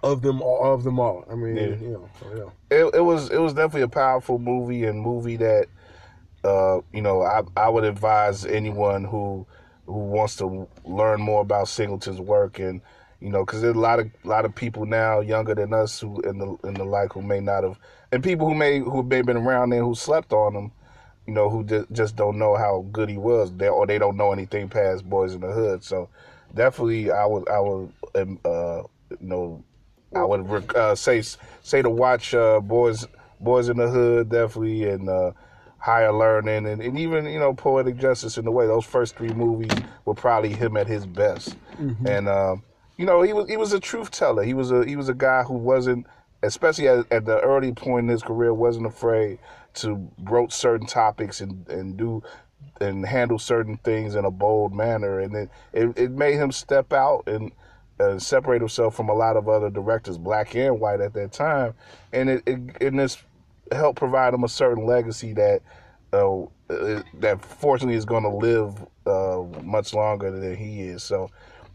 of 0.02 0.22
them 0.22 0.40
all 0.42 0.72
of 0.74 0.84
them 0.84 1.00
all. 1.00 1.24
I 1.30 1.34
mean, 1.34 1.56
Yeah. 1.56 1.64
you 1.64 1.88
know, 1.90 2.08
so, 2.20 2.52
yeah. 2.70 2.76
it, 2.78 2.94
it 2.96 3.00
was 3.00 3.30
it 3.30 3.38
was 3.40 3.52
definitely 3.54 3.82
a 3.82 3.88
powerful 3.88 4.38
movie 4.38 4.84
and 4.84 5.00
movie 5.00 5.36
that 5.36 5.66
uh, 6.44 6.80
you 6.92 7.02
know 7.02 7.22
I 7.22 7.42
I 7.56 7.68
would 7.68 7.84
advise 7.84 8.44
anyone 8.46 9.04
who 9.04 9.46
who 9.86 9.98
wants 9.98 10.36
to 10.36 10.68
learn 10.84 11.20
more 11.20 11.40
about 11.42 11.66
Singleton's 11.68 12.20
work 12.20 12.58
and 12.60 12.80
you 13.20 13.30
know 13.30 13.44
because 13.44 13.62
there's 13.62 13.74
a 13.74 13.80
lot 13.80 13.98
of 13.98 14.08
a 14.24 14.28
lot 14.28 14.44
of 14.44 14.54
people 14.54 14.86
now 14.86 15.18
younger 15.20 15.54
than 15.54 15.72
us 15.74 15.98
who 16.00 16.20
in 16.20 16.38
the 16.38 16.56
in 16.68 16.74
the 16.74 16.84
like 16.84 17.12
who 17.14 17.22
may 17.22 17.40
not 17.40 17.64
have 17.64 17.78
and 18.12 18.22
people 18.22 18.48
who 18.48 18.54
may 18.54 18.78
who 18.78 19.02
may 19.02 19.16
have 19.16 19.26
been 19.26 19.36
around 19.36 19.70
there 19.70 19.84
who 19.84 19.94
slept 19.94 20.32
on 20.32 20.54
him 20.54 20.72
you 21.26 21.34
know 21.34 21.50
who 21.50 21.62
just, 21.62 21.92
just 21.92 22.16
don't 22.16 22.38
know 22.38 22.56
how 22.56 22.86
good 22.90 23.08
he 23.10 23.18
was 23.18 23.52
they, 23.52 23.68
or 23.68 23.86
they 23.86 23.98
don't 23.98 24.16
know 24.16 24.32
anything 24.32 24.68
past 24.68 25.08
Boyz 25.08 25.34
n 25.34 25.40
the 25.40 25.52
Hood. 25.52 25.84
So 25.84 26.08
definitely 26.54 27.10
I 27.12 27.26
would 27.26 27.48
I 27.50 27.60
would 27.60 27.92
um, 28.14 28.40
uh, 28.44 28.82
you 29.10 29.16
know 29.20 29.62
I 30.16 30.24
would 30.24 30.48
rec- 30.48 30.74
uh, 30.74 30.94
say 30.94 31.22
say 31.62 31.82
to 31.82 31.90
watch 31.90 32.32
uh, 32.32 32.60
boys 32.60 33.06
boys 33.40 33.68
in 33.68 33.76
the 33.76 33.88
hood 33.88 34.30
definitely 34.30 34.88
and 34.88 35.08
uh, 35.08 35.32
higher 35.78 36.12
learning 36.12 36.66
and, 36.66 36.80
and 36.82 36.98
even 36.98 37.26
you 37.26 37.38
know 37.38 37.52
poetic 37.52 37.98
justice 37.98 38.38
in 38.38 38.46
the 38.46 38.50
way. 38.50 38.66
Those 38.66 38.86
first 38.86 39.16
three 39.16 39.28
movies 39.28 39.82
were 40.06 40.14
probably 40.14 40.54
him 40.54 40.78
at 40.78 40.86
his 40.86 41.04
best. 41.04 41.56
And 42.06 42.26
um, 42.26 42.62
you 42.96 43.04
know 43.04 43.20
he 43.20 43.34
was 43.34 43.48
he 43.50 43.58
was 43.58 43.74
a 43.74 43.80
truth 43.80 44.10
teller. 44.10 44.44
He 44.44 44.54
was 44.54 44.70
a 44.70 44.84
he 44.86 44.96
was 44.96 45.10
a 45.10 45.14
guy 45.14 45.42
who 45.42 45.54
wasn't 45.54 46.06
especially 46.42 46.88
at, 46.88 47.10
at 47.10 47.24
the 47.24 47.40
early 47.40 47.72
point 47.72 48.04
in 48.04 48.08
his 48.08 48.22
career 48.22 48.54
wasn't 48.54 48.86
afraid 48.86 49.38
to 49.74 49.96
broach 50.18 50.52
certain 50.52 50.86
topics 50.86 51.40
and 51.40 51.68
and 51.68 51.96
do 51.96 52.22
and 52.80 53.06
handle 53.06 53.38
certain 53.38 53.76
things 53.78 54.14
in 54.14 54.24
a 54.24 54.30
bold 54.30 54.72
manner 54.72 55.20
and 55.20 55.34
it 55.34 55.50
it, 55.72 55.98
it 55.98 56.10
made 56.10 56.34
him 56.34 56.52
step 56.52 56.92
out 56.92 57.24
and 57.26 57.52
uh, 58.00 58.18
separate 58.18 58.60
himself 58.60 58.94
from 58.94 59.08
a 59.08 59.14
lot 59.14 59.36
of 59.36 59.48
other 59.48 59.70
directors, 59.70 60.18
black 60.18 60.54
and 60.54 60.78
white 60.80 61.00
at 61.00 61.14
that 61.14 61.32
time, 61.32 61.74
and 62.12 62.30
it, 62.30 62.42
it 62.46 62.58
and 62.80 62.98
this 62.98 63.22
helped 63.72 63.98
provide 63.98 64.32
him 64.32 64.44
a 64.44 64.48
certain 64.48 64.86
legacy 64.86 65.32
that 65.32 65.62
uh, 66.12 66.44
that 67.14 67.44
fortunately 67.44 67.96
is 67.96 68.04
going 68.04 68.22
to 68.22 68.28
live 68.28 68.86
uh, 69.06 69.42
much 69.62 69.94
longer 69.94 70.30
than 70.30 70.56
he 70.56 70.82
is. 70.82 71.02
So 71.02 71.30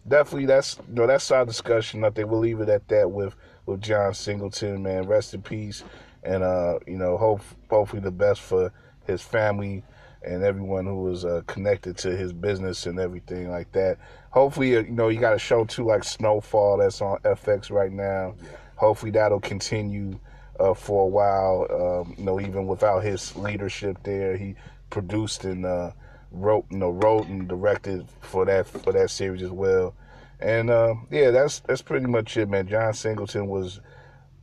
definitely, 0.08 0.46
that's 0.46 0.78
you 0.88 0.96
know 0.96 1.08
that's 1.08 1.30
our 1.32 1.46
discussion. 1.46 2.04
I 2.04 2.10
think 2.10 2.30
we'll 2.30 2.40
leave 2.40 2.62
it 2.62 2.70
at 2.70 2.88
that 2.88 3.12
with 3.12 3.36
with 3.66 3.82
John 3.82 4.14
Singleton. 4.14 4.84
Man, 4.84 5.08
rest 5.08 5.34
in 5.34 5.42
peace, 5.42 5.84
and 6.24 6.44
uh, 6.44 6.80
you 6.88 6.98
know, 6.98 7.18
hope 7.18 7.42
hopefully 7.70 8.02
the 8.02 8.12
best 8.12 8.42
for 8.42 8.72
his 9.06 9.22
family 9.22 9.84
and 10.26 10.44
everyone 10.44 10.86
who 10.86 11.02
was 11.02 11.26
uh, 11.26 11.42
connected 11.48 11.98
to 11.98 12.16
his 12.16 12.32
business 12.32 12.86
and 12.86 13.00
everything 13.00 13.50
like 13.50 13.72
that. 13.74 13.98
Hopefully, 14.30 14.78
uh, 14.78 14.82
you 14.82 14.92
know, 14.92 15.10
you 15.10 15.20
got 15.20 15.34
a 15.34 15.40
show 15.40 15.66
too 15.66 15.86
like 15.86 16.04
Snowfall 16.04 16.78
that's 16.78 17.02
on 17.02 17.20
FX 17.20 17.70
right 17.70 17.92
now. 17.92 18.36
Hopefully, 18.76 19.12
that'll 19.12 19.40
continue 19.40 20.18
uh, 20.60 20.74
for 20.74 21.04
a 21.04 21.08
while. 21.08 21.68
Um, 21.70 22.16
you 22.18 22.24
know, 22.24 22.40
even 22.40 22.68
without 22.68 23.04
his 23.04 23.36
leadership 23.36 23.98
there, 24.04 24.36
he 24.38 24.56
produced 24.90 25.44
and 25.44 25.66
uh, 25.66 25.92
wrote, 26.32 26.66
you 26.70 26.78
know, 26.78 26.92
wrote 26.92 27.28
and 27.28 27.48
directed 27.48 28.08
for 28.22 28.46
that 28.46 28.68
for 28.68 28.94
that 28.94 29.10
series 29.10 29.42
as 29.42 29.52
well. 29.52 29.94
And 30.44 30.70
uh, 30.70 30.96
yeah, 31.10 31.32
that's 31.32 31.62
that's 31.62 31.82
pretty 31.82 32.06
much 32.06 32.36
it, 32.36 32.50
man. 32.50 32.68
John 32.68 32.94
Singleton 32.94 33.48
was, 33.48 33.80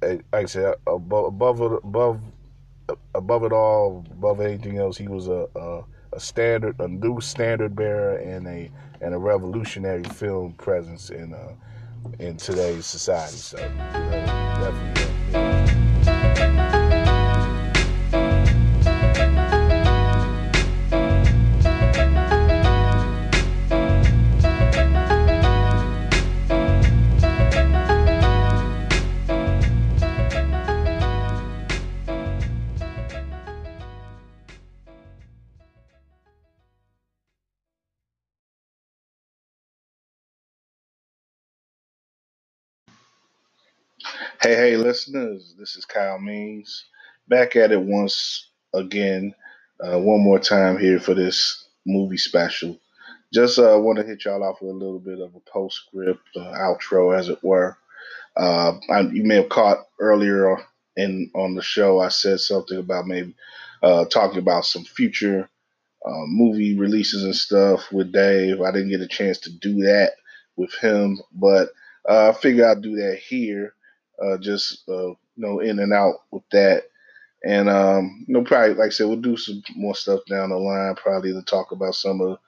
like 0.01 0.24
I 0.32 0.44
said, 0.47 0.74
above 0.86 1.27
above 1.27 1.60
above 1.60 2.20
above 3.14 3.44
it 3.44 3.52
all, 3.52 4.05
above 4.10 4.40
anything 4.40 4.78
else, 4.78 4.97
he 4.97 5.09
was 5.09 5.28
a, 5.28 5.47
a 5.55 5.82
a 6.14 6.20
standard, 6.20 6.81
a 6.81 6.89
new 6.89 7.20
standard 7.20 7.77
bearer, 7.77 8.16
and 8.16 8.47
a 8.48 8.70
and 9.02 9.14
a 9.14 9.18
revolutionary 9.18 10.05
film 10.05 10.55
presence 10.55 11.10
in 11.10 11.35
uh, 11.35 11.52
in 12.18 12.39
today's 12.39 12.86
society. 12.86 13.36
So 13.36 13.59
you 13.59 13.68
know, 13.68 14.27
definitely. 14.59 15.35
uh, 15.35 15.69
Hey, 44.42 44.54
hey, 44.54 44.76
listeners, 44.78 45.54
this 45.58 45.76
is 45.76 45.84
Kyle 45.84 46.18
Means 46.18 46.86
back 47.28 47.56
at 47.56 47.72
it 47.72 47.82
once 47.82 48.48
again, 48.72 49.34
uh, 49.84 49.98
one 49.98 50.22
more 50.22 50.38
time 50.38 50.78
here 50.78 50.98
for 50.98 51.12
this 51.12 51.68
movie 51.84 52.16
special. 52.16 52.80
Just 53.34 53.58
uh, 53.58 53.78
want 53.78 53.98
to 53.98 54.04
hit 54.06 54.24
y'all 54.24 54.42
off 54.42 54.62
with 54.62 54.70
a 54.70 54.74
little 54.74 54.98
bit 54.98 55.20
of 55.20 55.34
a 55.34 55.40
postscript, 55.40 56.22
uh, 56.36 56.54
outro, 56.54 57.14
as 57.14 57.28
it 57.28 57.44
were. 57.44 57.76
Uh, 58.34 58.78
I, 58.90 59.00
you 59.00 59.24
may 59.24 59.36
have 59.36 59.50
caught 59.50 59.86
earlier 59.98 60.56
in 60.96 61.30
on 61.34 61.54
the 61.54 61.62
show, 61.62 62.00
I 62.00 62.08
said 62.08 62.40
something 62.40 62.78
about 62.78 63.06
maybe 63.06 63.34
uh, 63.82 64.06
talking 64.06 64.38
about 64.38 64.64
some 64.64 64.84
future 64.84 65.50
uh, 66.06 66.24
movie 66.26 66.78
releases 66.78 67.24
and 67.24 67.36
stuff 67.36 67.92
with 67.92 68.10
Dave. 68.10 68.62
I 68.62 68.72
didn't 68.72 68.88
get 68.88 69.02
a 69.02 69.06
chance 69.06 69.36
to 69.40 69.52
do 69.52 69.82
that 69.82 70.12
with 70.56 70.72
him, 70.76 71.20
but 71.30 71.68
I 72.08 72.32
figure 72.32 72.66
I'll 72.66 72.80
do 72.80 72.96
that 72.96 73.18
here 73.18 73.74
uh, 74.20 74.38
just 74.38 74.88
uh, 74.88 75.09
you 75.09 75.16
know 75.36 75.60
in 75.60 75.78
and 75.78 75.92
out 75.92 76.16
with 76.30 76.44
that. 76.52 76.84
And 77.42 77.68
um, 77.70 78.24
you 78.28 78.34
know, 78.34 78.44
probably 78.44 78.74
like 78.74 78.88
I 78.88 78.90
said, 78.90 79.06
we'll 79.06 79.16
do 79.16 79.36
some 79.36 79.62
more 79.76 79.94
stuff 79.94 80.20
down 80.28 80.51
the 80.51 80.56
line, 80.56 80.94
probably 80.97 81.32
to 81.32 81.42
talk 81.42 81.72
about 81.72 81.94
some 81.94 82.20
of 82.20 82.38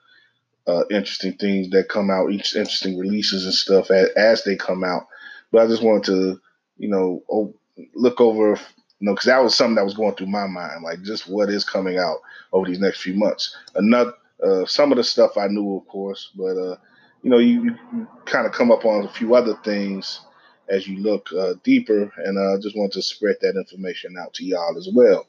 uh, 0.67 0.83
interesting 0.89 1.33
things 1.33 1.69
that 1.71 1.89
come 1.89 2.09
out, 2.09 2.31
each 2.31 2.55
interesting 2.55 2.97
releases 2.97 3.45
and 3.45 3.53
stuff 3.53 3.91
as, 3.91 4.09
as 4.09 4.43
they 4.43 4.55
come 4.55 4.83
out. 4.83 5.07
But 5.51 5.63
I 5.63 5.67
just 5.67 5.83
wanted 5.83 6.03
to, 6.05 6.41
you 6.77 6.89
know, 6.89 7.53
look 7.95 8.21
over, 8.21 8.49
you 8.49 8.55
know, 9.01 9.13
because 9.13 9.25
that 9.25 9.43
was 9.43 9.55
something 9.55 9.75
that 9.75 9.85
was 9.85 9.95
going 9.95 10.15
through 10.15 10.27
my 10.27 10.47
mind, 10.47 10.83
like 10.83 11.01
just 11.03 11.27
what 11.27 11.49
is 11.49 11.63
coming 11.63 11.97
out 11.97 12.17
over 12.51 12.67
these 12.67 12.79
next 12.79 13.01
few 13.01 13.13
months. 13.13 13.55
Another, 13.75 14.13
uh, 14.43 14.65
some 14.65 14.91
of 14.91 14.97
the 14.97 15.03
stuff 15.03 15.37
I 15.37 15.47
knew, 15.47 15.77
of 15.77 15.87
course, 15.87 16.31
but 16.35 16.57
uh, 16.57 16.77
you 17.23 17.29
know, 17.29 17.39
you, 17.39 17.63
you 17.63 18.07
kind 18.25 18.45
of 18.45 18.51
come 18.51 18.71
up 18.71 18.85
on 18.85 19.05
a 19.05 19.09
few 19.11 19.35
other 19.35 19.55
things 19.63 20.21
as 20.69 20.87
you 20.87 20.99
look 20.99 21.29
uh, 21.33 21.53
deeper, 21.63 22.11
and 22.17 22.39
I 22.39 22.53
uh, 22.53 22.61
just 22.61 22.77
want 22.77 22.93
to 22.93 23.01
spread 23.01 23.37
that 23.41 23.57
information 23.57 24.15
out 24.19 24.33
to 24.35 24.45
y'all 24.45 24.77
as 24.77 24.89
well. 24.93 25.27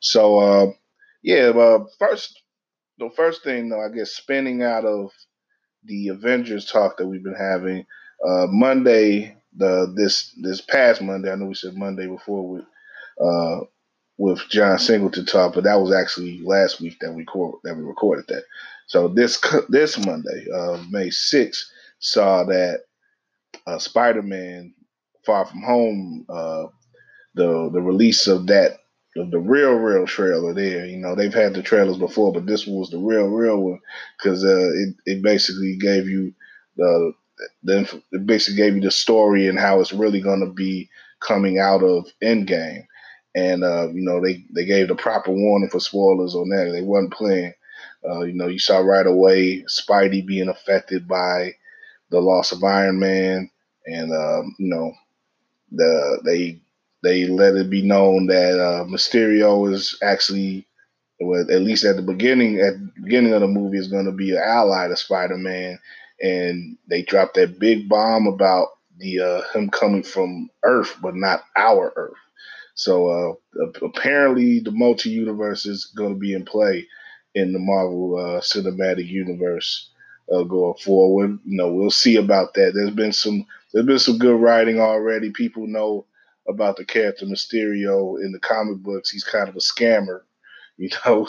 So, 0.00 0.38
uh, 0.38 0.72
yeah, 1.22 1.48
uh, 1.48 1.84
first, 1.98 2.42
the 2.98 3.10
first 3.16 3.42
thing, 3.42 3.68
though, 3.68 3.84
I 3.84 3.88
guess, 3.88 4.12
spinning 4.12 4.62
out 4.62 4.84
of 4.84 5.10
the 5.84 6.08
Avengers 6.08 6.66
talk 6.66 6.96
that 6.96 7.06
we've 7.06 7.22
been 7.22 7.34
having 7.34 7.86
uh, 8.26 8.46
Monday, 8.48 9.36
the 9.56 9.92
this 9.96 10.34
this 10.42 10.60
past 10.60 11.00
Monday. 11.02 11.30
I 11.30 11.36
know 11.36 11.46
we 11.46 11.54
said 11.54 11.76
Monday 11.76 12.06
before 12.06 12.48
with 12.48 12.64
uh, 13.20 13.60
with 14.16 14.40
John 14.48 14.78
Singleton 14.78 15.26
talk, 15.26 15.54
but 15.54 15.64
that 15.64 15.80
was 15.80 15.92
actually 15.92 16.40
last 16.42 16.80
week 16.80 16.98
that 17.00 17.12
we 17.12 17.24
that 17.64 17.76
we 17.76 17.82
recorded 17.82 18.26
that. 18.28 18.44
So 18.86 19.08
this 19.08 19.40
this 19.68 19.98
Monday, 20.04 20.46
uh, 20.54 20.82
May 20.90 21.10
sixth, 21.10 21.70
saw 21.98 22.44
that 22.44 22.84
uh, 23.66 23.78
Spider 23.78 24.22
Man 24.22 24.74
Far 25.24 25.46
From 25.46 25.62
Home, 25.62 26.26
uh, 26.28 26.64
the 27.34 27.70
the 27.72 27.80
release 27.80 28.26
of 28.26 28.46
that 28.48 28.78
of 29.16 29.30
the 29.30 29.38
real 29.38 29.74
real 29.74 30.06
trailer 30.06 30.52
there. 30.52 30.86
You 30.86 30.98
know, 30.98 31.14
they've 31.14 31.32
had 31.32 31.54
the 31.54 31.62
trailers 31.62 31.98
before, 31.98 32.32
but 32.32 32.46
this 32.46 32.66
was 32.66 32.90
the 32.90 32.98
real 32.98 33.26
real 33.26 33.58
one 33.58 33.80
because 34.18 34.44
uh, 34.44 34.70
it 34.74 34.94
it 35.06 35.22
basically 35.22 35.76
gave 35.76 36.08
you 36.08 36.32
the 36.76 37.12
then 37.62 37.86
it 38.12 38.26
basically 38.26 38.56
gave 38.56 38.74
you 38.74 38.80
the 38.80 38.90
story 38.90 39.48
and 39.48 39.58
how 39.58 39.80
it's 39.80 39.92
really 39.92 40.20
going 40.20 40.40
to 40.40 40.52
be 40.52 40.88
coming 41.20 41.58
out 41.58 41.82
of 41.82 42.06
Endgame. 42.22 42.84
And 43.34 43.64
uh, 43.64 43.88
you 43.92 44.02
know 44.02 44.20
they, 44.20 44.44
they 44.54 44.64
gave 44.64 44.88
the 44.88 44.94
proper 44.94 45.32
warning 45.32 45.68
for 45.70 45.80
spoilers 45.80 46.34
on 46.34 46.48
that. 46.50 46.70
They 46.72 46.82
wasn't 46.82 47.12
playing. 47.12 47.52
Uh, 48.08 48.20
you 48.22 48.34
know, 48.34 48.46
you 48.48 48.58
saw 48.58 48.78
right 48.78 49.06
away 49.06 49.64
Spidey 49.64 50.24
being 50.26 50.48
affected 50.48 51.08
by 51.08 51.52
the 52.10 52.20
loss 52.20 52.52
of 52.52 52.62
Iron 52.62 52.98
Man, 52.98 53.50
and 53.86 54.12
um, 54.12 54.54
you 54.58 54.68
know, 54.68 54.92
the 55.72 56.20
they 56.24 56.60
they 57.02 57.26
let 57.26 57.54
it 57.56 57.70
be 57.70 57.82
known 57.82 58.26
that 58.28 58.58
uh, 58.60 58.84
Mysterio 58.84 59.72
is 59.72 59.98
actually, 60.02 60.66
well, 61.20 61.42
at 61.50 61.62
least 61.62 61.84
at 61.84 61.96
the 61.96 62.02
beginning, 62.02 62.60
at 62.60 62.74
the 62.74 62.92
beginning 63.02 63.34
of 63.34 63.40
the 63.42 63.48
movie, 63.48 63.78
is 63.78 63.88
going 63.88 64.06
to 64.06 64.12
be 64.12 64.32
an 64.32 64.42
ally 64.44 64.88
to 64.88 64.96
Spider 64.96 65.36
Man, 65.36 65.78
and 66.22 66.78
they 66.88 67.02
dropped 67.02 67.34
that 67.36 67.58
big 67.58 67.88
bomb 67.88 68.26
about 68.26 68.68
the 68.98 69.20
uh, 69.20 69.42
him 69.54 69.70
coming 69.70 70.02
from 70.02 70.50
Earth, 70.64 70.96
but 71.02 71.14
not 71.16 71.44
our 71.56 71.92
Earth. 71.96 72.14
So 72.74 73.38
uh, 73.58 73.64
apparently, 73.84 74.60
the 74.60 74.72
multi 74.72 75.10
universe 75.10 75.66
is 75.66 75.86
going 75.96 76.14
to 76.14 76.18
be 76.20 76.34
in 76.34 76.44
play 76.44 76.86
in 77.34 77.52
the 77.52 77.58
Marvel 77.58 78.16
uh, 78.18 78.40
Cinematic 78.40 79.06
Universe 79.08 79.90
uh, 80.32 80.42
going 80.42 80.74
forward. 80.74 81.38
You 81.44 81.56
know, 81.56 81.72
we'll 81.72 81.90
see 81.90 82.16
about 82.16 82.54
that. 82.54 82.72
There's 82.74 82.90
been 82.90 83.12
some 83.12 83.46
there's 83.72 83.86
been 83.86 83.98
some 83.98 84.18
good 84.18 84.40
writing 84.40 84.80
already. 84.80 85.30
People 85.30 85.66
know 85.66 86.06
about 86.48 86.76
the 86.76 86.84
character 86.84 87.26
Mysterio 87.26 88.22
in 88.22 88.32
the 88.32 88.38
comic 88.40 88.78
books. 88.78 89.10
He's 89.10 89.24
kind 89.24 89.48
of 89.48 89.56
a 89.56 89.60
scammer, 89.60 90.20
you 90.76 90.90
know. 91.04 91.28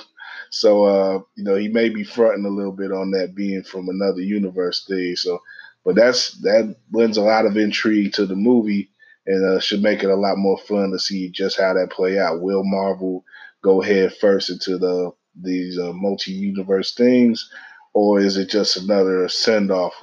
So 0.50 0.84
uh, 0.86 1.20
you 1.36 1.44
know, 1.44 1.56
he 1.56 1.68
may 1.70 1.90
be 1.90 2.04
fronting 2.04 2.46
a 2.46 2.50
little 2.50 2.72
bit 2.72 2.92
on 2.92 3.12
that 3.12 3.36
being 3.36 3.64
from 3.64 3.90
another 3.90 4.22
universe 4.22 4.86
thing. 4.86 5.16
So 5.16 5.42
but 5.86 5.96
that's 5.96 6.32
that 6.42 6.76
lends 6.92 7.18
a 7.18 7.22
lot 7.22 7.46
of 7.46 7.58
intrigue 7.58 8.14
to 8.14 8.26
the 8.26 8.36
movie 8.36 8.90
and 9.28 9.46
uh, 9.46 9.60
should 9.60 9.82
make 9.82 10.04
it 10.04 10.10
a 10.10 10.16
lot 10.16 10.38
more 10.38 10.58
fun 10.58 10.92
to 10.92 11.00
see 11.00 11.30
just 11.30 11.60
how 11.60 11.74
that 11.74 11.92
play 11.92 12.20
out. 12.20 12.42
Will 12.42 12.64
Marvel 12.64 13.24
go 13.64 13.82
head 13.82 14.14
first 14.16 14.50
into 14.50 14.78
the 14.78 15.12
these 15.42 15.78
uh, 15.78 15.92
multi-universe 15.94 16.94
things, 16.96 17.50
or 17.96 18.20
is 18.20 18.38
it 18.38 18.50
just 18.52 18.78
another 18.78 19.30
send-off? 19.30 19.96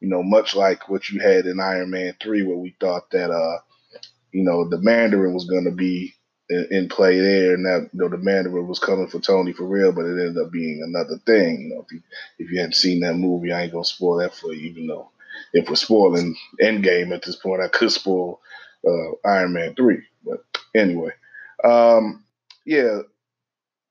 You 0.00 0.08
know, 0.08 0.22
much 0.22 0.56
like 0.56 0.88
what 0.88 1.10
you 1.10 1.20
had 1.20 1.46
in 1.46 1.60
Iron 1.60 1.90
Man 1.90 2.16
three, 2.22 2.44
where 2.44 2.56
we 2.56 2.76
thought 2.80 3.10
that 3.10 3.30
uh, 3.32 3.58
you 4.32 4.44
know 4.44 4.68
the 4.68 4.78
Mandarin 4.78 5.34
was 5.34 5.46
going 5.46 5.64
to 5.64 5.72
be 5.72 6.14
in, 6.48 6.68
in, 6.70 6.88
play 6.88 7.20
there, 7.20 7.54
and 7.54 7.66
that 7.66 7.90
you 7.92 8.00
know 8.00 8.08
the 8.08 8.18
Mandarin 8.18 8.68
was 8.68 8.78
coming 8.78 9.08
for 9.08 9.20
Tony 9.20 9.52
for 9.52 9.64
real, 9.64 9.92
but 9.92 10.06
it 10.06 10.12
ended 10.12 10.38
up 10.38 10.52
being 10.52 10.82
another 10.84 11.18
thing. 11.26 11.62
You 11.62 11.68
know, 11.74 11.82
if 11.82 11.92
you 11.92 12.02
if 12.38 12.50
you 12.52 12.58
hadn't 12.60 12.76
seen 12.76 13.00
that 13.00 13.16
movie, 13.16 13.52
I 13.52 13.64
ain't 13.64 13.72
gonna 13.72 13.84
spoil 13.84 14.18
that 14.18 14.34
for 14.34 14.54
you, 14.54 14.70
even 14.70 14.86
though 14.86 15.10
if 15.52 15.68
we're 15.68 15.76
spoiling 15.76 16.36
Endgame 16.62 17.14
at 17.14 17.22
this 17.24 17.36
point, 17.36 17.62
I 17.62 17.68
could 17.68 17.92
spoil 17.92 18.40
uh, 18.86 19.28
Iron 19.28 19.52
Man 19.52 19.74
three. 19.74 20.02
But 20.24 20.44
anyway, 20.74 21.10
um, 21.64 22.24
yeah, 22.64 23.00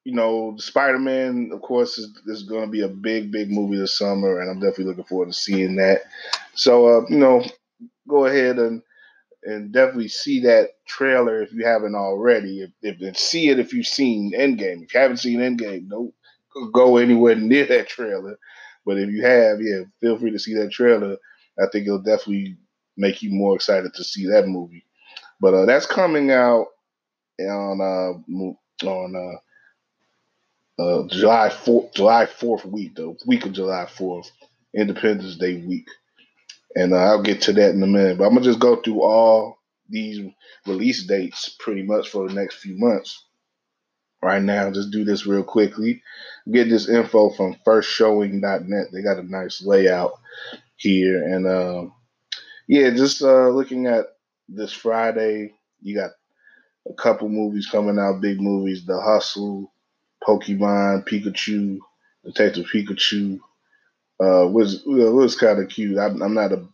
you 0.10 0.16
know, 0.16 0.56
Spider 0.58 0.98
Man, 0.98 1.52
of 1.54 1.62
course, 1.62 2.00
is, 2.00 2.10
is 2.26 2.42
going 2.42 2.66
to 2.66 2.72
be 2.72 2.82
a 2.82 2.88
big, 2.88 3.32
big 3.32 3.52
movie 3.52 3.78
this 3.78 3.96
summer, 3.96 4.40
and 4.40 4.50
I'm 4.50 4.60
definitely 4.60 4.86
looking 4.86 5.04
forward 5.04 5.28
to 5.28 5.34
seeing 5.34 5.76
that. 5.76 6.02
So, 6.56 6.88
uh, 6.88 7.06
you 7.10 7.18
know, 7.20 7.46
go 8.08 8.26
ahead 8.26 8.58
and 8.58 8.82
and 9.44 9.72
definitely 9.72 10.08
see 10.08 10.40
that 10.42 10.84
trailer 10.88 11.44
if 11.44 11.54
you 11.54 11.64
haven't 11.64 11.94
already. 11.94 12.62
If, 12.62 12.72
if 12.82 13.02
and 13.02 13.16
see 13.16 13.50
it 13.50 13.60
if 13.60 13.72
you've 13.72 13.86
seen 13.86 14.34
Endgame. 14.36 14.84
If 14.84 14.96
you 14.96 15.00
haven't 15.00 15.18
seen 15.18 15.42
Endgame, 15.42 15.88
don't 15.88 16.12
go 16.74 16.98
anywhere 16.98 17.36
near 17.38 17.68
that 17.68 17.88
trailer. 17.88 18.40
But 18.88 18.98
if 18.98 19.12
you 19.12 19.24
have, 19.24 19.62
yeah, 19.62 19.82
feel 20.02 20.18
free 20.18 20.32
to 20.32 20.40
see 20.40 20.56
that 20.56 20.72
trailer. 20.72 21.18
I 21.62 21.68
think 21.72 21.86
it'll 21.86 22.02
definitely 22.02 22.58
make 22.98 23.22
you 23.22 23.30
more 23.30 23.56
excited 23.56 23.94
to 23.94 24.04
see 24.04 24.26
that 24.26 24.48
movie. 24.48 24.86
But 25.40 25.54
uh, 25.54 25.66
that's 25.66 25.86
coming 25.86 26.32
out 26.32 26.66
on 27.40 27.80
uh, 27.80 28.88
on 28.88 29.16
uh, 29.16 29.38
uh, 30.80 31.04
July 31.08 31.50
fourth, 31.50 31.94
July 31.94 32.26
fourth 32.26 32.66
week, 32.66 32.96
the 32.96 33.16
week 33.28 33.46
of 33.46 33.52
July 33.52 33.86
fourth, 33.86 34.32
Independence 34.74 35.38
Day 35.38 35.58
week, 35.58 35.88
and 36.76 36.94
uh, 36.94 36.98
I'll 36.98 37.22
get 37.22 37.42
to 37.44 37.54
that 37.54 37.72
in 37.72 37.84
a 37.84 37.88
minute. 37.88 38.18
But 38.18 38.26
I'm 38.26 38.34
gonna 38.34 38.46
just 38.46 38.60
go 38.60 38.78
through 38.78 39.02
all 39.02 39.60
these 39.90 40.22
release 40.66 41.06
dates 41.06 41.56
pretty 41.60 41.84
much 41.84 42.10
for 42.10 42.28
the 42.28 42.34
next 42.34 42.56
few 42.56 42.78
months. 42.78 43.26
Right 44.22 44.42
now, 44.42 44.70
just 44.72 44.92
do 44.92 45.06
this 45.06 45.26
real 45.26 45.44
quickly. 45.44 46.02
Get 46.52 46.70
this 46.70 46.90
info 46.90 47.30
from 47.30 47.56
firstshowing.net. 47.66 48.88
They 48.92 49.02
got 49.02 49.18
a 49.18 49.24
nice 49.24 49.64
layout 49.64 50.12
here. 50.76 51.24
And 51.24 51.48
uh, 51.48 51.86
yeah, 52.68 52.90
just 52.92 53.22
uh, 53.22 53.50
looking 53.50 53.88
at 53.88 54.08
this 54.50 54.74
Friday, 54.74 55.54
you 55.82 55.96
got 55.96 56.12
a 56.90 56.94
couple 56.94 57.30
movies 57.30 57.68
coming 57.72 57.98
out, 57.98 58.22
big 58.22 58.42
movies: 58.42 58.86
The 58.86 59.00
Hustle, 59.00 59.72
Pokemon, 60.24 61.08
Pikachu, 61.08 61.80
Detective 62.26 62.66
Pikachu. 62.66 63.40
Uh, 64.22 64.48
was 64.48 64.84
was 64.86 65.36
kind 65.36 65.60
of 65.62 65.70
cute. 65.70 65.98
I, 65.98 66.08
I'm 66.08 66.34
not 66.34 66.52
a 66.52 66.66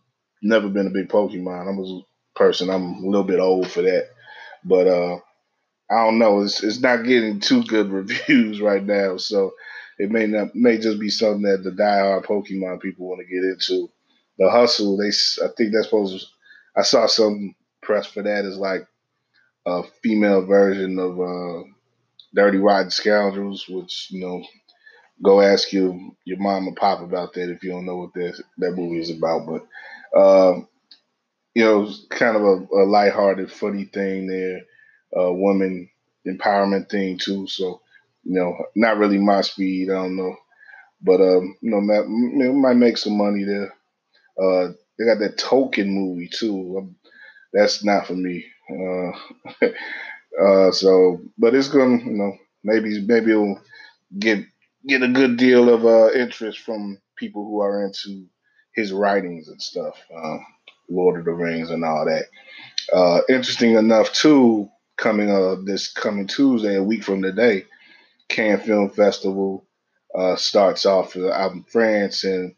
never 0.42 0.68
been 0.68 0.88
a 0.88 0.90
big 0.90 1.08
Pokemon. 1.08 1.68
I'm 1.68 1.78
a 1.78 2.00
person. 2.34 2.70
I'm 2.70 3.04
a 3.04 3.06
little 3.06 3.24
bit 3.24 3.40
old 3.40 3.70
for 3.70 3.82
that, 3.82 4.08
but 4.64 4.86
uh, 4.86 5.18
I 5.90 6.04
don't 6.04 6.18
know. 6.18 6.40
It's 6.40 6.62
it's 6.62 6.80
not 6.80 7.04
getting 7.04 7.40
too 7.40 7.62
good 7.64 7.90
reviews 7.90 8.60
right 8.60 8.82
now, 8.84 9.16
so 9.16 9.52
it 9.98 10.10
may 10.10 10.26
not 10.26 10.54
may 10.54 10.78
just 10.78 10.98
be 10.98 11.08
something 11.08 11.42
that 11.42 11.62
the 11.62 11.70
diehard 11.70 12.24
Pokemon 12.24 12.80
people 12.80 13.08
want 13.08 13.20
to 13.20 13.26
get 13.26 13.44
into 13.44 13.90
the 14.38 14.50
hustle. 14.50 14.96
They, 14.96 15.08
I 15.44 15.48
think 15.56 15.72
that's 15.72 15.86
supposed. 15.86 16.20
To, 16.20 16.26
I 16.76 16.82
saw 16.82 17.06
some 17.06 17.54
press 17.82 18.06
for 18.06 18.22
that 18.22 18.44
as 18.44 18.58
like 18.58 18.86
a 19.66 19.82
female 20.02 20.44
version 20.44 20.98
of 20.98 21.20
uh, 21.20 21.64
Dirty 22.36 22.58
Rotten 22.58 22.92
Scoundrels, 22.92 23.66
which 23.68 24.08
you 24.12 24.20
know, 24.22 24.44
go 25.22 25.40
ask 25.40 25.72
your 25.72 25.98
your 26.24 26.38
mom 26.38 26.66
and 26.68 26.76
pop 26.76 27.00
about 27.02 27.34
that 27.34 27.50
if 27.50 27.62
you 27.64 27.70
don't 27.70 27.86
know 27.86 27.98
what 27.98 28.14
that 28.14 28.42
that 28.58 28.72
movie 28.72 29.00
is 29.00 29.10
about. 29.10 29.46
But 29.46 30.18
uh, 30.18 30.60
you 31.54 31.64
know, 31.64 31.90
kind 32.10 32.36
of 32.36 32.42
a, 32.42 32.66
a 32.74 32.84
lighthearted, 32.84 33.50
funny 33.50 33.84
thing 33.86 34.26
there, 34.26 34.60
uh, 35.18 35.32
woman 35.32 35.88
empowerment 36.26 36.90
thing 36.90 37.18
too. 37.18 37.46
So 37.46 37.80
you 38.24 38.34
know, 38.34 38.56
not 38.74 38.98
really 38.98 39.18
my 39.18 39.40
speed. 39.42 39.90
I 39.90 39.94
don't 39.94 40.16
know, 40.16 40.36
but 41.02 41.20
um, 41.20 41.56
you 41.62 41.70
know, 41.70 41.80
might, 41.80 42.06
might 42.08 42.76
make 42.76 42.98
some 42.98 43.18
money 43.18 43.44
there. 43.44 43.74
Uh, 44.40 44.72
they 44.98 45.06
got 45.06 45.20
that 45.20 45.38
Tolkien 45.38 45.88
movie 45.88 46.28
too. 46.28 46.78
Um, 46.78 46.96
that's 47.52 47.84
not 47.84 48.06
for 48.06 48.14
me. 48.14 48.46
Uh, 48.70 49.66
uh, 50.40 50.72
so, 50.72 51.20
but 51.38 51.54
it's 51.54 51.68
gonna, 51.68 51.98
you 51.98 52.12
know, 52.12 52.36
maybe 52.64 53.00
maybe 53.02 53.32
it'll 53.32 53.60
get 54.18 54.44
get 54.86 55.02
a 55.02 55.08
good 55.08 55.36
deal 55.36 55.68
of 55.72 55.84
uh, 55.86 56.12
interest 56.12 56.60
from 56.60 56.98
people 57.16 57.44
who 57.44 57.60
are 57.60 57.84
into 57.84 58.26
his 58.74 58.92
writings 58.92 59.48
and 59.48 59.62
stuff, 59.62 59.96
uh, 60.16 60.38
Lord 60.90 61.18
of 61.18 61.26
the 61.26 61.32
Rings 61.32 61.70
and 61.70 61.84
all 61.84 62.06
that. 62.06 62.26
Uh, 62.92 63.20
interesting 63.28 63.74
enough, 63.74 64.12
too, 64.12 64.68
coming 64.96 65.30
uh 65.30 65.56
this 65.64 65.92
coming 65.92 66.26
Tuesday, 66.26 66.76
a 66.76 66.82
week 66.82 67.04
from 67.04 67.22
today, 67.22 67.64
Cannes 68.28 68.62
Film 68.62 68.90
Festival 68.90 69.66
uh, 70.16 70.36
starts 70.36 70.86
off. 70.86 71.16
In 71.16 71.64
France, 71.70 72.24
and 72.24 72.54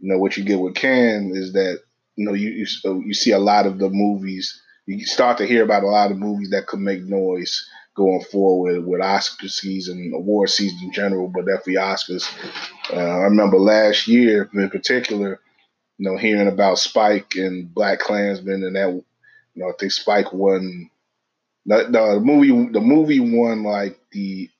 you 0.00 0.12
know 0.12 0.18
what 0.18 0.36
you 0.36 0.44
get 0.44 0.60
with 0.60 0.74
Cannes 0.76 1.36
is 1.36 1.54
that 1.54 1.80
you 2.16 2.26
know 2.26 2.34
you 2.34 2.50
you, 2.50 2.66
you 3.06 3.14
see 3.14 3.32
a 3.32 3.40
lot 3.40 3.66
of 3.66 3.78
the 3.78 3.90
movies. 3.90 4.61
You 4.86 5.04
start 5.06 5.38
to 5.38 5.46
hear 5.46 5.62
about 5.62 5.84
a 5.84 5.88
lot 5.88 6.10
of 6.10 6.18
movies 6.18 6.50
that 6.50 6.66
could 6.66 6.80
make 6.80 7.02
noise 7.02 7.68
going 7.94 8.22
forward 8.22 8.84
with 8.84 9.00
Oscar 9.00 9.48
season, 9.48 10.12
award 10.14 10.50
season 10.50 10.78
in 10.82 10.92
general, 10.92 11.28
but 11.28 11.46
definitely 11.46 11.74
Oscars. 11.74 12.28
Uh, 12.92 12.96
I 12.96 13.24
remember 13.24 13.58
last 13.58 14.08
year 14.08 14.48
in 14.54 14.70
particular, 14.70 15.40
you 15.98 16.10
know, 16.10 16.16
hearing 16.16 16.48
about 16.48 16.78
Spike 16.78 17.34
and 17.36 17.72
Black 17.72 18.00
Klansman, 18.00 18.64
and 18.64 18.76
that, 18.76 18.88
you 18.92 19.04
know, 19.54 19.68
I 19.68 19.72
think 19.78 19.92
Spike 19.92 20.32
won. 20.32 20.90
The, 21.64 21.86
the 21.88 22.20
movie, 22.20 22.72
the 22.72 22.80
movie 22.80 23.20
won 23.20 23.62
like 23.62 24.00
the 24.10 24.50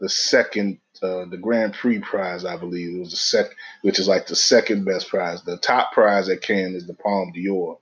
the 0.00 0.08
second 0.08 0.78
uh, 1.02 1.24
the 1.26 1.36
Grand 1.36 1.74
Prix 1.74 2.00
prize, 2.00 2.44
I 2.44 2.56
believe 2.56 2.96
it 2.96 3.00
was 3.00 3.10
the 3.10 3.16
second, 3.16 3.54
which 3.82 3.98
is 3.98 4.08
like 4.08 4.26
the 4.26 4.36
second 4.36 4.84
best 4.84 5.08
prize. 5.08 5.42
The 5.42 5.58
top 5.58 5.92
prize 5.92 6.28
at 6.28 6.42
Cannes 6.42 6.74
is 6.74 6.86
the 6.86 6.94
Palme 6.94 7.32
d'Or. 7.32 7.78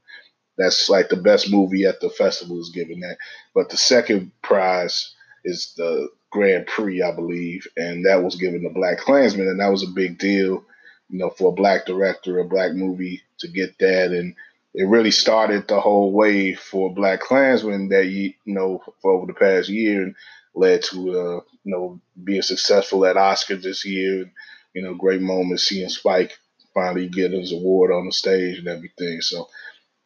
That's 0.58 0.88
like 0.88 1.08
the 1.08 1.16
best 1.16 1.50
movie 1.50 1.84
at 1.84 2.00
the 2.00 2.10
festival 2.10 2.60
is 2.60 2.70
given 2.70 3.00
that. 3.00 3.18
But 3.54 3.68
the 3.70 3.76
second 3.76 4.32
prize 4.42 5.14
is 5.44 5.74
the 5.76 6.08
Grand 6.30 6.66
Prix, 6.66 7.02
I 7.02 7.12
believe, 7.12 7.66
and 7.76 8.04
that 8.06 8.22
was 8.22 8.36
given 8.36 8.62
to 8.62 8.70
Black 8.70 8.98
Klansman, 8.98 9.48
and 9.48 9.60
that 9.60 9.70
was 9.70 9.82
a 9.82 9.92
big 9.94 10.18
deal, 10.18 10.64
you 11.08 11.18
know, 11.18 11.30
for 11.30 11.48
a 11.48 11.54
black 11.54 11.86
director, 11.86 12.38
a 12.38 12.44
black 12.44 12.72
movie 12.72 13.22
to 13.38 13.48
get 13.48 13.78
that, 13.78 14.10
and 14.12 14.34
it 14.74 14.84
really 14.88 15.10
started 15.10 15.66
the 15.68 15.80
whole 15.80 16.12
wave 16.12 16.58
for 16.60 16.92
Black 16.94 17.20
Klansmen 17.20 17.88
that 17.88 18.06
you 18.06 18.34
know 18.44 18.82
for 19.00 19.12
over 19.12 19.26
the 19.26 19.32
past 19.32 19.68
year 19.70 20.02
and 20.02 20.14
led 20.54 20.82
to 20.82 20.98
uh, 21.18 21.40
you 21.64 21.72
know 21.72 22.00
being 22.22 22.42
successful 22.42 23.06
at 23.06 23.16
Oscars 23.16 23.62
this 23.62 23.84
year. 23.86 24.30
You 24.74 24.82
know, 24.82 24.94
great 24.94 25.22
moment 25.22 25.60
seeing 25.60 25.88
Spike 25.88 26.38
finally 26.74 27.08
get 27.08 27.32
his 27.32 27.52
award 27.52 27.90
on 27.90 28.04
the 28.06 28.12
stage 28.12 28.58
and 28.58 28.68
everything. 28.68 29.22
So 29.22 29.48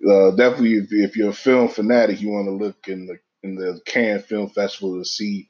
uh, 0.09 0.31
definitely, 0.33 0.75
if, 0.75 0.93
if, 0.93 1.17
you're 1.17 1.31
a 1.31 1.35
film 1.35 1.69
fanatic, 1.69 2.21
you 2.21 2.31
want 2.31 2.47
to 2.47 2.53
look 2.53 2.89
in 2.89 3.07
the 3.07 3.19
in 3.43 3.55
the 3.57 3.81
Cannes 3.87 4.23
Film 4.23 4.49
Festival 4.51 4.99
to 4.99 5.05
see 5.05 5.49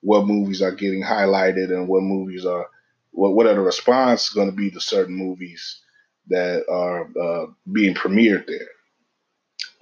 what 0.00 0.26
movies 0.26 0.62
are 0.62 0.72
getting 0.72 1.02
highlighted 1.02 1.70
and 1.70 1.88
what 1.88 2.02
movies 2.02 2.44
are 2.44 2.66
what 3.12 3.34
what 3.34 3.46
are 3.46 3.54
the 3.54 3.60
response 3.60 4.30
going 4.30 4.50
to 4.50 4.56
be 4.56 4.70
to 4.70 4.80
certain 4.80 5.14
movies 5.14 5.80
that 6.28 6.64
are 6.68 7.10
uh, 7.20 7.46
being 7.70 7.94
premiered 7.94 8.46
there. 8.46 8.68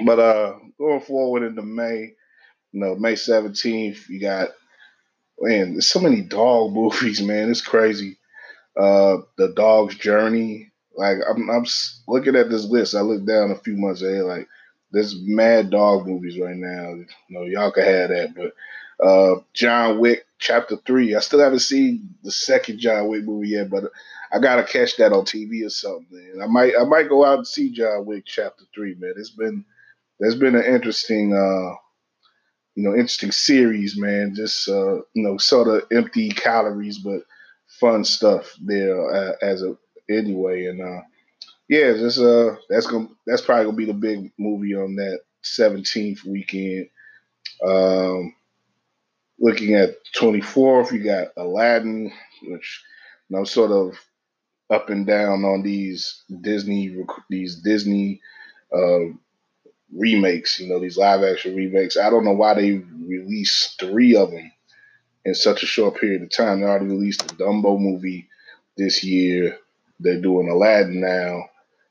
But 0.04 0.18
uh, 0.18 0.54
going 0.78 1.00
forward 1.00 1.42
into 1.42 1.62
May, 1.62 2.14
you 2.72 2.80
know, 2.80 2.94
May 2.96 3.16
seventeenth, 3.16 4.08
you 4.08 4.20
got 4.20 4.50
man, 5.40 5.72
there's 5.72 5.88
so 5.88 6.00
many 6.00 6.22
dog 6.22 6.72
movies, 6.74 7.22
man. 7.22 7.50
It's 7.50 7.62
crazy. 7.62 8.18
Uh, 8.76 9.18
the 9.36 9.52
Dog's 9.56 9.96
Journey. 9.96 10.69
Like 10.96 11.18
I'm, 11.28 11.48
I'm 11.50 11.64
looking 12.08 12.36
at 12.36 12.50
this 12.50 12.64
list. 12.66 12.94
I 12.94 13.00
looked 13.00 13.26
down 13.26 13.50
a 13.50 13.58
few 13.58 13.76
months 13.76 14.02
ahead. 14.02 14.24
Like 14.24 14.48
there's 14.92 15.16
mad 15.20 15.70
dog 15.70 16.06
movies 16.06 16.38
right 16.38 16.56
now. 16.56 16.90
You 16.90 17.06
know, 17.28 17.42
y'all 17.42 17.72
can 17.72 17.84
have 17.84 18.10
that. 18.10 18.34
But 18.34 19.06
uh, 19.06 19.40
John 19.54 19.98
Wick 19.98 20.26
Chapter 20.38 20.76
Three. 20.86 21.14
I 21.14 21.20
still 21.20 21.40
haven't 21.40 21.60
seen 21.60 22.14
the 22.22 22.32
second 22.32 22.78
John 22.78 23.08
Wick 23.08 23.24
movie 23.24 23.50
yet, 23.50 23.70
but 23.70 23.84
I 24.32 24.38
gotta 24.38 24.64
catch 24.64 24.96
that 24.96 25.12
on 25.12 25.24
TV 25.24 25.64
or 25.64 25.70
something. 25.70 26.40
I 26.42 26.46
might, 26.46 26.74
I 26.78 26.84
might 26.84 27.08
go 27.08 27.24
out 27.24 27.38
and 27.38 27.46
see 27.46 27.70
John 27.70 28.06
Wick 28.06 28.24
Chapter 28.26 28.64
Three. 28.74 28.94
Man, 28.98 29.14
it's 29.16 29.30
been, 29.30 29.64
there's 30.18 30.36
been 30.36 30.56
an 30.56 30.64
interesting. 30.64 31.32
Uh, 31.32 31.76
you 32.76 32.84
know, 32.84 32.94
interesting 32.94 33.32
series, 33.32 33.98
man. 33.98 34.34
Just 34.34 34.68
uh, 34.68 34.96
you 35.14 35.22
know, 35.22 35.36
sort 35.36 35.68
of 35.68 35.82
empty 35.92 36.30
calories, 36.30 36.98
but 36.98 37.22
fun 37.78 38.04
stuff 38.04 38.54
there 38.60 39.10
uh, 39.10 39.32
as 39.42 39.62
a 39.62 39.76
anyway. 40.10 40.66
And 40.66 40.80
uh, 40.82 41.00
yeah, 41.68 41.92
just 41.94 42.18
uh, 42.18 42.56
that's 42.68 42.86
gonna 42.86 43.08
that's 43.26 43.42
probably 43.42 43.64
gonna 43.66 43.76
be 43.76 43.86
the 43.86 43.94
big 43.94 44.32
movie 44.38 44.74
on 44.74 44.96
that 44.96 45.20
seventeenth 45.42 46.24
weekend. 46.24 46.88
Um, 47.64 48.34
looking 49.38 49.74
at 49.74 49.96
twenty 50.14 50.40
fourth, 50.40 50.92
you 50.92 51.04
got 51.04 51.28
Aladdin, 51.36 52.12
which 52.44 52.82
you 53.28 53.36
know, 53.36 53.44
sort 53.44 53.70
of 53.70 53.98
up 54.70 54.90
and 54.90 55.06
down 55.06 55.44
on 55.44 55.62
these 55.62 56.22
Disney 56.40 56.96
these 57.28 57.56
Disney 57.56 58.20
uh, 58.74 59.06
remakes, 59.92 60.60
you 60.60 60.68
know, 60.68 60.80
these 60.80 60.96
live 60.96 61.22
action 61.22 61.56
remakes. 61.56 61.96
I 61.96 62.10
don't 62.10 62.24
know 62.24 62.32
why 62.32 62.54
they 62.54 62.72
released 62.72 63.80
three 63.80 64.16
of 64.16 64.30
them 64.30 64.50
in 65.24 65.34
such 65.34 65.62
a 65.62 65.66
short 65.66 65.96
period 66.00 66.22
of 66.22 66.30
time. 66.30 66.60
They 66.60 66.66
already 66.66 66.86
released 66.86 67.26
the 67.26 67.34
Dumbo 67.34 67.78
movie 67.78 68.28
this 68.76 69.04
year. 69.04 69.58
They're 70.00 70.20
doing 70.20 70.48
Aladdin 70.48 71.00
now, 71.00 71.44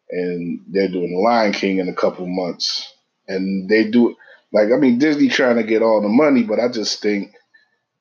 and 0.10 0.62
they're 0.68 0.90
doing 0.90 1.14
The 1.14 1.20
Lion 1.20 1.54
King 1.54 1.78
in 1.80 1.90
a 1.90 1.94
couple 1.96 2.26
months. 2.28 2.92
And 3.28 3.70
they 3.70 3.90
do 3.90 4.16
like 4.52 4.72
I 4.72 4.78
mean 4.78 4.98
Disney 4.98 5.30
trying 5.30 5.58
to 5.58 5.64
get 5.64 5.84
all 5.84 6.02
the 6.02 6.10
money, 6.10 6.44
but 6.44 6.60
I 6.60 6.70
just 6.70 7.02
think 7.02 7.34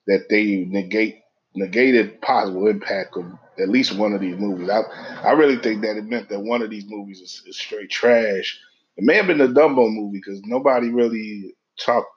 that 0.07 0.29
they 0.31 0.65
negate 0.69 1.21
negated 1.55 2.21
possible 2.23 2.67
impact 2.69 3.17
of 3.17 3.27
at 3.59 3.69
least 3.69 3.97
one 3.97 4.15
of 4.15 4.21
these 4.21 4.37
movies. 4.37 4.71
I 4.71 4.81
I 5.23 5.33
really 5.33 5.59
think 5.59 5.83
that 5.83 5.97
it 5.97 6.05
meant 6.05 6.31
that 6.31 6.41
one 6.41 6.63
of 6.63 6.71
these 6.71 6.87
movies 6.87 7.21
is, 7.21 7.43
is 7.47 7.59
straight 7.59 7.91
trash 7.91 8.59
it 8.99 9.05
may 9.05 9.15
have 9.15 9.29
been 9.29 9.39
the 9.39 9.47
Dumbo 9.47 9.89
movie 9.89 10.19
because 10.19 10.41
nobody 10.45 10.89
really 10.91 11.55
talked 11.79 12.11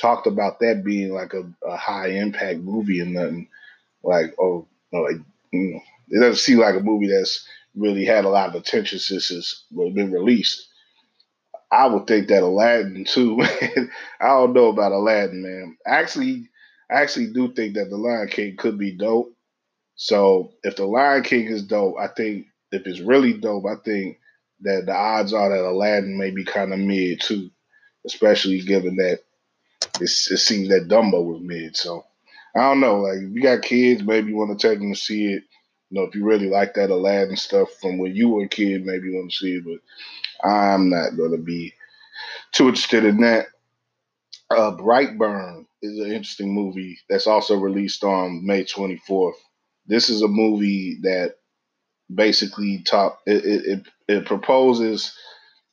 talked 0.00 0.28
about 0.28 0.60
that 0.60 0.84
being 0.84 1.12
like 1.12 1.34
a, 1.34 1.42
a 1.66 1.76
high 1.76 2.08
impact 2.08 2.60
movie 2.60 3.00
and 3.00 3.12
nothing. 3.12 3.48
Like 4.04 4.34
oh, 4.38 4.68
like 4.92 5.16
you 5.52 5.74
know, 5.74 5.80
it 6.10 6.20
doesn't 6.20 6.36
seem 6.36 6.58
like 6.58 6.74
a 6.74 6.80
movie 6.80 7.08
that's 7.08 7.46
really 7.74 8.04
had 8.04 8.24
a 8.24 8.28
lot 8.28 8.48
of 8.48 8.54
attention 8.56 8.98
since 8.98 9.30
it's 9.30 9.64
been 9.70 10.12
released. 10.12 10.66
I 11.72 11.86
would 11.86 12.06
think 12.06 12.28
that 12.28 12.42
Aladdin 12.42 13.04
too. 13.04 13.40
I 14.20 14.26
don't 14.26 14.52
know 14.52 14.68
about 14.68 14.92
Aladdin, 14.92 15.42
man. 15.42 15.76
Actually, 15.86 16.48
I 16.90 17.02
actually 17.02 17.32
do 17.32 17.52
think 17.52 17.74
that 17.74 17.90
the 17.90 17.96
Lion 17.96 18.28
King 18.28 18.56
could 18.56 18.76
be 18.76 18.96
dope. 18.96 19.32
So 19.94 20.52
if 20.64 20.76
the 20.76 20.86
Lion 20.86 21.22
King 21.22 21.46
is 21.46 21.62
dope, 21.62 21.94
I 21.98 22.08
think 22.08 22.46
if 22.72 22.86
it's 22.86 23.00
really 23.00 23.34
dope, 23.34 23.66
I 23.66 23.76
think 23.84 24.18
that 24.62 24.86
the 24.86 24.94
odds 24.94 25.32
are 25.32 25.48
that 25.48 25.64
Aladdin 25.64 26.18
may 26.18 26.30
be 26.30 26.44
kind 26.44 26.72
of 26.72 26.78
mid 26.78 27.20
too, 27.20 27.50
especially 28.04 28.60
given 28.62 28.96
that 28.96 29.20
it 30.00 30.08
seems 30.08 30.68
that 30.68 30.88
Dumbo 30.88 31.24
was 31.24 31.40
mid. 31.40 31.76
So 31.76 32.04
I 32.56 32.60
don't 32.60 32.80
know. 32.80 33.00
Like 33.00 33.18
if 33.18 33.30
you 33.32 33.42
got 33.42 33.62
kids, 33.62 34.02
maybe 34.02 34.30
you 34.30 34.36
want 34.36 34.58
to 34.58 34.68
take 34.68 34.78
them 34.78 34.92
to 34.92 34.98
see 34.98 35.34
it. 35.34 35.44
Know, 35.90 36.02
if 36.02 36.14
you 36.14 36.24
really 36.24 36.48
like 36.48 36.74
that 36.74 36.90
Aladdin 36.90 37.36
stuff 37.36 37.68
from 37.80 37.98
when 37.98 38.14
you 38.14 38.28
were 38.28 38.44
a 38.44 38.48
kid, 38.48 38.86
maybe 38.86 39.08
you 39.08 39.16
want 39.16 39.30
to 39.32 39.36
see 39.36 39.54
it. 39.56 39.64
But 39.64 40.48
I'm 40.48 40.88
not 40.88 41.16
going 41.16 41.32
to 41.32 41.38
be 41.38 41.74
too 42.52 42.68
interested 42.68 43.04
in 43.04 43.18
that. 43.22 43.46
Uh, 44.50 44.76
Brightburn 44.76 45.66
is 45.82 45.98
an 45.98 46.06
interesting 46.12 46.52
movie 46.54 46.98
that's 47.08 47.26
also 47.26 47.56
released 47.56 48.04
on 48.04 48.44
May 48.44 48.64
24th. 48.64 49.34
This 49.86 50.08
is 50.10 50.22
a 50.22 50.28
movie 50.28 50.98
that 51.02 51.36
basically 52.14 52.82
top 52.82 53.20
it, 53.26 53.44
it, 53.44 53.86
it 54.08 54.26
proposes 54.26 55.16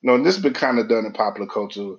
you 0.02 0.08
know 0.08 0.24
this 0.24 0.36
has 0.36 0.44
been 0.44 0.54
kind 0.54 0.80
of 0.80 0.88
done 0.88 1.06
in 1.06 1.12
popular 1.12 1.48
culture 1.48 1.96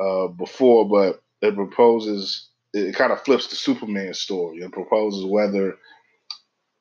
uh, 0.00 0.28
before 0.28 0.88
but 0.88 1.22
it 1.42 1.54
proposes 1.54 2.48
it 2.72 2.94
kind 2.94 3.12
of 3.12 3.22
flips 3.22 3.48
the 3.48 3.56
superman 3.56 4.14
story 4.14 4.58
it 4.58 4.72
proposes 4.72 5.24
whether 5.26 5.76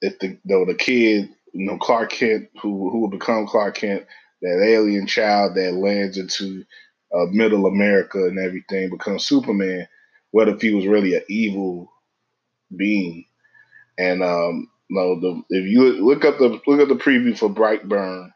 if 0.01 0.19
the 0.19 0.27
you 0.27 0.39
know, 0.45 0.65
the 0.65 0.75
kid 0.75 1.29
you 1.53 1.65
know 1.65 1.77
clark 1.77 2.11
kent 2.11 2.49
who 2.61 2.89
who 2.89 2.99
will 2.99 3.09
become 3.09 3.47
clark 3.47 3.75
kent 3.75 4.05
that 4.41 4.63
alien 4.63 5.07
child 5.07 5.55
that 5.55 5.73
lands 5.73 6.17
into 6.17 6.63
uh, 7.13 7.25
middle 7.31 7.65
america 7.65 8.19
and 8.19 8.39
everything 8.39 8.89
becomes 8.89 9.25
superman 9.25 9.87
what 10.31 10.47
if 10.47 10.61
he 10.61 10.73
was 10.73 10.85
really 10.85 11.15
an 11.15 11.23
evil 11.27 11.91
being 12.75 13.25
and 13.97 14.23
um 14.23 14.69
no, 14.89 15.19
the 15.19 15.43
if 15.49 15.69
you 15.69 16.03
look 16.03 16.25
up 16.25 16.39
the 16.39 16.59
look 16.65 16.81
at 16.81 16.87
the 16.87 16.95
preview 16.95 17.37
for 17.37 17.49
Brightburn, 17.49 18.31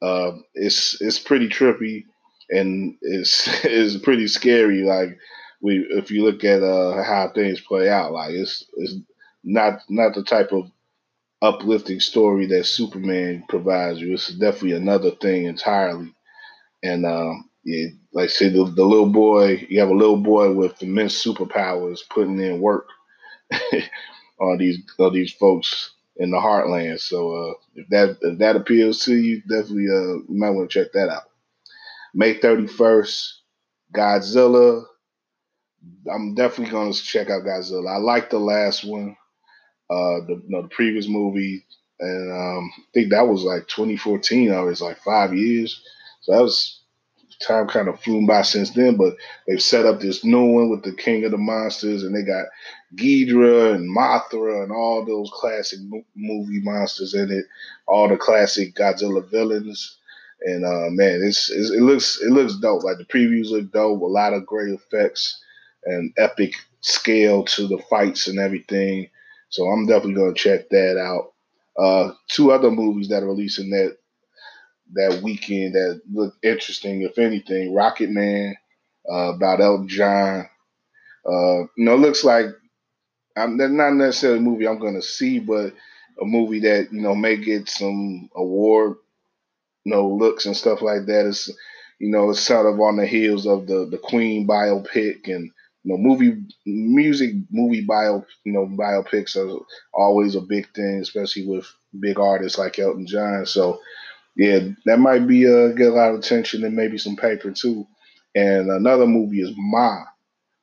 uh, 0.00 0.32
it's 0.54 1.00
it's 1.00 1.18
pretty 1.18 1.48
trippy 1.48 2.04
and 2.48 2.96
it's 3.02 3.46
it's 3.64 3.96
pretty 4.02 4.26
scary. 4.26 4.82
Like 4.82 5.18
we 5.60 5.86
if 5.90 6.10
you 6.10 6.24
look 6.24 6.44
at 6.44 6.62
uh, 6.62 7.02
how 7.02 7.30
things 7.34 7.60
play 7.60 7.90
out, 7.90 8.12
like 8.12 8.30
it's 8.30 8.64
it's 8.76 8.94
not 9.44 9.80
not 9.90 10.14
the 10.14 10.24
type 10.24 10.52
of 10.52 10.70
uplifting 11.42 12.00
story 12.00 12.46
that 12.48 12.66
Superman 12.66 13.44
provides 13.48 14.00
you. 14.00 14.14
It's 14.14 14.28
definitely 14.28 14.74
another 14.74 15.12
thing 15.12 15.46
entirely. 15.46 16.14
And 16.82 17.06
um, 17.06 17.50
yeah, 17.64 17.88
like 18.12 18.24
I 18.24 18.28
say, 18.28 18.48
the, 18.50 18.64
the 18.64 18.84
little 18.84 19.10
boy, 19.10 19.66
you 19.70 19.80
have 19.80 19.90
a 19.90 19.94
little 19.94 20.18
boy 20.18 20.52
with 20.52 20.82
immense 20.82 21.22
superpowers 21.24 22.00
putting 22.10 22.40
in 22.40 22.60
work 22.60 22.86
on 24.40 24.58
these 24.58 24.78
on 24.98 25.12
these 25.12 25.32
folks 25.32 25.92
in 26.16 26.30
the 26.30 26.36
heartland. 26.38 27.00
So 27.00 27.32
uh, 27.34 27.54
if 27.76 27.88
that 27.88 28.18
if 28.22 28.38
that 28.38 28.56
appeals 28.56 29.04
to 29.04 29.14
you, 29.14 29.40
definitely 29.42 29.88
uh, 29.88 30.24
you 30.28 30.38
might 30.38 30.50
want 30.50 30.70
to 30.70 30.84
check 30.84 30.92
that 30.94 31.08
out. 31.08 31.24
May 32.14 32.34
thirty 32.34 32.66
first, 32.66 33.42
Godzilla. 33.94 34.84
I'm 36.12 36.34
definitely 36.34 36.70
going 36.72 36.92
to 36.92 37.02
check 37.02 37.30
out 37.30 37.42
Godzilla. 37.44 37.94
I 37.94 37.98
like 37.98 38.30
the 38.30 38.38
last 38.38 38.84
one, 38.84 39.16
uh, 39.92 40.26
the, 40.26 40.42
you 40.44 40.48
know, 40.48 40.62
the 40.62 40.68
previous 40.68 41.08
movie, 41.08 41.64
and 42.00 42.32
um, 42.32 42.72
I 42.78 42.82
think 42.94 43.10
that 43.10 43.28
was 43.28 43.44
like 43.44 43.68
2014. 43.68 44.50
Or 44.52 44.66
was 44.66 44.80
like 44.82 44.98
five 45.02 45.34
years. 45.34 45.82
So 46.22 46.32
that 46.32 46.42
was 46.42 46.80
time 47.46 47.66
kind 47.68 47.88
of 47.88 48.00
flew 48.00 48.26
by 48.26 48.42
since 48.42 48.70
then, 48.70 48.96
but 48.96 49.14
they've 49.46 49.62
set 49.62 49.86
up 49.86 50.00
this 50.00 50.24
new 50.24 50.44
one 50.44 50.70
with 50.70 50.82
the 50.84 50.94
King 50.94 51.24
of 51.24 51.32
the 51.32 51.38
Monsters, 51.38 52.04
and 52.04 52.14
they 52.14 52.22
got 52.22 52.46
Ghidorah 52.96 53.74
and 53.74 53.96
Mothra 53.96 54.62
and 54.62 54.72
all 54.72 55.04
those 55.04 55.30
classic 55.32 55.80
movie 56.14 56.60
monsters 56.62 57.14
in 57.14 57.30
it, 57.30 57.44
all 57.86 58.08
the 58.08 58.16
classic 58.16 58.74
Godzilla 58.74 59.28
villains. 59.30 59.98
And 60.42 60.64
uh, 60.64 60.90
man, 60.90 61.20
it's, 61.22 61.50
it's, 61.50 61.70
it 61.70 61.82
looks 61.82 62.20
it 62.20 62.30
looks 62.30 62.56
dope. 62.56 62.82
Like 62.82 62.98
the 62.98 63.04
previews 63.04 63.50
look 63.50 63.70
dope. 63.72 64.02
A 64.02 64.04
lot 64.04 64.34
of 64.34 64.46
great 64.46 64.74
effects 64.74 65.42
and 65.84 66.12
epic 66.18 66.54
scale 66.80 67.44
to 67.44 67.68
the 67.68 67.78
fights 67.90 68.26
and 68.26 68.38
everything. 68.38 69.08
So 69.52 69.66
I'm 69.66 69.86
definitely 69.86 70.14
gonna 70.14 70.34
check 70.34 70.68
that 70.70 70.98
out. 70.98 71.32
Uh, 71.78 72.12
two 72.28 72.50
other 72.50 72.70
movies 72.70 73.08
that 73.08 73.22
are 73.22 73.28
releasing 73.28 73.70
that 73.70 73.96
that 74.94 75.22
weekend 75.22 75.74
that 75.74 76.00
look 76.10 76.34
interesting, 76.42 77.02
if 77.02 77.18
anything. 77.18 77.74
Rocket 77.74 78.10
Man, 78.10 78.56
uh, 79.10 79.34
about 79.34 79.60
Elton 79.60 79.88
John. 79.88 80.48
Uh, 81.26 81.60
you 81.76 81.84
know, 81.84 81.94
it 81.94 82.00
looks 82.00 82.24
like 82.24 82.46
I'm 83.36 83.56
not 83.56 83.94
necessarily 83.94 84.38
a 84.38 84.42
movie 84.42 84.66
I'm 84.66 84.80
going 84.80 84.94
to 84.94 85.02
see, 85.02 85.38
but 85.38 85.74
a 86.20 86.24
movie 86.24 86.60
that 86.60 86.88
you 86.92 87.00
know 87.00 87.14
may 87.14 87.36
get 87.36 87.68
some 87.68 88.28
award 88.34 88.96
you 89.84 89.92
know 89.92 90.08
looks 90.08 90.46
and 90.46 90.56
stuff 90.56 90.82
like 90.82 91.06
that. 91.06 91.26
It's 91.26 91.48
you 91.98 92.10
know 92.10 92.30
it's 92.30 92.40
sort 92.40 92.72
of 92.72 92.80
on 92.80 92.96
the 92.96 93.06
heels 93.06 93.46
of 93.46 93.66
the 93.66 93.86
the 93.90 93.98
Queen 93.98 94.46
biopic 94.46 95.28
and 95.28 95.50
you 95.84 95.92
know 95.92 95.98
movie 95.98 96.42
music 96.66 97.32
movie 97.50 97.82
bio 97.82 98.24
you 98.44 98.52
know 98.52 98.66
biopics 98.66 99.36
are 99.36 99.64
always 99.94 100.34
a 100.34 100.40
big 100.40 100.72
thing, 100.74 101.00
especially 101.00 101.46
with 101.46 101.66
big 101.98 102.18
artists 102.18 102.58
like 102.58 102.78
Elton 102.78 103.06
John. 103.06 103.46
So 103.46 103.80
yeah, 104.36 104.60
that 104.86 104.98
might 104.98 105.26
be 105.26 105.46
uh, 105.46 105.68
get 105.68 105.88
a 105.88 105.94
lot 105.94 106.14
of 106.14 106.20
attention 106.20 106.64
and 106.64 106.74
maybe 106.76 106.98
some 106.98 107.16
paper 107.16 107.50
too. 107.50 107.86
And 108.34 108.70
another 108.70 109.06
movie 109.06 109.40
is 109.42 109.52
Ma 109.56 110.04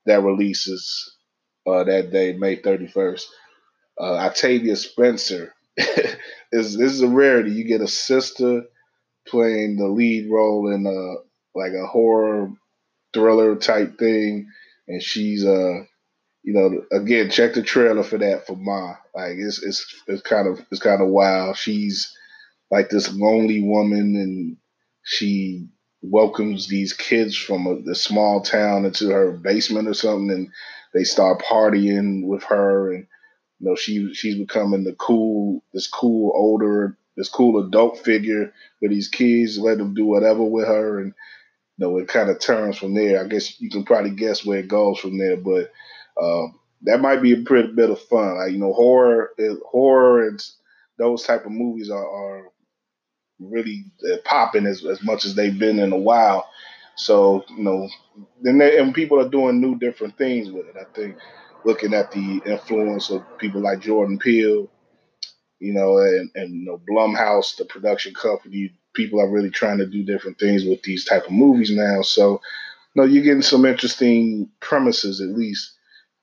that 0.06 0.24
releases 0.24 1.16
uh, 1.68 1.84
that 1.84 2.12
day, 2.12 2.34
May 2.34 2.58
31st. 2.58 3.26
Uh, 4.00 4.16
Octavia 4.16 4.76
Spencer 4.76 5.54
is 5.78 6.78
this 6.78 6.94
is 6.94 7.02
a 7.02 7.08
rarity. 7.08 7.52
You 7.52 7.66
get 7.66 7.82
a 7.82 7.88
sister 7.88 8.64
playing 9.28 9.78
the 9.78 9.88
lead 9.88 10.30
role 10.32 10.72
in 10.72 10.86
a 10.86 11.58
like 11.58 11.74
a 11.74 11.88
horror 11.88 12.52
thriller 13.14 13.56
type 13.56 13.98
thing, 14.00 14.48
and 14.90 15.02
she's 15.02 15.46
uh 15.46 15.84
you 16.44 16.54
know 16.54 16.84
again 16.98 17.30
check 17.30 17.54
the 17.54 17.62
trailer 17.64 18.04
for 18.04 18.18
that 18.18 18.46
for 18.46 18.58
Ma. 18.58 18.96
Like 19.16 19.36
it's 19.38 19.64
it's 19.64 20.04
it's 20.08 20.22
kind 20.24 20.48
of 20.48 20.66
it's 20.72 20.82
kind 20.82 21.02
of 21.02 21.08
wild. 21.10 21.56
She's 21.56 22.14
like 22.72 22.90
this 22.90 23.14
lonely 23.14 23.62
woman, 23.62 24.16
and 24.16 24.58
she 25.04 25.70
welcomes 26.02 26.68
these 26.68 26.94
kids 26.94 27.38
from 27.38 27.68
a, 27.68 27.82
the 27.82 27.96
small 27.96 28.42
town 28.42 28.86
into 28.86 29.10
her 29.10 29.32
basement 29.32 29.88
or 29.88 29.94
something, 29.94 30.32
and 30.32 30.50
they 30.94 31.04
start 31.04 31.42
partying 31.44 32.26
with 32.26 32.44
her, 32.44 32.94
and 32.94 33.08
you 33.60 33.70
know 33.70 33.76
she 33.76 34.14
she's 34.14 34.38
becoming 34.38 34.84
the 34.84 34.94
cool 34.94 35.64
this 35.74 35.88
cool 35.88 36.32
older 36.36 36.98
this 37.18 37.30
cool 37.30 37.66
adult 37.68 38.00
figure 38.00 38.54
with 38.82 38.92
these 38.92 39.10
kids, 39.10 39.60
let 39.60 39.78
them 39.78 39.94
do 39.94 40.06
whatever 40.06 40.44
with 40.44 40.68
her, 40.68 41.00
and 41.00 41.14
know 41.80 41.98
it 41.98 42.08
kind 42.08 42.30
of 42.30 42.40
turns 42.40 42.78
from 42.78 42.94
there. 42.94 43.24
I 43.24 43.28
guess 43.28 43.60
you 43.60 43.70
can 43.70 43.84
probably 43.84 44.12
guess 44.12 44.46
where 44.46 44.60
it 44.60 44.68
goes 44.68 45.00
from 45.00 45.18
there, 45.18 45.38
but 45.38 45.72
um, 46.22 46.60
that 46.84 47.02
might 47.02 47.22
be 47.22 47.34
a 47.34 47.44
pretty 47.44 47.74
bit 47.74 47.90
of 47.90 48.02
fun. 48.02 48.38
Like 48.38 48.52
you 48.52 48.58
know, 48.58 48.74
horror, 48.74 49.32
horror, 49.66 50.28
and 50.28 50.44
those 50.98 51.24
type 51.24 51.46
of 51.46 51.52
movies 51.52 51.90
are, 51.90 52.08
are 52.08 52.52
really 53.40 53.86
uh, 54.12 54.18
popping 54.26 54.66
as, 54.66 54.86
as 54.86 55.02
much 55.04 55.26
as 55.26 55.36
they've 55.36 55.58
been 55.58 55.80
in 55.80 55.94
a 55.94 55.98
while. 55.98 56.48
So 56.96 57.46
you 57.50 57.64
know, 57.64 57.90
then 58.42 58.58
they, 58.58 58.78
and 58.78 58.94
people 58.94 59.20
are 59.20 59.30
doing 59.30 59.62
new 59.62 59.78
different 59.78 60.18
things 60.18 60.52
with 60.52 60.68
it. 60.68 60.76
I 60.80 60.86
think 60.94 61.18
looking 61.66 61.94
at 61.94 62.12
the 62.12 62.42
influence 62.46 63.10
of 63.10 63.24
people 63.38 63.62
like 63.62 63.82
Jordan 63.82 64.20
Peele, 64.20 64.70
you 65.60 65.74
know, 65.74 65.98
and 65.98 66.30
and 66.36 66.54
you 66.54 66.66
know 66.66 66.82
Blumhouse, 66.90 67.56
the 67.58 67.66
production 67.66 68.14
company, 68.14 68.72
people 69.00 69.22
are 69.22 69.30
really 69.30 69.50
trying 69.50 69.78
to 69.78 69.86
do 69.86 70.04
different 70.04 70.38
things 70.38 70.66
with 70.66 70.84
these 70.84 71.06
type 71.06 71.24
of 71.26 71.32
movies 71.32 71.72
now. 71.72 72.02
So 72.02 72.42
you 72.94 73.02
know, 73.02 73.08
you're 73.08 73.24
getting 73.24 73.42
some 73.42 73.66
interesting 73.66 74.50
premises 74.60 75.22
at 75.22 75.30
least, 75.30 75.72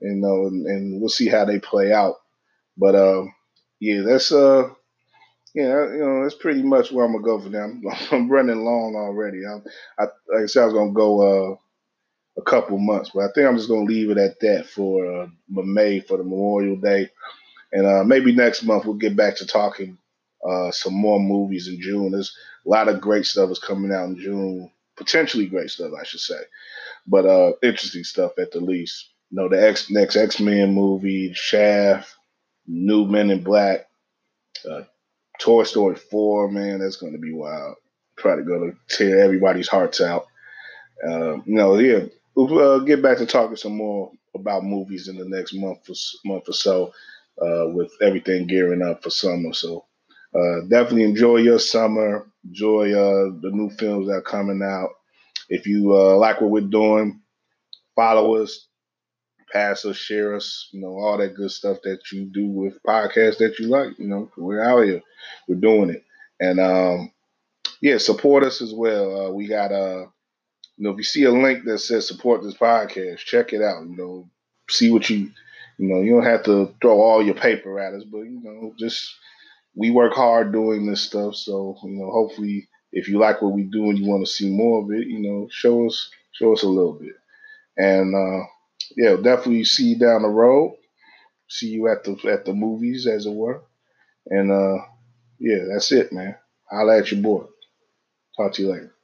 you 0.01 0.15
know, 0.15 0.47
and, 0.47 0.67
and 0.67 1.01
we'll 1.01 1.09
see 1.09 1.27
how 1.27 1.47
they 1.47 1.59
play 1.59 1.91
out. 1.91 2.17
But 2.77 2.95
um, 2.95 3.35
yeah, 3.81 4.03
that's 4.03 4.31
uh 4.31 4.69
yeah, 5.55 5.87
you 5.91 6.01
know, 6.01 6.23
that's 6.23 6.35
pretty 6.35 6.63
much 6.63 6.93
where 6.93 7.07
I'm 7.07 7.13
gonna 7.13 7.25
go 7.25 7.41
for 7.41 7.49
now. 7.49 7.65
I'm, 7.65 7.83
I'm 8.13 8.31
running 8.31 8.63
long 8.63 8.95
already. 8.95 9.39
I'm, 9.47 9.65
I, 9.99 10.03
like 10.31 10.43
I 10.43 10.47
said, 10.47 10.63
I 10.63 10.67
was 10.67 10.75
gonna 10.75 10.93
go 10.93 11.53
uh, 11.53 11.57
a 12.37 12.43
couple 12.43 12.77
months, 12.77 13.13
but 13.15 13.23
I 13.23 13.29
think 13.35 13.47
I'm 13.49 13.57
just 13.57 13.71
gonna 13.71 13.85
leave 13.87 14.11
it 14.11 14.19
at 14.19 14.39
that 14.41 14.67
for 14.67 15.23
uh, 15.23 15.29
May 15.49 16.01
for 16.01 16.19
the 16.19 16.25
Memorial 16.25 16.77
Day, 16.77 17.09
and 17.73 17.87
uh, 17.87 18.05
maybe 18.05 18.35
next 18.35 18.65
month 18.65 18.85
we'll 18.85 18.97
get 18.97 19.17
back 19.17 19.37
to 19.37 19.47
talking 19.47 19.97
uh, 20.47 20.71
some 20.71 20.95
more 20.95 21.19
movies 21.19 21.69
in 21.69 21.81
June. 21.81 22.13
There's 22.13 22.37
a 22.67 22.69
lot 22.69 22.89
of 22.89 23.01
great 23.01 23.25
stuff 23.27 23.51
is 23.51 23.59
coming 23.59 23.93
out 23.93 24.09
in 24.09 24.19
June, 24.19 24.71
potentially 24.97 25.47
great 25.47 25.71
stuff, 25.71 25.93
I 25.99 26.05
should 26.05 26.21
say, 26.21 26.41
but 27.07 27.27
uh, 27.27 27.53
interesting 27.63 28.05
stuff 28.05 28.33
at 28.39 28.53
the 28.53 28.61
least. 28.61 29.11
You 29.31 29.43
know, 29.43 29.49
the 29.49 29.63
X 29.63 29.91
next 29.91 30.17
X 30.17 30.41
Men 30.41 30.75
movie, 30.75 31.33
Shaft, 31.35 32.15
New 32.67 33.07
Men 33.07 33.31
in 33.31 33.43
Black. 33.43 33.89
Uh, 34.69 34.83
Toy 35.39 35.65
Story 35.65 35.97
4, 35.97 36.51
man, 36.51 36.79
that's 36.79 36.97
going 36.97 37.13
to 37.13 37.19
be 37.19 37.33
wild. 37.33 37.77
Probably 38.17 38.45
going 38.45 38.73
to 38.73 38.97
tear 38.97 39.21
everybody's 39.21 39.69
hearts 39.69 40.01
out. 40.01 40.27
Uh, 41.07 41.35
you 41.45 41.55
know, 41.55 41.77
yeah, 41.79 42.05
we'll 42.35 42.59
uh, 42.59 42.79
get 42.81 43.03
back 43.03 43.19
to 43.19 43.27
talking 43.27 43.57
some 43.57 43.77
more 43.77 44.11
about 44.35 44.65
movies 44.65 45.09
in 45.09 45.17
the 45.17 45.25
next 45.25 45.55
month 45.55 45.89
or, 45.91 45.95
month 46.25 46.49
or 46.49 46.53
so 46.53 46.93
uh, 47.41 47.69
with 47.69 47.93
everything 48.01 48.47
gearing 48.47 48.83
up 48.83 49.03
for 49.03 49.11
summer. 49.11 49.53
So 49.53 49.85
uh, 50.37 50.61
definitely 50.69 51.05
enjoy 51.05 51.37
your 51.39 51.59
summer. 51.59 52.27
Enjoy 52.45 52.93
uh, 52.93 53.31
the 53.43 53.51
new 53.53 53.71
films 53.71 54.09
that 54.09 54.15
are 54.15 54.23
coming 54.23 54.63
out. 54.63 54.91
If 55.49 55.67
you 55.67 55.95
uh, 55.97 56.17
like 56.17 56.41
what 56.41 56.51
we're 56.51 56.61
doing, 56.63 57.21
follow 57.95 58.37
us, 58.37 58.67
pass 59.53 59.85
us, 59.85 59.97
share 59.97 60.35
us, 60.37 60.69
you 60.73 60.81
know, 60.81 60.99
all 60.99 61.19
that 61.19 61.35
good 61.37 61.51
stuff 61.51 61.79
that 61.85 62.01
you 62.13 62.27
do 62.27 62.49
with 62.49 62.83
podcasts 62.87 63.39
that 63.39 63.59
you 63.59 63.69
like. 63.69 63.99
You 63.99 64.09
know, 64.09 64.31
we're 64.37 64.63
out 64.63 64.85
here, 64.85 65.03
we're 65.49 65.57
doing 65.61 65.91
it, 65.91 66.05
and 66.41 66.61
um, 66.61 67.13
yeah, 67.81 67.99
support 67.99 68.45
us 68.45 68.61
as 68.63 68.73
well. 68.75 69.27
Uh, 69.27 69.31
we 69.31 69.47
got 69.49 69.73
uh, 69.73 70.07
you 70.77 70.85
know, 70.85 70.91
if 70.91 70.99
you 70.99 71.05
see 71.05 71.25
a 71.25 71.33
link 71.33 71.65
that 71.65 71.79
says 71.79 72.07
support 72.07 72.43
this 72.43 72.55
podcast, 72.55 73.19
check 73.19 73.53
it 73.53 73.63
out. 73.63 73.87
You 73.89 73.97
know, 73.97 74.31
see 74.69 74.91
what 74.91 75.09
you, 75.09 75.31
you 75.79 75.89
know, 75.89 76.03
you 76.03 76.13
don't 76.13 76.25
have 76.25 76.45
to 76.45 76.75
throw 76.83 77.01
all 77.01 77.25
your 77.25 77.35
paper 77.35 77.79
at 77.81 77.95
us, 77.95 78.05
but 78.05 78.21
you 78.21 78.41
know, 78.43 78.75
just 78.79 79.15
we 79.77 79.91
work 79.93 80.15
hard 80.15 80.53
doing 80.53 80.87
this 80.87 81.03
stuff. 81.03 81.37
So 81.37 81.77
you 81.85 81.91
know, 82.01 82.11
hopefully, 82.13 82.69
if 82.93 83.09
you 83.09 83.19
like 83.21 83.43
what 83.43 83.55
we 83.55 83.65
do 83.65 83.91
and 83.91 83.99
you 83.99 84.07
want 84.07 84.27
to 84.27 84.33
see 84.33 84.51
more 84.51 84.83
of 84.85 84.91
it, 84.93 85.09
you 85.09 85.21
know, 85.21 85.49
show 85.51 85.87
us 85.87 86.11
show 86.33 86.53
us 86.55 86.65
a 86.65 86.69
little 86.69 86.95
bit, 86.95 87.15
and. 87.79 88.15
uh 88.15 88.45
yeah, 88.97 89.17
definitely 89.17 89.65
see 89.65 89.91
you 89.91 89.99
down 89.99 90.23
the 90.23 90.29
road. 90.29 90.77
See 91.49 91.69
you 91.69 91.89
at 91.89 92.05
the 92.05 92.13
at 92.31 92.45
the 92.45 92.55
movies, 92.55 93.07
as 93.07 93.27
it 93.27 93.35
were. 93.35 93.63
And 94.27 94.53
uh, 94.53 94.79
yeah, 95.41 95.65
that's 95.73 95.93
it, 95.93 96.13
man. 96.13 96.37
I'll 96.73 96.91
at 96.93 97.13
your 97.13 97.23
boy. 97.23 97.47
Talk 98.39 98.55
to 98.55 98.63
you 98.63 98.73
later. 98.73 98.96